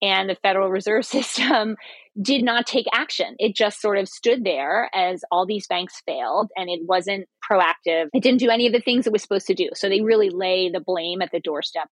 And 0.00 0.28
the 0.28 0.36
Federal 0.36 0.70
Reserve 0.70 1.04
System 1.16 1.76
did 2.20 2.44
not 2.44 2.66
take 2.66 2.86
action. 2.92 3.34
It 3.38 3.56
just 3.56 3.80
sort 3.80 3.98
of 3.98 4.08
stood 4.08 4.44
there 4.44 4.88
as 4.94 5.22
all 5.32 5.46
these 5.46 5.66
banks 5.66 6.00
failed 6.06 6.50
and 6.56 6.70
it 6.70 6.80
wasn't 6.84 7.26
proactive. 7.50 8.06
It 8.12 8.22
didn't 8.22 8.40
do 8.40 8.50
any 8.50 8.66
of 8.66 8.72
the 8.72 8.80
things 8.80 9.06
it 9.06 9.12
was 9.12 9.22
supposed 9.22 9.46
to 9.48 9.54
do. 9.54 9.70
So 9.74 9.88
they 9.88 10.00
really 10.00 10.30
lay 10.30 10.70
the 10.70 10.80
blame 10.80 11.20
at 11.22 11.30
the 11.32 11.40
doorstep 11.40 11.88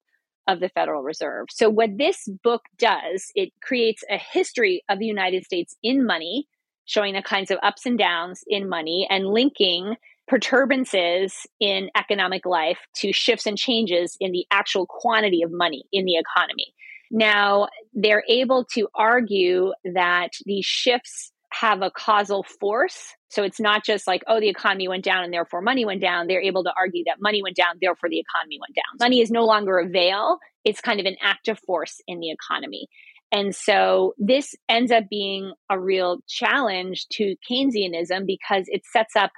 of 0.51 0.59
the 0.59 0.69
Federal 0.69 1.01
Reserve. 1.01 1.47
So, 1.49 1.69
what 1.69 1.97
this 1.97 2.27
book 2.43 2.63
does, 2.77 3.31
it 3.35 3.51
creates 3.61 4.03
a 4.09 4.17
history 4.17 4.83
of 4.89 4.99
the 4.99 5.05
United 5.05 5.45
States 5.45 5.75
in 5.81 6.05
money, 6.05 6.47
showing 6.85 7.13
the 7.13 7.21
kinds 7.21 7.51
of 7.51 7.59
ups 7.63 7.85
and 7.85 7.97
downs 7.97 8.43
in 8.47 8.67
money 8.67 9.07
and 9.09 9.27
linking 9.27 9.95
perturbances 10.27 11.33
in 11.59 11.89
economic 11.97 12.45
life 12.45 12.79
to 12.95 13.11
shifts 13.11 13.45
and 13.45 13.57
changes 13.57 14.15
in 14.19 14.31
the 14.31 14.45
actual 14.51 14.85
quantity 14.85 15.41
of 15.41 15.51
money 15.51 15.83
in 15.91 16.05
the 16.05 16.15
economy. 16.15 16.73
Now, 17.11 17.67
they're 17.93 18.23
able 18.29 18.65
to 18.73 18.87
argue 18.95 19.73
that 19.93 20.29
these 20.45 20.65
shifts 20.65 21.31
have 21.51 21.81
a 21.81 21.91
causal 21.91 22.43
force. 22.43 23.13
So 23.31 23.43
it's 23.43 23.61
not 23.61 23.85
just 23.85 24.07
like, 24.07 24.23
oh, 24.27 24.41
the 24.41 24.49
economy 24.49 24.89
went 24.89 25.05
down 25.05 25.23
and 25.23 25.33
therefore 25.33 25.61
money 25.61 25.85
went 25.85 26.01
down. 26.01 26.27
They're 26.27 26.41
able 26.41 26.65
to 26.65 26.73
argue 26.77 27.03
that 27.05 27.21
money 27.21 27.41
went 27.41 27.55
down, 27.55 27.77
therefore 27.81 28.09
the 28.09 28.19
economy 28.19 28.59
went 28.59 28.75
down. 28.75 28.97
Money 28.99 29.21
is 29.21 29.31
no 29.31 29.45
longer 29.45 29.79
a 29.79 29.87
veil, 29.87 30.37
it's 30.65 30.81
kind 30.81 30.99
of 30.99 31.05
an 31.05 31.15
active 31.23 31.57
force 31.65 32.01
in 32.07 32.19
the 32.19 32.29
economy. 32.29 32.87
And 33.31 33.55
so 33.55 34.13
this 34.17 34.53
ends 34.67 34.91
up 34.91 35.05
being 35.09 35.53
a 35.69 35.79
real 35.79 36.17
challenge 36.27 37.07
to 37.13 37.35
Keynesianism 37.49 38.25
because 38.27 38.65
it 38.67 38.81
sets 38.91 39.15
up 39.15 39.31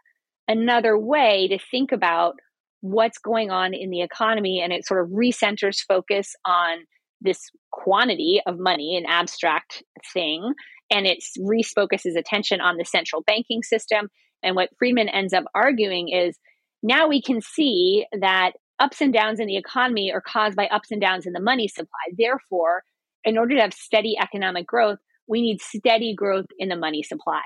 another 0.48 0.98
way 0.98 1.48
to 1.48 1.60
think 1.60 1.92
about 1.92 2.34
what's 2.82 3.20
going 3.20 3.52
on 3.52 3.76
in 3.76 3.92
the 3.92 4.02
economy 4.02 4.60
and 4.60 4.74
it 4.74 4.86
sort 4.86 5.06
of 5.06 5.12
recenters 5.12 5.78
focus 5.88 6.36
on 6.46 6.80
this 7.24 7.50
quantity 7.72 8.42
of 8.46 8.60
money, 8.60 8.98
an 8.98 9.06
abstract 9.08 9.84
thing, 10.14 10.54
and 10.92 11.08
it 11.08 11.24
refocuses 11.40 12.18
attention 12.18 12.62
on 12.62 12.78
the 12.78 12.86
central 12.86 13.24
banking 13.24 13.64
system. 13.64 14.10
And 14.44 14.56
what 14.56 14.70
Friedman 14.78 15.10
ends 15.10 15.34
up 15.34 15.46
arguing 15.56 16.10
is 16.10 16.38
now 16.84 17.08
we 17.08 17.22
can 17.22 17.42
see 17.42 18.06
that 18.20 18.52
ups 18.80 19.02
and 19.02 19.14
downs 19.14 19.40
in 19.40 19.48
the 19.48 19.58
economy 19.58 20.12
are 20.12 20.22
caused 20.22 20.56
by 20.56 20.68
ups 20.68 20.92
and 20.92 21.02
downs 21.02 21.26
in 21.26 21.34
the 21.34 21.40
money 21.40 21.68
supply. 21.68 22.12
Therefore, 22.18 22.84
in 23.24 23.38
order 23.38 23.56
to 23.56 23.62
have 23.62 23.74
steady 23.74 24.18
economic 24.22 24.68
growth, 24.68 25.00
we 25.28 25.42
need 25.42 25.62
steady 25.62 26.14
growth 26.14 26.48
in 26.60 26.70
the 26.70 26.76
money 26.76 27.02
supply. 27.02 27.42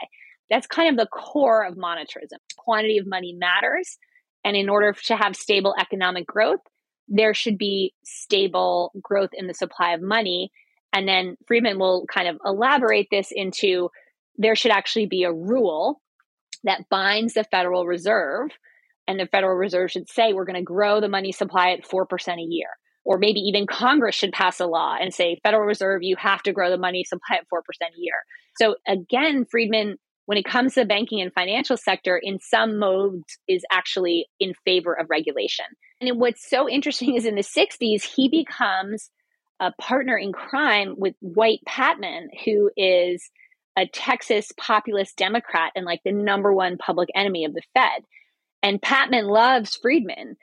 That's 0.49 0.65
kind 0.65 0.89
of 0.89 0.97
the 0.97 1.07
core 1.07 1.63
of 1.63 1.75
monetarism. 1.75 2.39
Quantity 2.57 2.97
of 2.97 3.05
money 3.05 3.33
matters. 3.33 3.97
And 4.43 4.55
in 4.55 4.69
order 4.69 4.93
to 5.05 5.15
have 5.15 5.35
stable 5.35 5.75
economic 5.79 6.25
growth, 6.25 6.61
there 7.07 7.33
should 7.33 7.57
be 7.57 7.93
stable 8.03 8.91
growth 9.01 9.29
in 9.33 9.47
the 9.47 9.53
supply 9.53 9.93
of 9.93 10.01
money. 10.01 10.51
And 10.93 11.07
then 11.07 11.37
Friedman 11.47 11.79
will 11.79 12.05
kind 12.11 12.27
of 12.27 12.37
elaborate 12.45 13.07
this 13.11 13.29
into 13.31 13.89
there 14.37 14.55
should 14.55 14.71
actually 14.71 15.07
be 15.07 15.23
a 15.23 15.33
rule 15.33 16.01
that 16.63 16.89
binds 16.89 17.33
the 17.33 17.43
Federal 17.43 17.85
Reserve. 17.85 18.49
And 19.07 19.19
the 19.19 19.27
Federal 19.27 19.55
Reserve 19.55 19.91
should 19.91 20.09
say, 20.09 20.33
we're 20.33 20.45
going 20.45 20.55
to 20.55 20.61
grow 20.61 20.99
the 20.99 21.07
money 21.07 21.31
supply 21.31 21.71
at 21.71 21.87
4% 21.87 22.05
a 22.37 22.41
year. 22.41 22.67
Or 23.05 23.17
maybe 23.17 23.39
even 23.39 23.67
Congress 23.67 24.15
should 24.15 24.33
pass 24.33 24.59
a 24.59 24.65
law 24.65 24.97
and 24.99 25.13
say, 25.13 25.39
Federal 25.43 25.63
Reserve, 25.63 26.03
you 26.03 26.17
have 26.17 26.43
to 26.43 26.51
grow 26.51 26.69
the 26.69 26.77
money 26.77 27.05
supply 27.05 27.37
at 27.37 27.47
4% 27.47 27.59
a 27.87 27.99
year. 27.99 28.15
So 28.57 28.75
again, 28.85 29.45
Friedman 29.49 29.97
when 30.27 30.37
it 30.37 30.45
comes 30.45 30.73
to 30.73 30.81
the 30.81 30.85
banking 30.85 31.21
and 31.21 31.33
financial 31.33 31.77
sector, 31.77 32.19
in 32.21 32.39
some 32.39 32.77
modes, 32.77 33.39
is 33.47 33.63
actually 33.71 34.27
in 34.41 34.53
favor 34.65 34.93
of 34.93 35.09
regulation. 35.09 35.65
And 35.99 36.19
what's 36.19 36.47
so 36.47 36.69
interesting 36.69 37.15
is 37.15 37.25
in 37.25 37.35
the 37.35 37.41
60s, 37.41 38.03
he 38.03 38.29
becomes 38.29 39.09
a 39.59 39.71
partner 39.73 40.17
in 40.17 40.31
crime 40.31 40.95
with 40.97 41.15
Wright 41.21 41.59
Patman, 41.65 42.29
who 42.45 42.69
is 42.77 43.29
a 43.77 43.87
Texas 43.87 44.51
populist 44.57 45.17
Democrat 45.17 45.71
and 45.75 45.85
like 45.85 46.01
the 46.03 46.11
number 46.11 46.53
one 46.53 46.77
public 46.77 47.09
enemy 47.15 47.45
of 47.45 47.53
the 47.53 47.61
Fed. 47.73 48.03
And 48.63 48.81
Patman 48.81 49.27
loves 49.27 49.75
Friedman 49.75 50.35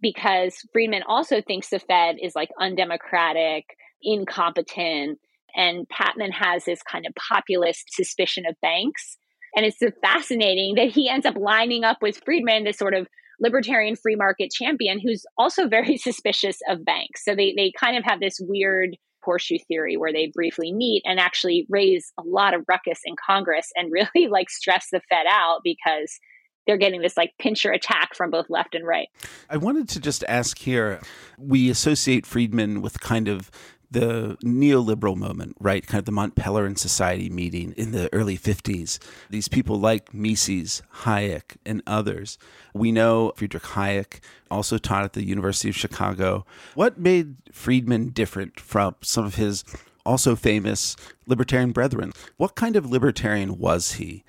because 0.00 0.56
Friedman 0.72 1.02
also 1.06 1.40
thinks 1.40 1.68
the 1.68 1.78
Fed 1.78 2.16
is 2.22 2.34
like 2.34 2.50
undemocratic, 2.58 3.64
incompetent, 4.02 5.18
and 5.54 5.88
Patman 5.88 6.32
has 6.32 6.64
this 6.64 6.82
kind 6.82 7.06
of 7.06 7.14
populist 7.14 7.92
suspicion 7.92 8.44
of 8.46 8.54
banks. 8.62 9.16
And 9.56 9.66
it's 9.66 9.78
fascinating 10.02 10.74
that 10.76 10.90
he 10.90 11.08
ends 11.08 11.26
up 11.26 11.36
lining 11.36 11.84
up 11.84 11.98
with 12.00 12.22
Friedman, 12.24 12.64
this 12.64 12.78
sort 12.78 12.94
of 12.94 13.06
libertarian 13.40 13.96
free 13.96 14.16
market 14.16 14.50
champion 14.50 14.98
who's 15.00 15.24
also 15.36 15.68
very 15.68 15.96
suspicious 15.96 16.58
of 16.68 16.84
banks. 16.84 17.24
So 17.24 17.34
they, 17.34 17.54
they 17.56 17.72
kind 17.78 17.96
of 17.96 18.04
have 18.04 18.20
this 18.20 18.38
weird 18.40 18.96
horseshoe 19.22 19.58
theory 19.66 19.96
where 19.96 20.12
they 20.12 20.30
briefly 20.32 20.72
meet 20.72 21.02
and 21.04 21.20
actually 21.20 21.66
raise 21.68 22.12
a 22.18 22.22
lot 22.22 22.54
of 22.54 22.64
ruckus 22.68 23.00
in 23.04 23.14
Congress 23.24 23.70
and 23.76 23.92
really 24.14 24.28
like 24.28 24.50
stress 24.50 24.88
the 24.90 25.00
Fed 25.10 25.26
out 25.28 25.60
because 25.62 26.18
they're 26.66 26.76
getting 26.76 27.00
this 27.00 27.16
like 27.16 27.32
pincher 27.38 27.72
attack 27.72 28.14
from 28.14 28.30
both 28.30 28.46
left 28.50 28.74
and 28.74 28.86
right. 28.86 29.08
I 29.48 29.56
wanted 29.56 29.88
to 29.90 30.00
just 30.00 30.22
ask 30.28 30.58
here 30.58 31.00
we 31.38 31.70
associate 31.70 32.26
Friedman 32.26 32.82
with 32.82 33.00
kind 33.00 33.26
of 33.26 33.50
the 33.90 34.36
neoliberal 34.44 35.16
moment, 35.16 35.56
right? 35.58 35.86
Kind 35.86 36.00
of 36.00 36.04
the 36.04 36.12
Mont 36.12 36.34
Pelerin 36.34 36.78
Society 36.78 37.30
meeting 37.30 37.72
in 37.76 37.92
the 37.92 38.12
early 38.12 38.36
50s. 38.36 38.98
These 39.30 39.48
people 39.48 39.80
like 39.80 40.12
Mises, 40.12 40.82
Hayek, 41.02 41.56
and 41.64 41.82
others. 41.86 42.38
We 42.74 42.92
know 42.92 43.32
Friedrich 43.36 43.62
Hayek 43.62 44.20
also 44.50 44.78
taught 44.78 45.04
at 45.04 45.12
the 45.14 45.24
University 45.24 45.68
of 45.70 45.76
Chicago. 45.76 46.44
What 46.74 46.98
made 46.98 47.36
Friedman 47.52 48.10
different 48.10 48.60
from 48.60 48.96
some 49.02 49.24
of 49.24 49.36
his 49.36 49.64
also 50.04 50.36
famous 50.36 50.96
libertarian 51.26 51.72
brethren? 51.72 52.12
What 52.36 52.54
kind 52.56 52.76
of 52.76 52.90
libertarian 52.90 53.58
was 53.58 53.92
he? 53.92 54.24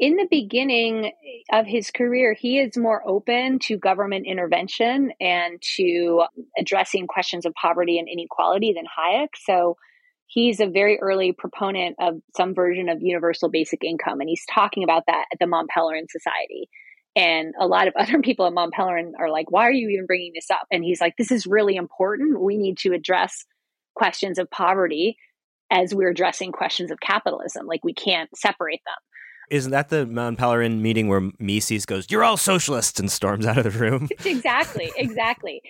In 0.00 0.16
the 0.16 0.26
beginning 0.30 1.12
of 1.52 1.66
his 1.66 1.90
career, 1.90 2.32
he 2.32 2.58
is 2.58 2.74
more 2.78 3.06
open 3.06 3.58
to 3.60 3.76
government 3.76 4.26
intervention 4.26 5.12
and 5.20 5.60
to 5.76 6.22
addressing 6.58 7.06
questions 7.06 7.44
of 7.44 7.52
poverty 7.52 7.98
and 7.98 8.08
inequality 8.08 8.72
than 8.72 8.86
Hayek. 8.86 9.28
So 9.44 9.76
he's 10.26 10.58
a 10.58 10.66
very 10.66 10.98
early 11.00 11.32
proponent 11.32 11.96
of 12.00 12.14
some 12.34 12.54
version 12.54 12.88
of 12.88 13.02
universal 13.02 13.50
basic 13.50 13.84
income. 13.84 14.20
And 14.20 14.28
he's 14.28 14.46
talking 14.50 14.84
about 14.84 15.02
that 15.06 15.26
at 15.30 15.38
the 15.38 15.46
Mont 15.46 15.68
Pelerin 15.68 16.06
Society. 16.08 16.70
And 17.14 17.52
a 17.60 17.66
lot 17.66 17.86
of 17.86 17.94
other 17.98 18.20
people 18.22 18.46
at 18.46 18.54
Mont 18.54 18.72
Pelerin 18.72 19.12
are 19.20 19.30
like, 19.30 19.50
why 19.50 19.68
are 19.68 19.72
you 19.72 19.90
even 19.90 20.06
bringing 20.06 20.32
this 20.34 20.50
up? 20.50 20.66
And 20.72 20.82
he's 20.82 21.02
like, 21.02 21.18
this 21.18 21.30
is 21.30 21.46
really 21.46 21.76
important. 21.76 22.40
We 22.40 22.56
need 22.56 22.78
to 22.78 22.94
address 22.94 23.44
questions 23.94 24.38
of 24.38 24.50
poverty 24.50 25.18
as 25.70 25.94
we're 25.94 26.08
addressing 26.08 26.52
questions 26.52 26.90
of 26.90 27.00
capitalism. 27.00 27.66
Like, 27.66 27.84
we 27.84 27.92
can't 27.92 28.30
separate 28.34 28.80
them. 28.86 28.96
Isn't 29.50 29.72
that 29.72 29.88
the 29.88 30.06
Mount 30.06 30.38
Pelerin 30.38 30.80
meeting 30.80 31.08
where 31.08 31.28
Mises 31.40 31.84
goes, 31.84 32.06
"You're 32.08 32.22
all 32.22 32.36
socialists," 32.36 33.00
and 33.00 33.10
storms 33.10 33.46
out 33.46 33.58
of 33.58 33.64
the 33.64 33.78
room? 33.78 34.08
exactly, 34.24 34.92
exactly. 34.96 35.60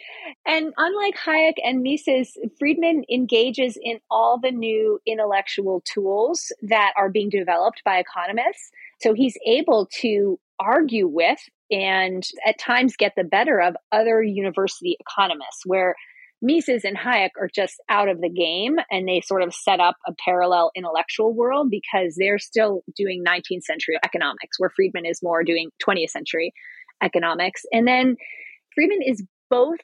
And 0.47 0.73
unlike 0.77 1.17
Hayek 1.17 1.55
and 1.65 1.83
Mises, 1.83 2.37
Friedman 2.59 3.05
engages 3.11 3.79
in 3.83 3.99
all 4.11 4.39
the 4.39 4.51
new 4.51 5.01
intellectual 5.07 5.83
tools 5.87 6.53
that 6.63 6.93
are 6.97 7.09
being 7.09 7.31
developed 7.31 7.83
by 7.85 7.99
economists. 7.99 8.71
So 9.01 9.15
he's 9.15 9.37
able 9.47 9.89
to 10.01 10.39
argue 10.59 11.09
with 11.09 11.41
and 11.71 12.27
at 12.47 12.59
times 12.59 12.97
get 12.97 13.15
the 13.17 13.25
better 13.25 13.61
of 13.61 13.77
other 13.93 14.23
university 14.23 14.97
economists, 15.01 15.65
where 15.65 15.95
Mises 16.43 16.85
and 16.85 16.97
Hayek 16.97 17.31
are 17.39 17.51
just 17.55 17.83
out 17.89 18.09
of 18.09 18.21
the 18.21 18.31
game 18.31 18.77
and 18.91 19.07
they 19.07 19.21
sort 19.21 19.43
of 19.43 19.55
set 19.55 19.79
up 19.79 19.97
a 20.07 20.15
parallel 20.25 20.71
intellectual 20.75 21.35
world 21.35 21.71
because 21.71 22.17
they're 22.17 22.39
still 22.39 22.83
doing 22.97 23.23
19th 23.27 23.63
century 23.63 23.99
economics, 24.05 24.59
where 24.59 24.71
Friedman 24.75 25.05
is 25.05 25.23
more 25.23 25.45
doing 25.45 25.71
20th 25.87 26.11
century 26.11 26.53
economics. 27.03 27.63
And 27.73 27.87
then 27.87 28.17
Friedman 28.75 29.01
is 29.05 29.23
both 29.51 29.79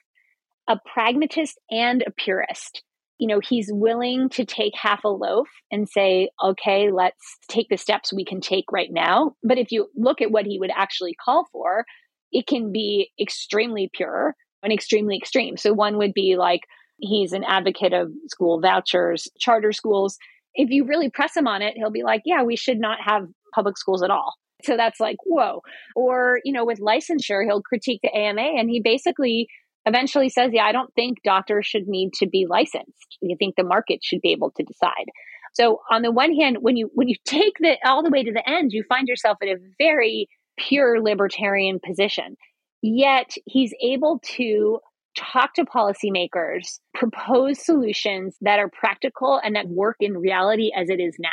a 0.68 0.78
pragmatist 0.92 1.58
and 1.70 2.02
a 2.06 2.10
purist. 2.10 2.82
You 3.18 3.28
know, 3.28 3.40
he's 3.40 3.70
willing 3.70 4.28
to 4.30 4.44
take 4.44 4.74
half 4.74 5.04
a 5.04 5.08
loaf 5.08 5.48
and 5.70 5.88
say, 5.88 6.30
okay, 6.42 6.90
let's 6.90 7.38
take 7.48 7.68
the 7.68 7.78
steps 7.78 8.12
we 8.12 8.24
can 8.24 8.40
take 8.40 8.66
right 8.72 8.90
now. 8.90 9.32
But 9.42 9.58
if 9.58 9.72
you 9.72 9.88
look 9.94 10.20
at 10.20 10.30
what 10.30 10.46
he 10.46 10.58
would 10.58 10.72
actually 10.74 11.14
call 11.22 11.46
for, 11.52 11.84
it 12.32 12.46
can 12.46 12.72
be 12.72 13.10
extremely 13.20 13.90
pure 13.92 14.34
and 14.62 14.72
extremely 14.72 15.16
extreme. 15.16 15.56
So 15.56 15.72
one 15.72 15.98
would 15.98 16.14
be 16.14 16.36
like 16.36 16.60
he's 16.98 17.32
an 17.32 17.44
advocate 17.44 17.92
of 17.92 18.10
school 18.28 18.60
vouchers, 18.60 19.28
charter 19.38 19.72
schools. 19.72 20.18
If 20.54 20.70
you 20.70 20.84
really 20.84 21.10
press 21.10 21.36
him 21.36 21.46
on 21.46 21.62
it, 21.62 21.74
he'll 21.76 21.90
be 21.90 22.02
like, 22.02 22.22
yeah, 22.24 22.42
we 22.42 22.56
should 22.56 22.78
not 22.78 22.98
have 23.04 23.26
public 23.54 23.76
schools 23.76 24.02
at 24.02 24.10
all. 24.10 24.34
So 24.64 24.76
that's 24.76 25.00
like, 25.00 25.16
whoa. 25.24 25.60
Or, 25.94 26.40
you 26.44 26.52
know, 26.52 26.64
with 26.64 26.80
licensure, 26.80 27.44
he'll 27.44 27.62
critique 27.62 28.00
the 28.02 28.14
AMA 28.14 28.40
and 28.40 28.70
he 28.70 28.80
basically 28.80 29.48
eventually 29.84 30.28
says, 30.28 30.50
yeah, 30.52 30.64
I 30.64 30.72
don't 30.72 30.92
think 30.94 31.18
doctors 31.22 31.66
should 31.66 31.86
need 31.86 32.12
to 32.14 32.26
be 32.26 32.46
licensed. 32.48 33.18
You 33.20 33.36
think 33.38 33.54
the 33.56 33.64
market 33.64 34.00
should 34.02 34.20
be 34.22 34.32
able 34.32 34.50
to 34.52 34.62
decide. 34.62 35.06
So 35.52 35.80
on 35.90 36.02
the 36.02 36.10
one 36.10 36.34
hand, 36.34 36.58
when 36.60 36.76
you 36.76 36.90
when 36.92 37.08
you 37.08 37.16
take 37.24 37.54
the 37.60 37.76
all 37.84 38.02
the 38.02 38.10
way 38.10 38.22
to 38.22 38.32
the 38.32 38.46
end, 38.46 38.72
you 38.72 38.84
find 38.88 39.08
yourself 39.08 39.38
in 39.40 39.48
a 39.48 39.60
very 39.78 40.28
pure 40.58 41.00
libertarian 41.00 41.80
position. 41.84 42.36
Yet 42.82 43.34
he's 43.46 43.74
able 43.82 44.20
to 44.36 44.80
talk 45.16 45.54
to 45.54 45.64
policymakers, 45.64 46.78
propose 46.94 47.64
solutions 47.64 48.36
that 48.42 48.58
are 48.58 48.68
practical 48.68 49.40
and 49.42 49.56
that 49.56 49.68
work 49.68 49.96
in 50.00 50.16
reality 50.16 50.70
as 50.76 50.90
it 50.90 51.00
is 51.00 51.16
now. 51.18 51.30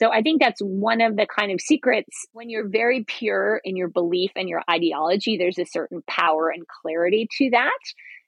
So 0.00 0.10
I 0.10 0.22
think 0.22 0.42
that's 0.42 0.60
one 0.60 1.00
of 1.00 1.16
the 1.16 1.26
kind 1.26 1.52
of 1.52 1.60
secrets 1.60 2.26
when 2.32 2.50
you're 2.50 2.68
very 2.68 3.04
pure 3.06 3.60
in 3.62 3.76
your 3.76 3.88
belief 3.88 4.32
and 4.34 4.48
your 4.48 4.62
ideology, 4.68 5.36
there's 5.36 5.58
a 5.58 5.64
certain 5.64 6.02
power 6.08 6.48
and 6.48 6.64
clarity 6.66 7.28
to 7.38 7.50
that. 7.50 7.70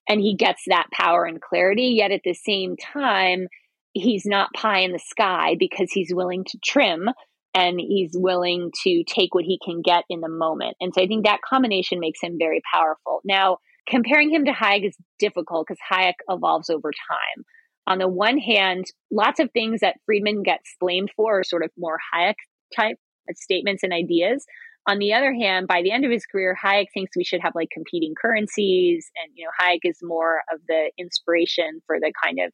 And 0.08 0.20
he 0.20 0.36
gets 0.36 0.62
that 0.68 0.86
power 0.92 1.24
and 1.24 1.40
clarity. 1.40 1.94
Yet 1.96 2.12
at 2.12 2.20
the 2.24 2.34
same 2.34 2.76
time, 2.76 3.48
he's 3.92 4.24
not 4.24 4.52
pie 4.54 4.80
in 4.80 4.92
the 4.92 5.00
sky 5.00 5.56
because 5.58 5.90
he's 5.90 6.14
willing 6.14 6.44
to 6.44 6.58
trim 6.64 7.08
and 7.54 7.78
he's 7.80 8.12
willing 8.14 8.70
to 8.82 9.04
take 9.06 9.34
what 9.34 9.44
he 9.44 9.58
can 9.64 9.80
get 9.80 10.04
in 10.10 10.20
the 10.20 10.28
moment. 10.28 10.76
And 10.80 10.92
so 10.92 11.02
I 11.02 11.06
think 11.06 11.24
that 11.24 11.40
combination 11.48 12.00
makes 12.00 12.20
him 12.20 12.36
very 12.38 12.60
powerful. 12.72 13.20
Now, 13.24 13.58
comparing 13.88 14.30
him 14.30 14.44
to 14.46 14.52
Hayek 14.52 14.86
is 14.86 14.96
difficult 15.18 15.66
because 15.68 15.80
Hayek 15.90 16.14
evolves 16.28 16.68
over 16.68 16.90
time. 16.90 17.44
On 17.86 17.98
the 17.98 18.08
one 18.08 18.38
hand, 18.38 18.86
lots 19.10 19.40
of 19.40 19.50
things 19.52 19.80
that 19.80 19.96
Friedman 20.06 20.42
gets 20.42 20.74
blamed 20.80 21.10
for 21.14 21.40
are 21.40 21.44
sort 21.44 21.62
of 21.62 21.70
more 21.78 21.98
Hayek 22.14 22.34
type 22.74 22.96
statements 23.34 23.82
and 23.82 23.92
ideas. 23.92 24.44
On 24.86 24.98
the 24.98 25.14
other 25.14 25.32
hand, 25.32 25.66
by 25.66 25.82
the 25.82 25.92
end 25.92 26.04
of 26.04 26.10
his 26.10 26.26
career, 26.26 26.56
Hayek 26.62 26.86
thinks 26.92 27.16
we 27.16 27.24
should 27.24 27.40
have 27.40 27.54
like 27.54 27.68
competing 27.70 28.14
currencies. 28.20 29.10
And, 29.22 29.32
you 29.34 29.44
know, 29.44 29.50
Hayek 29.60 29.80
is 29.84 29.98
more 30.02 30.42
of 30.52 30.60
the 30.66 30.90
inspiration 30.98 31.80
for 31.86 31.98
the 32.00 32.12
kind 32.22 32.38
of 32.44 32.52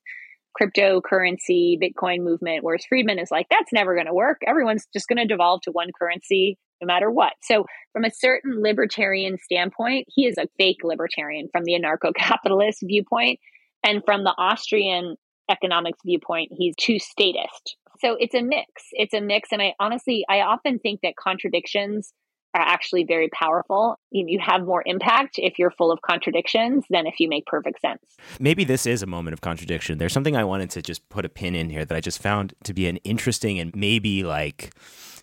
cryptocurrency, 0.60 1.78
Bitcoin 1.80 2.22
movement, 2.22 2.62
whereas 2.62 2.84
Friedman 2.88 3.18
is 3.18 3.30
like, 3.30 3.46
that's 3.50 3.72
never 3.72 3.94
going 3.94 4.06
to 4.06 4.14
work. 4.14 4.40
Everyone's 4.46 4.86
just 4.92 5.08
going 5.08 5.18
to 5.18 5.26
devolve 5.26 5.60
to 5.62 5.70
one 5.70 5.90
currency 5.98 6.58
no 6.80 6.86
matter 6.86 7.10
what. 7.10 7.32
So, 7.42 7.66
from 7.92 8.04
a 8.04 8.10
certain 8.10 8.62
libertarian 8.62 9.38
standpoint, 9.38 10.06
he 10.08 10.26
is 10.26 10.36
a 10.38 10.48
fake 10.58 10.78
libertarian 10.82 11.48
from 11.52 11.64
the 11.64 11.72
anarcho 11.72 12.14
capitalist 12.16 12.78
viewpoint. 12.82 13.38
And 13.84 14.02
from 14.04 14.24
the 14.24 14.34
Austrian 14.36 15.16
economics 15.50 15.98
viewpoint, 16.04 16.50
he's 16.56 16.74
too 16.76 16.98
statist. 16.98 17.76
So, 18.00 18.16
it's 18.18 18.34
a 18.34 18.42
mix. 18.42 18.66
It's 18.92 19.14
a 19.14 19.20
mix. 19.20 19.50
And 19.52 19.60
I 19.60 19.74
honestly, 19.78 20.24
I 20.28 20.40
often 20.40 20.78
think 20.78 21.00
that 21.02 21.14
contradictions 21.16 22.12
are 22.54 22.62
actually 22.62 23.04
very 23.04 23.28
powerful. 23.28 23.98
You 24.10 24.40
have 24.40 24.64
more 24.64 24.82
impact 24.86 25.38
if 25.38 25.58
you're 25.58 25.70
full 25.70 25.92
of 25.92 26.02
contradictions 26.02 26.84
than 26.90 27.06
if 27.06 27.20
you 27.20 27.28
make 27.28 27.46
perfect 27.46 27.80
sense. 27.80 28.02
Maybe 28.38 28.64
this 28.64 28.86
is 28.86 29.02
a 29.02 29.06
moment 29.06 29.34
of 29.34 29.40
contradiction. 29.40 29.98
There's 29.98 30.12
something 30.12 30.36
I 30.36 30.44
wanted 30.44 30.70
to 30.70 30.82
just 30.82 31.08
put 31.08 31.24
a 31.24 31.28
pin 31.28 31.54
in 31.54 31.70
here 31.70 31.84
that 31.84 31.96
I 31.96 32.00
just 32.00 32.20
found 32.20 32.54
to 32.64 32.74
be 32.74 32.86
an 32.88 32.96
interesting 32.98 33.58
and 33.58 33.74
maybe 33.74 34.24
like 34.24 34.72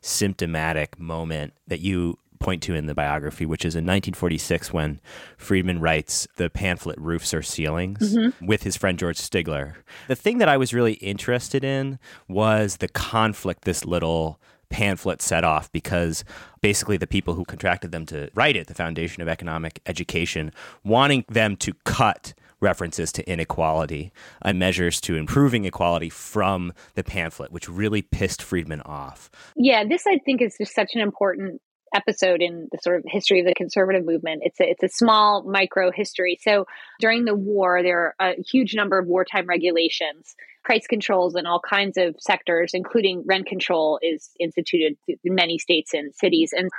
symptomatic 0.01 0.99
moment 0.99 1.53
that 1.67 1.81
you 1.81 2.17
point 2.39 2.61
to 2.63 2.75
in 2.75 2.85
the 2.85 2.93
biography, 2.93 3.45
which 3.45 3.65
is 3.65 3.75
in 3.75 3.79
1946 3.79 4.71
when 4.71 4.99
Friedman 5.37 5.79
writes 5.79 6.27
the 6.37 6.49
pamphlet 6.49 6.97
Roofs 6.99 7.33
or 7.33 7.41
Ceilings 7.41 8.15
mm-hmm. 8.15 8.45
with 8.45 8.63
his 8.63 8.77
friend 8.77 8.97
George 8.97 9.17
Stigler. 9.17 9.75
The 10.07 10.15
thing 10.15 10.37
that 10.37 10.49
I 10.49 10.57
was 10.57 10.73
really 10.73 10.93
interested 10.93 11.63
in 11.63 11.99
was 12.27 12.77
the 12.77 12.87
conflict 12.87 13.65
this 13.65 13.85
little 13.85 14.39
pamphlet 14.69 15.21
set 15.21 15.43
off 15.43 15.71
because 15.71 16.23
basically 16.61 16.97
the 16.97 17.07
people 17.07 17.33
who 17.33 17.45
contracted 17.45 17.91
them 17.91 18.05
to 18.07 18.29
write 18.33 18.55
it, 18.55 18.67
the 18.67 18.73
Foundation 18.73 19.21
of 19.21 19.27
Economic 19.27 19.81
Education, 19.85 20.51
wanting 20.83 21.25
them 21.29 21.55
to 21.57 21.73
cut 21.85 22.33
references 22.59 23.11
to 23.11 23.29
inequality 23.29 24.11
and 24.41 24.57
measures 24.57 24.99
to 25.01 25.15
improving 25.15 25.65
equality 25.65 26.09
from 26.09 26.73
the 26.95 27.03
pamphlet, 27.03 27.51
which 27.51 27.69
really 27.69 28.01
pissed 28.01 28.41
Friedman 28.41 28.81
off. 28.81 29.29
Yeah, 29.55 29.83
this 29.87 30.07
I 30.07 30.17
think 30.25 30.41
is 30.41 30.55
just 30.57 30.73
such 30.73 30.95
an 30.95 31.01
important 31.01 31.61
episode 31.97 32.41
in 32.41 32.67
the 32.71 32.77
sort 32.81 32.97
of 32.97 33.03
history 33.07 33.39
of 33.39 33.47
the 33.47 33.55
conservative 33.55 34.05
movement. 34.05 34.41
It's 34.45 34.59
a, 34.59 34.69
it's 34.69 34.83
a 34.83 34.89
small 34.89 35.43
micro 35.43 35.91
history. 35.91 36.39
So 36.41 36.65
during 36.99 37.25
the 37.25 37.35
war, 37.35 37.81
there 37.81 38.15
are 38.19 38.31
a 38.31 38.41
huge 38.41 38.75
number 38.75 38.99
of 38.99 39.07
wartime 39.07 39.47
regulations, 39.47 40.35
price 40.63 40.85
controls 40.87 41.35
in 41.35 41.45
all 41.45 41.59
kinds 41.59 41.97
of 41.97 42.15
sectors, 42.19 42.71
including 42.73 43.23
rent 43.25 43.47
control 43.47 43.99
is 44.01 44.29
instituted 44.39 44.97
in 45.07 45.35
many 45.35 45.57
states 45.57 45.93
and 45.93 46.13
cities. 46.15 46.53
And 46.55 46.69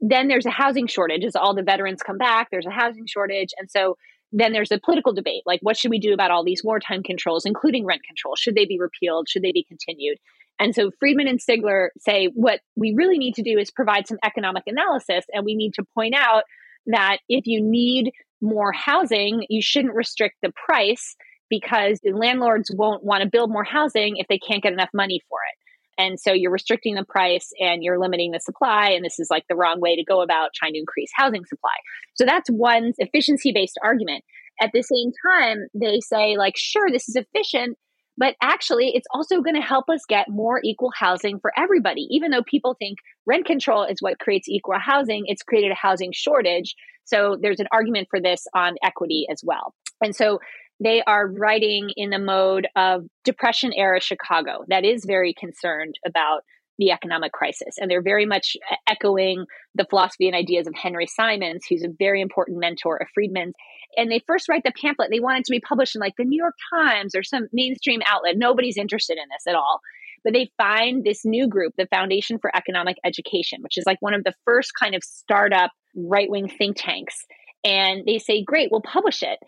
then 0.00 0.28
there's 0.28 0.46
a 0.46 0.50
housing 0.50 0.86
shortage 0.86 1.24
as 1.24 1.34
all 1.34 1.54
the 1.54 1.62
veterans 1.62 2.02
come 2.02 2.18
back. 2.18 2.48
There's 2.50 2.66
a 2.66 2.70
housing 2.70 3.06
shortage. 3.06 3.50
And 3.58 3.70
so 3.70 3.96
then 4.32 4.52
there's 4.52 4.72
a 4.72 4.78
political 4.78 5.14
debate 5.14 5.42
like 5.46 5.60
what 5.62 5.76
should 5.76 5.90
we 5.90 5.98
do 5.98 6.12
about 6.12 6.30
all 6.30 6.44
these 6.44 6.62
wartime 6.62 7.02
controls 7.02 7.46
including 7.46 7.86
rent 7.86 8.02
control 8.02 8.36
should 8.36 8.54
they 8.54 8.66
be 8.66 8.78
repealed 8.78 9.26
should 9.26 9.42
they 9.42 9.52
be 9.52 9.64
continued 9.64 10.18
and 10.58 10.74
so 10.74 10.90
Friedman 10.98 11.28
and 11.28 11.40
Stigler 11.40 11.88
say 11.98 12.30
what 12.34 12.60
we 12.76 12.94
really 12.96 13.18
need 13.18 13.34
to 13.34 13.42
do 13.42 13.58
is 13.58 13.70
provide 13.70 14.08
some 14.08 14.18
economic 14.24 14.64
analysis. 14.66 15.24
And 15.32 15.44
we 15.44 15.54
need 15.54 15.74
to 15.74 15.84
point 15.94 16.14
out 16.16 16.42
that 16.86 17.18
if 17.28 17.46
you 17.46 17.60
need 17.62 18.12
more 18.40 18.72
housing, 18.72 19.44
you 19.48 19.62
shouldn't 19.62 19.94
restrict 19.94 20.36
the 20.42 20.52
price 20.66 21.16
because 21.50 22.00
the 22.02 22.12
landlords 22.12 22.70
won't 22.74 23.04
want 23.04 23.22
to 23.22 23.28
build 23.28 23.50
more 23.50 23.64
housing 23.64 24.16
if 24.16 24.26
they 24.28 24.38
can't 24.38 24.62
get 24.62 24.72
enough 24.72 24.90
money 24.92 25.20
for 25.28 25.38
it. 25.50 25.58
And 26.00 26.18
so 26.20 26.32
you're 26.32 26.52
restricting 26.52 26.94
the 26.94 27.04
price 27.04 27.50
and 27.58 27.82
you're 27.82 27.98
limiting 27.98 28.30
the 28.30 28.38
supply. 28.38 28.90
And 28.90 29.04
this 29.04 29.18
is 29.18 29.28
like 29.30 29.44
the 29.48 29.56
wrong 29.56 29.80
way 29.80 29.96
to 29.96 30.04
go 30.04 30.22
about 30.22 30.50
trying 30.54 30.74
to 30.74 30.78
increase 30.78 31.10
housing 31.14 31.44
supply. 31.44 31.74
So 32.14 32.24
that's 32.24 32.48
one 32.48 32.92
efficiency 32.98 33.52
based 33.52 33.78
argument. 33.82 34.24
At 34.60 34.70
the 34.72 34.82
same 34.82 35.12
time, 35.32 35.66
they 35.74 36.00
say, 36.00 36.36
like, 36.36 36.54
sure, 36.56 36.90
this 36.90 37.08
is 37.08 37.16
efficient, 37.16 37.76
but 38.18 38.34
actually, 38.42 38.90
it's 38.94 39.06
also 39.14 39.40
going 39.40 39.54
to 39.54 39.62
help 39.62 39.88
us 39.88 40.00
get 40.08 40.28
more 40.28 40.60
equal 40.64 40.90
housing 40.94 41.38
for 41.38 41.52
everybody. 41.56 42.06
Even 42.10 42.32
though 42.32 42.42
people 42.42 42.74
think 42.78 42.98
rent 43.26 43.46
control 43.46 43.84
is 43.84 44.02
what 44.02 44.18
creates 44.18 44.48
equal 44.48 44.78
housing, 44.78 45.22
it's 45.26 45.42
created 45.42 45.70
a 45.70 45.76
housing 45.76 46.10
shortage. 46.12 46.74
So 47.04 47.38
there's 47.40 47.60
an 47.60 47.68
argument 47.72 48.08
for 48.10 48.20
this 48.20 48.44
on 48.54 48.74
equity 48.82 49.26
as 49.30 49.40
well. 49.44 49.72
And 50.02 50.14
so 50.14 50.40
they 50.80 51.02
are 51.06 51.28
writing 51.28 51.90
in 51.96 52.10
the 52.10 52.18
mode 52.18 52.66
of 52.76 53.06
Depression 53.24 53.72
era 53.72 54.00
Chicago 54.00 54.64
that 54.68 54.84
is 54.84 55.04
very 55.06 55.32
concerned 55.32 55.94
about 56.04 56.42
the 56.78 56.92
economic 56.92 57.32
crisis. 57.32 57.76
And 57.78 57.90
they're 57.90 58.02
very 58.02 58.24
much 58.24 58.56
uh, 58.70 58.76
echoing 58.88 59.44
the 59.74 59.86
philosophy 59.88 60.28
and 60.28 60.36
ideas 60.36 60.66
of 60.66 60.74
Henry 60.74 61.06
Simons, 61.06 61.64
who's 61.68 61.82
a 61.82 61.92
very 61.98 62.20
important 62.20 62.58
mentor 62.60 62.96
of 62.96 63.08
Friedman's. 63.12 63.54
And 63.96 64.10
they 64.10 64.22
first 64.26 64.48
write 64.48 64.62
the 64.64 64.72
pamphlet, 64.80 65.08
they 65.10 65.20
want 65.20 65.40
it 65.40 65.44
to 65.46 65.50
be 65.50 65.60
published 65.60 65.96
in 65.96 66.00
like 66.00 66.14
the 66.16 66.24
New 66.24 66.40
York 66.40 66.54
Times 66.72 67.14
or 67.14 67.22
some 67.22 67.48
mainstream 67.52 68.00
outlet. 68.06 68.36
Nobody's 68.36 68.76
interested 68.76 69.18
in 69.18 69.24
this 69.30 69.46
at 69.48 69.56
all. 69.56 69.80
But 70.24 70.32
they 70.32 70.50
find 70.56 71.04
this 71.04 71.24
new 71.24 71.48
group, 71.48 71.74
the 71.76 71.86
Foundation 71.86 72.38
for 72.38 72.54
Economic 72.54 72.96
Education, 73.04 73.60
which 73.62 73.78
is 73.78 73.84
like 73.86 73.98
one 74.00 74.14
of 74.14 74.24
the 74.24 74.34
first 74.44 74.72
kind 74.78 74.94
of 74.94 75.02
startup 75.04 75.70
right 75.96 76.28
wing 76.28 76.48
think 76.48 76.76
tanks. 76.76 77.24
And 77.64 78.04
they 78.04 78.18
say, 78.18 78.42
great, 78.42 78.68
we'll 78.70 78.82
publish 78.82 79.22
it. 79.22 79.38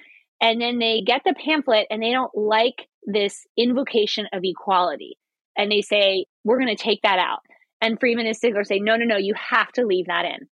And 0.41 0.61
then 0.61 0.79
they 0.79 1.03
get 1.05 1.23
the 1.25 1.35
pamphlet 1.45 1.87
and 1.91 2.03
they 2.03 2.13
don't 2.13 2.35
like 2.35 2.89
this 3.05 3.47
invocation 3.57 4.27
of 4.33 4.41
equality 4.43 5.19
and 5.57 5.71
they 5.71 5.83
say, 5.83 6.27
we're 6.45 6.59
going 6.59 6.75
to 6.75 6.83
take 6.83 7.03
that 7.03 7.19
out. 7.19 7.41
And 7.81 7.99
Friedman 7.99 8.27
and 8.27 8.37
Stigler 8.37 8.67
say, 8.67 8.79
no, 8.79 8.97
no, 8.97 9.05
no, 9.05 9.17
you 9.17 9.35
have 9.35 9.73
to 9.73 9.87
leave 9.87 10.07
that 10.07 10.25
in. 10.25 10.49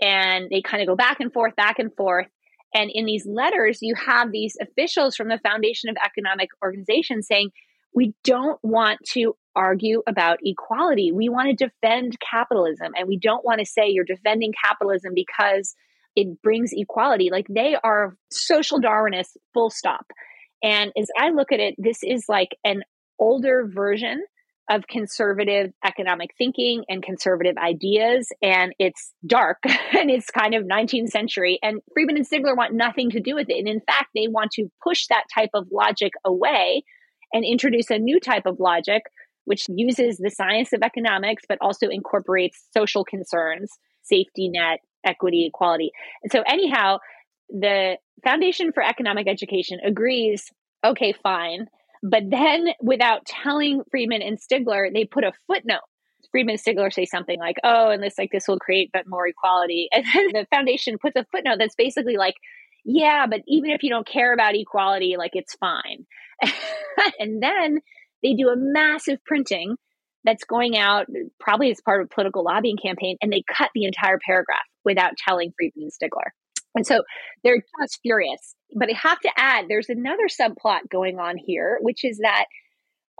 And 0.00 0.48
they 0.50 0.62
kind 0.62 0.82
of 0.82 0.88
go 0.88 0.96
back 0.96 1.20
and 1.20 1.32
forth, 1.32 1.56
back 1.56 1.78
and 1.78 1.94
forth. 1.94 2.26
And 2.72 2.90
in 2.92 3.04
these 3.04 3.26
letters, 3.26 3.78
you 3.82 3.94
have 3.96 4.30
these 4.30 4.56
officials 4.60 5.16
from 5.16 5.28
the 5.28 5.40
Foundation 5.44 5.90
of 5.90 5.96
Economic 6.04 6.50
Organizations 6.62 7.26
saying, 7.26 7.50
we 7.94 8.14
don't 8.22 8.58
want 8.62 9.00
to 9.12 9.34
argue 9.56 10.02
about 10.06 10.38
equality. 10.44 11.10
We 11.10 11.28
want 11.28 11.48
to 11.48 11.66
defend 11.66 12.16
capitalism. 12.20 12.92
And 12.96 13.08
we 13.08 13.18
don't 13.18 13.44
want 13.44 13.58
to 13.58 13.66
say 13.66 13.88
you're 13.88 14.04
defending 14.04 14.52
capitalism 14.64 15.12
because 15.14 15.74
it 16.14 16.40
brings 16.42 16.70
equality. 16.72 17.30
Like 17.32 17.46
they 17.48 17.76
are 17.82 18.16
social 18.30 18.80
Darwinists, 18.80 19.36
full 19.52 19.70
stop. 19.70 20.06
And 20.62 20.92
as 20.96 21.08
I 21.18 21.30
look 21.30 21.50
at 21.52 21.60
it, 21.60 21.74
this 21.78 21.98
is 22.02 22.26
like 22.28 22.56
an 22.64 22.82
older 23.18 23.68
version 23.68 24.22
of 24.70 24.86
conservative 24.86 25.72
economic 25.84 26.30
thinking 26.38 26.84
and 26.88 27.02
conservative 27.02 27.56
ideas. 27.58 28.28
And 28.40 28.72
it's 28.78 29.12
dark 29.26 29.58
and 29.64 30.10
it's 30.10 30.30
kind 30.30 30.54
of 30.54 30.64
19th 30.64 31.08
century. 31.08 31.58
And 31.62 31.80
Friedman 31.92 32.16
and 32.16 32.26
Stigler 32.26 32.56
want 32.56 32.72
nothing 32.72 33.10
to 33.10 33.20
do 33.20 33.34
with 33.34 33.50
it. 33.50 33.58
And 33.58 33.68
in 33.68 33.80
fact, 33.80 34.10
they 34.14 34.28
want 34.28 34.52
to 34.52 34.70
push 34.82 35.08
that 35.08 35.24
type 35.34 35.50
of 35.54 35.66
logic 35.72 36.12
away 36.24 36.84
and 37.32 37.44
introduce 37.44 37.90
a 37.90 37.98
new 37.98 38.20
type 38.20 38.46
of 38.46 38.60
logic, 38.60 39.02
which 39.44 39.66
uses 39.68 40.18
the 40.18 40.30
science 40.30 40.72
of 40.72 40.82
economics, 40.82 41.42
but 41.48 41.58
also 41.60 41.88
incorporates 41.88 42.64
social 42.72 43.04
concerns, 43.04 43.72
safety 44.02 44.48
net, 44.48 44.78
equity, 45.04 45.46
equality. 45.46 45.90
And 46.22 46.30
so, 46.30 46.42
anyhow, 46.46 46.98
the 47.48 47.96
Foundation 48.22 48.72
for 48.72 48.82
Economic 48.82 49.28
Education 49.28 49.80
agrees 49.84 50.44
okay, 50.84 51.12
fine 51.22 51.66
but 52.02 52.22
then, 52.30 52.68
without 52.80 53.26
telling 53.26 53.82
Friedman 53.90 54.22
and 54.22 54.38
Stigler, 54.38 54.92
they 54.92 55.04
put 55.04 55.24
a 55.24 55.32
footnote. 55.46 55.80
Friedman 56.30 56.54
and 56.54 56.62
Stigler 56.62 56.92
say 56.92 57.04
something 57.04 57.38
like, 57.38 57.56
"Oh, 57.64 57.90
and 57.90 58.02
this 58.02 58.18
like 58.18 58.30
this 58.32 58.48
will 58.48 58.58
create 58.58 58.90
but 58.92 59.06
more 59.06 59.26
equality," 59.26 59.88
and 59.92 60.04
then 60.14 60.28
the 60.32 60.46
foundation 60.54 60.98
puts 60.98 61.16
a 61.16 61.26
footnote 61.30 61.56
that's 61.58 61.74
basically 61.74 62.16
like, 62.16 62.34
"Yeah, 62.84 63.26
but 63.26 63.40
even 63.46 63.70
if 63.70 63.82
you 63.82 63.90
don't 63.90 64.06
care 64.06 64.32
about 64.32 64.54
equality, 64.54 65.16
like 65.18 65.32
it's 65.34 65.54
fine." 65.56 66.06
and 67.18 67.42
then 67.42 67.80
they 68.22 68.34
do 68.34 68.48
a 68.48 68.56
massive 68.56 69.22
printing 69.24 69.76
that's 70.24 70.44
going 70.44 70.76
out 70.76 71.06
probably 71.38 71.70
as 71.70 71.80
part 71.80 72.02
of 72.02 72.06
a 72.06 72.14
political 72.14 72.44
lobbying 72.44 72.76
campaign, 72.76 73.16
and 73.20 73.32
they 73.32 73.42
cut 73.46 73.70
the 73.74 73.84
entire 73.84 74.18
paragraph 74.24 74.58
without 74.84 75.12
telling 75.26 75.52
Friedman 75.56 75.88
and 75.88 75.92
Stigler. 75.92 76.30
And 76.74 76.86
so 76.86 77.02
they're 77.42 77.62
just 77.80 77.98
furious. 78.02 78.54
But 78.76 78.88
I 78.90 78.96
have 78.96 79.20
to 79.20 79.30
add, 79.36 79.66
there's 79.68 79.88
another 79.88 80.28
subplot 80.28 80.88
going 80.90 81.18
on 81.18 81.36
here, 81.36 81.78
which 81.82 82.04
is 82.04 82.18
that 82.22 82.44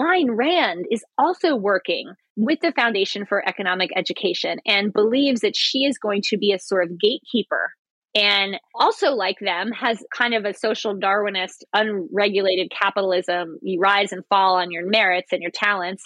Ayn 0.01 0.37
Rand 0.37 0.87
is 0.91 1.05
also 1.19 1.57
working 1.57 2.13
with 2.37 2.61
the 2.63 2.73
Foundation 2.73 3.27
for 3.27 3.47
Economic 3.47 3.91
Education 3.97 4.59
and 4.65 4.93
believes 4.93 5.41
that 5.41 5.57
she 5.57 5.81
is 5.81 5.99
going 5.99 6.23
to 6.25 6.39
be 6.39 6.53
a 6.53 6.59
sort 6.59 6.85
of 6.85 6.99
gatekeeper. 6.99 7.71
And 8.15 8.57
also, 8.75 9.11
like 9.11 9.39
them, 9.41 9.71
has 9.73 10.03
kind 10.17 10.35
of 10.35 10.45
a 10.45 10.55
social 10.55 10.97
Darwinist, 10.97 11.63
unregulated 11.73 12.73
capitalism. 12.77 13.59
You 13.63 13.79
rise 13.79 14.13
and 14.13 14.25
fall 14.29 14.57
on 14.57 14.73
your 14.73 14.89
merits 14.89 15.33
and 15.33 15.43
your 15.43 15.53
talents. 15.53 16.03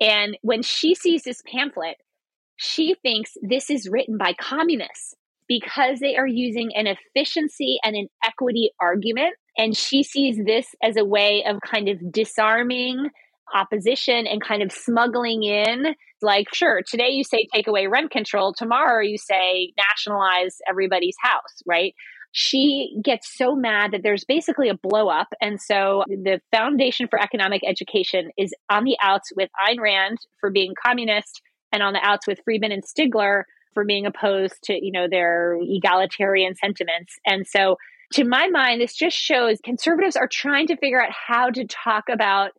And 0.00 0.36
when 0.42 0.62
she 0.62 0.94
sees 0.94 1.22
this 1.22 1.42
pamphlet, 1.46 1.96
she 2.56 2.96
thinks 3.02 3.32
this 3.42 3.70
is 3.70 3.88
written 3.88 4.16
by 4.16 4.32
communists 4.32 5.14
because 5.48 6.00
they 6.00 6.16
are 6.16 6.26
using 6.26 6.70
an 6.74 6.86
efficiency 6.86 7.78
and 7.84 7.94
an 7.96 8.08
equity 8.24 8.70
argument. 8.80 9.34
And 9.56 9.76
she 9.76 10.02
sees 10.02 10.38
this 10.44 10.66
as 10.82 10.96
a 10.96 11.04
way 11.04 11.44
of 11.46 11.60
kind 11.60 11.88
of 11.88 12.12
disarming 12.12 13.10
opposition 13.54 14.26
and 14.26 14.42
kind 14.42 14.62
of 14.62 14.72
smuggling 14.72 15.42
in 15.42 15.94
like 16.22 16.46
sure 16.54 16.80
today 16.88 17.10
you 17.10 17.22
say 17.22 17.46
take 17.54 17.66
away 17.66 17.86
rent 17.86 18.10
control 18.10 18.54
tomorrow 18.56 19.02
you 19.02 19.18
say 19.18 19.70
nationalize 19.76 20.56
everybody's 20.66 21.16
house 21.20 21.62
right 21.66 21.94
she 22.32 22.96
gets 23.04 23.36
so 23.36 23.54
mad 23.54 23.92
that 23.92 24.02
there's 24.02 24.24
basically 24.24 24.68
a 24.68 24.74
blow 24.74 25.08
up 25.08 25.28
and 25.40 25.60
so 25.60 26.02
the 26.08 26.40
foundation 26.50 27.06
for 27.06 27.20
economic 27.20 27.62
education 27.64 28.30
is 28.36 28.52
on 28.70 28.82
the 28.82 28.96
outs 29.02 29.30
with 29.36 29.48
Ayn 29.64 29.78
Rand 29.78 30.18
for 30.40 30.50
being 30.50 30.72
communist 30.84 31.40
and 31.70 31.82
on 31.82 31.92
the 31.92 32.00
outs 32.02 32.26
with 32.26 32.40
Friedman 32.44 32.72
and 32.72 32.82
Stigler 32.82 33.44
for 33.74 33.84
being 33.84 34.06
opposed 34.06 34.62
to 34.62 34.72
you 34.72 34.92
know 34.92 35.06
their 35.10 35.58
egalitarian 35.60 36.54
sentiments 36.54 37.14
and 37.26 37.46
so 37.46 37.76
to 38.12 38.24
my 38.24 38.48
mind 38.48 38.80
this 38.80 38.94
just 38.94 39.16
shows 39.16 39.58
conservatives 39.64 40.16
are 40.16 40.28
trying 40.28 40.66
to 40.66 40.76
figure 40.76 41.02
out 41.02 41.10
how 41.10 41.50
to 41.50 41.66
talk 41.66 42.04
about 42.10 42.52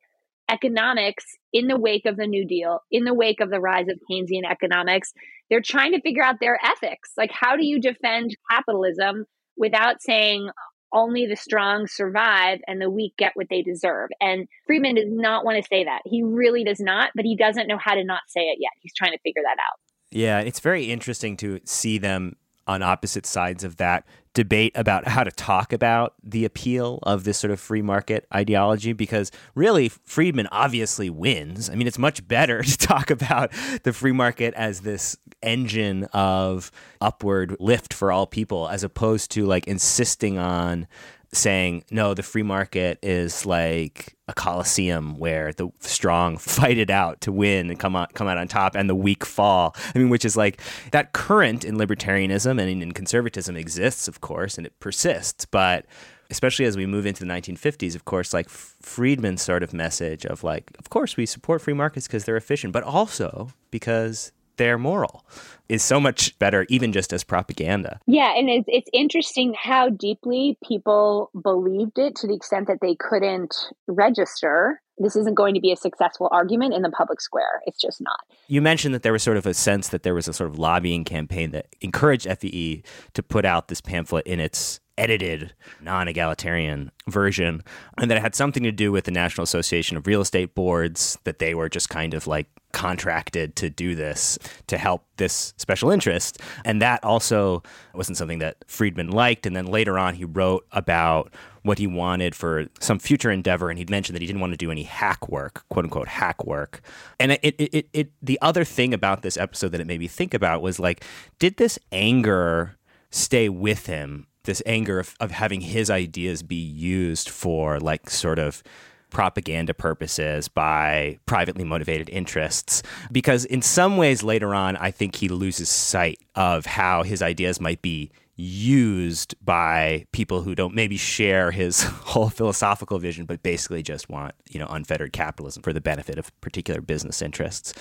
economics 0.50 1.26
in 1.54 1.68
the 1.68 1.80
wake 1.80 2.06
of 2.06 2.18
the 2.18 2.28
New 2.28 2.46
Deal, 2.46 2.82
in 2.92 3.04
the 3.04 3.14
wake 3.14 3.40
of 3.40 3.50
the 3.50 3.60
rise 3.60 3.88
of 3.90 4.00
Keynesian 4.10 4.50
economics. 4.50 5.14
They're 5.50 5.62
trying 5.62 5.94
to 5.94 6.02
figure 6.02 6.24
out 6.24 6.40
their 6.40 6.60
ethics. 6.64 7.12
Like, 7.18 7.32
how 7.32 7.56
do 7.56 7.66
you 7.66 7.80
defend 7.80 8.36
capitalism 8.52 9.26
without 9.58 10.02
saying 10.02 10.50
only 10.94 11.26
the 11.26 11.36
strong 11.36 11.88
survive 11.88 12.60
and 12.68 12.82
the 12.82 12.90
weak 12.90 13.14
get 13.18 13.32
what 13.36 13.48
they 13.50 13.62
deserve? 13.62 14.10
And 14.20 14.48
Friedman 14.66 14.96
does 14.96 15.06
not 15.08 15.46
want 15.46 15.62
to 15.62 15.68
say 15.68 15.84
that. 15.86 16.02
He 16.06 16.24
really 16.24 16.64
does 16.64 16.80
not, 16.80 17.12
but 17.16 17.26
he 17.26 17.36
doesn't 17.36 17.68
know 17.68 17.80
how 17.80 17.96
to 17.96 18.04
not 18.04 18.22
say 18.28 18.42
it 18.42 18.58
yet. 18.60 18.72
He's 18.82 18.94
trying 18.94 19.12
to 19.12 19.20
figure 19.20 19.44
that 19.44 19.58
out. 19.60 19.80
Yeah, 20.16 20.40
it's 20.40 20.62
very 20.62 20.86
interesting 20.86 21.36
to 21.38 21.60
see 21.66 21.98
them 21.98 22.38
on 22.68 22.82
opposite 22.82 23.26
sides 23.26 23.66
of 23.66 23.76
that 23.78 24.06
debate 24.34 24.72
about 24.74 25.06
how 25.10 25.26
to 25.26 25.32
talk 25.32 25.74
about 25.74 26.14
the 26.24 26.46
appeal 26.46 27.00
of 27.04 27.26
this 27.26 27.38
sort 27.38 27.52
of 27.52 27.60
free 27.60 27.82
market 27.82 28.26
ideology 28.34 28.94
because 28.94 29.30
really 29.56 29.90
Friedman 29.90 30.48
obviously 30.54 31.10
wins. 31.10 31.70
I 31.70 31.76
mean, 31.76 31.86
it's 31.86 31.98
much 31.98 32.26
better 32.26 32.64
to 32.64 32.78
talk 32.78 33.12
about 33.12 33.52
the 33.84 33.92
free 33.92 34.14
market 34.14 34.54
as 34.54 34.82
this 34.82 35.18
engine 35.44 36.06
of 36.06 36.72
upward 37.02 37.58
lift 37.60 37.94
for 37.94 38.10
all 38.10 38.26
people 38.26 38.70
as 38.70 38.84
opposed 38.84 39.32
to 39.32 39.46
like 39.46 39.68
insisting 39.68 40.38
on 40.38 40.88
saying 41.36 41.84
no 41.92 42.14
the 42.14 42.24
free 42.24 42.44
market 42.44 43.00
is 43.02 43.46
like 43.46 44.16
a 44.28 44.34
coliseum 44.34 45.18
where 45.18 45.54
the 45.54 45.70
strong 45.80 46.38
fight 46.56 46.78
it 46.78 46.90
out 46.90 47.22
to 47.22 47.32
win 47.32 47.70
and 47.70 47.80
come 47.80 47.96
out 47.96 48.14
come 48.14 48.28
out 48.28 48.38
on 48.38 48.48
top 48.48 48.76
and 48.76 48.90
the 48.90 48.96
weak 48.96 49.26
fall. 49.26 49.76
I 49.94 50.00
mean 50.00 50.10
which 50.10 50.26
is 50.26 50.36
like 50.36 50.62
that 50.92 51.14
current 51.14 51.64
in 51.64 51.78
libertarianism 51.78 52.60
and 52.60 52.84
in 52.84 52.92
conservatism 52.94 53.56
exists 53.56 54.08
of 54.08 54.22
course 54.22 54.58
and 54.58 54.66
it 54.66 54.80
persists. 54.80 55.46
But 55.46 55.86
especially 56.30 56.66
as 56.66 56.76
we 56.76 56.86
move 56.86 57.06
into 57.06 57.24
the 57.24 57.32
1950s 57.32 57.96
of 57.96 58.06
course 58.06 58.34
like 58.34 58.50
friedman's 58.50 59.42
sort 59.42 59.62
of 59.62 59.74
message 59.74 60.26
of 60.26 60.44
like 60.44 60.72
of 60.80 60.90
course 60.90 61.18
we 61.18 61.26
support 61.26 61.62
free 61.62 61.74
markets 61.74 62.08
because 62.08 62.26
they're 62.26 62.38
efficient 62.38 62.74
but 62.74 62.84
also 62.84 63.50
because 63.70 64.32
they're 64.58 64.78
moral 64.78 65.26
is 65.68 65.84
so 65.84 66.00
much 66.00 66.38
better, 66.40 66.66
even 66.70 66.92
just 66.92 67.12
as 67.12 67.24
propaganda. 67.24 68.00
Yeah, 68.06 68.34
and 68.38 68.50
it's, 68.50 68.68
it's 68.68 68.90
interesting 68.94 69.56
how 69.60 69.90
deeply 69.90 70.58
people 70.64 71.32
believed 71.42 71.98
it 71.98 72.16
to 72.18 72.28
the 72.28 72.36
extent 72.36 72.68
that 72.68 72.80
they 72.82 72.96
couldn't 72.96 73.56
register. 73.88 74.82
This 74.98 75.16
isn't 75.16 75.34
going 75.34 75.56
to 75.56 75.60
be 75.60 75.72
a 75.72 75.76
successful 75.76 76.30
argument 76.32 76.74
in 76.74 76.82
the 76.82 76.92
public 76.92 77.20
square. 77.20 77.62
It's 77.66 77.82
just 77.82 78.00
not. 78.00 78.20
You 78.48 78.62
mentioned 78.62 78.94
that 78.94 79.04
there 79.04 79.12
was 79.12 79.24
sort 79.24 79.38
of 79.38 79.46
a 79.46 79.54
sense 79.54 79.90
that 79.90 80.04
there 80.04 80.14
was 80.14 80.28
a 80.28 80.34
sort 80.34 80.50
of 80.50 80.60
lobbying 80.60 81.04
campaign 81.04 81.52
that 81.52 81.68
encouraged 81.82 82.28
FEE 82.40 82.84
to 83.14 83.24
put 83.24 83.44
out 83.44 83.68
this 83.68 83.82
pamphlet 83.82 84.26
in 84.28 84.40
its 84.40 84.80
edited, 84.98 85.54
non 85.82 86.08
egalitarian 86.08 86.92
version, 87.08 87.64
and 87.98 88.10
that 88.10 88.18
it 88.18 88.22
had 88.22 88.36
something 88.36 88.64
to 88.64 88.72
do 88.72 88.92
with 88.92 89.06
the 89.06 89.12
National 89.12 89.44
Association 89.44 89.98
of 89.98 90.08
Real 90.08 90.22
Estate 90.22 90.56
Boards, 90.56 91.18
that 91.24 91.40
they 91.40 91.54
were 91.54 91.70
just 91.70 91.90
kind 91.90 92.14
of 92.14 92.28
like 92.28 92.48
contracted 92.76 93.56
to 93.56 93.70
do 93.70 93.96
this 93.96 94.38
to 94.68 94.78
help 94.78 95.06
this 95.16 95.54
special 95.56 95.92
interest. 95.92 96.42
And 96.66 96.82
that 96.82 97.02
also 97.06 97.64
wasn't 97.94 98.18
something 98.18 98.40
that 98.40 98.58
Friedman 98.68 99.12
liked. 99.12 99.46
And 99.46 99.56
then 99.56 99.66
later 99.66 99.98
on, 99.98 100.16
he 100.16 100.26
wrote 100.26 100.66
about 100.74 101.32
what 101.64 101.78
he 101.80 101.88
wanted 101.88 102.36
for 102.36 102.68
some 102.82 103.00
future 103.00 103.32
endeavor. 103.32 103.70
And 103.70 103.80
he'd 103.80 103.90
mentioned 103.90 104.14
that 104.16 104.22
he 104.22 104.28
didn't 104.28 104.42
want 104.42 104.52
to 104.52 104.58
do 104.58 104.72
any 104.72 104.84
hack 104.84 105.30
work, 105.30 105.64
quote 105.70 105.86
unquote, 105.86 106.10
hack 106.10 106.46
work. 106.46 106.82
And 107.18 107.32
it, 107.32 107.40
it, 107.42 107.56
it, 107.74 107.90
it 107.94 108.12
the 108.22 108.38
other 108.42 108.66
thing 108.66 108.94
about 108.94 109.22
this 109.22 109.38
episode 109.38 109.70
that 109.70 109.80
it 109.80 109.88
made 109.88 110.02
me 110.02 110.08
think 110.08 110.34
about 110.34 110.62
was 110.62 110.78
like, 110.78 111.04
did 111.40 111.56
this 111.56 111.80
anger 111.94 112.76
stay 113.10 113.48
with 113.48 113.86
him? 113.86 114.28
This 114.46 114.62
anger 114.66 115.00
of, 115.00 115.16
of 115.20 115.32
having 115.32 115.62
his 115.62 115.90
ideas 115.90 116.44
be 116.44 116.56
used 116.56 117.30
for 117.30 117.80
like 117.80 118.10
sort 118.10 118.40
of 118.40 118.64
propaganda 119.10 119.74
purposes 119.74 120.50
by 120.50 121.18
privately 121.26 121.64
motivated 121.64 122.10
interests. 122.10 122.84
Because 123.12 123.46
in 123.46 123.62
some 123.62 123.96
ways, 123.96 124.24
later 124.24 124.54
on, 124.54 124.76
I 124.76 124.92
think 124.92 125.16
he 125.16 125.30
loses 125.30 125.70
sight 125.70 126.20
of 126.36 126.66
how 126.66 127.04
his 127.04 127.22
ideas 127.22 127.62
might 127.62 127.82
be 127.82 128.12
used 128.38 129.34
by 129.44 130.06
people 130.12 130.42
who 130.42 130.54
don't 130.54 130.76
maybe 130.76 130.98
share 130.98 131.52
his 131.52 131.84
whole 131.84 132.30
philosophical 132.30 133.00
vision 133.00 133.26
but 133.26 133.42
basically 133.42 133.82
just 133.82 134.10
want 134.10 134.36
you 134.50 134.60
know 134.60 134.68
unfettered 134.70 135.14
capitalism 135.14 135.64
for 135.64 135.72
the 135.72 135.80
benefit 135.80 136.20
of 136.20 136.42
particular 136.42 136.82
business 136.82 137.22
interests 137.22 137.74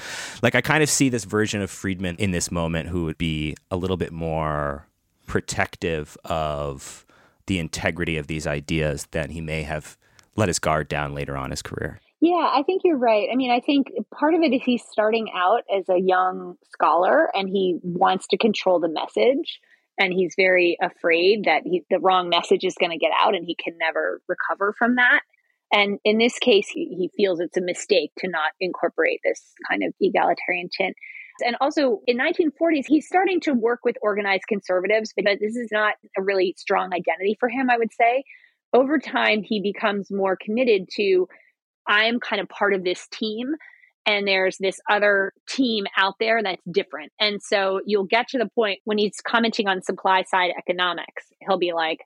like 0.43 0.55
i 0.55 0.61
kind 0.61 0.85
of 0.85 0.89
see 0.89 1.09
this 1.09 1.25
version 1.25 1.61
of 1.61 1.73
friedman 1.73 2.15
in 2.19 2.31
this 2.31 2.53
moment 2.53 2.89
who 2.89 3.05
would 3.05 3.19
be 3.19 3.57
a 3.73 3.77
little 3.77 3.97
bit 3.97 4.13
more 4.13 4.87
protective 5.27 6.17
of 6.25 7.05
the 7.47 7.59
integrity 7.59 8.17
of 8.17 8.27
these 8.27 8.47
ideas 8.47 9.07
than 9.11 9.31
he 9.31 9.41
may 9.41 9.63
have 9.63 9.97
let 10.37 10.49
his 10.49 10.59
guard 10.59 10.89
down 10.89 11.15
later 11.15 11.37
on 11.37 11.51
his 11.51 11.63
career. 11.63 12.01
Yeah, 12.21 12.49
I 12.51 12.63
think 12.65 12.83
you're 12.85 12.97
right. 12.97 13.29
I 13.31 13.37
mean, 13.37 13.51
I 13.51 13.61
think 13.61 13.89
part 14.19 14.35
of 14.35 14.41
it 14.41 14.55
is 14.55 14.63
he's 14.65 14.83
starting 14.91 15.29
out 15.35 15.63
as 15.75 15.89
a 15.91 16.01
young 16.01 16.57
scholar 16.73 17.29
and 17.35 17.49
he 17.49 17.79
wants 17.83 18.27
to 18.29 18.39
control 18.39 18.81
the 18.81 18.89
message. 18.89 19.61
And 19.99 20.13
he's 20.13 20.35
very 20.37 20.77
afraid 20.81 21.45
that 21.45 21.63
he, 21.65 21.85
the 21.91 22.01
wrong 22.01 22.29
message 22.29 22.65
is 22.65 22.75
going 22.81 22.91
to 22.91 22.99
get 22.99 23.13
out 23.17 23.35
and 23.35 23.45
he 23.47 23.55
can 23.55 23.77
never 23.79 24.23
recover 24.27 24.75
from 24.77 24.97
that. 24.97 25.21
And 25.71 25.99
in 26.05 26.19
this 26.19 26.39
case, 26.39 26.69
he, 26.69 26.97
he 26.99 27.11
feels 27.17 27.41
it's 27.41 27.57
a 27.57 27.61
mistake 27.61 28.11
to 28.19 28.29
not 28.29 28.53
incorporate 28.59 29.21
this 29.23 29.43
kind 29.69 29.83
of 29.85 29.93
egalitarian 30.01 30.69
tint. 30.75 30.97
And 31.45 31.57
also 31.61 32.01
in 32.07 32.19
1940s, 32.19 32.85
he's 32.87 33.07
starting 33.07 33.41
to 33.41 33.55
work 33.55 33.81
with 33.85 33.97
organized 34.03 34.45
conservatives, 34.49 35.13
but 35.17 35.25
this 35.41 35.57
is 35.57 35.71
not 35.73 35.95
a 36.17 36.23
really 36.23 36.55
strong 36.57 36.93
identity 36.93 37.37
for 37.41 37.49
him, 37.49 37.71
I 37.71 37.79
would 37.79 37.93
say 37.93 38.25
over 38.75 38.99
time, 38.99 39.43
he 39.43 39.61
becomes 39.61 40.11
more 40.11 40.37
committed 40.37 40.89
to, 40.97 41.29
I'm 41.87 42.19
kind 42.19 42.43
of 42.43 42.49
part 42.49 42.75
of 42.75 42.85
this 42.85 43.07
team. 43.11 43.55
And 44.05 44.29
there's 44.29 44.59
this 44.59 44.81
other 44.91 45.33
team 45.49 45.87
out 45.97 46.15
there 46.21 46.43
that's 46.43 46.63
different. 46.71 47.13
And 47.19 47.41
so 47.41 47.81
you'll 47.87 48.05
get 48.05 48.29
to 48.29 48.39
the 48.39 48.51
point 48.55 48.81
when 48.85 48.99
he's 48.99 49.21
commenting 49.27 49.67
on 49.67 49.81
supply 49.81 50.25
side 50.25 50.51
economics, 50.59 51.25
he'll 51.41 51.57
be 51.57 51.73
like, 51.73 52.01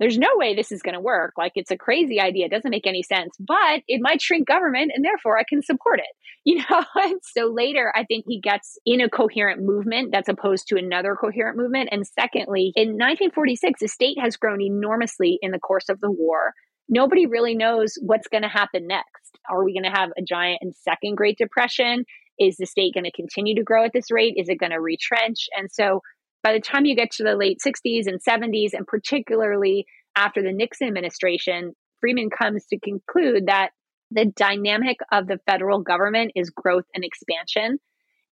there's 0.00 0.18
no 0.18 0.28
way 0.34 0.54
this 0.54 0.72
is 0.72 0.82
going 0.82 0.94
to 0.94 1.00
work. 1.00 1.34
Like 1.36 1.52
it's 1.54 1.70
a 1.70 1.76
crazy 1.76 2.20
idea. 2.20 2.46
It 2.46 2.50
doesn't 2.50 2.70
make 2.70 2.86
any 2.86 3.02
sense, 3.02 3.36
but 3.38 3.82
it 3.86 4.00
might 4.00 4.22
shrink 4.22 4.48
government 4.48 4.92
and 4.94 5.04
therefore 5.04 5.38
I 5.38 5.44
can 5.48 5.62
support 5.62 6.00
it. 6.00 6.06
You 6.42 6.56
know, 6.56 6.82
and 6.94 7.20
so 7.22 7.52
later 7.52 7.92
I 7.94 8.04
think 8.04 8.24
he 8.26 8.40
gets 8.40 8.78
in 8.86 9.02
a 9.02 9.10
coherent 9.10 9.60
movement 9.62 10.08
that's 10.10 10.28
opposed 10.28 10.68
to 10.68 10.78
another 10.78 11.14
coherent 11.14 11.58
movement. 11.58 11.90
And 11.92 12.06
secondly, 12.06 12.72
in 12.76 12.92
1946, 12.92 13.78
the 13.78 13.88
state 13.88 14.16
has 14.18 14.38
grown 14.38 14.62
enormously 14.62 15.38
in 15.42 15.50
the 15.50 15.58
course 15.58 15.90
of 15.90 16.00
the 16.00 16.10
war. 16.10 16.54
Nobody 16.88 17.26
really 17.26 17.54
knows 17.54 17.92
what's 18.00 18.26
going 18.26 18.42
to 18.42 18.48
happen 18.48 18.86
next. 18.86 19.38
Are 19.50 19.62
we 19.62 19.74
going 19.74 19.84
to 19.84 19.96
have 19.96 20.12
a 20.18 20.22
giant 20.22 20.60
and 20.62 20.74
second 20.74 21.16
Great 21.16 21.36
Depression? 21.36 22.06
Is 22.38 22.56
the 22.56 22.64
state 22.64 22.94
going 22.94 23.04
to 23.04 23.12
continue 23.12 23.54
to 23.56 23.62
grow 23.62 23.84
at 23.84 23.92
this 23.92 24.10
rate? 24.10 24.32
Is 24.38 24.48
it 24.48 24.58
going 24.58 24.72
to 24.72 24.80
retrench? 24.80 25.46
And 25.54 25.70
so 25.70 26.00
by 26.42 26.52
the 26.52 26.60
time 26.60 26.84
you 26.84 26.96
get 26.96 27.10
to 27.12 27.24
the 27.24 27.36
late 27.36 27.58
60s 27.64 28.06
and 28.06 28.20
70s, 28.22 28.72
and 28.72 28.86
particularly 28.86 29.86
after 30.16 30.42
the 30.42 30.52
Nixon 30.52 30.88
administration, 30.88 31.74
Friedman 32.00 32.30
comes 32.30 32.66
to 32.66 32.78
conclude 32.78 33.46
that 33.46 33.70
the 34.10 34.24
dynamic 34.24 34.98
of 35.12 35.26
the 35.26 35.38
federal 35.46 35.80
government 35.80 36.32
is 36.34 36.50
growth 36.50 36.86
and 36.94 37.04
expansion, 37.04 37.78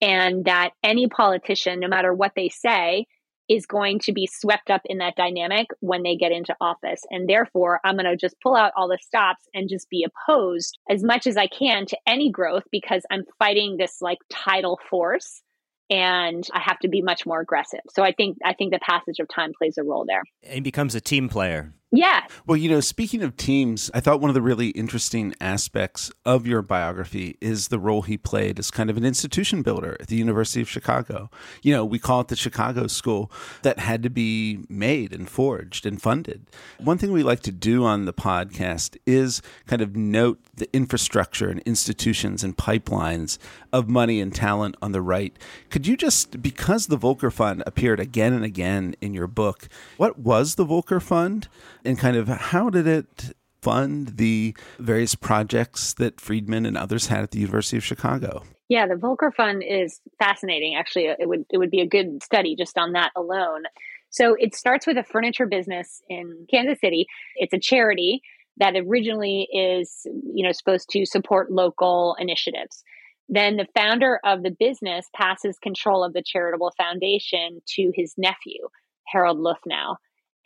and 0.01 0.45
that 0.45 0.71
any 0.83 1.09
politician, 1.09 1.81
no 1.81 1.89
matter 1.89 2.13
what 2.13 2.33
they 2.37 2.49
say, 2.49 3.07
is 3.49 3.67
going 3.67 3.99
to 3.99 4.13
be 4.13 4.29
swept 4.31 4.71
up 4.71 4.81
in 4.87 4.99
that 4.99 5.17
dynamic 5.17 5.67
when 5.81 6.03
they 6.03 6.17
get 6.17 6.33
into 6.33 6.57
office. 6.61 7.03
And 7.11 7.29
therefore, 7.29 7.81
I'm 7.85 7.97
going 7.97 8.07
to 8.07 8.17
just 8.17 8.37
pull 8.43 8.57
out 8.57 8.73
all 8.77 8.89
the 8.89 8.99
stops 9.01 9.45
and 9.53 9.69
just 9.69 9.91
be 9.91 10.07
opposed 10.07 10.79
as 10.89 11.03
much 11.03 11.27
as 11.27 11.37
I 11.37 11.47
can 11.47 11.85
to 11.87 11.99
any 12.07 12.31
growth 12.31 12.65
because 12.71 13.05
I'm 13.11 13.25
fighting 13.39 13.77
this 13.77 13.99
like 14.01 14.19
tidal 14.31 14.79
force 14.89 15.43
and 15.91 16.47
I 16.53 16.61
have 16.61 16.79
to 16.81 16.89
be 16.89 17.03
much 17.03 17.27
more 17.27 17.41
aggressive. 17.41 17.81
So 17.91 18.03
I 18.03 18.13
think 18.13 18.39
I 18.45 18.55
think 18.55 18.73
the 18.73 18.79
passage 18.79 19.19
of 19.21 19.29
time 19.29 19.53
plays 19.57 19.77
a 19.79 19.85
role 19.85 20.05
there. 20.07 20.23
He 20.43 20.61
becomes 20.61 20.95
a 20.95 21.01
team 21.01 21.29
player. 21.29 21.73
Yeah. 21.97 22.27
Well, 22.47 22.57
you 22.57 22.69
know, 22.69 22.81
speaking 22.81 23.23
of 23.23 23.37
teams, 23.37 23.91
I 23.95 24.01
thought 24.01 24.21
one 24.21 24.31
of 24.31 24.35
the 24.35 24.43
really 24.43 24.69
interesting 24.71 25.35
aspects 25.41 26.11
of 26.25 26.47
your 26.47 26.61
biography 26.61 27.37
is 27.41 27.69
the 27.69 27.79
role 27.79 28.03
he 28.03 28.17
played 28.17 28.59
as 28.59 28.71
kind 28.71 28.91
of 28.91 28.97
an 28.97 29.05
institution 29.05 29.63
builder 29.63 29.97
at 30.01 30.09
the 30.09 30.17
University 30.17 30.61
of 30.61 30.69
Chicago. 30.69 31.31
You 31.63 31.73
know, 31.73 31.85
we 31.85 31.99
call 31.99 32.21
it 32.21 32.29
the 32.29 32.37
Chicago 32.37 32.89
School 32.89 33.31
that 33.63 33.79
had 33.79 34.03
to 34.03 34.11
be 34.11 34.65
made 34.69 35.13
and 35.13 35.29
forged 35.29 35.87
and 35.87 36.03
funded. 36.03 36.47
One 36.79 36.99
thing 36.99 37.13
we 37.13 37.23
like 37.23 37.41
to 37.41 37.53
do 37.53 37.85
on 37.85 38.07
the 38.07 38.13
podcast 38.13 38.97
is 39.07 39.41
kind 39.67 39.81
of 39.81 39.95
note 39.95 40.41
the 40.55 40.69
infrastructure 40.75 41.49
and 41.49 41.61
institutions 41.61 42.43
and 42.43 42.57
pipelines 42.57 43.39
of 43.73 43.89
money 43.89 44.21
and 44.21 44.35
talent 44.35 44.77
on 44.83 44.93
the 44.93 45.03
right. 45.03 45.37
Could 45.71 45.87
you 45.87 45.97
just, 45.97 46.43
because 46.43 46.87
the 46.87 46.97
Volker 46.97 47.31
Fund 47.31 47.63
appeared 47.67 48.01
again 48.01 48.33
and 48.33 48.45
again 48.45 48.95
in 49.01 49.15
your 49.15 49.27
book, 49.27 49.69
what 49.97 50.19
was 50.19 50.55
the 50.55 50.65
Volker 50.65 51.01
Fund? 51.01 51.49
And 51.85 51.99
kind 51.99 52.17
of 52.17 52.29
how 52.29 52.71
did 52.71 52.87
it 52.87 53.35
fund 53.61 54.17
the 54.17 54.55
various 54.79 55.15
projects 55.15 55.95
that 55.95 56.21
Friedman 56.21 56.67
and 56.67 56.77
others 56.77 57.07
had 57.07 57.23
at 57.23 57.31
the 57.31 57.41
University 57.41 57.77
of 57.77 57.85
Chicago? 57.85 58.43
Yeah, 58.69 58.87
the 58.87 58.97
Volker 58.97 59.31
Fund 59.31 59.63
is 59.67 60.01
fascinating. 60.19 60.75
Actually, 60.75 61.07
it 61.07 61.29
would 61.29 61.45
it 61.51 61.59
would 61.59 61.71
be 61.71 61.81
a 61.81 61.87
good 61.87 62.23
study 62.23 62.57
just 62.57 62.79
on 62.79 62.93
that 62.93 63.11
alone. 63.17 63.65
So 64.11 64.37
it 64.39 64.55
starts 64.55 64.87
with 64.87 64.97
a 64.97 65.03
furniture 65.03 65.47
business 65.47 66.01
in 66.09 66.47
Kansas 66.51 66.81
City. 66.81 67.07
It's 67.37 67.53
a 67.53 67.59
charity 67.59 68.23
that 68.59 68.75
originally 68.77 69.49
is, 69.53 70.07
you 70.33 70.45
know, 70.45 70.53
supposed 70.53 70.89
to 70.91 71.05
support 71.05 71.51
local 71.51 72.17
initiatives. 72.19 72.85
Then 73.29 73.57
the 73.57 73.67
founder 73.75 74.21
of 74.25 74.43
the 74.43 74.51
business 74.51 75.09
passes 75.15 75.59
control 75.59 76.05
of 76.05 76.13
the 76.13 76.23
charitable 76.25 76.73
foundation 76.77 77.61
to 77.75 77.91
his 77.95 78.15
nephew, 78.17 78.69
Harold 79.07 79.39
Luhnow. 79.39 79.97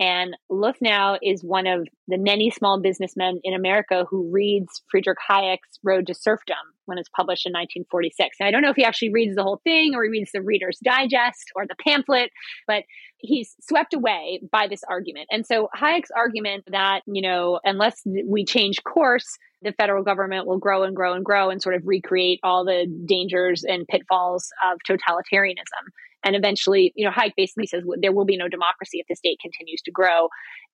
And 0.01 0.37
Luhnow 0.51 1.19
is 1.23 1.43
one 1.43 1.67
of 1.67 1.89
the 2.07 2.19
many 2.19 2.51
small 2.51 2.81
businessmen 2.81 3.41
in 3.43 3.53
America 3.53 4.07
who 4.09 4.31
reads 4.31 4.83
Friedrich 4.91 5.19
Hayek's 5.29 5.79
Road 5.83 6.07
to 6.07 6.15
Serfdom 6.15 6.57
when 6.85 6.99
it's 6.99 7.09
published 7.09 7.47
in 7.47 7.53
1946. 7.53 8.37
And 8.39 8.47
I 8.47 8.51
don't 8.51 8.63
know 8.63 8.71
if 8.71 8.77
he 8.77 8.85
actually 8.85 9.13
reads 9.13 9.35
the 9.35 9.43
whole 9.43 9.61
thing 9.65 9.95
or 9.95 10.05
he 10.05 10.11
reads 10.11 10.31
the 10.33 10.41
Reader's 10.41 10.79
Digest 10.83 11.51
or 11.57 11.67
the 11.67 11.75
pamphlet, 11.85 12.31
but 12.67 12.85
he's 13.19 13.57
swept 13.61 13.93
away 13.93 14.41
by 14.53 14.69
this 14.69 14.83
argument. 14.89 15.27
And 15.31 15.45
so 15.45 15.69
Hayek's 15.77 16.11
argument 16.17 16.65
that, 16.69 17.01
you 17.07 17.21
know, 17.21 17.59
unless 17.65 18.01
we 18.25 18.45
change 18.45 18.83
course, 18.85 19.27
the 19.63 19.73
federal 19.73 20.05
government 20.05 20.47
will 20.47 20.59
grow 20.59 20.85
and 20.85 20.95
grow 20.95 21.15
and 21.15 21.25
grow 21.25 21.51
and 21.51 21.61
sort 21.61 21.75
of 21.75 21.83
recreate 21.85 22.39
all 22.45 22.65
the 22.65 22.87
dangers 23.07 23.65
and 23.65 23.87
pitfalls 23.89 24.49
of 24.65 24.79
totalitarianism 24.89 25.91
and 26.25 26.35
eventually, 26.35 26.93
you 26.97 27.05
know, 27.05 27.13
Hayek 27.13 27.33
basically 27.37 27.67
says 27.67 27.85
there 28.01 28.13
will 28.13 28.25
be 28.25 28.37
no 28.37 28.49
democracy 28.49 28.99
if 28.99 29.07
the 29.09 29.17
state 29.17 29.39
continues 29.41 29.81
to 29.83 29.91
grow. 29.91 30.29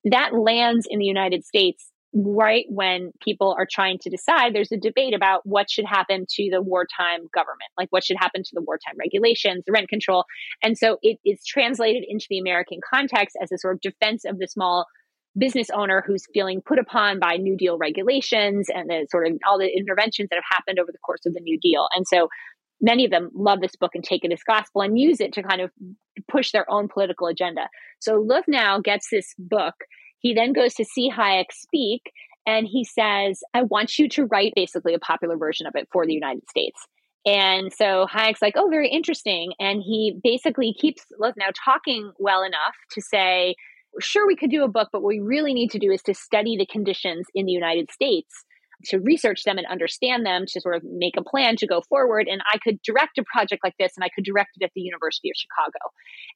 That 0.04 0.34
lands 0.34 0.86
in 0.88 0.98
the 0.98 1.04
United 1.04 1.44
States 1.44 1.90
right 2.14 2.66
when 2.68 3.10
people 3.20 3.54
are 3.58 3.66
trying 3.68 3.98
to 3.98 4.08
decide 4.08 4.54
there's 4.54 4.70
a 4.70 4.76
debate 4.76 5.14
about 5.14 5.40
what 5.44 5.68
should 5.68 5.84
happen 5.84 6.24
to 6.28 6.48
the 6.50 6.62
wartime 6.62 7.26
government 7.34 7.70
like 7.76 7.88
what 7.90 8.04
should 8.04 8.16
happen 8.16 8.42
to 8.44 8.50
the 8.52 8.62
wartime 8.62 8.94
regulations 8.98 9.64
the 9.66 9.72
rent 9.72 9.88
control 9.88 10.24
and 10.62 10.78
so 10.78 10.98
it 11.02 11.18
is 11.24 11.44
translated 11.44 12.04
into 12.08 12.26
the 12.30 12.38
american 12.38 12.78
context 12.88 13.36
as 13.42 13.50
a 13.50 13.58
sort 13.58 13.74
of 13.74 13.80
defense 13.80 14.24
of 14.24 14.38
the 14.38 14.46
small 14.46 14.86
business 15.36 15.68
owner 15.70 16.04
who's 16.06 16.24
feeling 16.32 16.62
put 16.64 16.78
upon 16.78 17.18
by 17.18 17.36
new 17.36 17.56
deal 17.56 17.76
regulations 17.78 18.68
and 18.72 18.88
the 18.88 19.04
sort 19.10 19.26
of 19.26 19.32
all 19.48 19.58
the 19.58 19.76
interventions 19.76 20.28
that 20.30 20.36
have 20.36 20.44
happened 20.48 20.78
over 20.78 20.92
the 20.92 20.98
course 20.98 21.26
of 21.26 21.34
the 21.34 21.40
new 21.40 21.58
deal 21.60 21.88
and 21.96 22.06
so 22.06 22.28
many 22.80 23.04
of 23.04 23.10
them 23.10 23.30
love 23.34 23.60
this 23.60 23.76
book 23.76 23.92
and 23.94 24.04
take 24.04 24.24
it 24.24 24.32
as 24.32 24.42
gospel 24.42 24.82
and 24.82 24.98
use 24.98 25.20
it 25.20 25.32
to 25.34 25.42
kind 25.42 25.60
of 25.60 25.70
push 26.28 26.52
their 26.52 26.70
own 26.70 26.88
political 26.88 27.26
agenda. 27.26 27.68
So 28.00 28.22
Luhnow 28.22 28.82
gets 28.82 29.08
this 29.10 29.34
book. 29.38 29.74
He 30.18 30.34
then 30.34 30.52
goes 30.52 30.74
to 30.74 30.84
see 30.84 31.10
Hayek 31.10 31.46
speak 31.52 32.02
and 32.46 32.66
he 32.66 32.84
says, 32.84 33.42
I 33.54 33.62
want 33.62 33.98
you 33.98 34.08
to 34.10 34.26
write 34.26 34.52
basically 34.54 34.94
a 34.94 34.98
popular 34.98 35.36
version 35.36 35.66
of 35.66 35.74
it 35.76 35.88
for 35.92 36.06
the 36.06 36.12
United 36.12 36.48
States. 36.48 36.86
And 37.26 37.72
so 37.72 38.06
Hayek's 38.12 38.42
like, 38.42 38.54
oh, 38.56 38.68
very 38.68 38.90
interesting. 38.90 39.52
And 39.58 39.82
he 39.82 40.18
basically 40.22 40.74
keeps 40.78 41.04
Luhnow 41.20 41.52
talking 41.64 42.12
well 42.18 42.42
enough 42.42 42.74
to 42.92 43.00
say, 43.00 43.54
sure, 44.00 44.26
we 44.26 44.36
could 44.36 44.50
do 44.50 44.62
a 44.62 44.68
book, 44.68 44.90
but 44.92 45.00
what 45.00 45.08
we 45.08 45.20
really 45.20 45.54
need 45.54 45.70
to 45.70 45.78
do 45.78 45.90
is 45.90 46.02
to 46.02 46.14
study 46.14 46.56
the 46.58 46.66
conditions 46.66 47.26
in 47.34 47.46
the 47.46 47.52
United 47.52 47.90
States 47.90 48.44
to 48.86 48.98
research 48.98 49.44
them 49.44 49.58
and 49.58 49.66
understand 49.66 50.24
them 50.24 50.44
to 50.48 50.60
sort 50.60 50.76
of 50.76 50.82
make 50.84 51.14
a 51.16 51.24
plan 51.24 51.56
to 51.56 51.66
go 51.66 51.82
forward. 51.88 52.26
And 52.28 52.42
I 52.52 52.58
could 52.58 52.80
direct 52.82 53.18
a 53.18 53.24
project 53.32 53.62
like 53.64 53.74
this 53.78 53.92
and 53.96 54.04
I 54.04 54.08
could 54.14 54.24
direct 54.24 54.50
it 54.58 54.64
at 54.64 54.70
the 54.74 54.80
University 54.80 55.30
of 55.30 55.36
Chicago. 55.36 55.78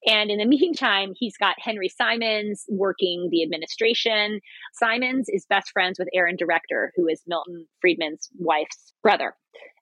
And 0.06 0.30
in 0.30 0.38
the 0.38 0.44
meantime, 0.58 1.12
he's 1.16 1.36
got 1.36 1.56
Henry 1.58 1.88
Simons 1.88 2.64
working 2.68 3.28
the 3.30 3.42
administration. 3.42 4.40
Simons 4.74 5.26
is 5.28 5.46
best 5.48 5.70
friends 5.70 5.98
with 5.98 6.08
Aaron 6.14 6.36
Director, 6.36 6.92
who 6.96 7.06
is 7.06 7.22
Milton 7.26 7.66
Friedman's 7.80 8.28
wife's 8.38 8.92
brother. 9.02 9.34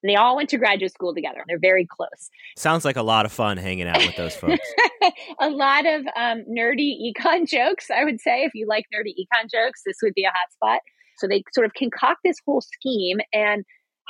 And 0.02 0.10
they 0.10 0.16
all 0.16 0.36
went 0.36 0.48
to 0.50 0.58
graduate 0.58 0.92
school 0.92 1.14
together. 1.14 1.42
They're 1.48 1.58
very 1.58 1.86
close. 1.86 2.30
Sounds 2.56 2.84
like 2.84 2.96
a 2.96 3.02
lot 3.02 3.26
of 3.26 3.32
fun 3.32 3.56
hanging 3.56 3.88
out 3.88 3.98
with 3.98 4.16
those 4.16 4.36
folks. 4.36 4.66
a 5.40 5.50
lot 5.50 5.86
of 5.86 6.02
um, 6.16 6.44
nerdy 6.48 6.94
econ 7.12 7.48
jokes, 7.48 7.90
I 7.90 8.04
would 8.04 8.20
say. 8.20 8.44
If 8.44 8.54
you 8.54 8.66
like 8.68 8.84
nerdy 8.94 9.12
econ 9.12 9.50
jokes, 9.50 9.82
this 9.84 9.96
would 10.02 10.14
be 10.14 10.24
a 10.24 10.28
hot 10.28 10.52
spot. 10.52 10.80
So 11.18 11.26
they 11.26 11.42
sort 11.54 11.66
of 11.66 11.72
concoct 11.74 12.20
this 12.24 12.36
whole 12.44 12.60
scheme 12.60 13.18
and 13.32 13.64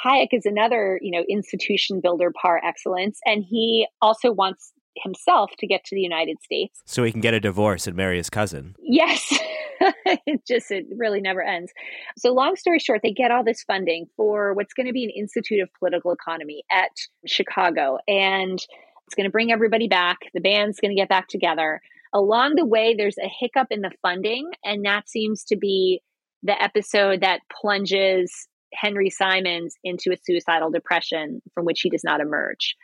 Hayek 0.05 0.29
is 0.33 0.45
another, 0.45 0.99
you 1.03 1.11
know, 1.11 1.25
institution 1.29 2.01
builder 2.03 2.33
par 2.41 2.61
excellence 2.65 3.19
and 3.25 3.45
he 3.49 3.87
also 4.03 4.33
wants 4.33 4.73
himself 5.03 5.51
to 5.59 5.67
get 5.67 5.85
to 5.85 5.95
the 5.95 6.01
United 6.01 6.43
States. 6.43 6.81
So 6.85 7.05
he 7.05 7.13
can 7.13 7.21
get 7.21 7.35
a 7.35 7.41
divorce 7.41 7.87
and 7.87 7.97
marry 7.97 8.17
his 8.17 8.31
cousin. 8.31 8.75
Yes. 8.81 9.39
it 10.27 10.41
just 10.47 10.71
it 10.71 10.87
really 10.97 11.21
never 11.21 11.43
ends. 11.43 11.73
So 12.17 12.33
long 12.33 12.57
story 12.57 12.79
short, 12.79 13.01
they 13.03 13.13
get 13.13 13.31
all 13.31 13.45
this 13.45 13.63
funding 13.63 14.07
for 14.17 14.55
what's 14.55 14.75
going 14.75 14.87
to 14.87 14.93
be 14.93 15.05
an 15.05 15.11
Institute 15.11 15.61
of 15.61 15.69
Political 15.79 16.13
Economy 16.13 16.65
at 16.71 16.91
Chicago 17.27 17.99
and 18.09 18.59
it's 19.07 19.15
going 19.15 19.27
to 19.27 19.31
bring 19.31 19.53
everybody 19.53 19.89
back. 19.89 20.19
The 20.35 20.41
band's 20.41 20.81
going 20.81 20.91
to 20.91 21.01
get 21.01 21.09
back 21.09 21.29
together. 21.29 21.81
Along 22.13 22.55
the 22.55 22.67
way 22.67 22.95
there's 22.97 23.19
a 23.19 23.29
hiccup 23.29 23.69
in 23.71 23.83
the 23.83 23.93
funding 24.03 24.51
and 24.65 24.85
that 24.85 25.09
seems 25.09 25.45
to 25.45 25.57
be 25.57 26.01
the 26.43 26.61
episode 26.61 27.23
that 27.23 27.41
plunges 27.61 28.49
Henry 28.73 29.11
Simons 29.11 29.75
into 29.85 30.13
a 30.13 30.17
suicidal 30.23 30.71
depression 30.71 31.41
from 31.55 31.65
which 31.65 31.81
he 31.81 31.91
does 31.91 32.05
not 32.05 32.21
emerge. 32.21 32.77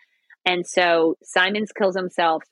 And 0.44 0.66
so 0.66 1.16
Simons 1.22 1.72
kills 1.72 1.96
himself. 1.96 2.42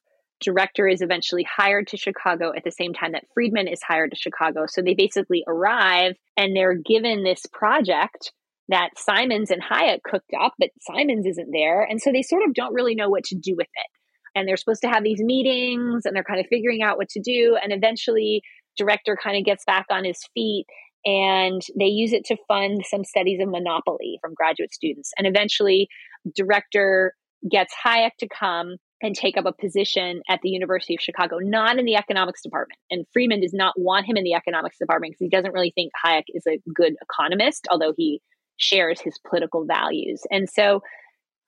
Director 0.40 0.86
is 0.86 1.02
eventually 1.02 1.44
hired 1.44 1.88
to 1.88 1.96
Chicago 1.96 2.52
at 2.56 2.64
the 2.64 2.70
same 2.70 2.94
time 2.94 3.12
that 3.12 3.26
Friedman 3.34 3.68
is 3.68 3.82
hired 3.82 4.10
to 4.12 4.16
Chicago. 4.16 4.64
So 4.66 4.80
they 4.82 4.94
basically 4.94 5.44
arrive 5.46 6.16
and 6.36 6.56
they're 6.56 6.74
given 6.76 7.24
this 7.24 7.44
project 7.52 8.32
that 8.68 8.90
Simons 8.96 9.50
and 9.50 9.62
Hayek 9.62 10.02
cooked 10.04 10.30
up, 10.40 10.54
but 10.58 10.70
Simons 10.80 11.26
isn't 11.26 11.50
there. 11.52 11.82
And 11.82 12.00
so 12.00 12.12
they 12.12 12.22
sort 12.22 12.44
of 12.46 12.54
don't 12.54 12.72
really 12.72 12.94
know 12.94 13.10
what 13.10 13.24
to 13.24 13.34
do 13.34 13.54
with 13.56 13.66
it. 13.66 13.86
And 14.34 14.46
they're 14.46 14.56
supposed 14.56 14.82
to 14.82 14.88
have 14.88 15.02
these 15.02 15.20
meetings 15.20 16.06
and 16.06 16.14
they're 16.14 16.24
kind 16.24 16.38
of 16.38 16.46
figuring 16.46 16.82
out 16.82 16.96
what 16.96 17.08
to 17.10 17.20
do. 17.20 17.58
And 17.60 17.72
eventually, 17.72 18.42
director 18.76 19.18
kind 19.20 19.36
of 19.36 19.44
gets 19.44 19.64
back 19.64 19.86
on 19.90 20.04
his 20.04 20.20
feet 20.34 20.66
and 21.04 21.62
they 21.78 21.86
use 21.86 22.12
it 22.12 22.24
to 22.26 22.36
fund 22.46 22.84
some 22.86 23.04
studies 23.04 23.40
of 23.40 23.48
monopoly 23.48 24.18
from 24.20 24.34
graduate 24.34 24.72
students. 24.72 25.12
And 25.16 25.26
eventually, 25.26 25.88
director 26.34 27.14
gets 27.50 27.72
Hayek 27.84 28.10
to 28.18 28.28
come 28.28 28.76
and 29.02 29.14
take 29.14 29.38
up 29.38 29.46
a 29.46 29.52
position 29.52 30.20
at 30.28 30.40
the 30.42 30.50
University 30.50 30.94
of 30.94 31.00
Chicago, 31.00 31.38
not 31.40 31.78
in 31.78 31.86
the 31.86 31.96
economics 31.96 32.42
department. 32.42 32.78
And 32.90 33.06
Friedman 33.12 33.40
does 33.40 33.54
not 33.54 33.74
want 33.78 34.06
him 34.06 34.16
in 34.16 34.24
the 34.24 34.34
economics 34.34 34.76
department 34.78 35.12
because 35.12 35.24
he 35.24 35.30
doesn't 35.30 35.54
really 35.54 35.72
think 35.74 35.92
Hayek 36.04 36.24
is 36.28 36.46
a 36.46 36.60
good 36.74 36.94
economist, 37.02 37.66
although 37.70 37.94
he 37.96 38.20
shares 38.58 39.00
his 39.00 39.18
political 39.26 39.64
values. 39.64 40.22
And 40.30 40.50
so 40.50 40.82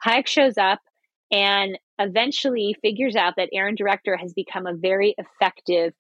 Hayek 0.05 0.27
shows 0.27 0.57
up 0.57 0.81
and 1.31 1.79
eventually 1.99 2.75
figures 2.83 3.17
out 3.17 3.35
that 3.37 3.51
Aaron 3.53 3.75
Director 3.75 4.17
has 4.17 4.33
become 4.33 4.67
a 4.67 4.75
very 4.75 5.15
effective 5.19 5.93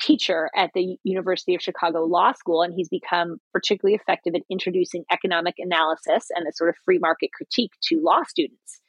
teacher 0.00 0.50
at 0.56 0.70
the 0.74 0.96
University 1.04 1.54
of 1.54 1.62
Chicago 1.62 2.04
Law 2.04 2.32
School, 2.32 2.62
and 2.62 2.72
he's 2.74 2.88
become 2.88 3.38
particularly 3.52 3.94
effective 3.94 4.34
at 4.34 4.42
introducing 4.50 5.04
economic 5.12 5.54
analysis 5.58 6.28
and 6.34 6.46
a 6.46 6.52
sort 6.52 6.70
of 6.70 6.76
free 6.84 6.98
market 6.98 7.30
critique 7.32 7.72
to 7.84 8.00
law 8.02 8.22
students. 8.26 8.80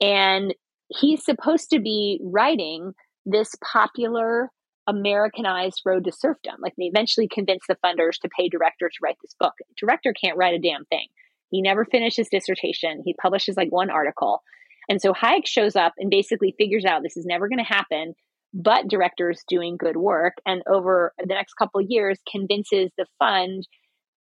And 0.00 0.54
he's 0.88 1.24
supposed 1.24 1.70
to 1.70 1.80
be 1.80 2.20
writing 2.22 2.92
this 3.26 3.54
popular 3.72 4.50
Americanized 4.86 5.82
road 5.84 6.04
to 6.04 6.12
serfdom. 6.12 6.56
Like 6.60 6.74
they 6.76 6.84
eventually 6.84 7.28
convince 7.28 7.62
the 7.68 7.76
funders 7.84 8.18
to 8.22 8.28
pay 8.36 8.48
director 8.48 8.88
to 8.88 8.98
write 9.02 9.18
this 9.22 9.34
book. 9.38 9.54
Director 9.78 10.12
can't 10.12 10.36
write 10.36 10.54
a 10.54 10.58
damn 10.58 10.84
thing. 10.86 11.06
He 11.50 11.62
never 11.62 11.84
finished 11.84 12.16
his 12.16 12.28
dissertation. 12.28 13.02
He 13.04 13.14
publishes 13.14 13.56
like 13.56 13.70
one 13.70 13.90
article. 13.90 14.42
And 14.88 15.00
so 15.00 15.12
Hayek 15.12 15.46
shows 15.46 15.76
up 15.76 15.94
and 15.98 16.10
basically 16.10 16.54
figures 16.58 16.84
out 16.84 17.02
this 17.02 17.16
is 17.16 17.26
never 17.26 17.48
going 17.48 17.58
to 17.58 17.64
happen 17.64 18.14
but 18.52 18.88
directors 18.88 19.42
doing 19.48 19.76
good 19.78 19.96
work 19.96 20.34
and 20.46 20.62
over 20.68 21.12
the 21.18 21.26
next 21.26 21.54
couple 21.54 21.80
years 21.80 22.18
convinces 22.30 22.90
the 22.98 23.06
fund 23.18 23.66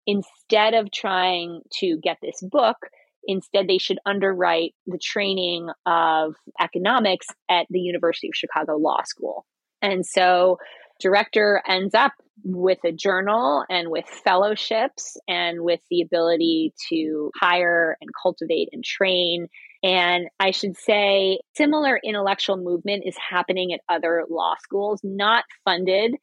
instead 0.06 0.74
of 0.74 0.92
trying 0.92 1.62
to 1.72 1.98
get 2.02 2.18
this 2.22 2.42
book 2.42 2.78
instead 3.26 3.68
they 3.68 3.78
should 3.78 4.00
underwrite 4.06 4.74
the 4.88 4.98
training 4.98 5.68
of 5.86 6.36
economics 6.60 7.28
at 7.50 7.66
the 7.70 7.80
university 7.80 8.28
of 8.28 8.36
chicago 8.36 8.76
law 8.78 9.02
school. 9.04 9.46
And 9.82 10.06
so 10.06 10.58
director 11.00 11.62
ends 11.68 11.94
up 11.96 12.14
with 12.44 12.80
a 12.86 12.92
journal 12.92 13.64
and 13.70 13.90
with 13.90 14.06
fellowships 14.06 15.18
and 15.28 15.62
with 15.62 15.82
the 15.90 16.02
ability 16.02 16.74
to 16.90 17.32
hire 17.40 17.98
and 18.02 18.10
cultivate 18.22 18.70
and 18.72 18.84
train. 18.84 19.48
And 19.84 20.28
I 20.40 20.52
should 20.52 20.78
say, 20.78 21.40
similar 21.56 22.00
intellectual 22.04 22.58
movement 22.58 23.04
is 23.06 23.16
happening 23.18 23.74
at 23.74 23.82
other 23.88 24.26
law 24.30 24.56
schools, 24.62 25.00
not 25.04 25.46
funded 25.64 26.16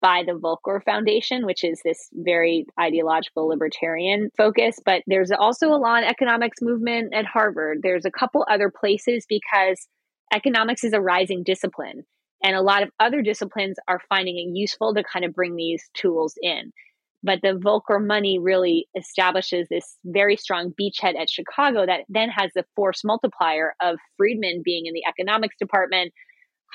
by 0.00 0.22
the 0.26 0.38
Volker 0.38 0.82
Foundation, 0.84 1.44
which 1.44 1.64
is 1.64 1.80
this 1.84 2.08
very 2.12 2.66
ideological 2.78 3.48
libertarian 3.48 4.30
focus. 4.36 4.78
But 4.84 5.02
there's 5.06 5.32
also 5.32 5.68
a 5.68 5.78
law 5.78 5.96
and 5.96 6.06
economics 6.06 6.58
movement 6.62 7.14
at 7.14 7.26
Harvard. 7.26 7.78
There's 7.82 8.04
a 8.04 8.10
couple 8.10 8.46
other 8.48 8.70
places 8.70 9.26
because 9.28 9.88
economics 10.32 10.84
is 10.84 10.92
a 10.92 11.00
rising 11.00 11.42
discipline. 11.44 12.04
And 12.42 12.54
a 12.54 12.62
lot 12.62 12.82
of 12.82 12.90
other 13.00 13.22
disciplines 13.22 13.76
are 13.88 14.00
finding 14.08 14.36
it 14.38 14.56
useful 14.56 14.94
to 14.94 15.02
kind 15.02 15.24
of 15.24 15.34
bring 15.34 15.56
these 15.56 15.82
tools 15.94 16.34
in. 16.40 16.72
But 17.22 17.40
the 17.42 17.58
Volker 17.60 17.98
money 17.98 18.38
really 18.38 18.86
establishes 18.96 19.66
this 19.68 19.96
very 20.04 20.36
strong 20.36 20.72
beachhead 20.80 21.20
at 21.20 21.28
Chicago 21.28 21.84
that 21.84 22.02
then 22.08 22.28
has 22.28 22.52
the 22.54 22.64
force 22.76 23.02
multiplier 23.04 23.74
of 23.82 23.98
Friedman 24.16 24.62
being 24.64 24.86
in 24.86 24.94
the 24.94 25.02
economics 25.08 25.56
department, 25.58 26.12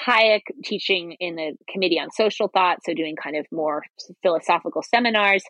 Hayek 0.05 0.41
teaching 0.65 1.15
in 1.19 1.35
the 1.35 1.53
Committee 1.71 1.99
on 1.99 2.11
Social 2.11 2.49
Thought, 2.49 2.79
so 2.83 2.93
doing 2.93 3.15
kind 3.15 3.37
of 3.37 3.45
more 3.51 3.83
philosophical 4.21 4.81
seminars. 4.83 5.43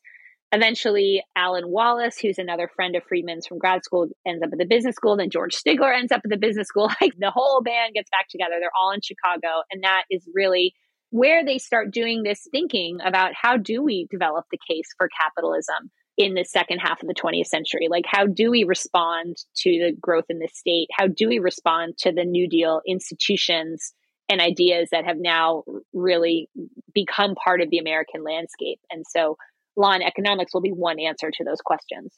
Eventually, 0.53 1.23
Allen 1.35 1.67
Wallis, 1.67 2.19
who's 2.19 2.37
another 2.37 2.69
friend 2.75 2.95
of 2.95 3.03
Friedman's 3.05 3.47
from 3.47 3.57
grad 3.57 3.83
school, 3.83 4.07
ends 4.23 4.43
up 4.43 4.51
at 4.53 4.59
the 4.59 4.67
business 4.67 4.95
school. 4.95 5.17
Then 5.17 5.31
George 5.31 5.55
Stigler 5.55 5.97
ends 5.97 6.11
up 6.11 6.21
at 6.23 6.29
the 6.29 6.37
business 6.37 6.67
school. 6.67 6.91
Like 7.01 7.13
the 7.17 7.31
whole 7.31 7.63
band 7.63 7.95
gets 7.95 8.11
back 8.11 8.29
together. 8.29 8.55
They're 8.59 8.69
all 8.79 8.91
in 8.91 9.01
Chicago. 9.01 9.63
And 9.71 9.83
that 9.83 10.03
is 10.11 10.29
really 10.33 10.75
where 11.09 11.43
they 11.43 11.57
start 11.57 11.91
doing 11.91 12.21
this 12.21 12.47
thinking 12.51 12.99
about 13.03 13.31
how 13.33 13.57
do 13.57 13.81
we 13.81 14.07
develop 14.11 14.45
the 14.51 14.59
case 14.69 14.89
for 14.95 15.09
capitalism 15.19 15.89
in 16.17 16.35
the 16.35 16.45
second 16.45 16.79
half 16.79 17.01
of 17.01 17.07
the 17.07 17.15
20th 17.15 17.47
century? 17.47 17.87
Like, 17.89 18.05
how 18.07 18.27
do 18.27 18.51
we 18.51 18.63
respond 18.63 19.37
to 19.57 19.69
the 19.69 19.91
growth 19.99 20.25
in 20.29 20.37
the 20.37 20.49
state? 20.53 20.87
How 20.95 21.07
do 21.07 21.27
we 21.29 21.39
respond 21.39 21.97
to 21.99 22.11
the 22.11 22.25
New 22.25 22.47
Deal 22.47 22.81
institutions? 22.87 23.93
and 24.29 24.39
ideas 24.39 24.87
that 24.91 25.03
have 25.03 25.17
now 25.19 25.63
really 25.93 26.49
become 26.93 27.35
part 27.35 27.61
of 27.61 27.69
the 27.69 27.77
American 27.77 28.23
landscape. 28.23 28.79
And 28.89 29.03
so 29.05 29.35
law 29.75 29.91
and 29.91 30.03
economics 30.03 30.53
will 30.53 30.61
be 30.61 30.71
one 30.71 30.99
answer 30.99 31.31
to 31.31 31.43
those 31.43 31.61
questions. 31.61 32.13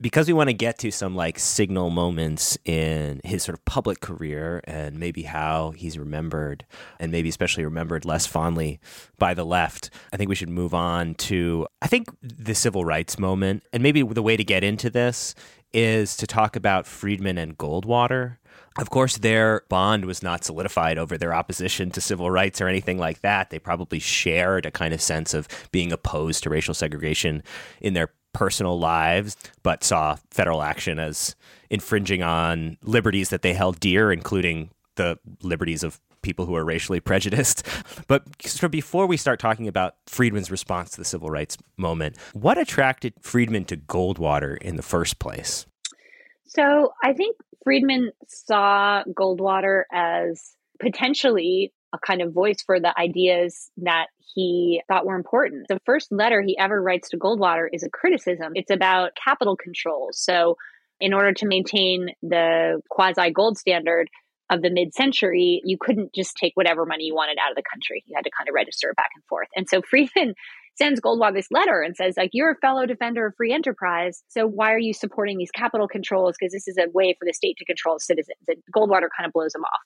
Because 0.00 0.28
we 0.28 0.32
want 0.32 0.48
to 0.48 0.54
get 0.54 0.78
to 0.78 0.90
some 0.90 1.14
like 1.16 1.38
signal 1.38 1.90
moments 1.90 2.58
in 2.64 3.20
his 3.24 3.42
sort 3.42 3.58
of 3.58 3.64
public 3.64 4.00
career 4.00 4.60
and 4.64 4.98
maybe 4.98 5.22
how 5.22 5.72
he's 5.72 5.98
remembered 5.98 6.64
and 6.98 7.10
maybe 7.10 7.28
especially 7.28 7.64
remembered 7.64 8.04
less 8.04 8.26
fondly 8.26 8.80
by 9.18 9.34
the 9.34 9.44
left, 9.44 9.90
I 10.12 10.16
think 10.16 10.28
we 10.28 10.34
should 10.34 10.48
move 10.48 10.74
on 10.74 11.14
to 11.16 11.66
I 11.82 11.86
think 11.86 12.08
the 12.22 12.54
civil 12.54 12.84
rights 12.84 13.18
moment. 13.18 13.64
And 13.72 13.82
maybe 13.82 14.02
the 14.02 14.22
way 14.22 14.36
to 14.36 14.44
get 14.44 14.64
into 14.64 14.90
this 14.90 15.34
is 15.72 16.16
to 16.16 16.26
talk 16.26 16.56
about 16.56 16.86
Friedman 16.86 17.38
and 17.38 17.56
Goldwater 17.56 18.36
of 18.78 18.90
course, 18.90 19.18
their 19.18 19.62
bond 19.68 20.04
was 20.04 20.22
not 20.22 20.44
solidified 20.44 20.96
over 20.96 21.18
their 21.18 21.34
opposition 21.34 21.90
to 21.90 22.00
civil 22.00 22.30
rights 22.30 22.60
or 22.60 22.68
anything 22.68 22.98
like 22.98 23.20
that. 23.20 23.50
They 23.50 23.58
probably 23.58 23.98
shared 23.98 24.64
a 24.64 24.70
kind 24.70 24.94
of 24.94 25.00
sense 25.00 25.34
of 25.34 25.48
being 25.72 25.92
opposed 25.92 26.44
to 26.44 26.50
racial 26.50 26.74
segregation 26.74 27.42
in 27.80 27.94
their 27.94 28.10
personal 28.32 28.78
lives, 28.78 29.36
but 29.62 29.82
saw 29.82 30.16
federal 30.30 30.62
action 30.62 30.98
as 30.98 31.34
infringing 31.68 32.22
on 32.22 32.78
liberties 32.82 33.30
that 33.30 33.42
they 33.42 33.54
held 33.54 33.80
dear, 33.80 34.12
including 34.12 34.70
the 34.94 35.18
liberties 35.42 35.82
of 35.82 36.00
people 36.22 36.46
who 36.46 36.54
are 36.54 36.64
racially 36.64 37.00
prejudiced. 37.10 37.66
But 38.06 38.24
before 38.70 39.06
we 39.06 39.16
start 39.16 39.40
talking 39.40 39.66
about 39.68 39.96
Friedman's 40.06 40.50
response 40.50 40.90
to 40.90 40.98
the 40.98 41.04
civil 41.04 41.28
rights 41.28 41.56
moment, 41.76 42.16
what 42.32 42.58
attracted 42.58 43.14
Friedman 43.20 43.64
to 43.66 43.76
Goldwater 43.76 44.56
in 44.58 44.76
the 44.76 44.82
first 44.82 45.18
place? 45.18 45.66
So 46.50 46.92
I 47.02 47.12
think 47.12 47.36
Friedman 47.62 48.10
saw 48.26 49.04
Goldwater 49.04 49.84
as 49.92 50.42
potentially 50.80 51.72
a 51.92 51.98
kind 51.98 52.22
of 52.22 52.32
voice 52.32 52.62
for 52.64 52.80
the 52.80 52.96
ideas 52.98 53.70
that 53.78 54.06
he 54.34 54.82
thought 54.88 55.06
were 55.06 55.14
important. 55.14 55.66
The 55.68 55.80
first 55.86 56.10
letter 56.10 56.42
he 56.42 56.58
ever 56.58 56.80
writes 56.80 57.10
to 57.10 57.18
Goldwater 57.18 57.68
is 57.72 57.84
a 57.84 57.90
criticism. 57.90 58.52
It's 58.54 58.70
about 58.70 59.12
capital 59.22 59.56
controls. 59.56 60.18
So, 60.20 60.56
in 61.00 61.14
order 61.14 61.32
to 61.32 61.46
maintain 61.46 62.10
the 62.22 62.82
quasi 62.90 63.30
gold 63.30 63.56
standard 63.56 64.08
of 64.50 64.60
the 64.60 64.70
mid 64.70 64.92
century, 64.92 65.62
you 65.64 65.78
couldn't 65.80 66.12
just 66.14 66.36
take 66.36 66.52
whatever 66.54 66.84
money 66.84 67.04
you 67.04 67.14
wanted 67.14 67.38
out 67.38 67.50
of 67.50 67.56
the 67.56 67.62
country. 67.62 68.02
You 68.06 68.16
had 68.16 68.24
to 68.24 68.30
kind 68.36 68.48
of 68.48 68.54
register 68.54 68.92
back 68.96 69.10
and 69.14 69.24
forth. 69.26 69.48
And 69.54 69.68
so 69.68 69.82
Friedman 69.88 70.34
sends 70.74 71.00
Goldwater 71.00 71.34
this 71.34 71.50
letter 71.50 71.82
and 71.82 71.96
says, 71.96 72.14
like, 72.16 72.30
you're 72.32 72.52
a 72.52 72.56
fellow 72.56 72.86
defender 72.86 73.26
of 73.26 73.34
free 73.36 73.52
enterprise. 73.52 74.22
So 74.28 74.46
why 74.46 74.72
are 74.72 74.78
you 74.78 74.94
supporting 74.94 75.38
these 75.38 75.50
capital 75.50 75.88
controls? 75.88 76.36
Because 76.38 76.52
this 76.52 76.68
is 76.68 76.78
a 76.78 76.90
way 76.92 77.14
for 77.18 77.26
the 77.26 77.34
state 77.34 77.56
to 77.58 77.64
control 77.64 77.98
citizens. 77.98 78.38
And 78.48 78.58
Goldwater 78.74 79.08
kind 79.16 79.26
of 79.26 79.32
blows 79.32 79.54
him 79.54 79.64
off. 79.64 79.80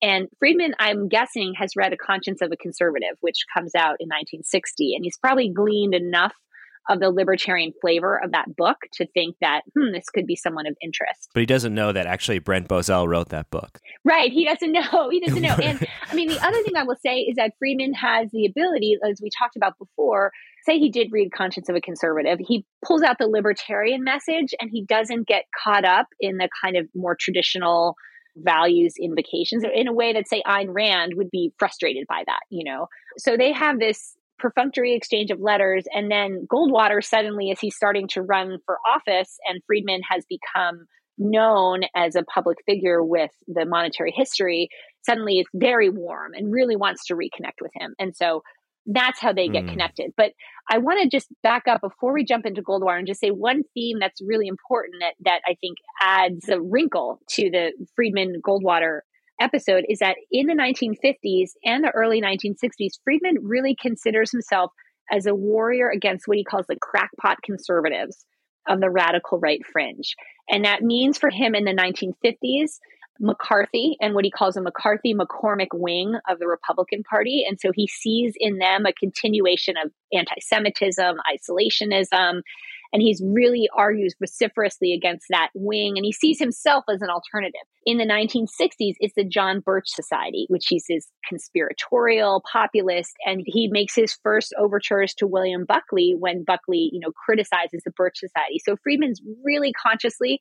And 0.00 0.28
Friedman, 0.38 0.74
I'm 0.78 1.08
guessing, 1.08 1.54
has 1.58 1.72
read 1.76 1.92
A 1.92 1.96
Conscience 1.96 2.40
of 2.40 2.50
a 2.52 2.56
Conservative, 2.56 3.16
which 3.20 3.44
comes 3.52 3.74
out 3.74 3.96
in 3.98 4.06
1960. 4.06 4.94
And 4.94 5.04
he's 5.04 5.18
probably 5.18 5.50
gleaned 5.50 5.94
enough 5.94 6.34
of 6.88 7.00
the 7.00 7.10
libertarian 7.10 7.72
flavor 7.80 8.20
of 8.22 8.32
that 8.32 8.56
book 8.56 8.78
to 8.94 9.06
think 9.08 9.36
that, 9.40 9.62
hmm, 9.76 9.92
this 9.92 10.08
could 10.08 10.26
be 10.26 10.36
someone 10.36 10.66
of 10.66 10.76
interest. 10.80 11.30
But 11.34 11.40
he 11.40 11.46
doesn't 11.46 11.74
know 11.74 11.92
that 11.92 12.06
actually 12.06 12.38
Brent 12.38 12.68
Bozell 12.68 13.06
wrote 13.06 13.28
that 13.28 13.50
book. 13.50 13.80
Right. 14.04 14.32
He 14.32 14.44
doesn't 14.44 14.72
know. 14.72 15.10
He 15.18 15.20
doesn't 15.20 15.42
know. 15.42 15.56
and 15.62 15.86
I 16.10 16.14
mean, 16.14 16.28
the 16.28 16.44
other 16.44 16.62
thing 16.62 16.76
I 16.76 16.82
will 16.82 16.96
say 16.96 17.20
is 17.20 17.36
that 17.36 17.52
Friedman 17.58 17.94
has 17.94 18.30
the 18.30 18.46
ability, 18.46 18.96
as 19.08 19.20
we 19.22 19.30
talked 19.36 19.56
about 19.56 19.78
before, 19.78 20.32
say 20.64 20.78
he 20.78 20.90
did 20.90 21.08
read 21.12 21.32
Conscience 21.32 21.68
of 21.68 21.76
a 21.76 21.80
Conservative, 21.80 22.38
he 22.40 22.64
pulls 22.84 23.02
out 23.02 23.16
the 23.18 23.26
libertarian 23.26 24.04
message 24.04 24.54
and 24.60 24.70
he 24.72 24.84
doesn't 24.84 25.26
get 25.26 25.44
caught 25.64 25.84
up 25.84 26.06
in 26.20 26.36
the 26.36 26.48
kind 26.62 26.76
of 26.76 26.86
more 26.94 27.16
traditional 27.18 27.96
values 28.44 28.94
invocations 29.00 29.64
in 29.74 29.88
a 29.88 29.92
way 29.92 30.12
that 30.12 30.28
say 30.28 30.42
Ayn 30.46 30.68
Rand 30.68 31.14
would 31.16 31.30
be 31.30 31.52
frustrated 31.58 32.06
by 32.08 32.22
that, 32.26 32.40
you 32.50 32.64
know. 32.64 32.86
So 33.16 33.36
they 33.36 33.52
have 33.52 33.78
this 33.78 34.14
perfunctory 34.38 34.94
exchange 34.94 35.30
of 35.30 35.40
letters. 35.40 35.84
And 35.92 36.10
then 36.10 36.46
Goldwater 36.50 37.04
suddenly, 37.04 37.50
as 37.50 37.60
he's 37.60 37.76
starting 37.76 38.08
to 38.08 38.22
run 38.22 38.58
for 38.64 38.78
office, 38.86 39.36
and 39.48 39.62
Friedman 39.66 40.00
has 40.08 40.24
become 40.28 40.86
known 41.18 41.80
as 41.96 42.14
a 42.14 42.22
public 42.22 42.58
figure 42.64 43.02
with 43.02 43.30
the 43.48 43.66
monetary 43.66 44.12
history, 44.14 44.68
suddenly 45.04 45.38
is 45.38 45.46
very 45.54 45.90
warm 45.90 46.32
and 46.34 46.52
really 46.52 46.76
wants 46.76 47.06
to 47.06 47.14
reconnect 47.14 47.60
with 47.60 47.72
him. 47.74 47.94
And 47.98 48.14
so 48.14 48.42
that's 48.86 49.20
how 49.20 49.32
they 49.32 49.48
get 49.48 49.64
mm. 49.64 49.70
connected. 49.70 50.12
But 50.16 50.32
I 50.70 50.78
want 50.78 51.02
to 51.02 51.14
just 51.14 51.28
back 51.42 51.68
up 51.68 51.80
before 51.82 52.12
we 52.12 52.24
jump 52.24 52.46
into 52.46 52.62
Goldwater 52.62 52.98
and 52.98 53.06
just 53.06 53.20
say 53.20 53.30
one 53.30 53.62
theme 53.74 53.98
that's 54.00 54.20
really 54.24 54.46
important 54.48 54.96
that, 55.00 55.14
that 55.24 55.40
I 55.46 55.56
think 55.60 55.76
adds 56.00 56.48
a 56.48 56.60
wrinkle 56.60 57.20
to 57.30 57.50
the 57.50 57.72
Friedman 57.94 58.40
Goldwater 58.46 59.00
episode 59.40 59.84
is 59.88 59.98
that 59.98 60.16
in 60.30 60.46
the 60.46 60.54
1950s 60.54 61.50
and 61.64 61.84
the 61.84 61.90
early 61.90 62.20
1960s, 62.20 62.98
Friedman 63.04 63.36
really 63.42 63.76
considers 63.80 64.30
himself 64.30 64.72
as 65.10 65.26
a 65.26 65.34
warrior 65.34 65.88
against 65.88 66.28
what 66.28 66.36
he 66.36 66.44
calls 66.44 66.66
the 66.68 66.76
crackpot 66.80 67.38
conservatives 67.42 68.24
of 68.68 68.80
the 68.80 68.90
radical 68.90 69.38
right 69.38 69.60
fringe. 69.72 70.14
And 70.48 70.64
that 70.64 70.82
means 70.82 71.18
for 71.18 71.30
him 71.30 71.54
in 71.54 71.64
the 71.64 71.72
1950s, 71.72 72.78
McCarthy 73.20 73.96
and 74.00 74.14
what 74.14 74.24
he 74.24 74.30
calls 74.30 74.56
a 74.56 74.62
McCarthy 74.62 75.14
McCormick 75.14 75.68
wing 75.72 76.14
of 76.28 76.38
the 76.38 76.46
Republican 76.46 77.02
Party. 77.02 77.44
And 77.48 77.58
so 77.60 77.70
he 77.74 77.86
sees 77.86 78.34
in 78.36 78.58
them 78.58 78.86
a 78.86 78.92
continuation 78.92 79.76
of 79.76 79.90
anti 80.12 80.34
Semitism, 80.40 81.16
isolationism, 81.32 82.42
and 82.92 83.02
he's 83.02 83.22
really 83.24 83.68
argues 83.76 84.14
vociferously 84.18 84.94
against 84.94 85.26
that 85.30 85.50
wing 85.54 85.94
and 85.96 86.04
he 86.04 86.12
sees 86.12 86.38
himself 86.38 86.84
as 86.92 87.02
an 87.02 87.10
alternative. 87.10 87.60
In 87.84 87.98
the 87.98 88.04
1960s, 88.04 88.94
it's 88.98 89.14
the 89.14 89.24
John 89.24 89.60
Birch 89.60 89.88
Society, 89.88 90.46
which 90.48 90.66
he's 90.68 90.84
his 90.88 91.08
conspiratorial 91.28 92.42
populist, 92.50 93.12
and 93.24 93.42
he 93.44 93.68
makes 93.68 93.94
his 93.94 94.16
first 94.22 94.54
overtures 94.58 95.14
to 95.14 95.26
William 95.26 95.64
Buckley 95.66 96.14
when 96.18 96.44
Buckley, 96.44 96.90
you 96.92 97.00
know, 97.00 97.12
criticizes 97.12 97.82
the 97.84 97.90
Birch 97.90 98.18
Society. 98.18 98.60
So 98.64 98.76
Friedman's 98.76 99.20
really 99.44 99.72
consciously 99.72 100.40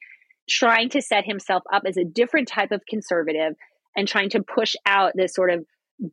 trying 0.49 0.89
to 0.89 1.01
set 1.01 1.25
himself 1.25 1.63
up 1.73 1.83
as 1.85 1.97
a 1.97 2.05
different 2.05 2.47
type 2.47 2.71
of 2.71 2.81
conservative 2.89 3.53
and 3.95 4.07
trying 4.07 4.29
to 4.29 4.43
push 4.43 4.75
out 4.85 5.11
this 5.15 5.33
sort 5.33 5.51
of 5.51 5.65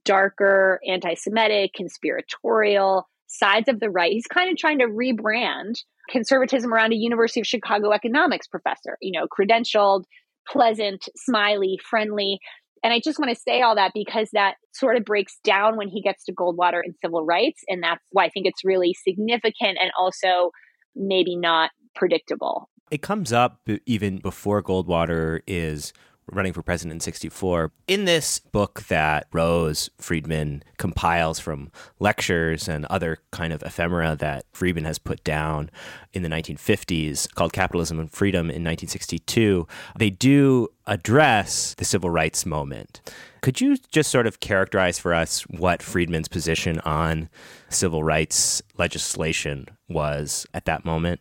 darker 0.05 0.81
anti-Semitic, 0.89 1.73
conspiratorial 1.75 3.09
sides 3.39 3.69
of 3.69 3.81
the 3.81 3.91
right. 3.91 4.13
He's 4.13 4.27
kind 4.27 4.51
of 4.51 4.57
trying 4.57 4.79
to 4.79 4.87
rebrand 4.87 5.75
conservatism 6.11 6.73
around 6.73 6.93
a 6.93 6.97
University 6.97 7.41
of 7.41 7.47
Chicago 7.47 7.93
economics 7.93 8.47
professor, 8.47 8.97
you 9.01 9.19
know, 9.19 9.27
credentialed, 9.27 10.05
pleasant, 10.49 11.09
smiley, 11.17 11.79
friendly. 11.89 12.39
And 12.83 12.93
I 12.93 13.01
just 13.03 13.19
want 13.19 13.31
to 13.31 13.41
say 13.41 13.63
all 13.63 13.75
that 13.77 13.93
because 13.95 14.29
that 14.33 14.57
sort 14.73 14.97
of 14.97 15.05
breaks 15.05 15.39
down 15.43 15.77
when 15.77 15.89
he 15.89 16.03
gets 16.03 16.25
to 16.25 16.35
Goldwater 16.35 16.81
and 16.85 16.95
civil 17.03 17.25
rights. 17.25 17.63
And 17.69 17.83
that's 17.83 18.05
why 18.11 18.27
I 18.27 18.29
think 18.29 18.47
it's 18.47 18.65
really 18.65 18.95
significant 19.09 19.79
and 19.81 19.91
also 19.99 20.51
maybe 20.95 21.35
not 21.35 21.71
predictable. 21.95 22.69
It 22.91 23.01
comes 23.01 23.33
up 23.33 23.67
even 23.87 24.19
before 24.19 24.63
Goldwater 24.63 25.41
is 25.47 25.93
running 26.31 26.53
for 26.53 26.63
president 26.63 26.95
in 26.95 27.01
64. 27.01 27.73
In 27.87 28.05
this 28.05 28.39
book 28.39 28.83
that 28.85 29.27
Rose 29.33 29.91
Friedman 29.99 30.63
compiles 30.79 31.39
from 31.39 31.71
lectures 31.99 32.69
and 32.69 32.85
other 32.87 33.19
kind 33.31 33.53
of 33.53 33.63
ephemera 33.63 34.17
that 34.17 34.45
Friedman 34.53 34.85
has 34.85 34.99
put 34.99 35.23
down 35.25 35.71
in 36.13 36.23
the 36.23 36.29
1950s 36.29 37.33
called 37.35 37.53
Capitalism 37.53 37.99
and 37.99 38.11
Freedom 38.11 38.47
in 38.47 38.65
1962, 38.65 39.67
they 39.99 40.11
do 40.11 40.69
address 40.87 41.75
the 41.75 41.85
civil 41.85 42.11
rights 42.11 42.45
moment. 42.45 43.01
Could 43.43 43.61
you 43.61 43.77
just 43.91 44.11
sort 44.11 44.27
of 44.27 44.41
characterize 44.41 44.99
for 44.99 45.13
us 45.13 45.43
what 45.43 45.83
Friedman's 45.83 46.29
position 46.29 46.81
on 46.81 47.29
civil 47.69 48.03
rights 48.03 48.63
legislation 48.79 49.67
was 49.89 50.47
at 50.55 50.65
that 50.65 50.85
moment? 50.85 51.21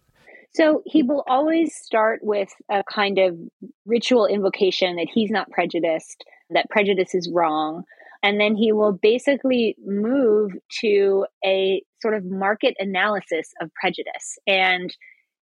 So 0.55 0.83
he 0.85 1.01
will 1.01 1.23
always 1.27 1.75
start 1.75 2.19
with 2.21 2.49
a 2.69 2.83
kind 2.91 3.17
of 3.17 3.37
ritual 3.85 4.27
invocation 4.27 4.97
that 4.97 5.07
he's 5.11 5.31
not 5.31 5.49
prejudiced, 5.49 6.23
that 6.51 6.69
prejudice 6.69 7.15
is 7.15 7.29
wrong. 7.33 7.83
And 8.21 8.39
then 8.39 8.55
he 8.55 8.71
will 8.71 8.93
basically 8.93 9.75
move 9.83 10.51
to 10.81 11.25
a 11.43 11.81
sort 12.01 12.13
of 12.13 12.23
market 12.23 12.75
analysis 12.79 13.51
of 13.61 13.69
prejudice. 13.73 14.37
And 14.47 14.95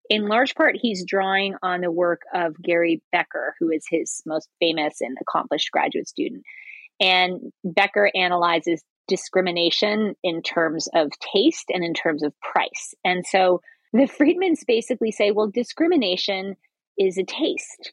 in 0.10 0.28
large 0.28 0.56
part, 0.56 0.76
he's 0.82 1.06
drawing 1.06 1.56
on 1.62 1.82
the 1.82 1.92
work 1.92 2.22
of 2.34 2.60
Gary 2.62 3.02
Becker, 3.12 3.54
who 3.60 3.70
is 3.70 3.86
his 3.90 4.24
most 4.26 4.50
famous 4.60 4.96
and 5.00 5.16
accomplished 5.22 5.72
graduate 5.72 6.08
student. 6.08 6.44
And 7.00 7.52
Becker 7.64 8.10
analyzes 8.16 8.82
discrimination 9.08 10.16
in 10.24 10.42
terms 10.42 10.88
of 10.96 11.12
taste 11.34 11.66
and 11.70 11.84
in 11.84 11.94
terms 11.94 12.24
of 12.24 12.34
price. 12.40 12.94
And 13.04 13.26
so 13.26 13.62
the 13.94 14.08
Friedmans 14.08 14.66
basically 14.66 15.12
say, 15.12 15.32
well, 15.32 15.48
discrimination 15.48 16.56
is 16.98 17.18
a 17.18 17.24
taste. 17.24 17.92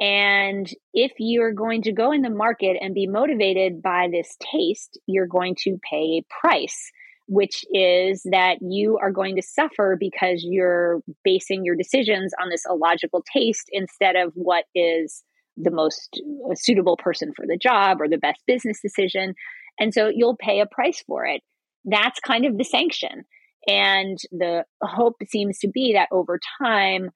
And 0.00 0.68
if 0.94 1.12
you're 1.18 1.52
going 1.52 1.82
to 1.82 1.92
go 1.92 2.12
in 2.12 2.22
the 2.22 2.30
market 2.30 2.76
and 2.80 2.94
be 2.94 3.06
motivated 3.06 3.82
by 3.82 4.08
this 4.10 4.36
taste, 4.40 4.98
you're 5.06 5.26
going 5.26 5.56
to 5.64 5.78
pay 5.90 6.22
a 6.22 6.26
price, 6.40 6.90
which 7.26 7.64
is 7.72 8.22
that 8.30 8.58
you 8.60 8.98
are 9.02 9.10
going 9.10 9.34
to 9.36 9.42
suffer 9.42 9.96
because 9.98 10.44
you're 10.44 11.00
basing 11.24 11.64
your 11.64 11.74
decisions 11.74 12.32
on 12.40 12.48
this 12.48 12.64
illogical 12.68 13.24
taste 13.32 13.68
instead 13.72 14.14
of 14.14 14.32
what 14.34 14.64
is 14.74 15.24
the 15.56 15.72
most 15.72 16.20
uh, 16.48 16.54
suitable 16.54 16.96
person 16.96 17.32
for 17.34 17.44
the 17.46 17.58
job 17.58 18.00
or 18.00 18.08
the 18.08 18.18
best 18.18 18.40
business 18.46 18.80
decision. 18.80 19.34
And 19.80 19.92
so 19.92 20.08
you'll 20.14 20.36
pay 20.36 20.60
a 20.60 20.66
price 20.66 21.02
for 21.06 21.26
it. 21.26 21.42
That's 21.84 22.20
kind 22.20 22.44
of 22.44 22.56
the 22.56 22.64
sanction. 22.64 23.24
And 23.66 24.18
the 24.30 24.64
hope 24.82 25.16
seems 25.28 25.58
to 25.60 25.68
be 25.68 25.94
that 25.94 26.08
over 26.12 26.38
time, 26.62 27.10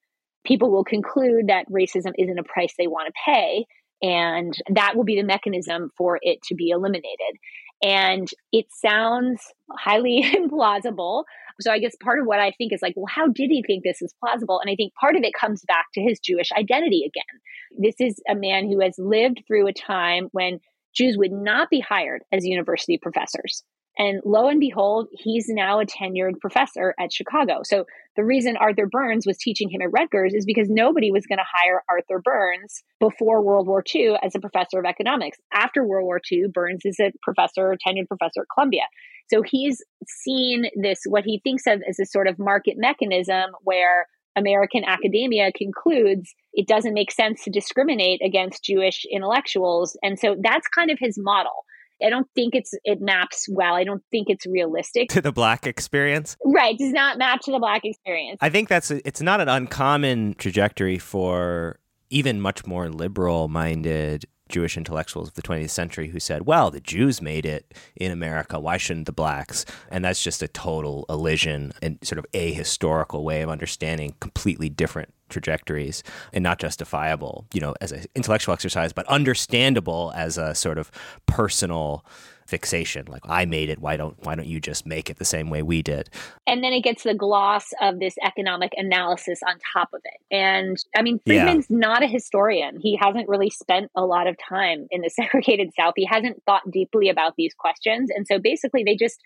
people 0.45 0.71
will 0.71 0.83
conclude 0.83 1.47
that 1.47 1.69
racism 1.71 2.11
isn't 2.17 2.39
a 2.39 2.43
price 2.43 2.73
they 2.77 2.87
want 2.87 3.07
to 3.07 3.13
pay. 3.25 3.65
And 4.01 4.53
that 4.69 4.95
will 4.95 5.05
be 5.05 5.15
the 5.15 5.25
mechanism 5.25 5.89
for 5.97 6.19
it 6.21 6.41
to 6.43 6.55
be 6.55 6.69
eliminated. 6.69 7.37
And 7.81 8.27
it 8.51 8.65
sounds 8.69 9.41
highly 9.71 10.23
implausible. 10.35 11.23
So 11.61 11.71
I 11.71 11.79
guess 11.79 11.95
part 12.03 12.19
of 12.19 12.25
what 12.25 12.39
I 12.39 12.51
think 12.57 12.73
is 12.73 12.81
like, 12.81 12.93
well, 12.95 13.05
how 13.07 13.27
did 13.27 13.49
he 13.49 13.63
think 13.65 13.83
this 13.83 14.01
is 14.01 14.13
plausible? 14.19 14.59
And 14.59 14.71
I 14.71 14.75
think 14.75 14.93
part 14.99 15.15
of 15.15 15.23
it 15.23 15.33
comes 15.39 15.63
back 15.67 15.85
to 15.93 16.01
his 16.01 16.19
Jewish 16.19 16.51
identity 16.51 17.03
again. 17.05 17.81
This 17.81 17.95
is 17.99 18.21
a 18.29 18.35
man 18.35 18.69
who 18.69 18.81
has 18.81 18.95
lived 18.97 19.43
through 19.47 19.67
a 19.67 19.73
time 19.73 20.29
when 20.31 20.59
Jews 20.95 21.17
would 21.17 21.31
not 21.31 21.69
be 21.69 21.79
hired 21.79 22.23
as 22.31 22.45
university 22.45 22.99
professors. 23.01 23.63
And 23.97 24.21
lo 24.25 24.47
and 24.47 24.59
behold, 24.59 25.07
he's 25.11 25.45
now 25.49 25.79
a 25.79 25.85
tenured 25.85 26.39
professor 26.41 26.95
at 26.99 27.13
Chicago. 27.13 27.61
So 27.63 27.85
the 28.15 28.23
reason 28.23 28.57
Arthur 28.57 28.87
Burns 28.87 29.27
was 29.27 29.37
teaching 29.37 29.69
him 29.69 29.81
at 29.81 29.91
Rutgers 29.91 30.33
is 30.33 30.45
because 30.45 30.67
nobody 30.69 31.11
was 31.11 31.27
going 31.27 31.37
to 31.37 31.45
hire 31.51 31.83
Arthur 31.89 32.19
Burns 32.23 32.83
before 32.99 33.43
World 33.43 33.67
War 33.67 33.83
II 33.93 34.15
as 34.23 34.33
a 34.33 34.39
professor 34.39 34.79
of 34.79 34.85
economics. 34.85 35.37
After 35.53 35.85
World 35.85 36.05
War 36.05 36.19
II, 36.31 36.45
Burns 36.53 36.81
is 36.85 36.99
a 36.99 37.11
professor, 37.21 37.75
tenured 37.85 38.07
professor 38.07 38.41
at 38.41 38.47
Columbia. 38.53 38.83
So 39.31 39.41
he's 39.41 39.81
seen 40.07 40.65
this, 40.75 41.01
what 41.07 41.23
he 41.23 41.39
thinks 41.43 41.67
of 41.67 41.81
as 41.87 41.99
a 41.99 42.05
sort 42.05 42.27
of 42.27 42.39
market 42.39 42.75
mechanism 42.77 43.51
where 43.61 44.07
American 44.35 44.83
academia 44.83 45.51
concludes 45.55 46.33
it 46.53 46.67
doesn't 46.67 46.93
make 46.93 47.11
sense 47.11 47.43
to 47.43 47.51
discriminate 47.51 48.21
against 48.25 48.63
Jewish 48.63 49.05
intellectuals. 49.11 49.97
And 50.01 50.19
so 50.19 50.35
that's 50.41 50.67
kind 50.67 50.89
of 50.89 50.97
his 50.99 51.17
model. 51.17 51.65
I 52.03 52.09
don't 52.09 52.27
think 52.35 52.55
it's 52.55 52.73
it 52.83 53.01
maps 53.01 53.47
well. 53.49 53.73
I 53.75 53.83
don't 53.83 54.03
think 54.11 54.29
it's 54.29 54.45
realistic 54.45 55.09
to 55.09 55.21
the 55.21 55.31
black 55.31 55.65
experience. 55.65 56.37
Right, 56.43 56.77
does 56.77 56.91
not 56.91 57.17
map 57.17 57.41
to 57.41 57.51
the 57.51 57.59
black 57.59 57.81
experience. 57.83 58.39
I 58.41 58.49
think 58.49 58.69
that's 58.69 58.91
it's 58.91 59.21
not 59.21 59.41
an 59.41 59.49
uncommon 59.49 60.35
trajectory 60.35 60.99
for 60.99 61.79
even 62.09 62.41
much 62.41 62.65
more 62.65 62.89
liberal 62.89 63.47
minded 63.47 64.25
Jewish 64.49 64.77
intellectuals 64.77 65.29
of 65.29 65.33
the 65.33 65.41
20th 65.41 65.71
century 65.71 66.09
who 66.09 66.19
said, 66.19 66.45
well, 66.45 66.69
the 66.69 66.79
Jews 66.79 67.21
made 67.21 67.45
it 67.45 67.73
in 67.95 68.11
America. 68.11 68.59
Why 68.59 68.77
shouldn't 68.77 69.07
the 69.07 69.11
blacks? 69.11 69.65
And 69.89 70.03
that's 70.03 70.21
just 70.21 70.43
a 70.43 70.47
total 70.47 71.05
elision 71.09 71.71
and 71.81 71.97
sort 72.03 72.19
of 72.19 72.25
ahistorical 72.33 73.23
way 73.23 73.41
of 73.41 73.49
understanding 73.49 74.15
completely 74.19 74.69
different 74.69 75.12
trajectories 75.33 76.03
and 76.31 76.43
not 76.43 76.59
justifiable, 76.59 77.45
you 77.53 77.59
know, 77.59 77.75
as 77.81 77.91
an 77.91 78.05
intellectual 78.15 78.53
exercise, 78.53 78.93
but 78.93 79.05
understandable 79.07 80.13
as 80.15 80.37
a 80.37 80.55
sort 80.55 80.77
of 80.77 80.91
personal 81.25 82.05
fixation. 82.45 83.05
Like 83.07 83.21
i 83.25 83.45
made 83.45 83.69
it. 83.69 83.79
Why 83.79 83.97
don't 83.97 84.15
why 84.23 84.35
don't 84.35 84.47
you 84.47 84.59
just 84.59 84.85
make 84.85 85.09
it 85.09 85.17
the 85.17 85.25
same 85.25 85.49
way 85.49 85.61
we 85.61 85.81
did? 85.81 86.09
And 86.45 86.63
then 86.63 86.73
it 86.73 86.81
gets 86.81 87.03
the 87.03 87.13
gloss 87.13 87.73
of 87.81 87.99
this 87.99 88.15
economic 88.23 88.73
analysis 88.77 89.39
on 89.47 89.55
top 89.73 89.89
of 89.93 90.01
it. 90.03 90.35
And 90.35 90.77
i 90.95 91.01
mean 91.01 91.19
friedman's 91.25 91.67
yeah. 91.69 91.77
not 91.77 92.03
a 92.03 92.07
historian. 92.07 92.79
He 92.79 92.95
hasn't 92.95 93.29
really 93.29 93.49
spent 93.49 93.91
a 93.95 94.05
lot 94.05 94.27
of 94.27 94.37
time 94.37 94.87
in 94.91 95.01
the 95.01 95.09
segregated 95.19 95.71
south. 95.75 95.93
He 95.95 96.05
hasn't 96.05 96.43
thought 96.45 96.69
deeply 96.69 97.09
about 97.09 97.35
these 97.37 97.53
questions. 97.53 98.09
And 98.15 98.27
so 98.27 98.39
basically 98.39 98.83
they 98.83 98.95
just 98.95 99.19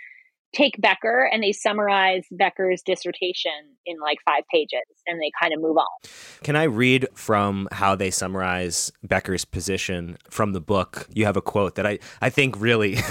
take 0.54 0.80
Becker 0.80 1.30
and 1.32 1.44
they 1.44 1.52
summarize 1.52 2.26
Becker's 2.32 2.82
dissertation 2.82 3.52
in 3.86 4.00
like 4.00 4.18
five 4.26 4.44
pages 4.52 4.82
and 5.06 5.22
they 5.22 5.32
kind 5.40 5.54
of 5.54 5.62
move 5.62 5.78
on. 5.78 6.10
Can 6.44 6.56
I 6.56 6.64
read 6.64 7.08
from 7.14 7.68
how 7.72 7.96
they 7.96 8.12
summarize 8.12 8.92
Becker's 9.04 9.46
position 9.46 10.18
from 10.30 10.54
the 10.54 10.62
book? 10.62 11.08
You 11.14 11.26
have 11.26 11.38
a 11.38 11.42
quote 11.42 11.76
that 11.76 11.86
I, 11.86 12.00
I 12.22 12.30
think 12.30 12.60
really 12.60 12.96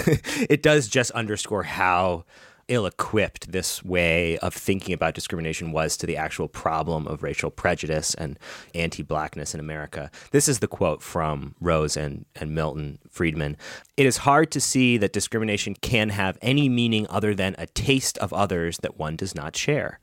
it 0.49 0.63
does 0.63 0.87
just 0.87 1.11
underscore 1.11 1.63
how 1.63 2.25
ill 2.67 2.85
equipped 2.85 3.51
this 3.51 3.83
way 3.83 4.37
of 4.39 4.53
thinking 4.53 4.93
about 4.93 5.13
discrimination 5.13 5.71
was 5.71 5.97
to 5.97 6.05
the 6.05 6.17
actual 6.17 6.47
problem 6.47 7.07
of 7.07 7.23
racial 7.23 7.49
prejudice 7.49 8.13
and 8.13 8.37
anti 8.75 9.03
blackness 9.03 9.53
in 9.53 9.59
America. 9.59 10.11
This 10.31 10.47
is 10.47 10.59
the 10.59 10.67
quote 10.67 11.01
from 11.01 11.55
Rose 11.59 11.95
and, 11.95 12.25
and 12.35 12.53
Milton 12.53 12.99
Friedman. 13.09 13.57
It 13.95 14.05
is 14.05 14.17
hard 14.17 14.51
to 14.51 14.61
see 14.61 14.97
that 14.97 15.13
discrimination 15.13 15.75
can 15.75 16.09
have 16.09 16.37
any 16.41 16.69
meaning 16.69 17.07
other 17.09 17.33
than 17.33 17.55
a 17.57 17.67
taste 17.67 18.17
of 18.19 18.33
others 18.33 18.77
that 18.79 18.97
one 18.97 19.15
does 19.15 19.33
not 19.33 19.55
share. 19.55 19.99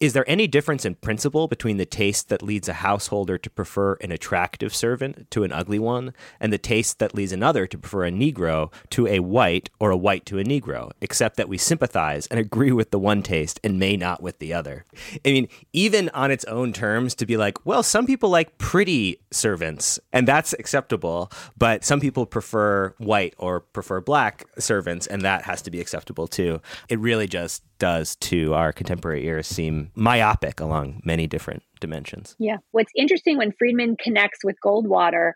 Is 0.00 0.14
there 0.14 0.24
any 0.26 0.46
difference 0.46 0.86
in 0.86 0.94
principle 0.94 1.46
between 1.46 1.76
the 1.76 1.84
taste 1.84 2.30
that 2.30 2.40
leads 2.40 2.70
a 2.70 2.72
householder 2.72 3.36
to 3.36 3.50
prefer 3.50 3.98
an 4.00 4.10
attractive 4.10 4.74
servant 4.74 5.30
to 5.30 5.44
an 5.44 5.52
ugly 5.52 5.78
one, 5.78 6.14
and 6.40 6.50
the 6.50 6.56
taste 6.56 7.00
that 7.00 7.14
leads 7.14 7.32
another 7.32 7.66
to 7.66 7.76
prefer 7.76 8.06
a 8.06 8.10
Negro 8.10 8.72
to 8.88 9.06
a 9.06 9.20
white 9.20 9.68
or 9.78 9.90
a 9.90 9.98
white 9.98 10.24
to 10.24 10.38
a 10.38 10.42
Negro, 10.42 10.90
except 11.02 11.36
that 11.36 11.50
we 11.50 11.58
sympathize 11.58 12.26
and 12.28 12.40
agree 12.40 12.72
with 12.72 12.92
the 12.92 12.98
one 12.98 13.22
taste 13.22 13.60
and 13.62 13.78
may 13.78 13.94
not 13.94 14.22
with 14.22 14.38
the 14.38 14.54
other? 14.54 14.86
I 15.22 15.32
mean, 15.32 15.48
even 15.74 16.08
on 16.14 16.30
its 16.30 16.46
own 16.46 16.72
terms, 16.72 17.14
to 17.16 17.26
be 17.26 17.36
like, 17.36 17.66
well, 17.66 17.82
some 17.82 18.06
people 18.06 18.30
like 18.30 18.56
pretty 18.56 19.20
servants, 19.30 20.00
and 20.14 20.26
that's 20.26 20.54
acceptable, 20.54 21.30
but 21.58 21.84
some 21.84 22.00
people 22.00 22.24
prefer 22.24 22.94
white 22.96 23.34
or 23.36 23.60
prefer 23.60 24.00
black 24.00 24.46
servants, 24.58 25.06
and 25.06 25.20
that 25.26 25.42
has 25.42 25.60
to 25.60 25.70
be 25.70 25.78
acceptable 25.78 26.26
too. 26.26 26.62
It 26.88 26.98
really 26.98 27.28
just 27.28 27.62
does 27.80 28.14
to 28.16 28.54
our 28.54 28.72
contemporary 28.72 29.26
ears 29.26 29.48
seem 29.48 29.90
myopic 29.96 30.60
along 30.60 31.00
many 31.04 31.26
different 31.26 31.64
dimensions. 31.80 32.36
Yeah. 32.38 32.58
What's 32.70 32.92
interesting 32.96 33.36
when 33.36 33.52
Friedman 33.58 33.96
connects 34.00 34.44
with 34.44 34.54
Goldwater 34.64 35.32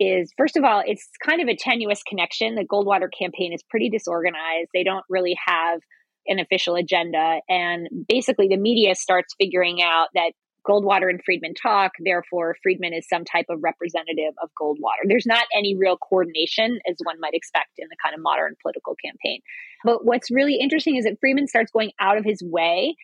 is 0.00 0.32
first 0.38 0.56
of 0.56 0.64
all, 0.64 0.82
it's 0.86 1.10
kind 1.24 1.42
of 1.42 1.48
a 1.48 1.56
tenuous 1.56 2.02
connection. 2.08 2.54
The 2.54 2.64
Goldwater 2.64 3.08
campaign 3.16 3.52
is 3.52 3.62
pretty 3.68 3.90
disorganized. 3.90 4.70
They 4.72 4.84
don't 4.84 5.04
really 5.10 5.36
have 5.46 5.80
an 6.26 6.38
official 6.38 6.76
agenda. 6.76 7.40
And 7.48 7.88
basically, 8.08 8.48
the 8.48 8.56
media 8.56 8.94
starts 8.94 9.34
figuring 9.38 9.82
out 9.82 10.08
that 10.14 10.32
Goldwater 10.68 11.08
and 11.08 11.20
Friedman 11.24 11.54
talk. 11.54 11.92
Therefore, 11.98 12.56
Friedman 12.62 12.92
is 12.92 13.08
some 13.08 13.24
type 13.24 13.46
of 13.48 13.60
representative 13.62 14.34
of 14.42 14.50
Goldwater. 14.60 15.06
There's 15.06 15.26
not 15.26 15.46
any 15.56 15.76
real 15.76 15.96
coordination, 15.96 16.78
as 16.88 16.96
one 17.02 17.20
might 17.20 17.34
expect 17.34 17.70
in 17.78 17.88
the 17.88 17.96
kind 18.02 18.14
of 18.14 18.22
modern 18.22 18.54
political 18.60 18.94
campaign. 19.02 19.40
But 19.84 20.04
what's 20.04 20.30
really 20.30 20.56
interesting 20.56 20.96
is 20.96 21.04
that 21.04 21.18
Friedman 21.20 21.46
starts 21.46 21.72
going 21.72 21.92
out 22.00 22.18
of 22.18 22.24
his 22.24 22.42
way 22.42 22.96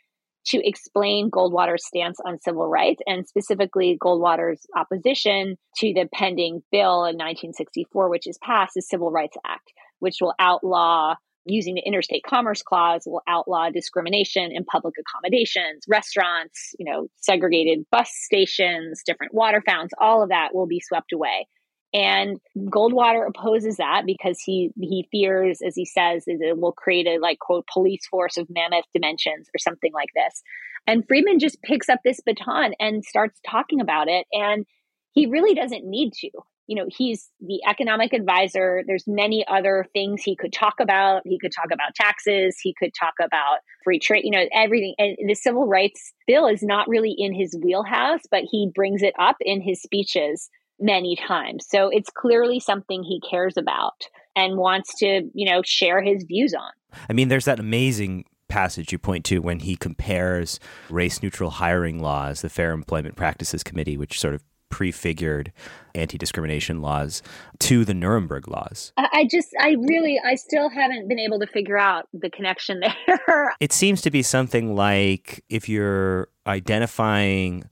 to 0.46 0.60
explain 0.66 1.30
Goldwater's 1.30 1.86
stance 1.86 2.18
on 2.24 2.38
civil 2.40 2.66
rights 2.68 3.00
and 3.06 3.26
specifically 3.26 3.96
Goldwater's 3.98 4.66
opposition 4.76 5.56
to 5.78 5.94
the 5.94 6.06
pending 6.12 6.62
bill 6.70 7.04
in 7.04 7.16
1964, 7.16 8.10
which 8.10 8.26
is 8.26 8.38
passed, 8.42 8.72
the 8.74 8.82
Civil 8.82 9.10
Rights 9.10 9.36
Act, 9.46 9.72
which 10.00 10.16
will 10.20 10.34
outlaw 10.38 11.14
using 11.46 11.74
the 11.74 11.82
interstate 11.82 12.22
commerce 12.26 12.62
clause 12.62 13.02
will 13.06 13.22
outlaw 13.28 13.70
discrimination 13.70 14.50
in 14.52 14.64
public 14.64 14.94
accommodations, 14.98 15.84
restaurants, 15.88 16.74
you 16.78 16.90
know, 16.90 17.08
segregated 17.16 17.84
bus 17.90 18.10
stations, 18.12 19.02
different 19.04 19.34
water 19.34 19.62
fountains, 19.66 19.92
all 19.98 20.22
of 20.22 20.30
that 20.30 20.54
will 20.54 20.66
be 20.66 20.80
swept 20.80 21.12
away. 21.12 21.46
And 21.94 22.40
Goldwater 22.58 23.26
opposes 23.28 23.76
that 23.76 24.02
because 24.04 24.40
he 24.40 24.72
he 24.80 25.06
fears, 25.12 25.60
as 25.64 25.76
he 25.76 25.84
says, 25.84 26.24
that 26.24 26.38
it 26.40 26.58
will 26.58 26.72
create 26.72 27.06
a 27.06 27.20
like 27.20 27.38
quote 27.38 27.68
police 27.72 28.04
force 28.08 28.36
of 28.36 28.48
mammoth 28.50 28.84
dimensions 28.92 29.48
or 29.54 29.58
something 29.58 29.92
like 29.92 30.08
this. 30.14 30.42
And 30.88 31.06
Friedman 31.06 31.38
just 31.38 31.62
picks 31.62 31.88
up 31.88 32.00
this 32.04 32.20
baton 32.20 32.74
and 32.80 33.04
starts 33.04 33.40
talking 33.48 33.80
about 33.80 34.08
it. 34.08 34.26
And 34.32 34.66
he 35.12 35.26
really 35.26 35.54
doesn't 35.54 35.84
need 35.84 36.12
to. 36.14 36.30
You 36.66 36.76
know, 36.76 36.86
he's 36.88 37.28
the 37.40 37.60
economic 37.68 38.12
advisor. 38.12 38.82
There's 38.86 39.04
many 39.06 39.44
other 39.46 39.86
things 39.92 40.22
he 40.22 40.36
could 40.36 40.52
talk 40.52 40.74
about. 40.80 41.22
He 41.24 41.38
could 41.38 41.52
talk 41.52 41.66
about 41.72 41.94
taxes. 41.94 42.56
He 42.62 42.74
could 42.78 42.92
talk 42.98 43.14
about 43.20 43.58
free 43.82 43.98
trade, 43.98 44.24
you 44.24 44.30
know, 44.30 44.44
everything. 44.52 44.94
And 44.98 45.16
the 45.28 45.34
civil 45.34 45.66
rights 45.66 46.12
bill 46.26 46.46
is 46.46 46.62
not 46.62 46.88
really 46.88 47.14
in 47.16 47.34
his 47.34 47.56
wheelhouse, 47.62 48.22
but 48.30 48.44
he 48.50 48.70
brings 48.74 49.02
it 49.02 49.14
up 49.18 49.36
in 49.40 49.60
his 49.60 49.82
speeches 49.82 50.48
many 50.80 51.16
times. 51.16 51.66
So 51.68 51.88
it's 51.88 52.10
clearly 52.10 52.60
something 52.60 53.02
he 53.02 53.20
cares 53.28 53.56
about 53.56 54.08
and 54.36 54.56
wants 54.56 54.98
to, 54.98 55.22
you 55.32 55.50
know, 55.50 55.62
share 55.64 56.02
his 56.02 56.24
views 56.24 56.54
on. 56.54 56.98
I 57.08 57.12
mean, 57.12 57.28
there's 57.28 57.44
that 57.44 57.60
amazing 57.60 58.24
passage 58.48 58.92
you 58.92 58.98
point 58.98 59.24
to 59.26 59.38
when 59.38 59.60
he 59.60 59.76
compares 59.76 60.60
race 60.90 61.22
neutral 61.22 61.50
hiring 61.50 62.00
laws, 62.00 62.42
the 62.42 62.48
Fair 62.48 62.72
Employment 62.72 63.16
Practices 63.16 63.62
Committee, 63.62 63.96
which 63.96 64.20
sort 64.20 64.34
of 64.34 64.42
prefigured 64.74 65.52
anti 65.94 66.18
discrimination 66.18 66.82
laws, 66.82 67.22
to 67.60 67.84
the 67.84 67.94
Nuremberg 67.94 68.48
laws. 68.48 68.92
I 68.96 69.24
just, 69.30 69.54
I 69.60 69.76
really, 69.78 70.20
I 70.26 70.34
still 70.34 70.68
haven't 70.68 71.06
been 71.06 71.20
able 71.20 71.38
to 71.38 71.46
figure 71.46 71.78
out 71.78 72.08
the 72.12 72.28
connection 72.28 72.80
there. 73.06 73.54
it 73.60 73.72
seems 73.72 74.02
to 74.02 74.10
be 74.10 74.20
something 74.20 74.74
like 74.74 75.44
if 75.48 75.68
you're 75.68 76.26
identifying 76.44 77.70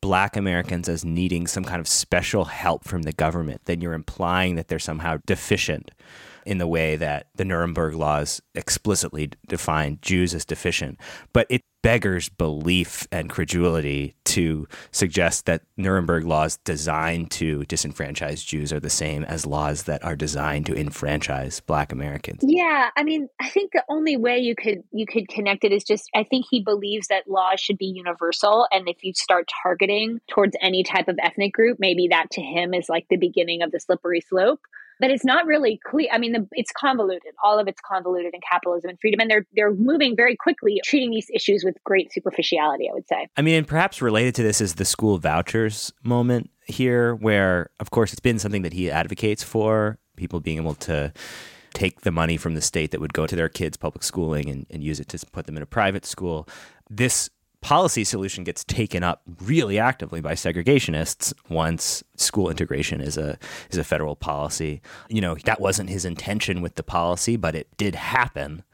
black 0.00 0.36
Americans 0.36 0.88
as 0.88 1.04
needing 1.04 1.48
some 1.48 1.64
kind 1.64 1.80
of 1.80 1.88
special 1.88 2.44
help 2.44 2.84
from 2.84 3.02
the 3.02 3.12
government, 3.12 3.62
then 3.64 3.80
you're 3.80 3.92
implying 3.92 4.54
that 4.54 4.68
they're 4.68 4.78
somehow 4.78 5.18
deficient 5.26 5.90
in 6.46 6.58
the 6.58 6.66
way 6.66 6.96
that 6.96 7.28
the 7.34 7.44
Nuremberg 7.44 7.94
laws 7.94 8.40
explicitly 8.54 9.30
define 9.48 9.98
Jews 10.02 10.34
as 10.34 10.44
deficient. 10.44 10.98
But 11.32 11.46
it 11.50 11.62
beggars 11.84 12.30
belief 12.30 13.06
and 13.12 13.28
credulity 13.28 14.14
to 14.24 14.66
suggest 14.90 15.44
that 15.44 15.60
Nuremberg 15.76 16.24
laws 16.24 16.56
designed 16.64 17.30
to 17.30 17.60
disenfranchise 17.64 18.42
Jews 18.42 18.72
are 18.72 18.80
the 18.80 18.88
same 18.88 19.22
as 19.24 19.44
laws 19.44 19.82
that 19.82 20.02
are 20.02 20.16
designed 20.16 20.64
to 20.64 20.74
enfranchise 20.74 21.60
black 21.60 21.92
Americans. 21.92 22.40
Yeah, 22.42 22.88
I 22.96 23.02
mean, 23.02 23.28
I 23.38 23.50
think 23.50 23.72
the 23.72 23.84
only 23.90 24.16
way 24.16 24.38
you 24.38 24.54
could 24.56 24.82
you 24.92 25.04
could 25.04 25.28
connect 25.28 25.62
it 25.62 25.72
is 25.72 25.84
just 25.84 26.08
I 26.14 26.24
think 26.24 26.46
he 26.50 26.62
believes 26.62 27.08
that 27.08 27.28
laws 27.28 27.60
should 27.60 27.76
be 27.76 27.92
universal 27.94 28.66
and 28.72 28.88
if 28.88 29.04
you 29.04 29.12
start 29.12 29.50
targeting 29.62 30.20
towards 30.26 30.56
any 30.62 30.84
type 30.84 31.08
of 31.08 31.18
ethnic 31.22 31.52
group, 31.52 31.76
maybe 31.78 32.08
that 32.08 32.30
to 32.30 32.40
him 32.40 32.72
is 32.72 32.88
like 32.88 33.06
the 33.10 33.18
beginning 33.18 33.60
of 33.60 33.72
the 33.72 33.80
slippery 33.80 34.22
slope 34.22 34.60
but 35.00 35.10
it's 35.10 35.24
not 35.24 35.46
really 35.46 35.80
clear. 35.84 36.08
I 36.12 36.18
mean, 36.18 36.32
the, 36.32 36.48
it's 36.52 36.72
convoluted. 36.72 37.32
All 37.42 37.58
of 37.58 37.68
it's 37.68 37.80
convoluted 37.80 38.34
in 38.34 38.40
capitalism 38.48 38.90
and 38.90 39.00
freedom, 39.00 39.20
and 39.20 39.30
they're 39.30 39.46
they're 39.54 39.74
moving 39.74 40.16
very 40.16 40.36
quickly, 40.36 40.80
treating 40.84 41.10
these 41.10 41.30
issues 41.32 41.64
with 41.64 41.76
great 41.84 42.12
superficiality. 42.12 42.88
I 42.88 42.94
would 42.94 43.08
say. 43.08 43.28
I 43.36 43.42
mean, 43.42 43.56
and 43.56 43.66
perhaps 43.66 44.00
related 44.00 44.34
to 44.36 44.42
this 44.42 44.60
is 44.60 44.74
the 44.74 44.84
school 44.84 45.18
vouchers 45.18 45.92
moment 46.02 46.50
here, 46.66 47.14
where 47.14 47.70
of 47.80 47.90
course 47.90 48.12
it's 48.12 48.20
been 48.20 48.38
something 48.38 48.62
that 48.62 48.72
he 48.72 48.90
advocates 48.90 49.42
for 49.42 49.98
people 50.16 50.40
being 50.40 50.58
able 50.58 50.74
to 50.74 51.12
take 51.74 52.02
the 52.02 52.12
money 52.12 52.36
from 52.36 52.54
the 52.54 52.60
state 52.60 52.92
that 52.92 53.00
would 53.00 53.12
go 53.12 53.26
to 53.26 53.34
their 53.34 53.48
kids' 53.48 53.76
public 53.76 54.04
schooling 54.04 54.48
and, 54.48 54.66
and 54.70 54.82
use 54.82 55.00
it 55.00 55.08
to 55.08 55.18
put 55.32 55.46
them 55.46 55.56
in 55.56 55.62
a 55.62 55.66
private 55.66 56.06
school. 56.06 56.48
This 56.88 57.28
policy 57.64 58.04
solution 58.04 58.44
gets 58.44 58.62
taken 58.62 59.02
up 59.02 59.22
really 59.40 59.78
actively 59.78 60.20
by 60.20 60.34
segregationists 60.34 61.32
once 61.48 62.04
school 62.14 62.50
integration 62.50 63.00
is 63.00 63.16
a 63.16 63.38
is 63.70 63.78
a 63.78 63.82
federal 63.82 64.14
policy. 64.14 64.82
You 65.08 65.22
know, 65.22 65.34
that 65.46 65.62
wasn't 65.62 65.88
his 65.88 66.04
intention 66.04 66.60
with 66.60 66.74
the 66.74 66.82
policy, 66.82 67.38
but 67.38 67.54
it 67.54 67.74
did 67.78 67.94
happen. 67.94 68.64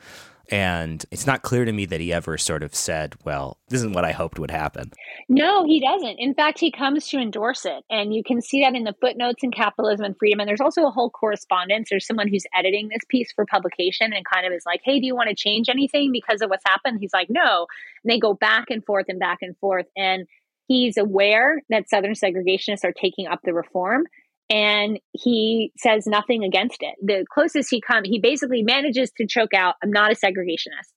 And 0.50 1.04
it's 1.12 1.26
not 1.26 1.42
clear 1.42 1.64
to 1.64 1.72
me 1.72 1.86
that 1.86 2.00
he 2.00 2.12
ever 2.12 2.36
sort 2.36 2.64
of 2.64 2.74
said, 2.74 3.14
well, 3.24 3.58
this 3.68 3.78
isn't 3.78 3.94
what 3.94 4.04
I 4.04 4.10
hoped 4.10 4.38
would 4.40 4.50
happen. 4.50 4.90
No, 5.28 5.64
he 5.64 5.80
doesn't. 5.80 6.16
In 6.18 6.34
fact, 6.34 6.58
he 6.58 6.72
comes 6.72 7.06
to 7.08 7.18
endorse 7.18 7.64
it. 7.64 7.84
And 7.88 8.12
you 8.12 8.24
can 8.24 8.42
see 8.42 8.62
that 8.62 8.74
in 8.74 8.82
the 8.82 8.96
footnotes 9.00 9.44
in 9.44 9.52
Capitalism 9.52 10.04
and 10.04 10.16
Freedom. 10.18 10.40
And 10.40 10.48
there's 10.48 10.60
also 10.60 10.86
a 10.86 10.90
whole 10.90 11.10
correspondence. 11.10 11.88
There's 11.88 12.06
someone 12.06 12.26
who's 12.26 12.46
editing 12.56 12.88
this 12.88 13.04
piece 13.08 13.30
for 13.32 13.46
publication 13.46 14.12
and 14.12 14.24
kind 14.24 14.44
of 14.44 14.52
is 14.52 14.64
like, 14.66 14.80
hey, 14.84 14.98
do 14.98 15.06
you 15.06 15.14
want 15.14 15.28
to 15.28 15.36
change 15.36 15.68
anything 15.68 16.10
because 16.10 16.42
of 16.42 16.50
what's 16.50 16.64
happened? 16.66 16.98
He's 17.00 17.12
like, 17.12 17.28
no. 17.30 17.66
And 18.02 18.10
they 18.10 18.18
go 18.18 18.34
back 18.34 18.70
and 18.70 18.84
forth 18.84 19.06
and 19.08 19.20
back 19.20 19.38
and 19.42 19.56
forth. 19.58 19.86
And 19.96 20.26
he's 20.66 20.96
aware 20.96 21.62
that 21.70 21.88
Southern 21.88 22.14
segregationists 22.14 22.84
are 22.84 22.92
taking 22.92 23.28
up 23.28 23.40
the 23.44 23.54
reform 23.54 24.04
and 24.50 24.98
he 25.12 25.72
says 25.78 26.06
nothing 26.06 26.44
against 26.44 26.78
it. 26.80 26.96
The 27.00 27.24
closest 27.32 27.70
he 27.70 27.80
comes, 27.80 28.08
he 28.08 28.18
basically 28.18 28.62
manages 28.62 29.12
to 29.16 29.26
choke 29.26 29.54
out, 29.54 29.76
I'm 29.82 29.92
not 29.92 30.12
a 30.12 30.14
segregationist. 30.14 30.92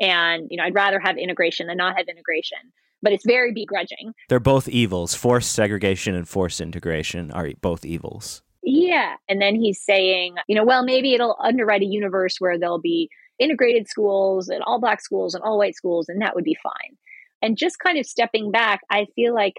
And, 0.00 0.46
you 0.50 0.58
know, 0.58 0.64
I'd 0.64 0.74
rather 0.74 1.00
have 1.00 1.16
integration 1.16 1.66
than 1.66 1.78
not 1.78 1.96
have 1.96 2.06
integration. 2.08 2.58
But 3.00 3.12
it's 3.12 3.24
very 3.24 3.52
begrudging. 3.52 4.12
They're 4.28 4.40
both 4.40 4.68
evils. 4.68 5.14
Forced 5.14 5.52
segregation 5.52 6.14
and 6.14 6.28
forced 6.28 6.60
integration 6.60 7.30
are 7.30 7.50
both 7.60 7.84
evils. 7.84 8.42
Yeah. 8.62 9.14
And 9.28 9.40
then 9.40 9.54
he's 9.54 9.80
saying, 9.80 10.34
you 10.48 10.56
know, 10.56 10.64
well, 10.64 10.84
maybe 10.84 11.14
it'll 11.14 11.36
underwrite 11.42 11.82
a 11.82 11.86
universe 11.86 12.36
where 12.40 12.58
there'll 12.58 12.80
be 12.80 13.08
integrated 13.38 13.88
schools 13.88 14.48
and 14.48 14.62
all 14.64 14.80
black 14.80 15.00
schools 15.00 15.34
and 15.34 15.44
all 15.44 15.58
white 15.58 15.76
schools, 15.76 16.08
and 16.08 16.20
that 16.20 16.34
would 16.34 16.44
be 16.44 16.56
fine. 16.60 16.96
And 17.40 17.56
just 17.56 17.78
kind 17.78 17.98
of 17.98 18.04
stepping 18.04 18.50
back, 18.50 18.80
I 18.90 19.06
feel 19.14 19.32
like 19.32 19.54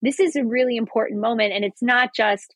this 0.00 0.20
is 0.20 0.36
a 0.36 0.44
really 0.44 0.76
important 0.76 1.20
moment. 1.20 1.52
And 1.52 1.64
it's 1.64 1.82
not 1.82 2.10
just, 2.14 2.54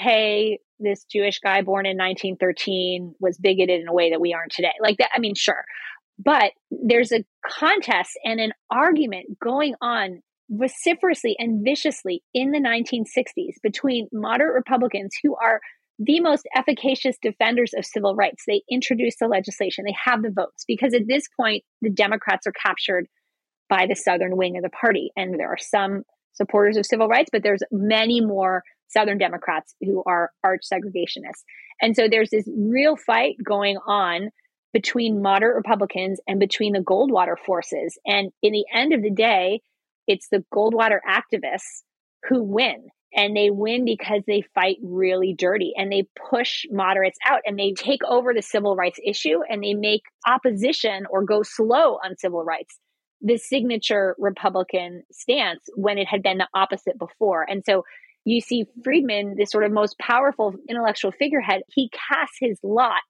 hey, 0.00 0.58
this 0.78 1.04
Jewish 1.04 1.38
guy 1.40 1.62
born 1.62 1.86
in 1.86 1.96
1913 1.96 3.14
was 3.20 3.38
bigoted 3.38 3.80
in 3.80 3.88
a 3.88 3.92
way 3.92 4.10
that 4.10 4.20
we 4.20 4.32
aren't 4.32 4.52
today. 4.52 4.72
Like 4.80 4.98
that, 4.98 5.10
I 5.14 5.18
mean, 5.18 5.34
sure. 5.34 5.64
But 6.18 6.52
there's 6.70 7.12
a 7.12 7.24
contest 7.46 8.10
and 8.24 8.40
an 8.40 8.52
argument 8.70 9.38
going 9.42 9.74
on 9.80 10.22
vociferously 10.50 11.36
and 11.38 11.64
viciously 11.64 12.22
in 12.34 12.50
the 12.50 12.58
1960s 12.58 13.54
between 13.62 14.08
moderate 14.12 14.54
Republicans 14.54 15.12
who 15.22 15.36
are 15.36 15.60
the 15.98 16.20
most 16.20 16.48
efficacious 16.56 17.16
defenders 17.22 17.72
of 17.76 17.84
civil 17.84 18.14
rights. 18.14 18.44
They 18.46 18.62
introduce 18.70 19.16
the 19.20 19.28
legislation, 19.28 19.84
they 19.84 19.96
have 20.04 20.22
the 20.22 20.30
votes, 20.30 20.64
because 20.66 20.94
at 20.94 21.06
this 21.06 21.28
point, 21.38 21.62
the 21.82 21.90
Democrats 21.90 22.46
are 22.46 22.52
captured 22.52 23.06
by 23.68 23.86
the 23.86 23.94
southern 23.94 24.36
wing 24.36 24.56
of 24.56 24.62
the 24.62 24.70
party. 24.70 25.10
And 25.14 25.38
there 25.38 25.48
are 25.48 25.58
some 25.58 26.02
supporters 26.32 26.78
of 26.78 26.86
civil 26.86 27.06
rights, 27.06 27.28
but 27.30 27.42
there's 27.42 27.62
many 27.70 28.20
more 28.20 28.62
Southern 28.90 29.18
Democrats 29.18 29.74
who 29.80 30.02
are 30.06 30.30
arch 30.42 30.62
segregationists. 30.72 31.44
And 31.80 31.96
so 31.96 32.08
there's 32.08 32.30
this 32.30 32.48
real 32.56 32.96
fight 32.96 33.36
going 33.44 33.78
on 33.86 34.30
between 34.72 35.22
moderate 35.22 35.56
Republicans 35.56 36.20
and 36.26 36.38
between 36.38 36.72
the 36.72 36.80
Goldwater 36.80 37.36
forces. 37.44 37.98
And 38.06 38.30
in 38.42 38.52
the 38.52 38.64
end 38.72 38.92
of 38.92 39.02
the 39.02 39.10
day, 39.10 39.60
it's 40.06 40.28
the 40.28 40.44
Goldwater 40.54 40.98
activists 41.08 41.82
who 42.28 42.42
win. 42.42 42.88
And 43.12 43.36
they 43.36 43.50
win 43.50 43.84
because 43.84 44.22
they 44.26 44.44
fight 44.54 44.76
really 44.84 45.34
dirty 45.36 45.72
and 45.76 45.90
they 45.90 46.04
push 46.30 46.64
moderates 46.70 47.18
out 47.28 47.40
and 47.44 47.58
they 47.58 47.72
take 47.72 48.04
over 48.04 48.32
the 48.32 48.42
civil 48.42 48.76
rights 48.76 49.00
issue 49.04 49.40
and 49.48 49.64
they 49.64 49.74
make 49.74 50.02
opposition 50.28 51.06
or 51.10 51.24
go 51.24 51.42
slow 51.42 51.98
on 52.04 52.16
civil 52.16 52.44
rights 52.44 52.78
the 53.22 53.36
signature 53.36 54.14
Republican 54.18 55.02
stance 55.12 55.60
when 55.74 55.98
it 55.98 56.08
had 56.08 56.22
been 56.22 56.38
the 56.38 56.48
opposite 56.54 56.98
before. 56.98 57.44
And 57.48 57.62
so 57.66 57.84
you 58.24 58.40
see 58.40 58.66
Friedman, 58.84 59.34
this 59.36 59.50
sort 59.50 59.64
of 59.64 59.72
most 59.72 59.98
powerful 59.98 60.54
intellectual 60.68 61.12
figurehead, 61.12 61.62
he 61.68 61.90
casts 61.90 62.36
his 62.40 62.58
lot 62.62 63.00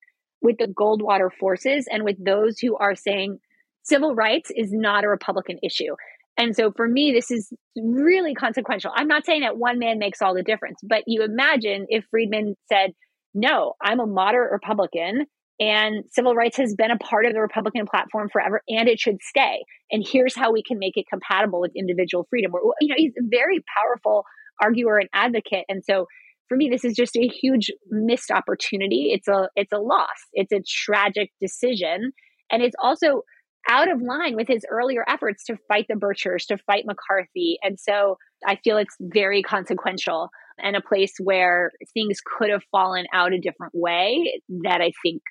with 0.43 0.57
the 0.59 0.67
Goldwater 0.67 1.31
forces 1.39 1.87
and 1.91 2.05
with 2.05 2.23
those 2.25 2.59
who 2.59 2.77
are 2.77 2.95
saying 2.95 3.39
civil 3.83 4.15
rights 4.15 4.51
is 4.55 4.73
not 4.73 5.05
a 5.05 5.09
Republican 5.09 5.59
issue. 5.63 5.95
And 6.39 6.57
so 6.57 6.73
for 6.73 6.89
me, 6.89 7.13
this 7.13 7.31
is 7.31 7.53
really 7.77 8.35
consequential. 8.35 8.93
I'm 8.95 9.09
not 9.09 9.27
saying 9.27 9.43
that 9.43 9.59
one 9.59 9.79
man 9.79 9.99
makes 9.99 10.23
all 10.23 10.35
the 10.35 10.43
difference, 10.43 10.79
but 10.83 11.03
you 11.07 11.23
imagine 11.23 11.87
if 11.89 12.05
Friedman 12.11 12.57
said, 12.67 12.93
no, 13.35 13.75
I'm 13.83 14.01
a 14.01 14.07
moderate 14.07 14.53
Republican 14.53 15.27
and 15.59 16.05
civil 16.11 16.35
rights 16.35 16.57
has 16.57 16.75
been 16.75 16.91
a 16.91 16.97
part 16.97 17.27
of 17.27 17.35
the 17.35 17.41
Republican 17.41 17.85
platform 17.87 18.31
forever 18.33 18.63
and 18.69 18.89
it 18.89 18.99
should 18.99 19.19
stay. 19.21 19.63
And 19.91 20.07
here's 20.07 20.35
how 20.35 20.53
we 20.53 20.63
can 20.63 20.79
make 20.79 20.97
it 20.97 21.05
compatible 21.11 21.61
with 21.61 21.73
individual 21.77 22.27
freedom. 22.31 22.53
You 22.81 22.89
know, 22.89 22.95
he's 22.97 23.13
a 23.19 23.27
very 23.29 23.63
powerful 23.77 24.25
arguer 24.61 24.99
and 24.99 25.09
advocate. 25.13 25.65
And 25.69 25.83
so 25.85 26.07
for 26.49 26.57
me, 26.57 26.69
this 26.69 26.85
is 26.85 26.95
just 26.95 27.17
a 27.17 27.29
huge 27.29 27.71
missed 27.91 28.31
opportunity. 28.31 29.11
It's 29.13 29.29
a 29.29 29.49
it's 29.57 29.73
a 29.73 29.79
loss. 29.79 30.09
It's 30.33 30.53
a 30.53 30.63
tragic 30.67 31.31
decision. 31.41 32.13
And 32.51 32.63
it's 32.63 32.77
also 32.83 33.23
out 33.69 33.91
of 33.91 34.01
line 34.03 34.37
with 34.37 34.49
his 34.49 34.65
earlier 34.71 35.05
efforts 35.07 35.45
to 35.45 35.57
fight 35.69 35.87
the 35.89 35.95
Birchers, 35.95 36.47
to 36.47 36.57
fight 36.67 36.85
McCarthy. 36.87 37.59
And 37.63 37.79
so 37.79 38.17
I 38.47 38.57
feel 38.57 38.79
it's 38.79 38.97
very 39.01 39.43
consequential 39.43 40.31
and 40.59 40.77
a 40.77 40.81
place 40.81 41.13
where 41.23 41.71
things 41.95 42.19
could 42.25 42.51
have 42.51 42.63
fallen 42.73 43.07
out 43.13 43.33
a 43.33 43.39
different 43.39 43.73
way 43.75 44.41
that 44.65 44.81
I 44.81 44.93
think 45.03 45.23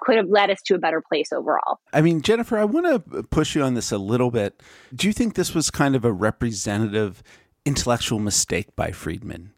could 0.00 0.16
have 0.16 0.28
led 0.28 0.50
us 0.50 0.60
to 0.66 0.74
a 0.74 0.78
better 0.78 1.02
place 1.08 1.32
overall. 1.32 1.78
I 1.92 2.02
mean, 2.02 2.20
Jennifer, 2.20 2.58
I 2.58 2.64
want 2.64 2.86
to 2.86 3.22
push 3.24 3.54
you 3.54 3.62
on 3.62 3.74
this 3.74 3.92
a 3.92 3.98
little 3.98 4.30
bit. 4.30 4.60
Do 4.94 5.06
you 5.06 5.12
think 5.12 5.34
this 5.34 5.54
was 5.54 5.70
kind 5.70 5.94
of 5.94 6.04
a 6.04 6.12
representative 6.12 7.22
intellectual 7.64 8.18
mistake 8.18 8.74
by 8.76 8.90
Friedman? 8.90 9.52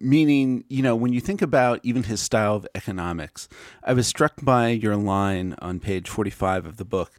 Meaning, 0.00 0.64
you 0.68 0.82
know, 0.82 0.96
when 0.96 1.12
you 1.12 1.20
think 1.20 1.42
about 1.42 1.80
even 1.82 2.04
his 2.04 2.20
style 2.20 2.56
of 2.56 2.66
economics, 2.74 3.48
I 3.82 3.92
was 3.92 4.06
struck 4.06 4.34
by 4.42 4.68
your 4.68 4.96
line 4.96 5.54
on 5.60 5.80
page 5.80 6.08
45 6.08 6.66
of 6.66 6.76
the 6.76 6.84
book. 6.84 7.12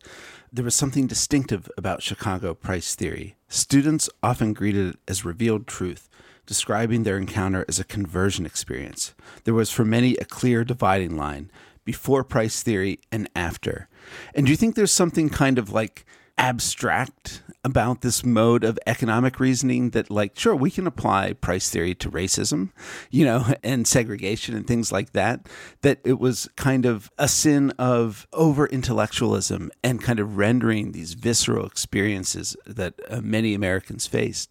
There 0.51 0.65
was 0.65 0.75
something 0.75 1.05
distinctive 1.05 1.69
about 1.77 2.01
Chicago 2.01 2.53
price 2.53 2.95
theory. 2.95 3.35
Students 3.47 4.09
often 4.23 4.53
greeted 4.53 4.95
it 4.95 4.99
as 5.07 5.25
revealed 5.25 5.67
truth, 5.67 6.09
describing 6.45 7.03
their 7.03 7.17
encounter 7.17 7.65
as 7.67 7.79
a 7.79 7.83
conversion 7.83 8.45
experience. 8.45 9.13
There 9.43 9.53
was 9.53 9.69
for 9.69 9.85
many 9.85 10.15
a 10.15 10.25
clear 10.25 10.63
dividing 10.63 11.15
line 11.15 11.51
before 11.85 12.23
price 12.23 12.63
theory 12.63 12.99
and 13.11 13.29
after. 13.35 13.87
And 14.33 14.45
do 14.45 14.51
you 14.51 14.57
think 14.57 14.75
there's 14.75 14.91
something 14.91 15.29
kind 15.29 15.59
of 15.59 15.71
like 15.71 16.05
abstract 16.37 17.41
about 17.63 18.01
this 18.01 18.23
mode 18.23 18.63
of 18.63 18.79
economic 18.87 19.39
reasoning 19.39 19.89
that 19.89 20.09
like 20.09 20.37
sure 20.37 20.55
we 20.55 20.71
can 20.71 20.87
apply 20.87 21.33
price 21.33 21.69
theory 21.69 21.93
to 21.93 22.09
racism 22.09 22.71
you 23.11 23.25
know 23.25 23.45
and 23.63 23.87
segregation 23.87 24.55
and 24.55 24.65
things 24.65 24.91
like 24.91 25.11
that 25.11 25.45
that 25.81 25.99
it 26.03 26.19
was 26.19 26.49
kind 26.55 26.85
of 26.85 27.11
a 27.17 27.27
sin 27.27 27.71
of 27.77 28.27
over 28.33 28.67
intellectualism 28.67 29.69
and 29.83 30.01
kind 30.01 30.19
of 30.19 30.37
rendering 30.37 30.91
these 30.91 31.13
visceral 31.13 31.65
experiences 31.65 32.55
that 32.65 32.93
uh, 33.09 33.19
many 33.21 33.53
americans 33.53 34.07
faced 34.07 34.49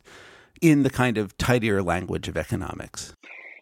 in 0.60 0.82
the 0.82 0.90
kind 0.90 1.16
of 1.16 1.36
tidier 1.38 1.82
language 1.82 2.28
of 2.28 2.36
economics 2.36 3.14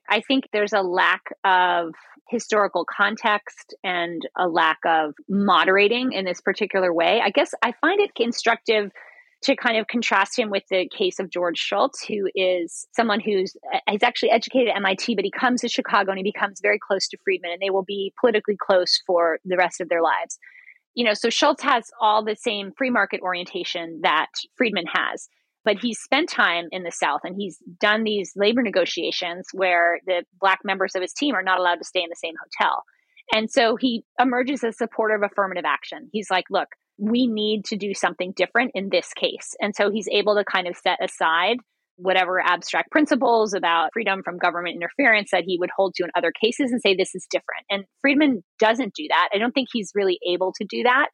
I 0.09 0.21
think 0.21 0.49
there's 0.53 0.73
a 0.73 0.83
lack 0.83 1.23
of 1.45 1.93
historical 2.29 2.85
context 2.85 3.75
and 3.85 4.23
a 4.37 4.49
lack 4.49 4.79
of 4.85 5.15
moderating 5.29 6.13
in 6.13 6.25
this 6.25 6.41
particular 6.41 6.93
way. 6.93 7.21
I 7.23 7.31
guess 7.31 7.53
I 7.63 7.73
find 7.81 8.01
it 8.01 8.11
instructive 8.17 8.91
to 9.43 9.55
kind 9.55 9.77
of 9.79 9.87
contrast 9.87 10.39
him 10.39 10.51
with 10.51 10.65
the 10.71 10.89
case 10.89 11.19
of 11.19 11.31
George 11.31 11.59
Shultz, 11.59 12.05
who 12.05 12.29
is 12.35 12.87
someone 12.95 13.21
who's 13.21 13.55
uh, 13.73 13.79
he's 13.91 14.03
actually 14.03 14.31
educated 14.31 14.69
at 14.69 14.77
MIT, 14.77 15.15
but 15.15 15.25
he 15.25 15.31
comes 15.31 15.61
to 15.61 15.69
Chicago 15.69 16.11
and 16.11 16.19
he 16.19 16.25
becomes 16.25 16.61
very 16.61 16.79
close 16.79 17.07
to 17.09 17.19
Friedman, 17.25 17.53
and 17.53 17.61
they 17.61 17.71
will 17.71 17.85
be 17.85 18.13
politically 18.21 18.57
close 18.61 19.01
for 19.07 19.39
the 19.45 19.57
rest 19.57 19.81
of 19.81 19.89
their 19.89 20.03
lives. 20.03 20.39
You 20.95 21.05
know, 21.05 21.15
so 21.15 21.29
Shultz 21.29 21.63
has 21.63 21.91
all 22.01 22.25
the 22.25 22.37
same 22.37 22.73
free 22.77 22.91
market 22.91 23.21
orientation 23.21 24.01
that 24.03 24.29
Friedman 24.57 24.87
has 24.93 25.29
but 25.67 25.81
he's 25.83 25.99
spent 25.99 26.29
time 26.29 26.69
in 26.71 26.85
the 26.85 26.93
South 26.93 27.23
and 27.25 27.35
he's 27.37 27.59
done 27.81 28.05
these 28.05 28.33
labor 28.37 28.63
negotiations 28.63 29.49
where 29.53 29.99
the 30.07 30.23
black 30.41 30.61
members 30.65 30.95
of 30.95 31.03
his 31.03 31.13
team 31.13 31.35
are 31.35 31.43
not 31.43 31.59
allowed 31.59 31.75
to 31.75 31.85
stay 31.85 32.01
in 32.01 32.09
the 32.09 32.15
same 32.15 32.35
hotel. 32.41 32.85
And 33.35 33.51
so 33.51 33.75
he 33.75 34.05
emerges 34.21 34.63
as 34.63 34.75
a 34.75 34.77
supporter 34.77 35.17
of 35.17 35.23
affirmative 35.25 35.65
action. 35.67 36.09
He's 36.13 36.31
like, 36.31 36.45
look, 36.51 36.69
we 36.99 37.27
need 37.27 37.65
to 37.67 37.77
do 37.77 37.95
something 37.95 38.33
different 38.37 38.73
in 38.75 38.89
this 38.91 39.13
case. 39.15 39.55
And 39.61 39.75
so 39.75 39.91
he's 39.91 40.09
able 40.11 40.37
to 40.37 40.45
kind 40.45 40.67
of 40.67 40.77
set 40.77 41.03
aside 41.03 41.59
whatever 41.97 42.41
abstract 42.41 42.91
principles 42.91 43.55
about 43.55 43.91
freedom 43.93 44.23
from 44.23 44.37
government 44.39 44.77
interference 44.77 45.31
that 45.33 45.45
he 45.47 45.57
would 45.59 45.71
hold 45.75 45.95
to 45.95 46.05
in 46.05 46.11
other 46.17 46.31
cases 46.31 46.71
and 46.71 46.81
say 46.81 46.95
this 46.95 47.15
is 47.15 47.27
different. 47.31 47.65
And 47.71 47.85
Friedman 48.03 48.43
doesn't 48.59 48.95
do 48.95 49.07
that. 49.09 49.31
I 49.35 49.39
don't 49.39 49.53
think 49.53 49.69
he's 49.73 49.93
really 49.95 50.19
able 50.29 50.53
to 50.59 50.67
do 50.69 50.83
that 50.83 51.09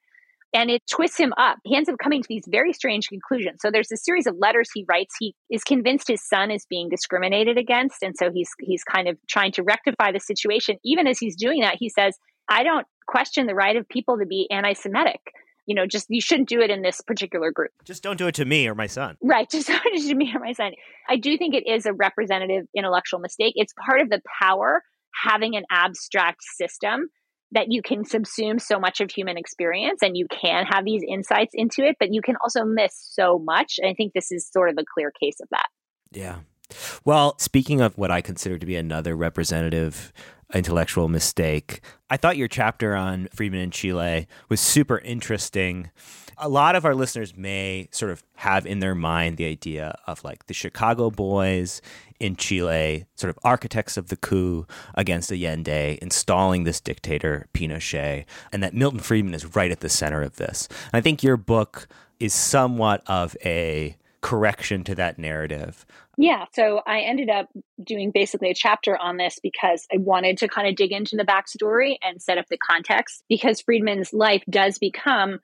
and 0.55 0.71
it 0.71 0.83
twists 0.91 1.19
him 1.19 1.33
up. 1.39 1.59
He 1.65 1.77
ends 1.77 1.89
up 1.89 1.97
coming 2.03 2.23
to 2.23 2.29
these 2.29 2.45
very 2.49 2.73
strange 2.73 3.09
conclusions. 3.09 3.59
So 3.61 3.71
there's 3.71 3.91
a 3.91 3.97
series 3.97 4.27
of 4.27 4.37
letters 4.39 4.69
he 4.73 4.85
writes. 4.89 5.15
He 5.19 5.35
is 5.51 5.65
convinced 5.65 6.09
his 6.09 6.27
son 6.27 6.51
is 6.51 6.67
being 6.69 6.89
discriminated 6.89 7.57
against, 7.57 8.03
and 8.03 8.15
so 8.17 8.31
he's 8.33 8.51
he's 8.61 8.85
kind 8.85 9.09
of 9.09 9.17
trying 9.29 9.53
to 9.53 9.63
rectify 9.63 10.13
the 10.13 10.21
situation. 10.21 10.77
Even 10.85 11.07
as 11.07 11.19
he's 11.19 11.37
doing 11.37 11.61
that, 11.61 11.77
he 11.79 11.89
says, 11.89 12.17
"I 12.49 12.63
don't 12.65 12.87
question 13.07 13.47
the 13.47 13.55
right 13.55 13.77
of 13.77 13.89
people 13.89 14.19
to 14.19 14.27
be 14.27 14.49
anti-Semitic." 14.51 15.21
You 15.67 15.75
know, 15.75 15.87
just 15.87 16.07
you 16.09 16.21
shouldn't 16.21 16.49
do 16.49 16.61
it 16.61 16.71
in 16.71 16.83
this 16.83 17.01
particular 17.01 17.51
group. 17.51 17.71
Just 17.85 18.03
don't 18.03 18.17
do 18.17 18.27
it 18.27 18.35
to 18.37 18.45
me 18.45 18.69
or 18.69 18.75
my 18.75 18.87
son. 18.87 19.17
Right. 19.23 19.49
Just 19.51 19.69
don't 19.69 19.83
do 19.83 19.91
it 19.95 20.09
to 20.09 20.15
me 20.15 20.33
or 20.35 20.41
my 20.41 20.53
son. 20.53 20.73
I 21.09 21.17
do 21.17 21.39
think 21.39 21.55
it 21.55 21.67
is 21.69 21.87
a 21.87 21.93
representative 21.93 22.67
intellectual 22.77 23.21
mistake. 23.21 23.55
It's 23.57 23.73
part 23.87 24.01
of 24.01 24.11
the 24.11 24.21
power 24.41 24.83
having 25.25 25.57
an 25.57 25.65
abstract 25.71 26.43
system 26.43 27.09
that 27.53 27.71
you 27.71 27.83
can 27.83 28.03
subsume 28.03 28.61
so 28.61 28.81
much 28.81 29.01
of 29.01 29.11
human 29.11 29.37
experience 29.37 30.03
and 30.03 30.17
you 30.17 30.27
can 30.29 30.65
have 30.65 30.85
these 30.85 31.03
insights 31.07 31.53
into 31.55 31.83
it, 31.83 31.97
but 32.01 32.13
you 32.13 32.23
can 32.23 32.37
also 32.43 32.65
miss 32.65 32.93
so 32.95 33.39
much. 33.39 33.75
And 33.79 33.89
I 33.91 33.95
think 33.95 34.15
this 34.15 34.33
is 34.33 34.49
sort 34.51 34.71
of 34.71 34.77
a 34.79 34.85
clear 34.95 35.13
case 35.23 35.37
of 35.41 35.49
that. 35.51 35.67
Yeah. 36.13 36.39
Well, 37.05 37.39
speaking 37.39 37.83
of 37.83 37.97
what 37.99 38.11
I 38.11 38.23
consider 38.23 38.59
to 38.59 38.67
be 38.67 38.77
another 38.77 39.15
representative 39.15 40.13
intellectual 40.55 41.09
mistake, 41.09 41.81
I 42.11 42.17
thought 42.17 42.37
your 42.37 42.49
chapter 42.49 42.95
on 42.95 43.29
Friedman 43.35 43.61
in 43.61 43.71
Chile 43.71 44.27
was 44.49 44.61
super 44.61 44.99
interesting 44.99 45.91
a 46.43 46.49
lot 46.49 46.75
of 46.75 46.85
our 46.85 46.95
listeners 46.95 47.37
may 47.37 47.89
sort 47.93 48.11
of 48.11 48.25
have 48.35 48.67
in 48.67 48.81
their 48.81 48.97
mind 48.97 49.37
the 49.37 49.47
idea 49.47 49.97
of 50.09 50.23
like 50.25 50.47
the 50.47 50.55
Chicago 50.55 51.09
boys 51.09 51.81
in 52.19 52.35
Chile, 52.37 53.07
sort 53.15 53.31
of 53.31 53.39
architects 53.45 53.97
of 53.97 54.09
the 54.09 54.17
coup 54.17 54.67
against 54.95 55.31
Allende, 55.31 55.99
installing 56.03 56.65
this 56.65 56.81
dictator, 56.81 57.47
Pinochet, 57.55 58.25
and 58.53 58.63
that 58.63 58.75
Milton 58.75 58.99
Friedman 59.01 59.35
is 59.35 59.55
right 59.55 59.71
at 59.71 59.81
the 59.81 59.89
center 59.89 60.23
of 60.23 60.37
this. 60.37 60.69
And 60.93 60.99
I 60.99 61.01
think 61.01 61.23
your 61.23 61.37
book 61.37 61.87
is 62.19 62.35
somewhat 62.35 63.03
of 63.07 63.37
a 63.45 63.97
correction 64.21 64.85
to 64.85 64.95
that 64.97 65.19
narrative. 65.19 65.87
Yeah, 66.19 66.45
so 66.55 66.83
I 66.87 67.01
ended 67.01 67.31
up 67.31 67.49
doing 67.83 68.11
basically 68.13 68.51
a 68.51 68.55
chapter 68.55 68.97
on 68.97 69.17
this 69.17 69.39
because 69.43 69.87
I 69.93 69.97
wanted 69.97 70.39
to 70.39 70.49
kind 70.49 70.69
of 70.69 70.77
dig 70.77 70.93
into 70.93 71.17
the 71.17 71.25
backstory 71.25 71.97
and 72.03 72.21
set 72.21 72.37
up 72.37 72.47
the 72.51 72.59
context 72.59 73.25
because 73.29 73.63
Friedman's 73.63 74.13
life 74.13 74.43
does 74.51 74.79
become 74.79 75.41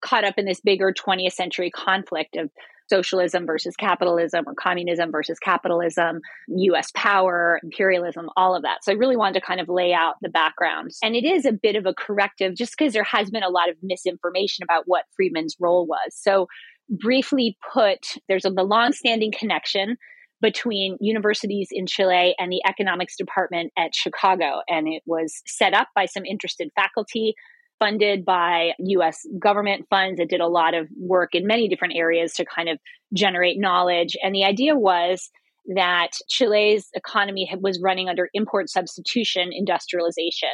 caught 0.00 0.24
up 0.24 0.34
in 0.36 0.44
this 0.44 0.60
bigger 0.60 0.92
20th 0.92 1.32
century 1.32 1.70
conflict 1.70 2.36
of 2.36 2.50
socialism 2.88 3.46
versus 3.46 3.74
capitalism 3.76 4.44
or 4.46 4.54
communism 4.54 5.10
versus 5.10 5.38
capitalism, 5.38 6.20
US 6.48 6.90
power, 6.94 7.58
imperialism, 7.62 8.28
all 8.36 8.54
of 8.54 8.62
that. 8.62 8.84
So 8.84 8.92
I 8.92 8.96
really 8.96 9.16
wanted 9.16 9.40
to 9.40 9.46
kind 9.46 9.60
of 9.60 9.68
lay 9.68 9.94
out 9.94 10.16
the 10.20 10.28
background. 10.28 10.90
And 11.02 11.16
it 11.16 11.24
is 11.24 11.46
a 11.46 11.52
bit 11.52 11.76
of 11.76 11.86
a 11.86 11.94
corrective 11.94 12.54
just 12.54 12.76
because 12.76 12.92
there 12.92 13.04
has 13.04 13.30
been 13.30 13.42
a 13.42 13.48
lot 13.48 13.70
of 13.70 13.76
misinformation 13.82 14.62
about 14.62 14.84
what 14.86 15.04
Friedman's 15.16 15.56
role 15.58 15.86
was. 15.86 16.10
So 16.10 16.48
briefly 16.88 17.56
put, 17.72 18.16
there's 18.28 18.44
a 18.44 18.50
long-standing 18.50 19.32
connection 19.36 19.96
between 20.40 20.96
universities 21.00 21.68
in 21.70 21.86
Chile 21.86 22.34
and 22.38 22.50
the 22.50 22.60
economics 22.68 23.16
department 23.16 23.72
at 23.78 23.94
Chicago. 23.94 24.60
And 24.68 24.88
it 24.88 25.02
was 25.06 25.40
set 25.46 25.72
up 25.72 25.88
by 25.94 26.06
some 26.06 26.24
interested 26.24 26.70
faculty 26.74 27.34
funded 27.78 28.24
by 28.24 28.72
US 28.78 29.26
government 29.38 29.86
funds. 29.88 30.20
It 30.20 30.28
did 30.28 30.40
a 30.40 30.46
lot 30.46 30.74
of 30.74 30.88
work 30.98 31.30
in 31.34 31.46
many 31.46 31.68
different 31.68 31.94
areas 31.96 32.34
to 32.34 32.44
kind 32.44 32.68
of 32.68 32.78
generate 33.14 33.58
knowledge. 33.58 34.16
And 34.22 34.34
the 34.34 34.44
idea 34.44 34.76
was 34.76 35.30
that 35.74 36.10
Chile's 36.28 36.88
economy 36.94 37.52
was 37.60 37.80
running 37.82 38.08
under 38.08 38.28
import 38.34 38.68
substitution 38.68 39.50
industrialization. 39.52 40.48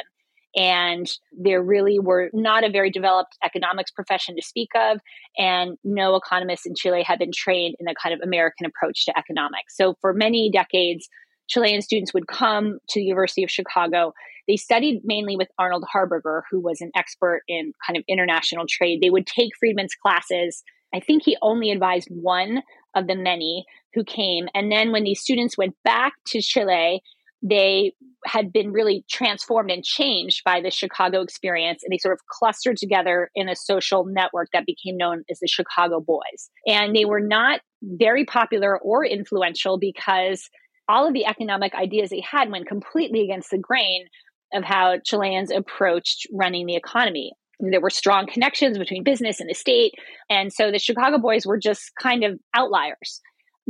And 0.55 1.07
there 1.31 1.61
really 1.61 1.99
were 1.99 2.29
not 2.33 2.63
a 2.63 2.71
very 2.71 2.89
developed 2.89 3.37
economics 3.43 3.91
profession 3.91 4.35
to 4.35 4.41
speak 4.41 4.69
of. 4.75 4.99
And 5.37 5.77
no 5.83 6.15
economists 6.15 6.65
in 6.65 6.73
Chile 6.75 7.03
had 7.03 7.19
been 7.19 7.31
trained 7.35 7.75
in 7.79 7.85
the 7.85 7.95
kind 8.01 8.13
of 8.13 8.21
American 8.23 8.65
approach 8.65 9.05
to 9.05 9.17
economics. 9.17 9.75
So 9.77 9.95
for 10.01 10.13
many 10.13 10.49
decades, 10.51 11.07
Chilean 11.47 11.81
students 11.81 12.13
would 12.13 12.27
come 12.27 12.79
to 12.89 12.99
the 12.99 13.05
University 13.05 13.43
of 13.43 13.49
Chicago 13.49 14.13
they 14.49 14.57
studied 14.57 15.01
mainly 15.03 15.35
with 15.35 15.47
Arnold 15.59 15.85
Harberger, 15.93 16.41
who 16.49 16.59
was 16.59 16.81
an 16.81 16.89
expert 16.95 17.43
in 17.47 17.71
kind 17.85 17.95
of 17.95 18.03
international 18.09 18.65
trade. 18.67 18.99
They 18.99 19.11
would 19.11 19.27
take 19.27 19.51
Friedman's 19.59 19.93
classes. 19.93 20.63
I 20.91 20.99
think 20.99 21.21
he 21.23 21.37
only 21.43 21.69
advised 21.69 22.07
one 22.09 22.63
of 22.95 23.05
the 23.05 23.15
many 23.15 23.63
who 23.93 24.03
came. 24.03 24.47
And 24.55 24.71
then 24.71 24.91
when 24.91 25.03
these 25.03 25.21
students 25.21 25.55
went 25.55 25.75
back 25.83 26.13
to 26.29 26.41
Chile, 26.41 27.03
they 27.41 27.93
had 28.25 28.51
been 28.51 28.71
really 28.71 29.05
transformed 29.09 29.71
and 29.71 29.83
changed 29.83 30.41
by 30.43 30.61
the 30.61 30.71
Chicago 30.71 31.21
experience. 31.21 31.83
And 31.83 31.91
they 31.91 31.97
sort 31.97 32.13
of 32.13 32.19
clustered 32.29 32.77
together 32.77 33.29
in 33.33 33.47
a 33.47 33.55
social 33.55 34.05
network 34.05 34.49
that 34.51 34.65
became 34.65 34.97
known 34.97 35.23
as 35.29 35.39
the 35.39 35.47
Chicago 35.47 36.01
Boys. 36.01 36.49
And 36.67 36.95
they 36.95 37.05
were 37.05 37.21
not 37.21 37.61
very 37.81 38.25
popular 38.25 38.77
or 38.79 39.05
influential 39.05 39.79
because 39.79 40.49
all 40.89 41.07
of 41.07 41.13
the 41.13 41.25
economic 41.25 41.73
ideas 41.75 42.09
they 42.09 42.21
had 42.29 42.51
went 42.51 42.67
completely 42.67 43.21
against 43.21 43.51
the 43.51 43.57
grain 43.57 44.05
of 44.53 44.63
how 44.63 44.97
Chileans 45.05 45.51
approached 45.51 46.27
running 46.33 46.65
the 46.65 46.75
economy. 46.75 47.31
There 47.59 47.81
were 47.81 47.89
strong 47.89 48.25
connections 48.25 48.77
between 48.77 49.03
business 49.03 49.39
and 49.39 49.49
the 49.49 49.53
state. 49.53 49.93
And 50.29 50.51
so 50.51 50.71
the 50.71 50.79
Chicago 50.79 51.17
boys 51.19 51.45
were 51.45 51.59
just 51.59 51.91
kind 52.01 52.23
of 52.23 52.39
outliers. 52.53 53.21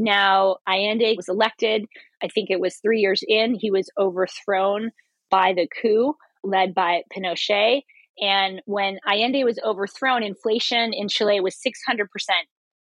Now, 0.02 0.58
Allende 0.66 1.14
was 1.18 1.28
elected. 1.28 1.86
I 2.24 2.30
think 2.30 2.50
it 2.50 2.62
was 2.62 2.78
three 2.78 3.02
years 3.02 3.22
in. 3.28 3.54
He 3.54 3.70
was 3.70 3.90
overthrown 4.00 4.92
by 5.30 5.52
the 5.54 5.68
coup 5.82 6.16
led 6.42 6.74
by 6.74 7.02
Pinochet. 7.14 7.82
And 8.22 8.62
when 8.66 9.00
Allende 9.06 9.44
was 9.44 9.60
overthrown, 9.60 10.24
inflation 10.24 10.94
in 10.94 11.10
Chile 11.10 11.42
was 11.42 11.56
600% 11.56 12.06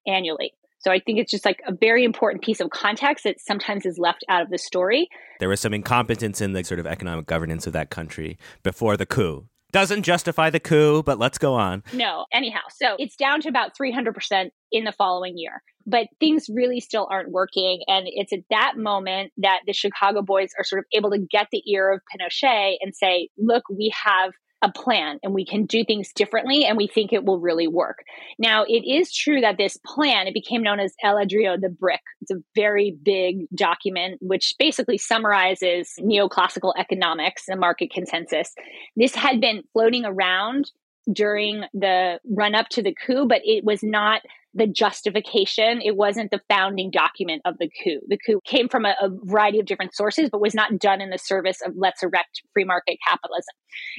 annually. 0.05 0.53
So 0.77 0.91
I 0.91 0.99
think 0.99 1.17
it's 1.17 1.31
just 1.31 1.43
like 1.43 1.59
a 1.65 1.73
very 1.73 2.03
important 2.03 2.43
piece 2.43 2.59
of 2.59 2.69
context 2.69 3.23
that 3.23 3.41
sometimes 3.41 3.87
is 3.87 3.97
left 3.97 4.23
out 4.29 4.43
of 4.43 4.51
the 4.51 4.59
story. 4.59 5.09
There 5.39 5.49
was 5.49 5.59
some 5.59 5.73
incompetence 5.73 6.39
in 6.39 6.53
the 6.53 6.63
sort 6.63 6.79
of 6.79 6.85
economic 6.85 7.25
governance 7.25 7.65
of 7.65 7.73
that 7.73 7.89
country 7.89 8.37
before 8.61 8.95
the 8.95 9.07
coup. 9.07 9.47
Doesn't 9.71 10.03
justify 10.03 10.49
the 10.49 10.59
coup, 10.59 11.03
but 11.03 11.19
let's 11.19 11.37
go 11.37 11.55
on. 11.55 11.83
No, 11.93 12.25
anyhow. 12.31 12.61
So 12.69 12.95
it's 12.99 13.15
down 13.15 13.41
to 13.41 13.49
about 13.49 13.71
300% 13.75 14.51
in 14.71 14.85
the 14.85 14.93
following 14.93 15.37
year. 15.37 15.61
But 15.87 16.07
things 16.19 16.47
really 16.53 16.81
still 16.81 17.07
aren't 17.09 17.31
working. 17.31 17.81
And 17.87 18.05
it's 18.07 18.33
at 18.33 18.43
that 18.49 18.73
moment 18.77 19.31
that 19.37 19.61
the 19.65 19.73
Chicago 19.73 20.21
boys 20.21 20.49
are 20.59 20.65
sort 20.65 20.79
of 20.79 20.85
able 20.93 21.09
to 21.11 21.19
get 21.19 21.47
the 21.51 21.63
ear 21.65 21.91
of 21.91 22.01
Pinochet 22.13 22.75
and 22.81 22.93
say, 22.93 23.29
look, 23.37 23.63
we 23.69 23.91
have 24.05 24.33
a 24.63 24.71
plan 24.71 25.19
and 25.21 25.33
we 25.33 25.45
can 25.45 25.65
do 25.65 25.83
things 25.85 26.11
differently 26.13 26.65
and 26.65 26.77
we 26.77 26.87
think 26.87 27.13
it 27.13 27.23
will 27.23 27.39
really 27.39 27.67
work. 27.67 27.99
Now, 28.39 28.63
it 28.63 28.83
is 28.87 29.13
true 29.13 29.39
that 29.41 29.57
this 29.57 29.77
plan, 29.85 30.27
it 30.27 30.33
became 30.33 30.63
known 30.63 30.79
as 30.79 30.93
El 31.03 31.15
Ladrillo, 31.15 31.61
the 31.61 31.69
brick. 31.69 32.01
It's 32.21 32.31
a 32.31 32.41
very 32.55 32.97
big 33.03 33.45
document 33.55 34.17
which 34.19 34.55
basically 34.57 34.97
summarizes 34.97 35.93
neoclassical 35.99 36.73
economics 36.77 37.43
and 37.47 37.59
market 37.59 37.91
consensus. 37.91 38.53
This 38.95 39.13
had 39.13 39.39
been 39.39 39.63
floating 39.73 40.05
around 40.05 40.71
during 41.11 41.63
the 41.73 42.19
run 42.29 42.55
up 42.55 42.69
to 42.69 42.81
the 42.81 42.95
coup, 43.05 43.27
but 43.27 43.41
it 43.43 43.63
was 43.63 43.81
not 43.83 44.21
the 44.53 44.67
justification. 44.67 45.81
It 45.83 45.95
wasn't 45.95 46.31
the 46.31 46.41
founding 46.49 46.89
document 46.89 47.43
of 47.45 47.57
the 47.59 47.69
coup. 47.83 47.99
The 48.07 48.17
coup 48.17 48.41
came 48.43 48.67
from 48.67 48.85
a, 48.85 48.95
a, 48.99 49.09
variety 49.09 49.59
of 49.59 49.67
different 49.67 49.95
sources, 49.95 50.29
but 50.31 50.41
was 50.41 50.55
not 50.55 50.79
done 50.79 50.99
in 50.99 51.11
the 51.11 51.19
service 51.19 51.59
of 51.63 51.73
let's 51.77 52.01
erect 52.01 52.41
free 52.53 52.65
market 52.65 52.97
capitalism. 53.07 53.53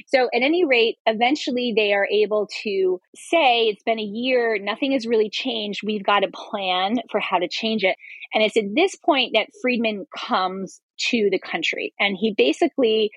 So, 0.07 0.25
at 0.33 0.41
any 0.41 0.65
rate, 0.65 0.97
eventually 1.05 1.73
they 1.75 1.93
are 1.93 2.05
able 2.05 2.47
to 2.63 2.99
say 3.15 3.67
it's 3.67 3.83
been 3.83 3.99
a 3.99 4.03
year, 4.03 4.57
nothing 4.61 4.91
has 4.91 5.07
really 5.07 5.29
changed. 5.29 5.81
We've 5.83 6.03
got 6.03 6.25
a 6.25 6.29
plan 6.33 6.95
for 7.09 7.21
how 7.21 7.37
to 7.37 7.47
change 7.47 7.83
it. 7.83 7.95
And 8.33 8.43
it's 8.43 8.57
at 8.57 8.75
this 8.75 8.95
point 8.95 9.31
that 9.35 9.47
Friedman 9.61 10.05
comes 10.15 10.81
to 11.09 11.29
the 11.31 11.39
country. 11.39 11.93
And 11.99 12.17
he 12.19 12.33
basically 12.37 13.11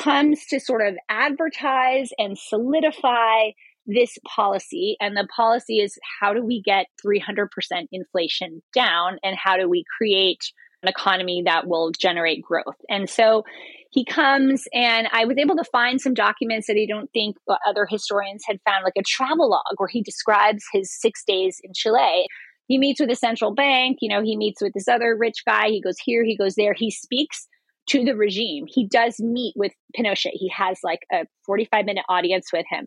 comes 0.00 0.46
to 0.46 0.58
sort 0.58 0.86
of 0.86 0.96
advertise 1.08 2.10
and 2.18 2.38
solidify 2.38 3.50
this 3.86 4.16
policy. 4.26 4.96
And 5.00 5.16
the 5.16 5.28
policy 5.34 5.80
is 5.80 5.98
how 6.20 6.32
do 6.32 6.44
we 6.44 6.62
get 6.62 6.86
300% 7.04 7.48
inflation 7.92 8.62
down 8.74 9.18
and 9.22 9.36
how 9.36 9.56
do 9.56 9.68
we 9.68 9.84
create 9.98 10.40
an 10.82 10.88
economy 10.88 11.42
that 11.44 11.66
will 11.66 11.90
generate 11.98 12.42
growth? 12.42 12.76
And 12.88 13.08
so 13.10 13.44
he 13.90 14.04
comes, 14.04 14.64
and 14.72 15.08
I 15.12 15.24
was 15.24 15.36
able 15.36 15.56
to 15.56 15.64
find 15.64 16.00
some 16.00 16.14
documents 16.14 16.68
that 16.68 16.78
I 16.80 16.86
don't 16.88 17.10
think 17.12 17.36
other 17.66 17.86
historians 17.90 18.42
had 18.46 18.58
found, 18.64 18.84
like 18.84 18.94
a 18.96 19.02
travel 19.04 19.50
log 19.50 19.74
where 19.78 19.88
he 19.88 20.02
describes 20.02 20.62
his 20.72 20.96
six 20.98 21.24
days 21.26 21.58
in 21.62 21.72
Chile. 21.74 22.26
He 22.68 22.78
meets 22.78 23.00
with 23.00 23.08
the 23.08 23.16
central 23.16 23.52
bank, 23.52 23.98
you 24.00 24.08
know, 24.08 24.22
he 24.22 24.36
meets 24.36 24.62
with 24.62 24.72
this 24.74 24.86
other 24.86 25.16
rich 25.18 25.42
guy. 25.44 25.68
He 25.68 25.80
goes 25.80 25.96
here, 26.04 26.24
he 26.24 26.36
goes 26.36 26.54
there. 26.54 26.72
He 26.72 26.92
speaks 26.92 27.48
to 27.90 28.04
the 28.04 28.14
regime. 28.14 28.64
He 28.68 28.86
does 28.86 29.18
meet 29.20 29.54
with 29.56 29.72
Pinochet. 29.98 30.30
He 30.32 30.50
has 30.56 30.78
like 30.82 31.00
a 31.12 31.26
45 31.46 31.84
minute 31.84 32.04
audience 32.08 32.46
with 32.52 32.66
him. 32.70 32.86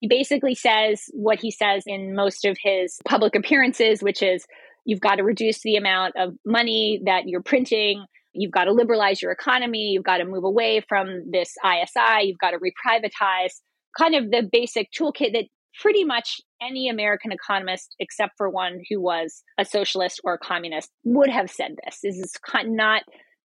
He 0.00 0.08
basically 0.08 0.54
says 0.54 1.04
what 1.12 1.40
he 1.40 1.50
says 1.50 1.84
in 1.86 2.14
most 2.14 2.44
of 2.44 2.58
his 2.62 2.98
public 3.06 3.34
appearances, 3.34 4.02
which 4.02 4.22
is 4.22 4.44
you've 4.84 5.00
got 5.00 5.16
to 5.16 5.22
reduce 5.22 5.62
the 5.62 5.76
amount 5.76 6.14
of 6.16 6.34
money 6.44 7.00
that 7.06 7.22
you're 7.26 7.42
printing. 7.42 8.04
You've 8.34 8.52
got 8.52 8.64
to 8.64 8.72
liberalize 8.72 9.22
your 9.22 9.32
economy. 9.32 9.92
You've 9.92 10.04
got 10.04 10.18
to 10.18 10.26
move 10.26 10.44
away 10.44 10.82
from 10.88 11.22
this 11.30 11.54
ISI. 11.64 12.24
You've 12.24 12.38
got 12.38 12.50
to 12.50 12.58
reprivatize 12.58 13.52
kind 13.96 14.14
of 14.14 14.30
the 14.30 14.46
basic 14.50 14.88
toolkit 14.92 15.32
that 15.32 15.44
pretty 15.80 16.04
much 16.04 16.40
any 16.60 16.88
American 16.88 17.32
economist, 17.32 17.94
except 17.98 18.32
for 18.36 18.50
one 18.50 18.80
who 18.90 19.00
was 19.00 19.42
a 19.58 19.64
socialist 19.64 20.20
or 20.24 20.34
a 20.34 20.38
communist, 20.38 20.90
would 21.04 21.30
have 21.30 21.50
said 21.50 21.76
this. 21.84 22.00
This 22.02 22.16
is 22.16 22.32
not 22.66 23.02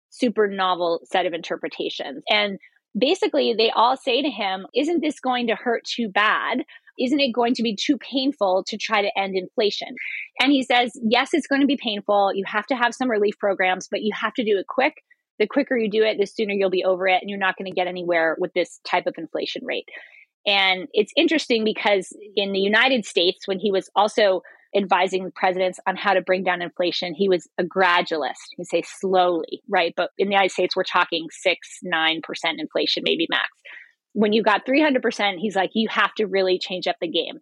super 0.10 0.48
novel 0.48 1.02
set 1.06 1.26
of 1.26 1.34
interpretations. 1.34 2.24
And 2.30 2.60
basically 2.98 3.54
they 3.58 3.72
all 3.72 3.98
say 3.98 4.22
to 4.22 4.30
him, 4.30 4.66
Isn't 4.76 5.02
this 5.02 5.20
going 5.20 5.48
to 5.48 5.56
hurt 5.56 5.84
too 5.86 6.10
bad? 6.10 6.64
Isn't 7.00 7.20
it 7.20 7.34
going 7.34 7.54
to 7.56 7.64
be 7.64 7.76
too 7.76 7.98
painful 7.98 8.66
to 8.68 8.78
try 8.78 9.02
to 9.02 9.12
end 9.18 9.36
inflation? 9.36 9.96
And 10.42 10.52
he 10.52 10.64
says, 10.64 10.92
Yes, 11.02 11.30
it's 11.34 11.48
going 11.48 11.62
to 11.62 11.68
be 11.68 11.80
painful. 11.82 12.32
You 12.34 12.44
have 12.48 12.68
to 12.68 12.76
have 12.76 12.94
some 12.94 13.10
relief 13.10 13.38
programs, 13.40 13.88
but 13.90 14.02
you 14.02 14.12
have 14.20 14.34
to 14.36 14.44
do 14.44 14.58
it 14.58 14.68
quick. 14.68 14.96
The 15.40 15.48
quicker 15.48 15.78
you 15.78 15.90
do 15.90 16.04
it, 16.04 16.18
the 16.20 16.26
sooner 16.26 16.54
you'll 16.54 16.70
be 16.70 16.84
over 16.84 17.08
it, 17.08 17.22
and 17.22 17.30
you're 17.30 17.40
not 17.40 17.58
going 17.58 17.72
to 17.72 17.76
get 17.76 17.88
anywhere 17.88 18.36
with 18.40 18.52
this 18.54 18.82
type 18.86 19.08
of 19.08 19.16
inflation 19.18 19.66
rate. 19.66 19.88
And 20.46 20.88
it's 20.94 21.14
interesting 21.16 21.64
because 21.64 22.12
in 22.36 22.52
the 22.52 22.60
United 22.60 23.06
States, 23.06 23.48
when 23.48 23.60
he 23.60 23.72
was 23.72 23.90
also 23.96 24.42
advising 24.76 25.32
presidents 25.36 25.80
on 25.88 25.96
how 25.96 26.14
to 26.14 26.22
bring 26.22 26.44
down 26.44 26.62
inflation. 26.62 27.14
He 27.14 27.30
was 27.30 27.48
a 27.58 27.64
gradualist. 27.64 28.54
He'd 28.58 28.66
say 28.66 28.84
slowly, 28.86 29.62
right? 29.70 29.94
But 29.96 30.12
in 30.18 30.28
the 30.28 30.34
United 30.34 30.52
States, 30.52 30.76
we're 30.76 30.84
talking 30.84 31.28
six, 31.32 31.80
nine 31.82 32.22
percent 32.22 32.60
inflation, 32.60 33.04
maybe 33.06 33.28
max. 33.30 33.50
When 34.14 34.34
you 34.34 34.44
got 34.44 34.66
300%, 34.66 35.38
he's 35.38 35.56
like, 35.56 35.72
you 35.74 35.88
have 35.90 36.14
to 36.16 36.26
really 36.26 36.60
change 36.60 36.88
up 36.88 36.96
the 37.00 37.08
game. 37.08 37.40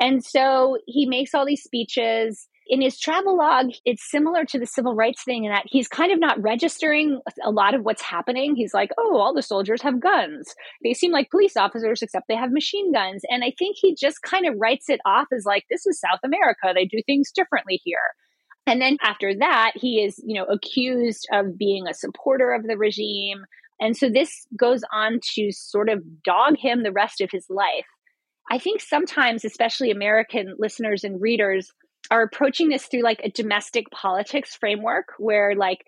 And 0.00 0.24
so 0.24 0.78
he 0.86 1.06
makes 1.06 1.34
all 1.34 1.46
these 1.46 1.62
speeches 1.62 2.48
in 2.66 2.80
his 2.80 2.98
travel 2.98 3.36
log, 3.36 3.66
it's 3.84 4.10
similar 4.10 4.44
to 4.46 4.58
the 4.58 4.66
civil 4.66 4.94
rights 4.94 5.22
thing 5.22 5.44
in 5.44 5.52
that 5.52 5.64
he's 5.66 5.88
kind 5.88 6.12
of 6.12 6.18
not 6.18 6.42
registering 6.42 7.20
a 7.44 7.50
lot 7.50 7.74
of 7.74 7.82
what's 7.82 8.02
happening. 8.02 8.56
He's 8.56 8.72
like, 8.72 8.90
oh, 8.98 9.18
all 9.18 9.34
the 9.34 9.42
soldiers 9.42 9.82
have 9.82 10.00
guns. 10.00 10.54
They 10.82 10.94
seem 10.94 11.12
like 11.12 11.30
police 11.30 11.56
officers, 11.56 12.00
except 12.00 12.26
they 12.28 12.36
have 12.36 12.52
machine 12.52 12.92
guns. 12.92 13.22
And 13.28 13.44
I 13.44 13.52
think 13.58 13.76
he 13.78 13.94
just 13.94 14.22
kind 14.22 14.46
of 14.46 14.54
writes 14.58 14.88
it 14.88 15.00
off 15.04 15.26
as 15.36 15.44
like, 15.44 15.64
this 15.70 15.86
is 15.86 16.00
South 16.00 16.20
America. 16.24 16.72
They 16.74 16.86
do 16.86 17.02
things 17.04 17.30
differently 17.30 17.80
here. 17.84 17.98
And 18.66 18.80
then 18.80 18.96
after 19.02 19.34
that, 19.40 19.72
he 19.74 20.02
is, 20.02 20.18
you 20.24 20.34
know, 20.34 20.46
accused 20.46 21.26
of 21.32 21.58
being 21.58 21.86
a 21.86 21.94
supporter 21.94 22.52
of 22.52 22.62
the 22.66 22.78
regime. 22.78 23.44
And 23.78 23.94
so 23.96 24.08
this 24.08 24.46
goes 24.56 24.80
on 24.90 25.20
to 25.34 25.52
sort 25.52 25.90
of 25.90 26.02
dog 26.22 26.56
him 26.56 26.82
the 26.82 26.92
rest 26.92 27.20
of 27.20 27.30
his 27.30 27.46
life. 27.50 27.84
I 28.50 28.58
think 28.58 28.80
sometimes, 28.80 29.44
especially 29.44 29.90
American 29.90 30.54
listeners 30.58 31.04
and 31.04 31.20
readers, 31.20 31.70
are 32.10 32.22
approaching 32.22 32.68
this 32.68 32.86
through 32.86 33.02
like 33.02 33.20
a 33.24 33.30
domestic 33.30 33.90
politics 33.90 34.54
framework 34.54 35.06
where 35.18 35.54
like 35.56 35.84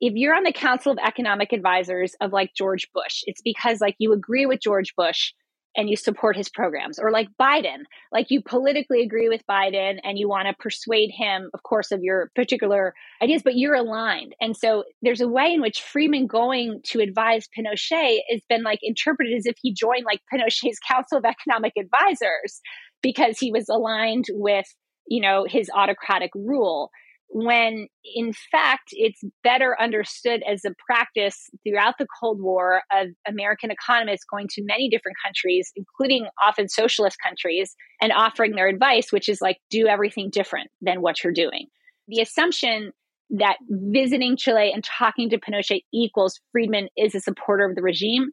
if 0.00 0.14
you're 0.14 0.34
on 0.34 0.44
the 0.44 0.52
council 0.52 0.92
of 0.92 0.98
economic 0.98 1.52
advisors 1.52 2.14
of 2.20 2.32
like 2.32 2.54
George 2.56 2.88
Bush, 2.94 3.22
it's 3.26 3.42
because 3.42 3.80
like 3.80 3.96
you 3.98 4.12
agree 4.12 4.46
with 4.46 4.60
George 4.60 4.94
Bush 4.96 5.32
and 5.76 5.88
you 5.88 5.96
support 5.96 6.36
his 6.36 6.48
programs 6.48 6.98
or 6.98 7.10
like 7.10 7.28
Biden, 7.40 7.84
like 8.10 8.30
you 8.30 8.42
politically 8.42 9.02
agree 9.02 9.28
with 9.28 9.42
Biden 9.48 10.00
and 10.02 10.18
you 10.18 10.28
want 10.28 10.48
to 10.48 10.54
persuade 10.58 11.10
him, 11.10 11.48
of 11.54 11.62
course, 11.62 11.92
of 11.92 12.02
your 12.02 12.30
particular 12.34 12.94
ideas, 13.22 13.42
but 13.44 13.56
you're 13.56 13.74
aligned. 13.74 14.34
And 14.40 14.56
so 14.56 14.84
there's 15.02 15.20
a 15.20 15.28
way 15.28 15.52
in 15.52 15.60
which 15.60 15.80
Friedman 15.80 16.26
going 16.26 16.80
to 16.86 17.00
advise 17.00 17.46
Pinochet 17.56 18.18
has 18.30 18.40
been 18.48 18.62
like 18.62 18.80
interpreted 18.82 19.36
as 19.36 19.46
if 19.46 19.56
he 19.62 19.72
joined 19.72 20.04
like 20.04 20.20
Pinochet's 20.32 20.80
Council 20.88 21.18
of 21.18 21.24
Economic 21.24 21.74
Advisors 21.78 22.60
because 23.02 23.38
he 23.38 23.52
was 23.52 23.68
aligned 23.68 24.26
with 24.30 24.66
you 25.06 25.20
know, 25.20 25.46
his 25.48 25.70
autocratic 25.74 26.30
rule 26.34 26.90
when 27.32 27.86
in 28.04 28.32
fact 28.50 28.88
it's 28.90 29.22
better 29.44 29.80
understood 29.80 30.42
as 30.50 30.64
a 30.64 30.74
practice 30.84 31.48
throughout 31.64 31.94
the 31.98 32.06
Cold 32.20 32.42
War 32.42 32.82
of 32.92 33.08
American 33.26 33.70
economists 33.70 34.24
going 34.30 34.48
to 34.50 34.64
many 34.64 34.88
different 34.88 35.16
countries, 35.24 35.72
including 35.76 36.26
often 36.42 36.68
socialist 36.68 37.16
countries, 37.24 37.76
and 38.02 38.12
offering 38.12 38.56
their 38.56 38.68
advice, 38.68 39.12
which 39.12 39.28
is 39.28 39.40
like, 39.40 39.58
do 39.70 39.86
everything 39.86 40.28
different 40.30 40.70
than 40.80 41.02
what 41.02 41.22
you're 41.22 41.32
doing. 41.32 41.66
The 42.08 42.20
assumption 42.20 42.92
that 43.30 43.58
visiting 43.68 44.36
Chile 44.36 44.72
and 44.74 44.82
talking 44.82 45.30
to 45.30 45.38
Pinochet 45.38 45.84
equals 45.94 46.40
Friedman 46.50 46.88
is 46.96 47.14
a 47.14 47.20
supporter 47.20 47.64
of 47.64 47.76
the 47.76 47.82
regime. 47.82 48.30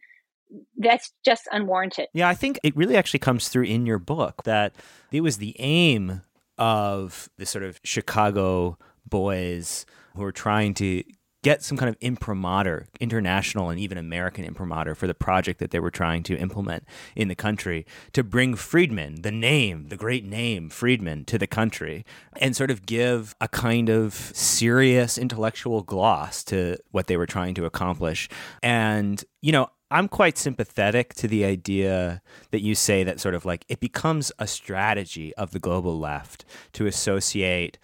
That's 0.76 1.14
just 1.24 1.44
unwarranted. 1.52 2.08
Yeah, 2.16 2.30
I 2.30 2.34
think 2.34 2.60
it 2.64 2.76
really 2.76 2.98
actually 2.98 3.20
comes 3.20 3.50
through 3.50 3.66
in 3.66 3.86
your 3.86 4.00
book 4.00 4.42
that 4.46 4.74
it 5.12 5.22
was 5.22 5.38
the 5.38 5.56
aim 5.60 6.22
of 6.58 7.30
the 7.38 7.46
sort 7.46 7.64
of 7.64 7.80
Chicago 7.84 8.78
boys 9.08 9.86
who 10.16 10.24
are 10.24 10.32
trying 10.32 10.74
to 10.76 11.04
get 11.44 11.64
some 11.64 11.78
kind 11.78 11.88
of 11.88 11.96
imprimatur, 12.02 12.88
international 13.00 13.70
and 13.70 13.80
even 13.80 13.98
American 13.98 14.44
imprimatur 14.44 14.96
for 14.96 15.08
the 15.08 15.14
project 15.14 15.60
that 15.60 15.72
they 15.72 15.80
were 15.80 15.92
trying 15.92 16.24
to 16.24 16.36
implement 16.36 16.84
in 17.16 17.28
the 17.28 17.36
country 17.36 17.86
to 18.12 18.24
bring 18.24 18.56
Friedman, 18.56 19.22
the 19.22 19.32
name, 19.32 19.88
the 19.88 19.96
great 19.96 20.26
name 20.26 20.70
Friedman, 20.70 21.26
to 21.26 21.38
the 21.38 21.48
country 21.48 22.04
and 22.42 22.56
sort 22.56 22.72
of 22.72 22.86
give 22.86 23.36
a 23.40 23.48
kind 23.48 23.88
of 23.88 24.14
serious 24.14 25.18
intellectual 25.18 25.84
gloss 25.84 26.44
to 26.44 26.76
what 26.92 27.08
they 27.08 27.16
were 27.16 27.28
trying 27.28 27.54
to 27.54 27.66
accomplish. 27.66 28.28
And, 28.62 29.24
you 29.42 29.52
know, 29.52 29.70
I'm 29.90 30.08
quite 30.10 30.38
sympathetic 30.38 31.14
to 31.16 31.28
the 31.28 31.46
idea 31.46 32.22
that 32.52 32.62
you 32.62 32.76
say 32.76 33.04
that 33.04 33.20
sort 33.20 33.36
of 33.36 33.46
like 33.46 33.66
it 33.70 33.80
becomes 33.80 34.32
a 34.38 34.48
strategy 34.48 35.34
of 35.36 35.52
the 35.52 35.60
global 35.60 35.98
left 35.98 36.44
to 36.74 36.88
associate 36.88 37.78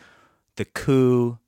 the 0.57 0.65
coup, 0.65 1.39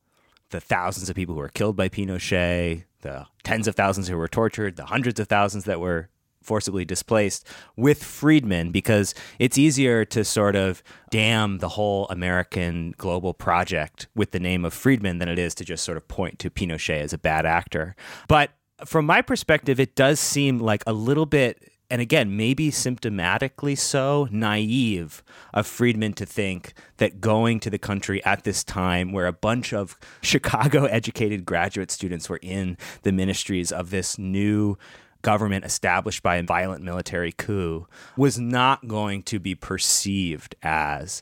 the 0.51 0.61
thousands 0.61 1.09
of 1.09 1.15
people 1.15 1.35
who 1.35 1.41
were 1.41 1.49
killed 1.49 1.75
by 1.75 1.89
Pinochet, 1.89 2.85
the 3.01 3.25
tens 3.43 3.67
of 3.67 3.75
thousands 3.75 4.07
who 4.07 4.17
were 4.17 4.29
tortured, 4.29 4.77
the 4.77 4.85
hundreds 4.85 5.19
of 5.19 5.27
thousands 5.27 5.65
that 5.65 5.81
were 5.81 6.09
forcibly 6.41 6.85
displaced 6.85 7.45
with 7.75 8.03
Friedman 8.03 8.71
because 8.71 9.13
it's 9.39 9.57
easier 9.57 10.05
to 10.05 10.23
sort 10.23 10.55
of 10.55 10.83
damn 11.09 11.57
the 11.57 11.69
whole 11.69 12.07
American 12.09 12.93
global 12.97 13.33
project 13.33 14.07
with 14.15 14.31
the 14.31 14.39
name 14.39 14.63
of 14.63 14.73
Friedman 14.73 15.17
than 15.17 15.27
it 15.27 15.39
is 15.39 15.55
to 15.55 15.65
just 15.65 15.83
sort 15.83 15.97
of 15.97 16.07
point 16.07 16.39
to 16.39 16.49
Pinochet 16.49 17.01
as 17.01 17.13
a 17.13 17.17
bad 17.17 17.45
actor. 17.45 17.95
But 18.27 18.51
from 18.83 19.05
my 19.05 19.21
perspective, 19.21 19.79
it 19.79 19.95
does 19.95 20.19
seem 20.19 20.59
like 20.59 20.83
a 20.85 20.93
little 20.93 21.25
bit 21.25 21.71
and 21.89 22.01
again, 22.01 22.35
maybe 22.35 22.71
symptomatically 22.71 23.77
so, 23.77 24.27
naive 24.31 25.23
of 25.53 25.67
Friedman 25.67 26.13
to 26.13 26.25
think 26.25 26.73
that 26.97 27.21
going 27.21 27.59
to 27.59 27.69
the 27.69 27.77
country 27.77 28.23
at 28.25 28.43
this 28.43 28.63
time, 28.63 29.11
where 29.11 29.27
a 29.27 29.33
bunch 29.33 29.71
of 29.71 29.97
Chicago 30.21 30.85
educated 30.85 31.45
graduate 31.45 31.91
students 31.91 32.29
were 32.29 32.39
in 32.41 32.77
the 33.03 33.11
ministries 33.11 33.71
of 33.71 33.91
this 33.91 34.17
new 34.17 34.77
government 35.21 35.65
established 35.65 36.23
by 36.23 36.37
a 36.37 36.43
violent 36.43 36.83
military 36.83 37.31
coup, 37.31 37.87
was 38.17 38.39
not 38.39 38.87
going 38.87 39.21
to 39.23 39.39
be 39.39 39.55
perceived 39.55 40.55
as 40.63 41.21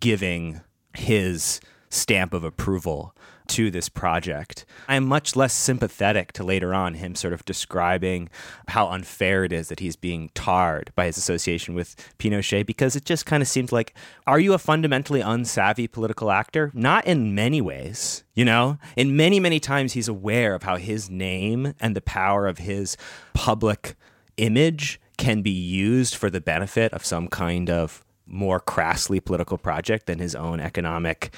giving 0.00 0.60
his 0.94 1.60
stamp 1.90 2.34
of 2.34 2.44
approval 2.44 3.14
to 3.48 3.70
this 3.70 3.88
project. 3.88 4.64
I'm 4.88 5.06
much 5.06 5.34
less 5.34 5.52
sympathetic 5.52 6.32
to 6.32 6.44
later 6.44 6.72
on 6.72 6.94
him 6.94 7.14
sort 7.14 7.32
of 7.32 7.44
describing 7.44 8.28
how 8.68 8.88
unfair 8.88 9.44
it 9.44 9.52
is 9.52 9.68
that 9.68 9.80
he's 9.80 9.96
being 9.96 10.30
tarred 10.34 10.92
by 10.94 11.06
his 11.06 11.16
association 11.16 11.74
with 11.74 11.96
Pinochet 12.18 12.66
because 12.66 12.94
it 12.94 13.04
just 13.04 13.26
kind 13.26 13.42
of 13.42 13.48
seems 13.48 13.72
like 13.72 13.94
are 14.26 14.38
you 14.38 14.52
a 14.52 14.58
fundamentally 14.58 15.20
unsavvy 15.20 15.90
political 15.90 16.30
actor? 16.30 16.70
Not 16.74 17.06
in 17.06 17.34
many 17.34 17.60
ways, 17.60 18.24
you 18.34 18.44
know? 18.44 18.78
In 18.96 19.16
many, 19.16 19.40
many 19.40 19.60
times 19.60 19.94
he's 19.94 20.08
aware 20.08 20.54
of 20.54 20.62
how 20.62 20.76
his 20.76 21.10
name 21.10 21.74
and 21.80 21.96
the 21.96 22.00
power 22.00 22.46
of 22.46 22.58
his 22.58 22.96
public 23.34 23.96
image 24.36 25.00
can 25.16 25.42
be 25.42 25.50
used 25.50 26.14
for 26.14 26.30
the 26.30 26.40
benefit 26.40 26.92
of 26.92 27.04
some 27.04 27.28
kind 27.28 27.68
of 27.68 28.04
more 28.28 28.60
crassly 28.60 29.20
political 29.20 29.58
project 29.58 30.06
than 30.06 30.18
his 30.18 30.34
own 30.34 30.60
economic 30.60 31.32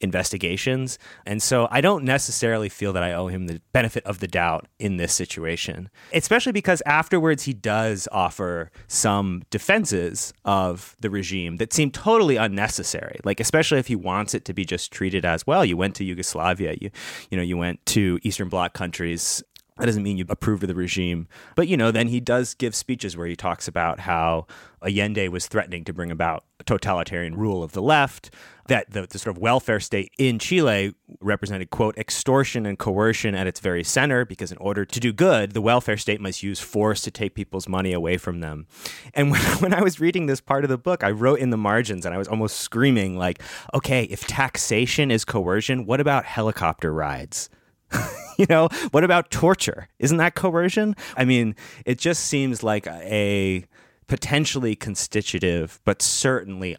investigations. 0.00 0.98
And 1.26 1.42
so 1.42 1.68
I 1.70 1.80
don't 1.80 2.04
necessarily 2.04 2.68
feel 2.68 2.92
that 2.92 3.02
I 3.02 3.12
owe 3.12 3.28
him 3.28 3.46
the 3.46 3.60
benefit 3.72 4.04
of 4.04 4.20
the 4.20 4.28
doubt 4.28 4.66
in 4.78 4.96
this 4.96 5.12
situation, 5.12 5.90
especially 6.12 6.52
because 6.52 6.82
afterwards 6.86 7.44
he 7.44 7.52
does 7.52 8.08
offer 8.12 8.70
some 8.86 9.42
defenses 9.50 10.32
of 10.44 10.96
the 11.00 11.10
regime 11.10 11.56
that 11.56 11.72
seem 11.72 11.90
totally 11.90 12.36
unnecessary. 12.36 13.20
Like, 13.24 13.40
especially 13.40 13.78
if 13.78 13.88
he 13.88 13.96
wants 13.96 14.34
it 14.34 14.44
to 14.46 14.52
be 14.52 14.64
just 14.64 14.92
treated 14.92 15.24
as 15.24 15.46
well, 15.46 15.64
you 15.64 15.76
went 15.76 15.94
to 15.96 16.04
Yugoslavia, 16.04 16.76
you, 16.80 16.90
you 17.30 17.36
know, 17.36 17.42
you 17.42 17.56
went 17.56 17.84
to 17.86 18.18
Eastern 18.22 18.48
Bloc 18.48 18.74
countries 18.74 19.42
that 19.78 19.86
doesn't 19.86 20.02
mean 20.02 20.18
you 20.18 20.24
approve 20.28 20.62
of 20.62 20.68
the 20.68 20.74
regime. 20.74 21.28
But, 21.54 21.68
you 21.68 21.76
know, 21.76 21.90
then 21.90 22.08
he 22.08 22.20
does 22.20 22.54
give 22.54 22.74
speeches 22.74 23.16
where 23.16 23.26
he 23.26 23.36
talks 23.36 23.68
about 23.68 24.00
how 24.00 24.46
Allende 24.82 25.28
was 25.28 25.46
threatening 25.46 25.84
to 25.84 25.92
bring 25.92 26.10
about 26.10 26.44
totalitarian 26.64 27.36
rule 27.36 27.62
of 27.62 27.72
the 27.72 27.82
left, 27.82 28.30
that 28.66 28.90
the, 28.90 29.06
the, 29.06 29.18
sort 29.18 29.34
of 29.34 29.40
welfare 29.40 29.80
state 29.80 30.12
in 30.18 30.38
Chile 30.38 30.94
represented, 31.20 31.70
quote, 31.70 31.96
extortion 31.96 32.66
and 32.66 32.78
coercion 32.78 33.34
at 33.34 33.46
its 33.46 33.60
very 33.60 33.82
center, 33.82 34.24
because 34.24 34.52
in 34.52 34.58
order 34.58 34.84
to 34.84 35.00
do 35.00 35.12
good, 35.12 35.52
the 35.52 35.62
welfare 35.62 35.96
state 35.96 36.20
must 36.20 36.42
use 36.42 36.60
force 36.60 37.00
to 37.02 37.10
take 37.10 37.34
people's 37.34 37.68
money 37.68 37.92
away 37.92 38.18
from 38.18 38.40
them. 38.40 38.66
And 39.14 39.30
when, 39.32 39.40
when 39.40 39.74
I 39.74 39.82
was 39.82 40.00
reading 40.00 40.26
this 40.26 40.40
part 40.40 40.64
of 40.64 40.70
the 40.70 40.78
book, 40.78 41.02
I 41.02 41.10
wrote 41.10 41.38
in 41.38 41.50
the 41.50 41.56
margins 41.56 42.04
and 42.04 42.14
I 42.14 42.18
was 42.18 42.28
almost 42.28 42.58
screaming, 42.58 43.16
like, 43.16 43.42
okay, 43.74 44.04
if 44.04 44.26
taxation 44.26 45.10
is 45.10 45.24
coercion, 45.24 45.86
what 45.86 46.00
about 46.00 46.24
helicopter 46.24 46.92
rides? 46.92 47.48
you 48.38 48.46
know, 48.48 48.68
what 48.90 49.04
about 49.04 49.30
torture? 49.30 49.88
Isn't 49.98 50.18
that 50.18 50.34
coercion? 50.34 50.96
I 51.16 51.24
mean, 51.24 51.56
it 51.84 51.98
just 51.98 52.24
seems 52.24 52.62
like 52.62 52.86
a 52.86 53.64
potentially 54.06 54.74
constitutive, 54.74 55.80
but 55.84 56.02
certainly 56.02 56.76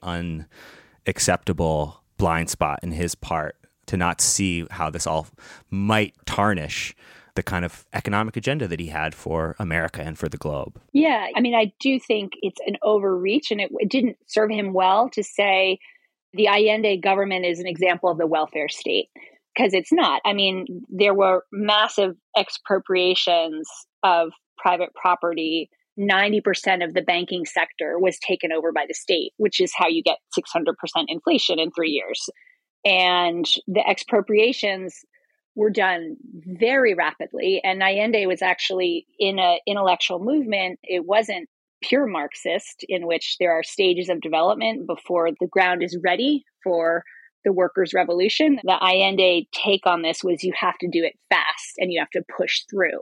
unacceptable 1.05 2.03
blind 2.17 2.49
spot 2.49 2.79
in 2.83 2.91
his 2.91 3.15
part 3.15 3.55
to 3.87 3.97
not 3.97 4.21
see 4.21 4.65
how 4.71 4.89
this 4.89 5.07
all 5.07 5.27
might 5.69 6.13
tarnish 6.25 6.95
the 7.35 7.43
kind 7.43 7.63
of 7.63 7.85
economic 7.93 8.35
agenda 8.35 8.67
that 8.67 8.79
he 8.79 8.87
had 8.87 9.15
for 9.15 9.55
America 9.59 10.01
and 10.01 10.17
for 10.17 10.27
the 10.27 10.37
globe. 10.37 10.79
Yeah, 10.91 11.27
I 11.35 11.39
mean, 11.39 11.55
I 11.55 11.71
do 11.79 11.99
think 11.99 12.33
it's 12.41 12.59
an 12.65 12.75
overreach, 12.81 13.51
and 13.51 13.61
it, 13.61 13.71
it 13.79 13.89
didn't 13.89 14.17
serve 14.27 14.49
him 14.49 14.73
well 14.73 15.09
to 15.11 15.23
say 15.23 15.79
the 16.33 16.47
Allende 16.47 16.97
government 16.97 17.45
is 17.45 17.59
an 17.59 17.67
example 17.67 18.09
of 18.09 18.17
the 18.17 18.27
welfare 18.27 18.69
state 18.69 19.09
because 19.55 19.73
it's 19.73 19.91
not. 19.91 20.21
I 20.25 20.33
mean, 20.33 20.65
there 20.89 21.13
were 21.13 21.43
massive 21.51 22.15
expropriations 22.37 23.67
of 24.03 24.31
private 24.57 24.89
property. 24.95 25.69
90% 25.99 26.83
of 26.83 26.93
the 26.93 27.01
banking 27.01 27.45
sector 27.45 27.99
was 27.99 28.17
taken 28.19 28.51
over 28.51 28.71
by 28.71 28.85
the 28.87 28.93
state, 28.93 29.33
which 29.37 29.59
is 29.59 29.73
how 29.75 29.87
you 29.87 30.01
get 30.01 30.17
600% 30.37 30.73
inflation 31.07 31.59
in 31.59 31.71
three 31.71 31.89
years. 31.89 32.29
And 32.85 33.45
the 33.67 33.85
expropriations 33.85 35.01
were 35.55 35.69
done 35.69 36.15
very 36.45 36.93
rapidly. 36.93 37.59
And 37.63 37.83
Allende 37.83 38.25
was 38.27 38.41
actually 38.41 39.05
in 39.19 39.39
an 39.39 39.59
intellectual 39.67 40.19
movement. 40.19 40.79
It 40.83 41.05
wasn't 41.05 41.49
pure 41.81 42.07
Marxist, 42.07 42.85
in 42.87 43.07
which 43.07 43.35
there 43.39 43.51
are 43.51 43.63
stages 43.63 44.09
of 44.09 44.21
development 44.21 44.87
before 44.87 45.29
the 45.31 45.47
ground 45.47 45.83
is 45.83 45.97
ready 46.03 46.43
for 46.63 47.03
the 47.49 47.53
workers' 47.53 47.95
revolution. 47.95 48.59
The 48.63 48.77
Allende 48.79 49.47
take 49.51 49.87
on 49.87 50.03
this 50.03 50.23
was 50.23 50.43
you 50.43 50.53
have 50.55 50.77
to 50.81 50.87
do 50.87 51.03
it 51.03 51.17
fast 51.29 51.73
and 51.79 51.91
you 51.91 51.99
have 51.99 52.11
to 52.11 52.21
push 52.37 52.61
through. 52.69 52.99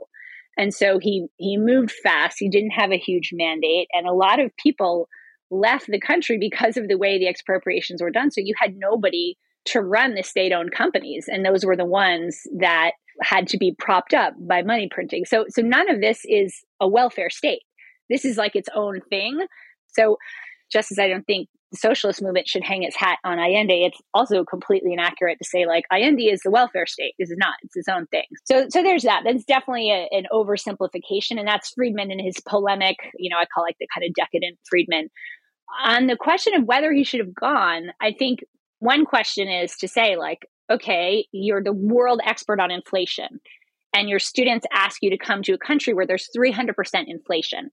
And 0.56 0.72
so 0.72 0.98
he 0.98 1.26
he 1.36 1.58
moved 1.58 1.92
fast. 1.92 2.36
He 2.38 2.48
didn't 2.48 2.70
have 2.70 2.90
a 2.90 2.98
huge 2.98 3.30
mandate, 3.32 3.88
and 3.92 4.08
a 4.08 4.12
lot 4.12 4.40
of 4.40 4.56
people 4.56 5.08
left 5.50 5.86
the 5.86 6.00
country 6.00 6.38
because 6.38 6.76
of 6.76 6.88
the 6.88 6.98
way 6.98 7.18
the 7.18 7.28
expropriations 7.28 8.02
were 8.02 8.10
done. 8.10 8.30
So 8.30 8.40
you 8.42 8.54
had 8.58 8.74
nobody 8.76 9.36
to 9.66 9.80
run 9.80 10.14
the 10.14 10.22
state-owned 10.22 10.72
companies, 10.72 11.26
and 11.28 11.44
those 11.44 11.64
were 11.64 11.76
the 11.76 11.84
ones 11.84 12.40
that 12.58 12.92
had 13.22 13.48
to 13.48 13.58
be 13.58 13.74
propped 13.78 14.14
up 14.14 14.34
by 14.40 14.62
money 14.62 14.88
printing. 14.90 15.26
So 15.26 15.44
so 15.48 15.60
none 15.62 15.90
of 15.90 16.00
this 16.00 16.22
is 16.24 16.64
a 16.80 16.88
welfare 16.88 17.30
state. 17.30 17.62
This 18.08 18.24
is 18.24 18.38
like 18.38 18.56
its 18.56 18.70
own 18.74 19.00
thing. 19.10 19.46
So 19.88 20.16
just 20.70 20.92
as 20.92 20.98
I 20.98 21.08
don't 21.08 21.24
think 21.24 21.48
the 21.72 21.78
socialist 21.78 22.22
movement 22.22 22.48
should 22.48 22.62
hang 22.62 22.82
its 22.82 22.96
hat 22.96 23.18
on 23.24 23.38
Allende, 23.38 23.84
it's 23.84 24.00
also 24.14 24.44
completely 24.44 24.92
inaccurate 24.92 25.38
to 25.42 25.48
say 25.48 25.66
like 25.66 25.84
Allende 25.92 26.24
is 26.24 26.40
the 26.42 26.50
welfare 26.50 26.86
state. 26.86 27.14
This 27.18 27.30
is 27.30 27.36
not. 27.38 27.54
It's 27.62 27.76
its 27.76 27.88
own 27.88 28.06
thing. 28.06 28.24
So 28.44 28.66
so 28.70 28.82
there's 28.82 29.02
that. 29.02 29.22
That's 29.24 29.44
definitely 29.44 29.90
a, 29.90 30.08
an 30.10 30.24
oversimplification, 30.32 31.38
and 31.38 31.46
that's 31.46 31.70
Friedman 31.70 32.10
in 32.10 32.24
his 32.24 32.40
polemic. 32.46 32.96
You 33.18 33.30
know, 33.30 33.36
I 33.36 33.44
call 33.46 33.64
like 33.64 33.76
the 33.78 33.88
kind 33.94 34.06
of 34.06 34.14
decadent 34.14 34.58
Friedman. 34.68 35.08
On 35.84 36.06
the 36.06 36.16
question 36.16 36.54
of 36.54 36.64
whether 36.64 36.92
he 36.92 37.04
should 37.04 37.20
have 37.20 37.34
gone, 37.34 37.88
I 38.00 38.12
think 38.18 38.40
one 38.78 39.04
question 39.04 39.48
is 39.48 39.76
to 39.76 39.88
say 39.88 40.16
like, 40.16 40.46
okay, 40.70 41.26
you're 41.32 41.62
the 41.62 41.72
world 41.72 42.20
expert 42.24 42.60
on 42.60 42.70
inflation, 42.70 43.40
and 43.94 44.08
your 44.08 44.18
students 44.18 44.66
ask 44.72 45.02
you 45.02 45.10
to 45.10 45.18
come 45.18 45.42
to 45.42 45.52
a 45.52 45.58
country 45.58 45.92
where 45.92 46.06
there's 46.06 46.28
300% 46.36 46.72
inflation 47.06 47.70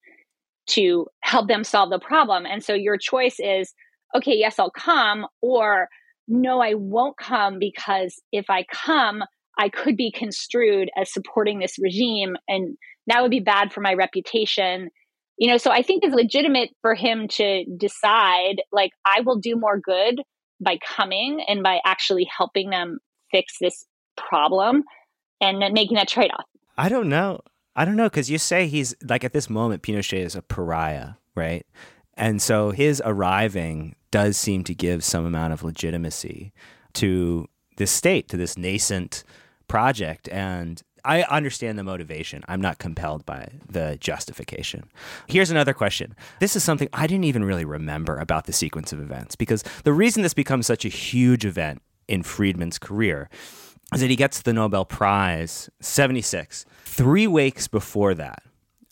to 0.68 1.08
help 1.22 1.48
them 1.48 1.64
solve 1.64 1.90
the 1.90 2.00
problem. 2.00 2.46
And 2.46 2.64
so 2.64 2.74
your 2.74 2.98
choice 2.98 3.36
is 3.40 3.74
okay, 4.16 4.36
yes, 4.36 4.60
I'll 4.60 4.72
come, 4.72 5.26
or 5.42 5.90
no, 6.28 6.62
I 6.62 6.74
won't 6.76 7.18
come 7.18 7.58
because 7.60 8.22
if 8.32 8.50
I 8.50 8.66
come, 8.72 9.24
I 9.58 9.70
could 9.70 9.98
be 9.98 10.12
construed 10.12 10.90
as 10.98 11.12
supporting 11.12 11.60
this 11.60 11.78
regime 11.80 12.36
and 12.48 12.78
that 13.08 13.22
would 13.22 13.32
be 13.32 13.40
bad 13.40 13.72
for 13.72 13.82
my 13.82 13.94
reputation. 13.94 14.90
You 15.38 15.52
know, 15.52 15.58
so 15.58 15.70
I 15.70 15.82
think 15.82 16.04
it's 16.04 16.16
legitimate 16.16 16.70
for 16.82 16.96
him 16.96 17.28
to 17.34 17.66
decide 17.78 18.62
like 18.72 18.92
I 19.06 19.22
will 19.22 19.40
do 19.40 19.56
more 19.56 19.80
good 19.80 20.22
by 20.62 20.78
coming 20.78 21.44
and 21.48 21.62
by 21.62 21.80
actually 21.86 22.28
helping 22.38 22.70
them 22.70 23.00
fix 23.32 23.56
this 23.60 23.86
problem 24.16 24.84
and 25.42 25.60
making 25.74 25.98
that 25.98 26.08
trade-off. 26.08 26.46
I 26.78 26.90
don't 26.90 27.10
know. 27.10 27.42
I 27.76 27.86
don't 27.86 27.96
know 27.96 28.06
because 28.06 28.30
you 28.30 28.38
say 28.38 28.68
he's 28.68 28.96
like 29.04 29.24
at 29.24 29.34
this 29.34 29.50
moment 29.50 29.84
Pinochet 29.84 30.24
is 30.24 30.36
a 30.36 30.42
pariah, 30.42 31.14
right? 31.36 31.66
And 32.16 32.42
so 32.42 32.72
his 32.72 33.02
arriving 33.06 33.96
does 34.12 34.38
seem 34.38 34.64
to 34.64 34.74
give 34.74 35.04
some 35.04 35.26
amount 35.26 35.54
of 35.54 35.64
legitimacy 35.64 36.54
to 36.94 37.48
this 37.78 37.92
state, 37.92 38.30
to 38.30 38.38
this 38.38 38.58
nascent 38.58 39.24
project. 39.68 40.30
And 40.30 40.82
I 41.04 41.24
understand 41.24 41.78
the 41.78 41.84
motivation. 41.84 42.44
I'm 42.48 42.62
not 42.62 42.80
compelled 42.80 43.26
by 43.26 43.50
the 43.70 43.98
justification. 44.00 44.90
Here's 45.28 45.52
another 45.52 45.74
question. 45.74 46.16
This 46.40 46.56
is 46.56 46.64
something 46.64 46.88
I 46.94 47.08
didn't 47.08 47.26
even 47.26 47.44
really 47.44 47.66
remember 47.66 48.18
about 48.18 48.46
the 48.46 48.54
sequence 48.54 48.94
of 48.94 49.02
events 49.02 49.36
because 49.36 49.64
the 49.84 49.94
reason 49.94 50.24
this 50.24 50.34
becomes 50.34 50.66
such 50.66 50.86
a 50.86 50.90
huge 50.90 51.46
event 51.46 51.82
in 52.08 52.24
Friedman's 52.24 52.80
career 52.80 53.30
is 53.96 54.02
that 54.02 54.10
he 54.10 54.16
gets 54.18 54.42
the 54.42 54.52
Nobel 54.52 54.84
Prize 54.84 55.70
76. 55.80 56.66
Three 56.84 57.28
weeks 57.28 57.68
before 57.70 58.14
that, 58.16 58.44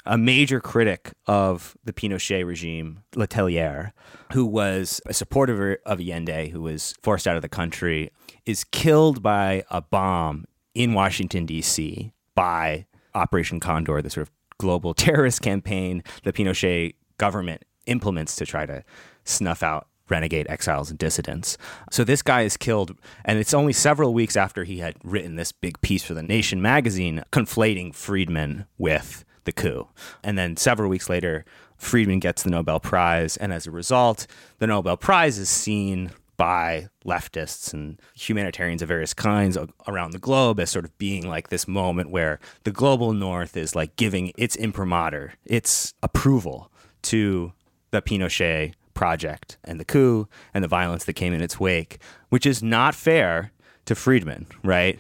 a 0.06 0.18
major 0.18 0.62
critic 0.62 1.12
of 1.28 1.76
the 1.84 1.92
Pinochet 1.92 2.46
regime, 2.46 3.04
Letelier, 3.14 3.92
who 4.32 4.46
was 4.46 5.02
a 5.06 5.14
supporter 5.14 5.80
of 5.86 6.00
Allende, 6.00 6.50
who 6.50 6.62
was 6.62 6.96
forced 7.02 7.28
out 7.28 7.36
of 7.36 7.42
the 7.42 7.50
country, 7.50 8.12
is 8.46 8.64
killed 8.64 9.22
by 9.22 9.64
a 9.70 9.82
bomb 9.82 10.46
in 10.74 10.94
Washington, 10.94 11.46
D.C. 11.46 12.14
by 12.34 12.86
Operation 13.14 13.60
Condor, 13.60 14.02
the 14.02 14.10
sort 14.10 14.28
of 14.28 14.32
global 14.58 14.94
terrorist 14.94 15.42
campaign 15.42 16.02
the 16.24 16.32
Pinochet 16.32 16.96
government 17.18 17.64
implements 17.86 18.38
to 18.38 18.46
try 18.46 18.66
to 18.66 18.84
snuff 19.26 19.64
out 19.64 19.88
renegade 20.10 20.48
exiles 20.50 20.90
and 20.90 21.00
dissidents. 21.00 21.58
So 21.92 22.04
this 22.04 22.22
guy 22.22 22.42
is 22.42 22.58
killed, 22.58 22.98
and 23.26 23.40
it's 23.40 23.54
only 23.54 23.74
several 23.74 24.14
weeks 24.14 24.36
after 24.36 24.64
he 24.64 24.80
had 24.80 24.96
written 25.04 25.36
this 25.36 25.52
big 25.52 25.80
piece 25.82 26.04
for 26.04 26.14
The 26.14 26.24
Nation 26.24 26.62
magazine 26.62 27.24
conflating 27.32 27.94
Friedman 27.94 28.66
with 28.78 29.26
the 29.46 29.52
coup. 29.52 29.88
And 30.24 30.38
then 30.38 30.58
several 30.58 30.90
weeks 30.90 31.10
later, 31.10 31.46
Friedman 31.78 32.20
gets 32.20 32.44
the 32.44 32.50
Nobel 32.50 32.80
Prize. 32.80 33.38
And 33.38 33.52
as 33.52 33.68
a 33.68 33.72
result, 33.72 34.28
the 34.60 34.68
Nobel 34.68 34.98
Prize 34.98 35.38
is 35.38 35.50
seen 35.50 36.12
by 36.36 36.88
leftists 37.06 37.74
and 37.74 38.02
humanitarians 38.16 38.82
of 38.82 38.88
various 38.88 39.14
kinds 39.14 39.58
around 39.88 40.12
the 40.12 40.20
globe 40.20 40.60
as 40.60 40.70
sort 40.70 40.86
of 40.86 40.98
being 40.98 41.28
like 41.28 41.50
this 41.50 41.68
moment 41.68 42.10
where 42.10 42.40
the 42.64 42.72
global 42.72 43.14
north 43.14 43.56
is 43.56 43.76
like 43.76 43.96
giving 43.96 44.32
its 44.38 44.56
imprimatur, 44.56 45.34
its 45.46 45.94
approval 46.02 46.72
to 47.04 47.54
the 47.92 48.02
Pinochet 48.02 48.74
project 48.94 49.58
and 49.64 49.80
the 49.80 49.86
coup 49.86 50.28
and 50.54 50.64
the 50.64 50.68
violence 50.68 51.06
that 51.06 51.14
came 51.14 51.34
in 51.34 51.42
its 51.42 51.60
wake, 51.60 52.00
which 52.30 52.46
is 52.46 52.62
not 52.64 52.96
fair 52.96 53.52
to 53.86 53.96
Friedman, 53.96 54.48
right? 54.64 54.98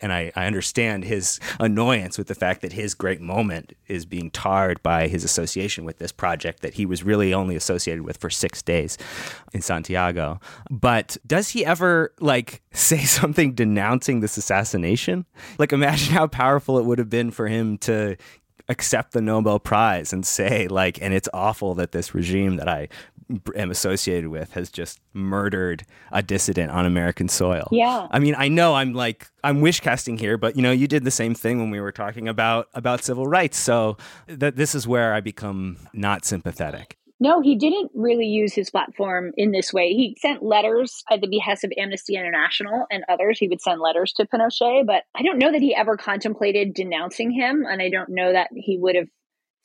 And 0.00 0.12
I, 0.12 0.32
I 0.36 0.46
understand 0.46 1.04
his 1.04 1.40
annoyance 1.60 2.18
with 2.18 2.28
the 2.28 2.34
fact 2.34 2.62
that 2.62 2.72
his 2.72 2.94
great 2.94 3.20
moment 3.20 3.72
is 3.88 4.04
being 4.04 4.30
tarred 4.30 4.82
by 4.82 5.08
his 5.08 5.24
association 5.24 5.84
with 5.84 5.98
this 5.98 6.12
project 6.12 6.60
that 6.62 6.74
he 6.74 6.86
was 6.86 7.02
really 7.02 7.32
only 7.32 7.56
associated 7.56 8.02
with 8.02 8.16
for 8.16 8.30
six 8.30 8.62
days 8.62 8.98
in 9.52 9.62
Santiago. 9.62 10.40
But 10.70 11.16
does 11.26 11.50
he 11.50 11.64
ever 11.64 12.12
like 12.20 12.62
say 12.72 13.04
something 13.04 13.54
denouncing 13.54 14.20
this 14.20 14.36
assassination? 14.36 15.24
Like 15.58 15.72
imagine 15.72 16.14
how 16.14 16.26
powerful 16.26 16.78
it 16.78 16.84
would 16.84 16.98
have 16.98 17.10
been 17.10 17.30
for 17.30 17.48
him 17.48 17.78
to 17.78 18.16
accept 18.68 19.12
the 19.12 19.20
Nobel 19.20 19.58
Prize 19.58 20.12
and 20.12 20.26
say 20.26 20.68
like, 20.68 21.00
and 21.00 21.14
it's 21.14 21.28
awful 21.32 21.74
that 21.76 21.92
this 21.92 22.14
regime 22.14 22.56
that 22.56 22.68
I 22.68 22.88
am 23.56 23.70
associated 23.70 24.28
with 24.28 24.52
has 24.52 24.70
just 24.70 25.00
murdered 25.12 25.84
a 26.12 26.22
dissident 26.22 26.70
on 26.70 26.86
American 26.86 27.28
soil. 27.28 27.68
Yeah. 27.72 28.06
I 28.10 28.18
mean, 28.18 28.34
I 28.36 28.48
know 28.48 28.74
I'm 28.74 28.92
like 28.92 29.28
I'm 29.42 29.60
wish 29.60 29.80
casting 29.80 30.18
here, 30.18 30.36
but 30.36 30.56
you 30.56 30.62
know, 30.62 30.72
you 30.72 30.86
did 30.86 31.04
the 31.04 31.10
same 31.10 31.34
thing 31.34 31.58
when 31.58 31.70
we 31.70 31.80
were 31.80 31.92
talking 31.92 32.28
about 32.28 32.68
about 32.74 33.02
civil 33.02 33.26
rights. 33.26 33.56
So 33.56 33.96
that 34.26 34.56
this 34.56 34.74
is 34.74 34.86
where 34.86 35.14
I 35.14 35.20
become 35.20 35.78
not 35.92 36.24
sympathetic. 36.24 36.96
No, 37.18 37.40
he 37.40 37.56
didn't 37.56 37.92
really 37.94 38.26
use 38.26 38.52
his 38.52 38.70
platform 38.70 39.32
in 39.36 39.50
this 39.50 39.72
way. 39.72 39.94
He 39.94 40.16
sent 40.20 40.42
letters 40.42 41.02
at 41.10 41.22
the 41.22 41.28
behest 41.28 41.64
of 41.64 41.72
Amnesty 41.78 42.14
International 42.14 42.84
and 42.90 43.04
others. 43.08 43.38
He 43.38 43.48
would 43.48 43.62
send 43.62 43.80
letters 43.80 44.12
to 44.14 44.26
Pinochet, 44.26 44.84
but 44.86 45.04
I 45.14 45.22
don't 45.22 45.38
know 45.38 45.50
that 45.50 45.62
he 45.62 45.74
ever 45.74 45.96
contemplated 45.96 46.74
denouncing 46.74 47.30
him. 47.30 47.64
And 47.66 47.80
I 47.80 47.88
don't 47.88 48.10
know 48.10 48.32
that 48.32 48.50
he 48.54 48.76
would 48.78 48.96
have 48.96 49.08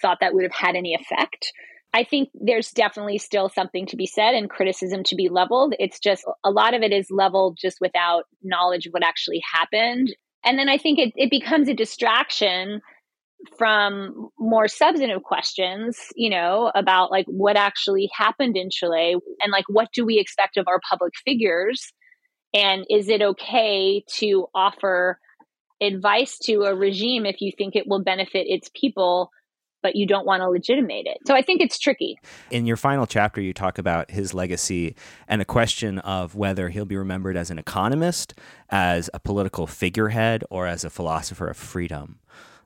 thought 0.01 0.19
that 0.21 0.33
would 0.33 0.43
have 0.43 0.53
had 0.53 0.77
any 0.77 0.95
effect. 0.95 1.51
I 1.93 2.05
think 2.05 2.29
there's 2.33 2.71
definitely 2.71 3.17
still 3.17 3.49
something 3.49 3.85
to 3.87 3.97
be 3.97 4.05
said 4.05 4.33
and 4.33 4.49
criticism 4.49 5.03
to 5.03 5.15
be 5.15 5.27
leveled. 5.27 5.75
It's 5.77 5.99
just 5.99 6.23
a 6.45 6.51
lot 6.51 6.73
of 6.73 6.83
it 6.83 6.93
is 6.93 7.07
leveled 7.11 7.57
just 7.61 7.79
without 7.81 8.23
knowledge 8.41 8.85
of 8.85 8.93
what 8.93 9.03
actually 9.03 9.41
happened. 9.53 10.15
And 10.45 10.57
then 10.57 10.69
I 10.69 10.77
think 10.77 10.99
it, 10.99 11.11
it 11.17 11.29
becomes 11.29 11.67
a 11.67 11.73
distraction 11.73 12.81
from 13.57 14.29
more 14.39 14.67
substantive 14.67 15.23
questions, 15.23 15.97
you 16.15 16.29
know, 16.29 16.71
about 16.75 17.11
like 17.11 17.25
what 17.27 17.57
actually 17.57 18.09
happened 18.13 18.55
in 18.55 18.69
Chile 18.69 19.15
and 19.41 19.51
like 19.51 19.65
what 19.67 19.89
do 19.93 20.05
we 20.05 20.19
expect 20.19 20.57
of 20.57 20.67
our 20.67 20.79
public 20.89 21.13
figures? 21.25 21.91
And 22.53 22.85
is 22.89 23.07
it 23.07 23.21
okay 23.21 24.03
to 24.15 24.47
offer 24.53 25.17
advice 25.81 26.37
to 26.43 26.63
a 26.63 26.75
regime 26.75 27.25
if 27.25 27.41
you 27.41 27.51
think 27.57 27.75
it 27.75 27.87
will 27.87 28.03
benefit 28.03 28.45
its 28.47 28.69
people? 28.75 29.31
but 29.83 29.95
you 29.95 30.05
don't 30.05 30.25
want 30.25 30.41
to 30.41 30.49
legitimate 30.49 31.07
it. 31.07 31.17
So 31.25 31.35
I 31.35 31.41
think 31.41 31.61
it's 31.61 31.79
tricky. 31.79 32.17
In 32.49 32.65
your 32.65 32.77
final 32.77 33.07
chapter, 33.07 33.41
you 33.41 33.53
talk 33.53 33.77
about 33.77 34.11
his 34.11 34.33
legacy 34.33 34.95
and 35.27 35.41
a 35.41 35.45
question 35.45 35.99
of 35.99 36.35
whether 36.35 36.69
he'll 36.69 36.85
be 36.85 36.97
remembered 36.97 37.35
as 37.35 37.49
an 37.49 37.57
economist, 37.57 38.33
as 38.69 39.09
a 39.13 39.19
political 39.19 39.67
figurehead, 39.67 40.43
or 40.49 40.67
as 40.67 40.83
a 40.83 40.89
philosopher 40.89 41.47
of 41.47 41.57
freedom. 41.57 42.19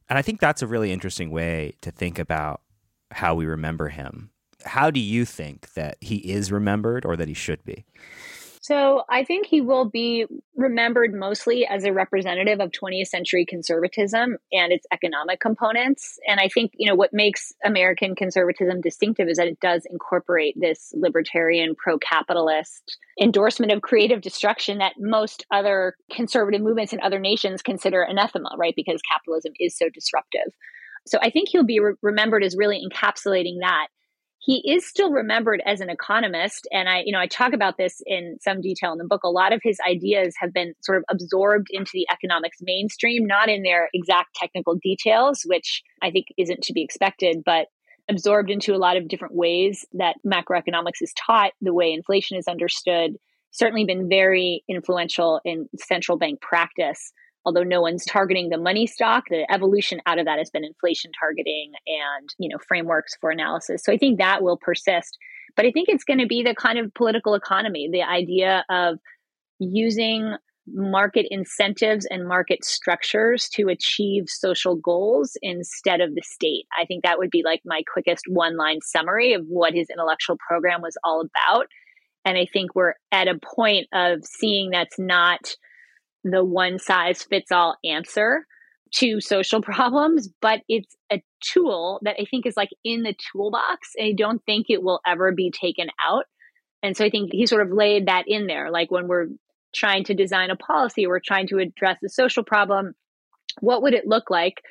And 0.10 0.20
I 0.20 0.22
think 0.22 0.40
that's 0.40 0.62
a 0.62 0.68
really 0.68 0.92
interesting 0.92 1.32
way 1.32 1.74
to 1.82 1.92
think 1.92 2.20
about 2.20 2.62
how 3.12 3.36
we 3.36 3.46
remember 3.46 3.90
him. 3.90 4.32
How 4.66 4.92
do 4.92 5.00
you 5.00 5.26
think 5.26 5.74
that 5.74 5.98
he 6.02 6.18
is 6.18 6.52
remembered 6.52 7.06
or 7.06 7.16
that 7.16 7.28
he 7.28 7.34
should 7.34 7.64
be? 7.64 7.86
So 8.66 9.04
I 9.08 9.24
think 9.24 9.46
he 9.46 9.62
will 9.62 9.86
be 9.86 10.26
remembered 10.56 11.14
mostly 11.14 11.68
as 11.68 11.84
a 11.84 11.94
representative 11.94 12.60
of 12.60 12.72
20th 12.72 13.06
century 13.06 13.46
conservatism 13.48 14.38
and 14.52 14.74
its 14.74 14.88
economic 14.92 15.40
components. 15.40 16.18
And 16.28 16.40
I 16.40 16.48
think, 16.48 16.72
you 16.74 16.90
know, 16.90 16.96
what 16.96 17.14
makes 17.14 17.54
American 17.64 18.16
conservatism 18.16 18.82
distinctive 18.82 19.28
is 19.28 19.38
that 19.38 19.46
it 19.46 19.60
does 19.60 19.86
incorporate 19.88 20.56
this 20.60 20.92
libertarian, 20.96 21.76
pro 21.76 22.00
capitalist 22.00 22.98
endorsement 23.22 23.72
of 23.72 23.84
creative 23.84 24.22
destruction 24.22 24.80
that 24.80 24.94
most 24.98 25.46
other 25.52 25.96
conservative 26.12 26.62
movements 26.62 26.92
in 26.92 27.00
other 27.02 27.20
nations 27.20 27.62
consider 27.62 28.02
anathema, 28.02 28.50
right? 28.58 28.74
Because 28.76 29.00
capitalism 29.12 29.54
is 29.60 29.78
so 29.78 29.90
disruptive. 29.94 30.52
So 31.06 31.20
I 31.22 31.30
think 31.30 31.50
he'll 31.50 31.64
be 31.64 31.80
re- 31.80 31.94
remembered 32.02 32.44
as 32.44 32.58
really 32.58 32.82
encapsulating 32.84 33.58
that 33.60 33.90
he 34.46 34.62
is 34.72 34.86
still 34.86 35.10
remembered 35.10 35.62
as 35.66 35.82
an 35.82 35.90
economist. 35.90 36.68
And 36.72 36.88
i 36.88 37.02
you 37.06 37.12
know 37.12 37.20
i 37.20 37.28
talk 37.28 37.54
about 37.54 37.78
this 37.78 38.02
in 38.06 38.38
some 38.42 38.62
detail 38.62 38.92
in 38.92 38.98
the 38.98 39.06
book. 39.06 39.24
A 39.24 39.30
lot 39.30 39.54
of 39.54 39.62
his 39.64 39.78
ideas 39.88 40.36
have 40.40 40.54
been 40.54 40.74
sort 40.82 41.00
of 41.00 41.04
absorbed 41.10 41.68
into 41.72 41.92
the 41.94 42.08
economics 42.12 42.58
mainstream 42.62 43.26
not 43.26 43.50
in 43.50 43.64
their 43.64 43.90
exact 43.94 44.36
technical 44.36 44.76
details 44.76 45.42
which 45.46 45.84
i 46.02 46.12
think 46.12 46.28
isn't 46.38 46.62
to 46.62 46.74
be 46.74 46.84
expected 46.84 47.42
but 47.46 47.68
absorbed 48.10 48.52
into 48.52 48.76
a 48.76 48.78
lot 48.78 48.98
of 48.98 49.08
different 49.08 49.34
ways 49.34 49.86
that 49.94 50.16
macroeconomics 50.26 51.02
is 51.02 51.14
taught 51.14 51.52
the 51.62 51.74
way 51.74 51.92
inflation 51.92 52.38
is 52.38 52.48
understood 52.48 53.16
certainly 53.52 53.86
been 53.86 54.10
very 54.10 54.64
influential 54.70 55.40
in 55.46 55.68
central 55.78 56.18
bank 56.18 56.40
practice 56.42 57.12
although 57.46 57.64
no 57.64 57.82
one's 57.82 58.06
targeting 58.06 58.50
the 58.50 58.58
money 58.58 58.88
stock 58.88 59.26
the 59.30 59.46
evolution 59.52 60.00
out 60.06 60.20
of 60.20 60.26
that 60.26 60.40
has 60.40 60.50
been 60.50 60.66
inflation 60.66 61.12
targeting 61.18 61.72
and 61.88 62.30
you 62.40 62.50
know 62.50 62.58
frameworks 62.68 63.16
for 63.22 63.30
analysis. 63.30 63.84
So 63.84 63.92
i 63.94 63.98
think 63.98 64.20
that 64.20 64.44
will 64.44 64.58
persist. 64.58 65.18
But 65.56 65.66
i 65.66 65.72
think 65.72 65.90
it's 65.90 66.04
going 66.04 66.20
to 66.20 66.28
be 66.28 66.44
the 66.44 66.56
kind 66.56 66.80
of 66.80 66.94
political 66.94 67.36
economy 67.36 67.90
the 67.92 68.04
idea 68.04 68.66
of 68.70 68.98
using 69.60 70.36
market 70.68 71.28
incentives 71.30 72.08
and 72.10 72.28
market 72.28 72.66
structures 72.66 73.48
to 73.50 73.68
achieve 73.68 74.24
social 74.28 74.76
goals 74.76 75.38
instead 75.44 76.02
of 76.02 76.16
the 76.16 76.24
state. 76.24 76.66
I 76.76 76.86
think 76.86 77.04
that 77.04 77.20
would 77.20 77.30
be 77.30 77.44
like 77.46 77.62
my 77.66 77.84
quickest 77.92 78.24
one 78.28 78.58
line 78.58 78.80
summary 78.82 79.34
of 79.34 79.44
what 79.48 79.76
his 79.76 79.90
intellectual 79.92 80.38
program 80.48 80.82
was 80.82 80.98
all 81.04 81.22
about. 81.22 81.68
And 82.26 82.38
i 82.38 82.48
think 82.52 82.74
we're 82.74 82.96
at 83.12 83.28
a 83.28 83.40
point 83.40 83.88
of 83.94 84.26
seeing 84.26 84.72
that's 84.72 84.98
not 84.98 85.56
the 86.32 86.44
one 86.44 86.80
size 86.80 87.24
fits 87.24 87.52
all 87.52 87.78
answer 87.84 88.46
to 88.96 89.22
social 89.22 89.62
problems, 89.62 90.30
but 90.42 90.62
it's 90.68 90.96
a 91.12 91.22
tool 91.42 92.00
that 92.04 92.16
I 92.20 92.26
think 92.26 92.46
is 92.46 92.58
like 92.58 92.70
in 92.84 93.04
the 93.04 93.16
toolbox. 93.32 93.92
And 93.98 94.08
I 94.08 94.14
don't 94.18 94.44
think 94.46 94.68
it 94.70 94.84
will 94.84 95.00
ever 95.06 95.32
be 95.32 95.52
taken 95.52 95.88
out. 96.06 96.26
And 96.84 96.98
so 96.98 97.06
I 97.06 97.10
think 97.10 97.32
he 97.32 97.46
sort 97.46 97.66
of 97.66 97.72
laid 97.72 98.08
that 98.08 98.26
in 98.28 98.48
there. 98.48 98.72
Like 98.72 98.92
when 98.92 99.08
we're 99.08 99.28
trying 99.74 100.04
to 100.06 100.14
design 100.14 100.50
a 100.50 100.56
policy, 100.56 101.08
we're 101.08 101.20
trying 101.20 101.48
to 101.48 101.60
address 101.60 101.98
a 102.04 102.10
social 102.10 102.44
problem, 102.44 102.94
what 103.60 103.82
would 103.84 103.94
it 103.94 104.08
look 104.08 104.30
like 104.30 104.62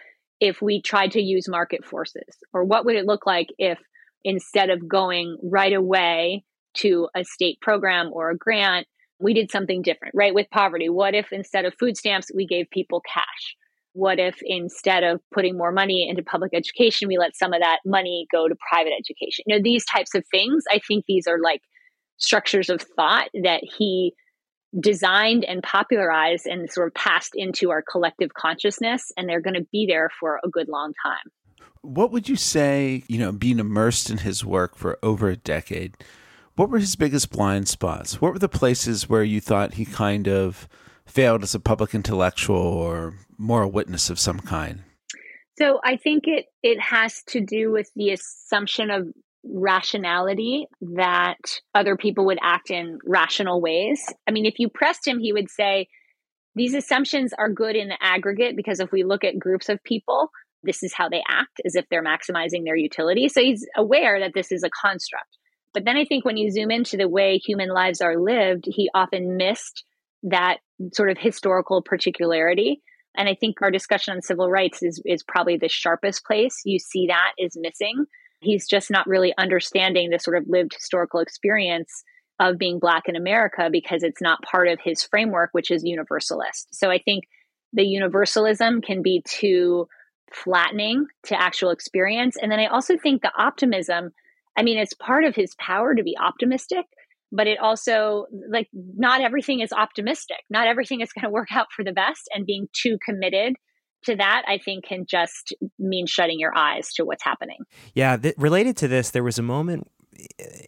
if 0.40 0.60
we 0.60 0.82
tried 0.82 1.12
to 1.12 1.20
use 1.20 1.48
market 1.48 1.84
forces? 1.84 2.36
Or 2.52 2.64
what 2.64 2.84
would 2.84 2.96
it 2.96 3.06
look 3.06 3.26
like 3.26 3.48
if 3.58 3.78
instead 4.24 4.70
of 4.70 4.88
going 4.88 5.36
right 5.42 5.72
away 5.72 6.44
to 6.74 7.08
a 7.14 7.24
state 7.24 7.60
program 7.60 8.10
or 8.12 8.30
a 8.30 8.36
grant, 8.36 8.86
we 9.18 9.34
did 9.34 9.50
something 9.50 9.82
different, 9.82 10.14
right? 10.14 10.34
With 10.34 10.50
poverty, 10.50 10.88
what 10.88 11.14
if 11.14 11.32
instead 11.32 11.64
of 11.64 11.74
food 11.74 11.96
stamps, 11.96 12.30
we 12.34 12.46
gave 12.46 12.70
people 12.70 13.00
cash? 13.00 13.56
What 13.92 14.18
if 14.18 14.40
instead 14.42 15.04
of 15.04 15.20
putting 15.32 15.56
more 15.56 15.70
money 15.70 16.08
into 16.08 16.22
public 16.22 16.52
education, 16.52 17.06
we 17.06 17.16
let 17.16 17.36
some 17.36 17.52
of 17.52 17.60
that 17.60 17.78
money 17.86 18.26
go 18.32 18.48
to 18.48 18.56
private 18.68 18.92
education? 18.98 19.44
You 19.46 19.56
know, 19.56 19.62
these 19.62 19.84
types 19.86 20.14
of 20.16 20.24
things, 20.30 20.64
I 20.70 20.80
think 20.86 21.04
these 21.06 21.28
are 21.28 21.38
like 21.40 21.62
structures 22.16 22.70
of 22.70 22.82
thought 22.96 23.28
that 23.44 23.62
he 23.62 24.14
designed 24.80 25.44
and 25.44 25.62
popularized 25.62 26.46
and 26.46 26.68
sort 26.68 26.88
of 26.88 26.94
passed 26.94 27.32
into 27.34 27.70
our 27.70 27.82
collective 27.88 28.34
consciousness. 28.34 29.12
And 29.16 29.28
they're 29.28 29.40
going 29.40 29.54
to 29.54 29.66
be 29.70 29.86
there 29.88 30.10
for 30.18 30.40
a 30.42 30.48
good 30.48 30.68
long 30.68 30.92
time. 31.04 31.30
What 31.82 32.10
would 32.10 32.28
you 32.28 32.36
say, 32.36 33.04
you 33.08 33.18
know, 33.18 33.30
being 33.30 33.60
immersed 33.60 34.10
in 34.10 34.18
his 34.18 34.44
work 34.44 34.74
for 34.74 34.98
over 35.02 35.28
a 35.28 35.36
decade, 35.36 35.96
what 36.56 36.70
were 36.70 36.78
his 36.78 36.96
biggest 36.96 37.30
blind 37.30 37.68
spots? 37.68 38.20
What 38.20 38.32
were 38.32 38.38
the 38.38 38.48
places 38.48 39.08
where 39.08 39.24
you 39.24 39.40
thought 39.40 39.74
he 39.74 39.84
kind 39.84 40.28
of 40.28 40.68
failed 41.06 41.42
as 41.42 41.54
a 41.54 41.60
public 41.60 41.94
intellectual 41.94 42.56
or 42.56 43.14
moral 43.36 43.70
witness 43.70 44.10
of 44.10 44.18
some 44.18 44.40
kind? 44.40 44.82
So 45.58 45.80
I 45.84 45.96
think 45.96 46.24
it 46.26 46.46
it 46.62 46.80
has 46.80 47.22
to 47.28 47.40
do 47.40 47.70
with 47.70 47.90
the 47.94 48.10
assumption 48.10 48.90
of 48.90 49.06
rationality 49.44 50.66
that 50.80 51.38
other 51.74 51.96
people 51.96 52.26
would 52.26 52.38
act 52.42 52.70
in 52.70 52.98
rational 53.04 53.60
ways. 53.60 54.02
I 54.26 54.30
mean, 54.30 54.46
if 54.46 54.58
you 54.58 54.68
pressed 54.68 55.06
him, 55.06 55.18
he 55.18 55.32
would 55.32 55.50
say 55.50 55.88
these 56.54 56.74
assumptions 56.74 57.32
are 57.36 57.50
good 57.50 57.76
in 57.76 57.88
the 57.88 57.98
aggregate 58.00 58.56
because 58.56 58.80
if 58.80 58.90
we 58.90 59.04
look 59.04 59.22
at 59.22 59.38
groups 59.38 59.68
of 59.68 59.82
people, 59.84 60.30
this 60.62 60.82
is 60.82 60.94
how 60.94 61.08
they 61.08 61.22
act 61.28 61.60
as 61.66 61.74
if 61.74 61.84
they're 61.90 62.02
maximizing 62.02 62.64
their 62.64 62.76
utility. 62.76 63.28
So 63.28 63.40
he's 63.40 63.66
aware 63.76 64.18
that 64.20 64.32
this 64.34 64.50
is 64.50 64.62
a 64.62 64.70
construct. 64.70 65.28
But 65.74 65.84
then 65.84 65.96
I 65.96 66.04
think 66.04 66.24
when 66.24 66.36
you 66.36 66.50
zoom 66.50 66.70
into 66.70 66.96
the 66.96 67.08
way 67.08 67.36
human 67.36 67.68
lives 67.68 68.00
are 68.00 68.16
lived, 68.16 68.64
he 68.66 68.88
often 68.94 69.36
missed 69.36 69.84
that 70.22 70.58
sort 70.94 71.10
of 71.10 71.18
historical 71.18 71.82
particularity 71.82 72.80
And 73.16 73.28
I 73.28 73.34
think 73.34 73.62
our 73.62 73.70
discussion 73.70 74.14
on 74.14 74.22
civil 74.22 74.50
rights 74.50 74.82
is, 74.82 75.00
is 75.04 75.22
probably 75.22 75.56
the 75.56 75.68
sharpest 75.68 76.24
place 76.24 76.62
you 76.64 76.78
see 76.78 77.06
that 77.06 77.32
is 77.38 77.56
missing. 77.56 78.06
He's 78.40 78.66
just 78.66 78.90
not 78.90 79.06
really 79.06 79.32
understanding 79.38 80.10
the 80.10 80.18
sort 80.18 80.36
of 80.36 80.44
lived 80.48 80.74
historical 80.74 81.20
experience 81.20 82.02
of 82.40 82.58
being 82.58 82.80
Black 82.80 83.04
in 83.06 83.14
America 83.14 83.68
because 83.70 84.02
it's 84.02 84.20
not 84.20 84.42
part 84.42 84.68
of 84.68 84.80
his 84.82 85.04
framework, 85.04 85.50
which 85.52 85.70
is 85.70 85.84
universalist. 85.84 86.74
So 86.74 86.90
I 86.90 86.98
think 86.98 87.24
the 87.72 87.84
universalism 87.84 88.82
can 88.82 89.02
be 89.02 89.22
too 89.26 89.86
flattening 90.32 91.06
to 91.26 91.40
actual 91.40 91.70
experience. 91.70 92.36
And 92.40 92.50
then 92.50 92.58
I 92.58 92.66
also 92.66 92.96
think 92.96 93.22
the 93.22 93.32
optimism, 93.38 94.10
I 94.56 94.62
mean, 94.62 94.78
it's 94.78 94.94
part 94.94 95.24
of 95.24 95.34
his 95.34 95.54
power 95.58 95.94
to 95.94 96.02
be 96.02 96.16
optimistic, 96.18 96.84
but 97.32 97.46
it 97.46 97.58
also, 97.58 98.26
like, 98.48 98.68
not 98.72 99.20
everything 99.20 99.60
is 99.60 99.72
optimistic. 99.72 100.38
Not 100.50 100.68
everything 100.68 101.00
is 101.00 101.12
going 101.12 101.24
to 101.24 101.30
work 101.30 101.48
out 101.50 101.66
for 101.74 101.84
the 101.84 101.92
best. 101.92 102.28
And 102.34 102.46
being 102.46 102.68
too 102.72 102.98
committed 103.04 103.56
to 104.04 104.16
that, 104.16 104.42
I 104.46 104.58
think, 104.58 104.84
can 104.84 105.06
just 105.08 105.54
mean 105.78 106.06
shutting 106.06 106.38
your 106.38 106.56
eyes 106.56 106.92
to 106.94 107.04
what's 107.04 107.24
happening. 107.24 107.58
Yeah. 107.94 108.16
Th- 108.16 108.34
related 108.38 108.76
to 108.78 108.88
this, 108.88 109.10
there 109.10 109.24
was 109.24 109.38
a 109.38 109.42
moment 109.42 109.90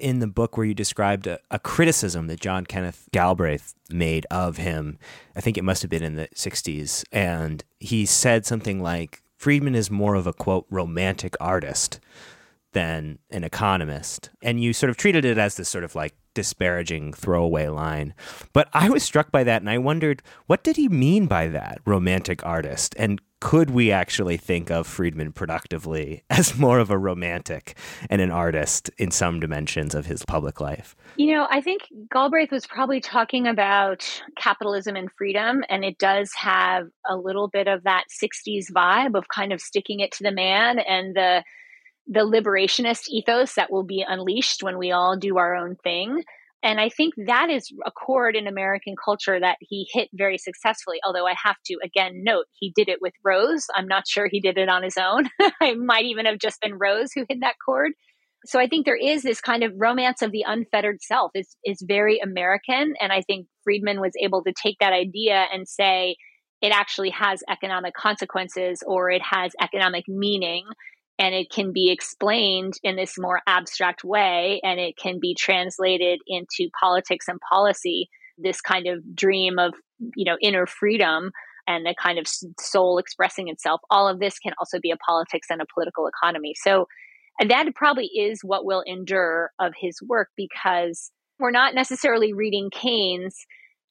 in 0.01 0.19
the 0.19 0.27
book 0.27 0.57
where 0.57 0.67
you 0.67 0.75
described 0.75 1.27
a, 1.27 1.39
a, 1.53 1.59
criticism 1.59 2.27
that 2.27 2.41
John 2.41 2.67
Kenneth 2.67 3.09
Galbraith 3.13 3.75
made 3.91 4.27
of 4.31 4.57
him. 4.57 4.99
I 5.37 5.41
think 5.41 5.57
it 5.57 5.63
must 5.63 5.83
have 5.83 5.91
been 5.91 6.03
in 6.03 6.17
the 6.17 6.29
60s. 6.35 7.05
And 7.13 7.63
he 7.79 8.07
said 8.07 8.45
something 8.45 8.83
like, 8.83 9.23
Friedman 9.37 9.75
is 9.75 9.91
more 9.91 10.15
of 10.15 10.27
a 10.27 10.33
quote, 10.33 10.67
romantic 10.71 11.37
artist 11.41 12.01
than 12.77 13.19
an 13.31 13.43
economist. 13.43 14.29
And 14.43 14.63
you 14.63 14.75
sort 14.75 14.91
of 14.91 14.99
treated 14.99 15.25
it 15.25 15.39
as 15.39 15.55
this 15.55 15.67
sort 15.67 15.83
of 15.83 15.95
like 15.95 16.15
disparaging 16.35 17.15
throwaway 17.15 17.69
line. 17.69 18.13
But 18.53 18.69
I 18.75 18.91
was 18.91 19.03
struck 19.03 19.33
by 19.33 19.45
that 19.45 19.63
and 19.63 19.71
I 19.71 19.79
wondered, 19.79 20.23
what 20.47 20.63
did 20.63 20.77
he 20.77 20.87
mean 20.87 21.25
by 21.25 21.49
that, 21.49 21.79
romantic 21.87 22.45
artist? 22.45 22.95
And 22.99 23.23
could 23.41 23.71
we 23.71 23.91
actually 23.91 24.37
think 24.37 24.71
of 24.71 24.87
Friedman 24.87 25.33
productively 25.33 26.23
as 26.31 26.59
more 26.59 26.79
of 26.79 26.91
a 26.91 26.99
romantic 26.99 27.79
and 28.11 28.21
an 28.21 28.31
artist 28.31 28.91
in 28.99 29.11
some 29.11 29.41
dimensions 29.41 29.95
of 29.95 30.05
his 30.05 30.23
public 30.27 30.61
life? 30.61 30.95
You 31.17 31.33
know, 31.33 31.47
I 31.51 31.63
think 31.63 31.85
Galbraith 32.13 32.53
was 32.53 32.67
probably 32.67 33.01
talking 33.01 33.47
about 33.47 34.23
capitalism 34.37 34.97
and 34.97 35.11
freedom, 35.17 35.65
and 35.71 35.83
it 35.83 35.97
does 35.97 36.31
have 36.35 36.89
a 37.09 37.17
little 37.17 37.49
bit 37.49 37.69
of 37.69 37.85
that 37.85 38.05
60s 38.23 38.71
vibe 38.71 39.17
of 39.17 39.29
kind 39.29 39.55
of 39.55 39.63
sticking 39.63 40.01
it 40.01 40.13
to 40.13 40.23
the 40.23 40.33
man 40.33 40.79
and 40.79 41.17
the 41.17 41.43
the 42.07 42.21
liberationist 42.21 43.09
ethos 43.09 43.55
that 43.55 43.71
will 43.71 43.85
be 43.85 44.05
unleashed 44.07 44.63
when 44.63 44.79
we 44.79 44.93
all 44.93 45.17
do 45.17 45.39
our 45.39 45.55
own 45.55 45.77
thing. 45.83 46.23
And 46.63 46.81
I 46.81 46.89
think 46.89 47.15
that 47.27 47.51
is 47.51 47.71
a 47.85 47.91
chord 47.91 48.35
in 48.35 48.47
American 48.47 48.95
culture 49.03 49.39
that 49.39 49.57
he 49.61 49.87
hit 49.93 50.09
very 50.13 50.39
successfully. 50.39 50.99
Although 51.05 51.27
I 51.27 51.35
have 51.43 51.57
to 51.67 51.79
again 51.85 52.23
note 52.25 52.47
he 52.53 52.73
did 52.75 52.89
it 52.89 52.99
with 53.01 53.13
Rose. 53.25 53.67
I'm 53.75 53.87
not 53.87 54.09
sure 54.09 54.29
he 54.29 54.41
did 54.41 54.59
it 54.59 54.69
on 54.69 54.83
his 54.83 54.97
own. 54.97 55.29
it 55.61 55.79
might 55.79 56.07
even 56.07 56.27
have 56.27 56.39
just 56.39 56.61
been 56.61 56.79
Rose 56.79 57.11
who 57.15 57.27
hit 57.29 57.39
that 57.41 57.57
chord. 57.65 57.93
So 58.47 58.61
I 58.61 58.69
think 58.69 58.87
there 58.87 58.97
is 58.97 59.23
this 59.23 59.41
kind 59.41 59.65
of 59.65 59.73
romance 59.77 60.23
of 60.23 60.31
the 60.31 60.45
unfettered 60.47 61.03
self 61.03 61.33
is 61.35 61.57
is 61.65 61.85
very 61.87 62.19
American. 62.19 62.95
And 63.01 63.13
I 63.13 63.23
think 63.23 63.47
Friedman 63.65 64.01
was 64.01 64.13
able 64.21 64.43
to 64.45 64.53
take 64.53 64.77
that 64.81 64.93
idea 64.93 65.47
and 65.53 65.69
say 65.69 66.17
it 66.63 66.73
actually 66.73 67.11
has 67.11 67.43
economic 67.51 67.95
consequences 67.95 68.83
or 68.87 69.11
it 69.11 69.23
has 69.23 69.53
economic 69.61 70.05
meaning 70.09 70.65
and 71.19 71.35
it 71.35 71.51
can 71.51 71.73
be 71.73 71.91
explained 71.91 72.75
in 72.83 72.97
this 72.97 73.19
more 73.19 73.41
abstract 73.47 74.05
way 74.05 74.61
and 74.63 74.79
it 74.79 74.97
can 74.97 75.19
be 75.21 75.35
translated 75.35 76.21
into 76.27 76.71
politics 76.79 77.27
and 77.29 77.41
policy 77.51 78.09
this 78.39 78.61
kind 78.61 78.87
of 78.87 79.03
dream 79.15 79.59
of 79.59 79.73
you 80.15 80.25
know 80.25 80.37
inner 80.43 80.67
freedom 80.67 81.31
and 81.67 81.85
the 81.85 81.95
kind 82.01 82.19
of 82.19 82.27
soul 82.61 82.99
expressing 82.99 83.49
itself. 83.49 83.81
All 83.91 84.09
of 84.09 84.21
this 84.21 84.39
can 84.39 84.53
also 84.59 84.79
be 84.81 84.91
a 84.91 84.97
politics 84.97 85.49
and 85.51 85.61
a 85.61 85.67
political 85.73 86.07
economy. 86.07 86.55
So 86.57 86.87
that 87.45 87.75
probably 87.75 88.07
is 88.07 88.41
what 88.43 88.65
will 88.65 88.83
endure 88.87 89.51
of 89.59 89.73
his 89.79 89.99
work 90.07 90.29
because 90.37 91.11
we're 91.39 91.51
not 91.51 91.75
necessarily 91.75 92.33
reading 92.33 92.71
Keynes 92.71 93.47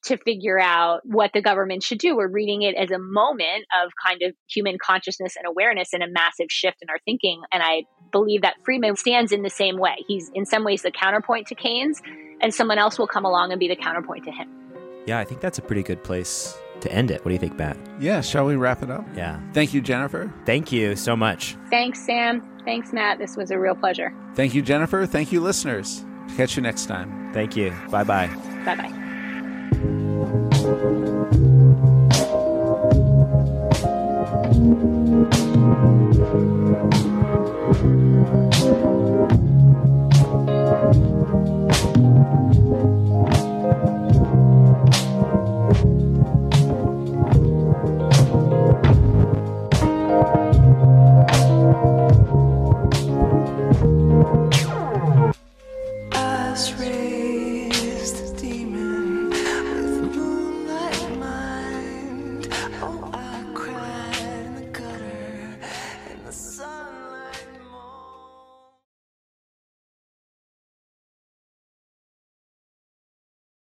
to 0.06 0.16
figure 0.16 0.58
out 0.58 1.00
what 1.04 1.32
the 1.34 1.42
government 1.42 1.82
should 1.82 1.98
do. 1.98 2.16
We're 2.16 2.28
reading 2.28 2.62
it 2.62 2.74
as 2.76 2.90
a 2.90 2.98
moment 2.98 3.64
of 3.82 3.92
kind 4.04 4.22
of 4.22 4.34
human 4.48 4.78
consciousness 4.78 5.36
and 5.36 5.46
awareness 5.46 5.92
and 5.92 6.02
a 6.02 6.08
massive 6.08 6.46
shift 6.48 6.78
in 6.82 6.90
our 6.90 6.98
thinking. 7.04 7.42
And 7.52 7.62
I 7.62 7.84
believe 8.12 8.42
that 8.42 8.54
Friedman 8.64 8.96
stands 8.96 9.32
in 9.32 9.42
the 9.42 9.50
same 9.50 9.78
way. 9.78 9.96
He's 10.06 10.30
in 10.34 10.46
some 10.46 10.64
ways 10.64 10.82
the 10.82 10.90
counterpoint 10.90 11.48
to 11.48 11.54
Keynes, 11.54 12.00
and 12.40 12.54
someone 12.54 12.78
else 12.78 12.98
will 12.98 13.06
come 13.06 13.24
along 13.24 13.52
and 13.52 13.60
be 13.60 13.68
the 13.68 13.76
counterpoint 13.76 14.24
to 14.24 14.32
him. 14.32 14.48
Yeah, 15.06 15.18
I 15.18 15.24
think 15.24 15.40
that's 15.40 15.58
a 15.58 15.62
pretty 15.62 15.82
good 15.82 16.02
place 16.02 16.56
to 16.80 16.92
end 16.92 17.10
it. 17.10 17.24
What 17.24 17.30
do 17.30 17.32
you 17.32 17.38
think, 17.38 17.56
Matt? 17.56 17.76
Yeah, 18.00 18.20
shall 18.20 18.44
we 18.44 18.56
wrap 18.56 18.82
it 18.82 18.90
up? 18.90 19.04
Yeah. 19.16 19.40
Thank 19.52 19.72
you, 19.74 19.80
Jennifer. 19.80 20.32
Thank 20.44 20.72
you 20.72 20.96
so 20.96 21.16
much. 21.16 21.56
Thanks, 21.70 22.04
Sam. 22.04 22.42
Thanks, 22.64 22.92
Matt. 22.92 23.18
This 23.18 23.36
was 23.36 23.50
a 23.50 23.58
real 23.58 23.74
pleasure. 23.74 24.12
Thank 24.34 24.54
you, 24.54 24.62
Jennifer. 24.62 25.06
Thank 25.06 25.32
you, 25.32 25.40
listeners. 25.40 26.04
Catch 26.36 26.56
you 26.56 26.62
next 26.62 26.86
time. 26.86 27.32
Thank 27.32 27.56
you. 27.56 27.72
Bye 27.90 28.04
bye. 28.04 28.26
Bye 28.64 28.76
bye. 28.76 29.05
Thank 30.28 30.54
you. 30.66 31.25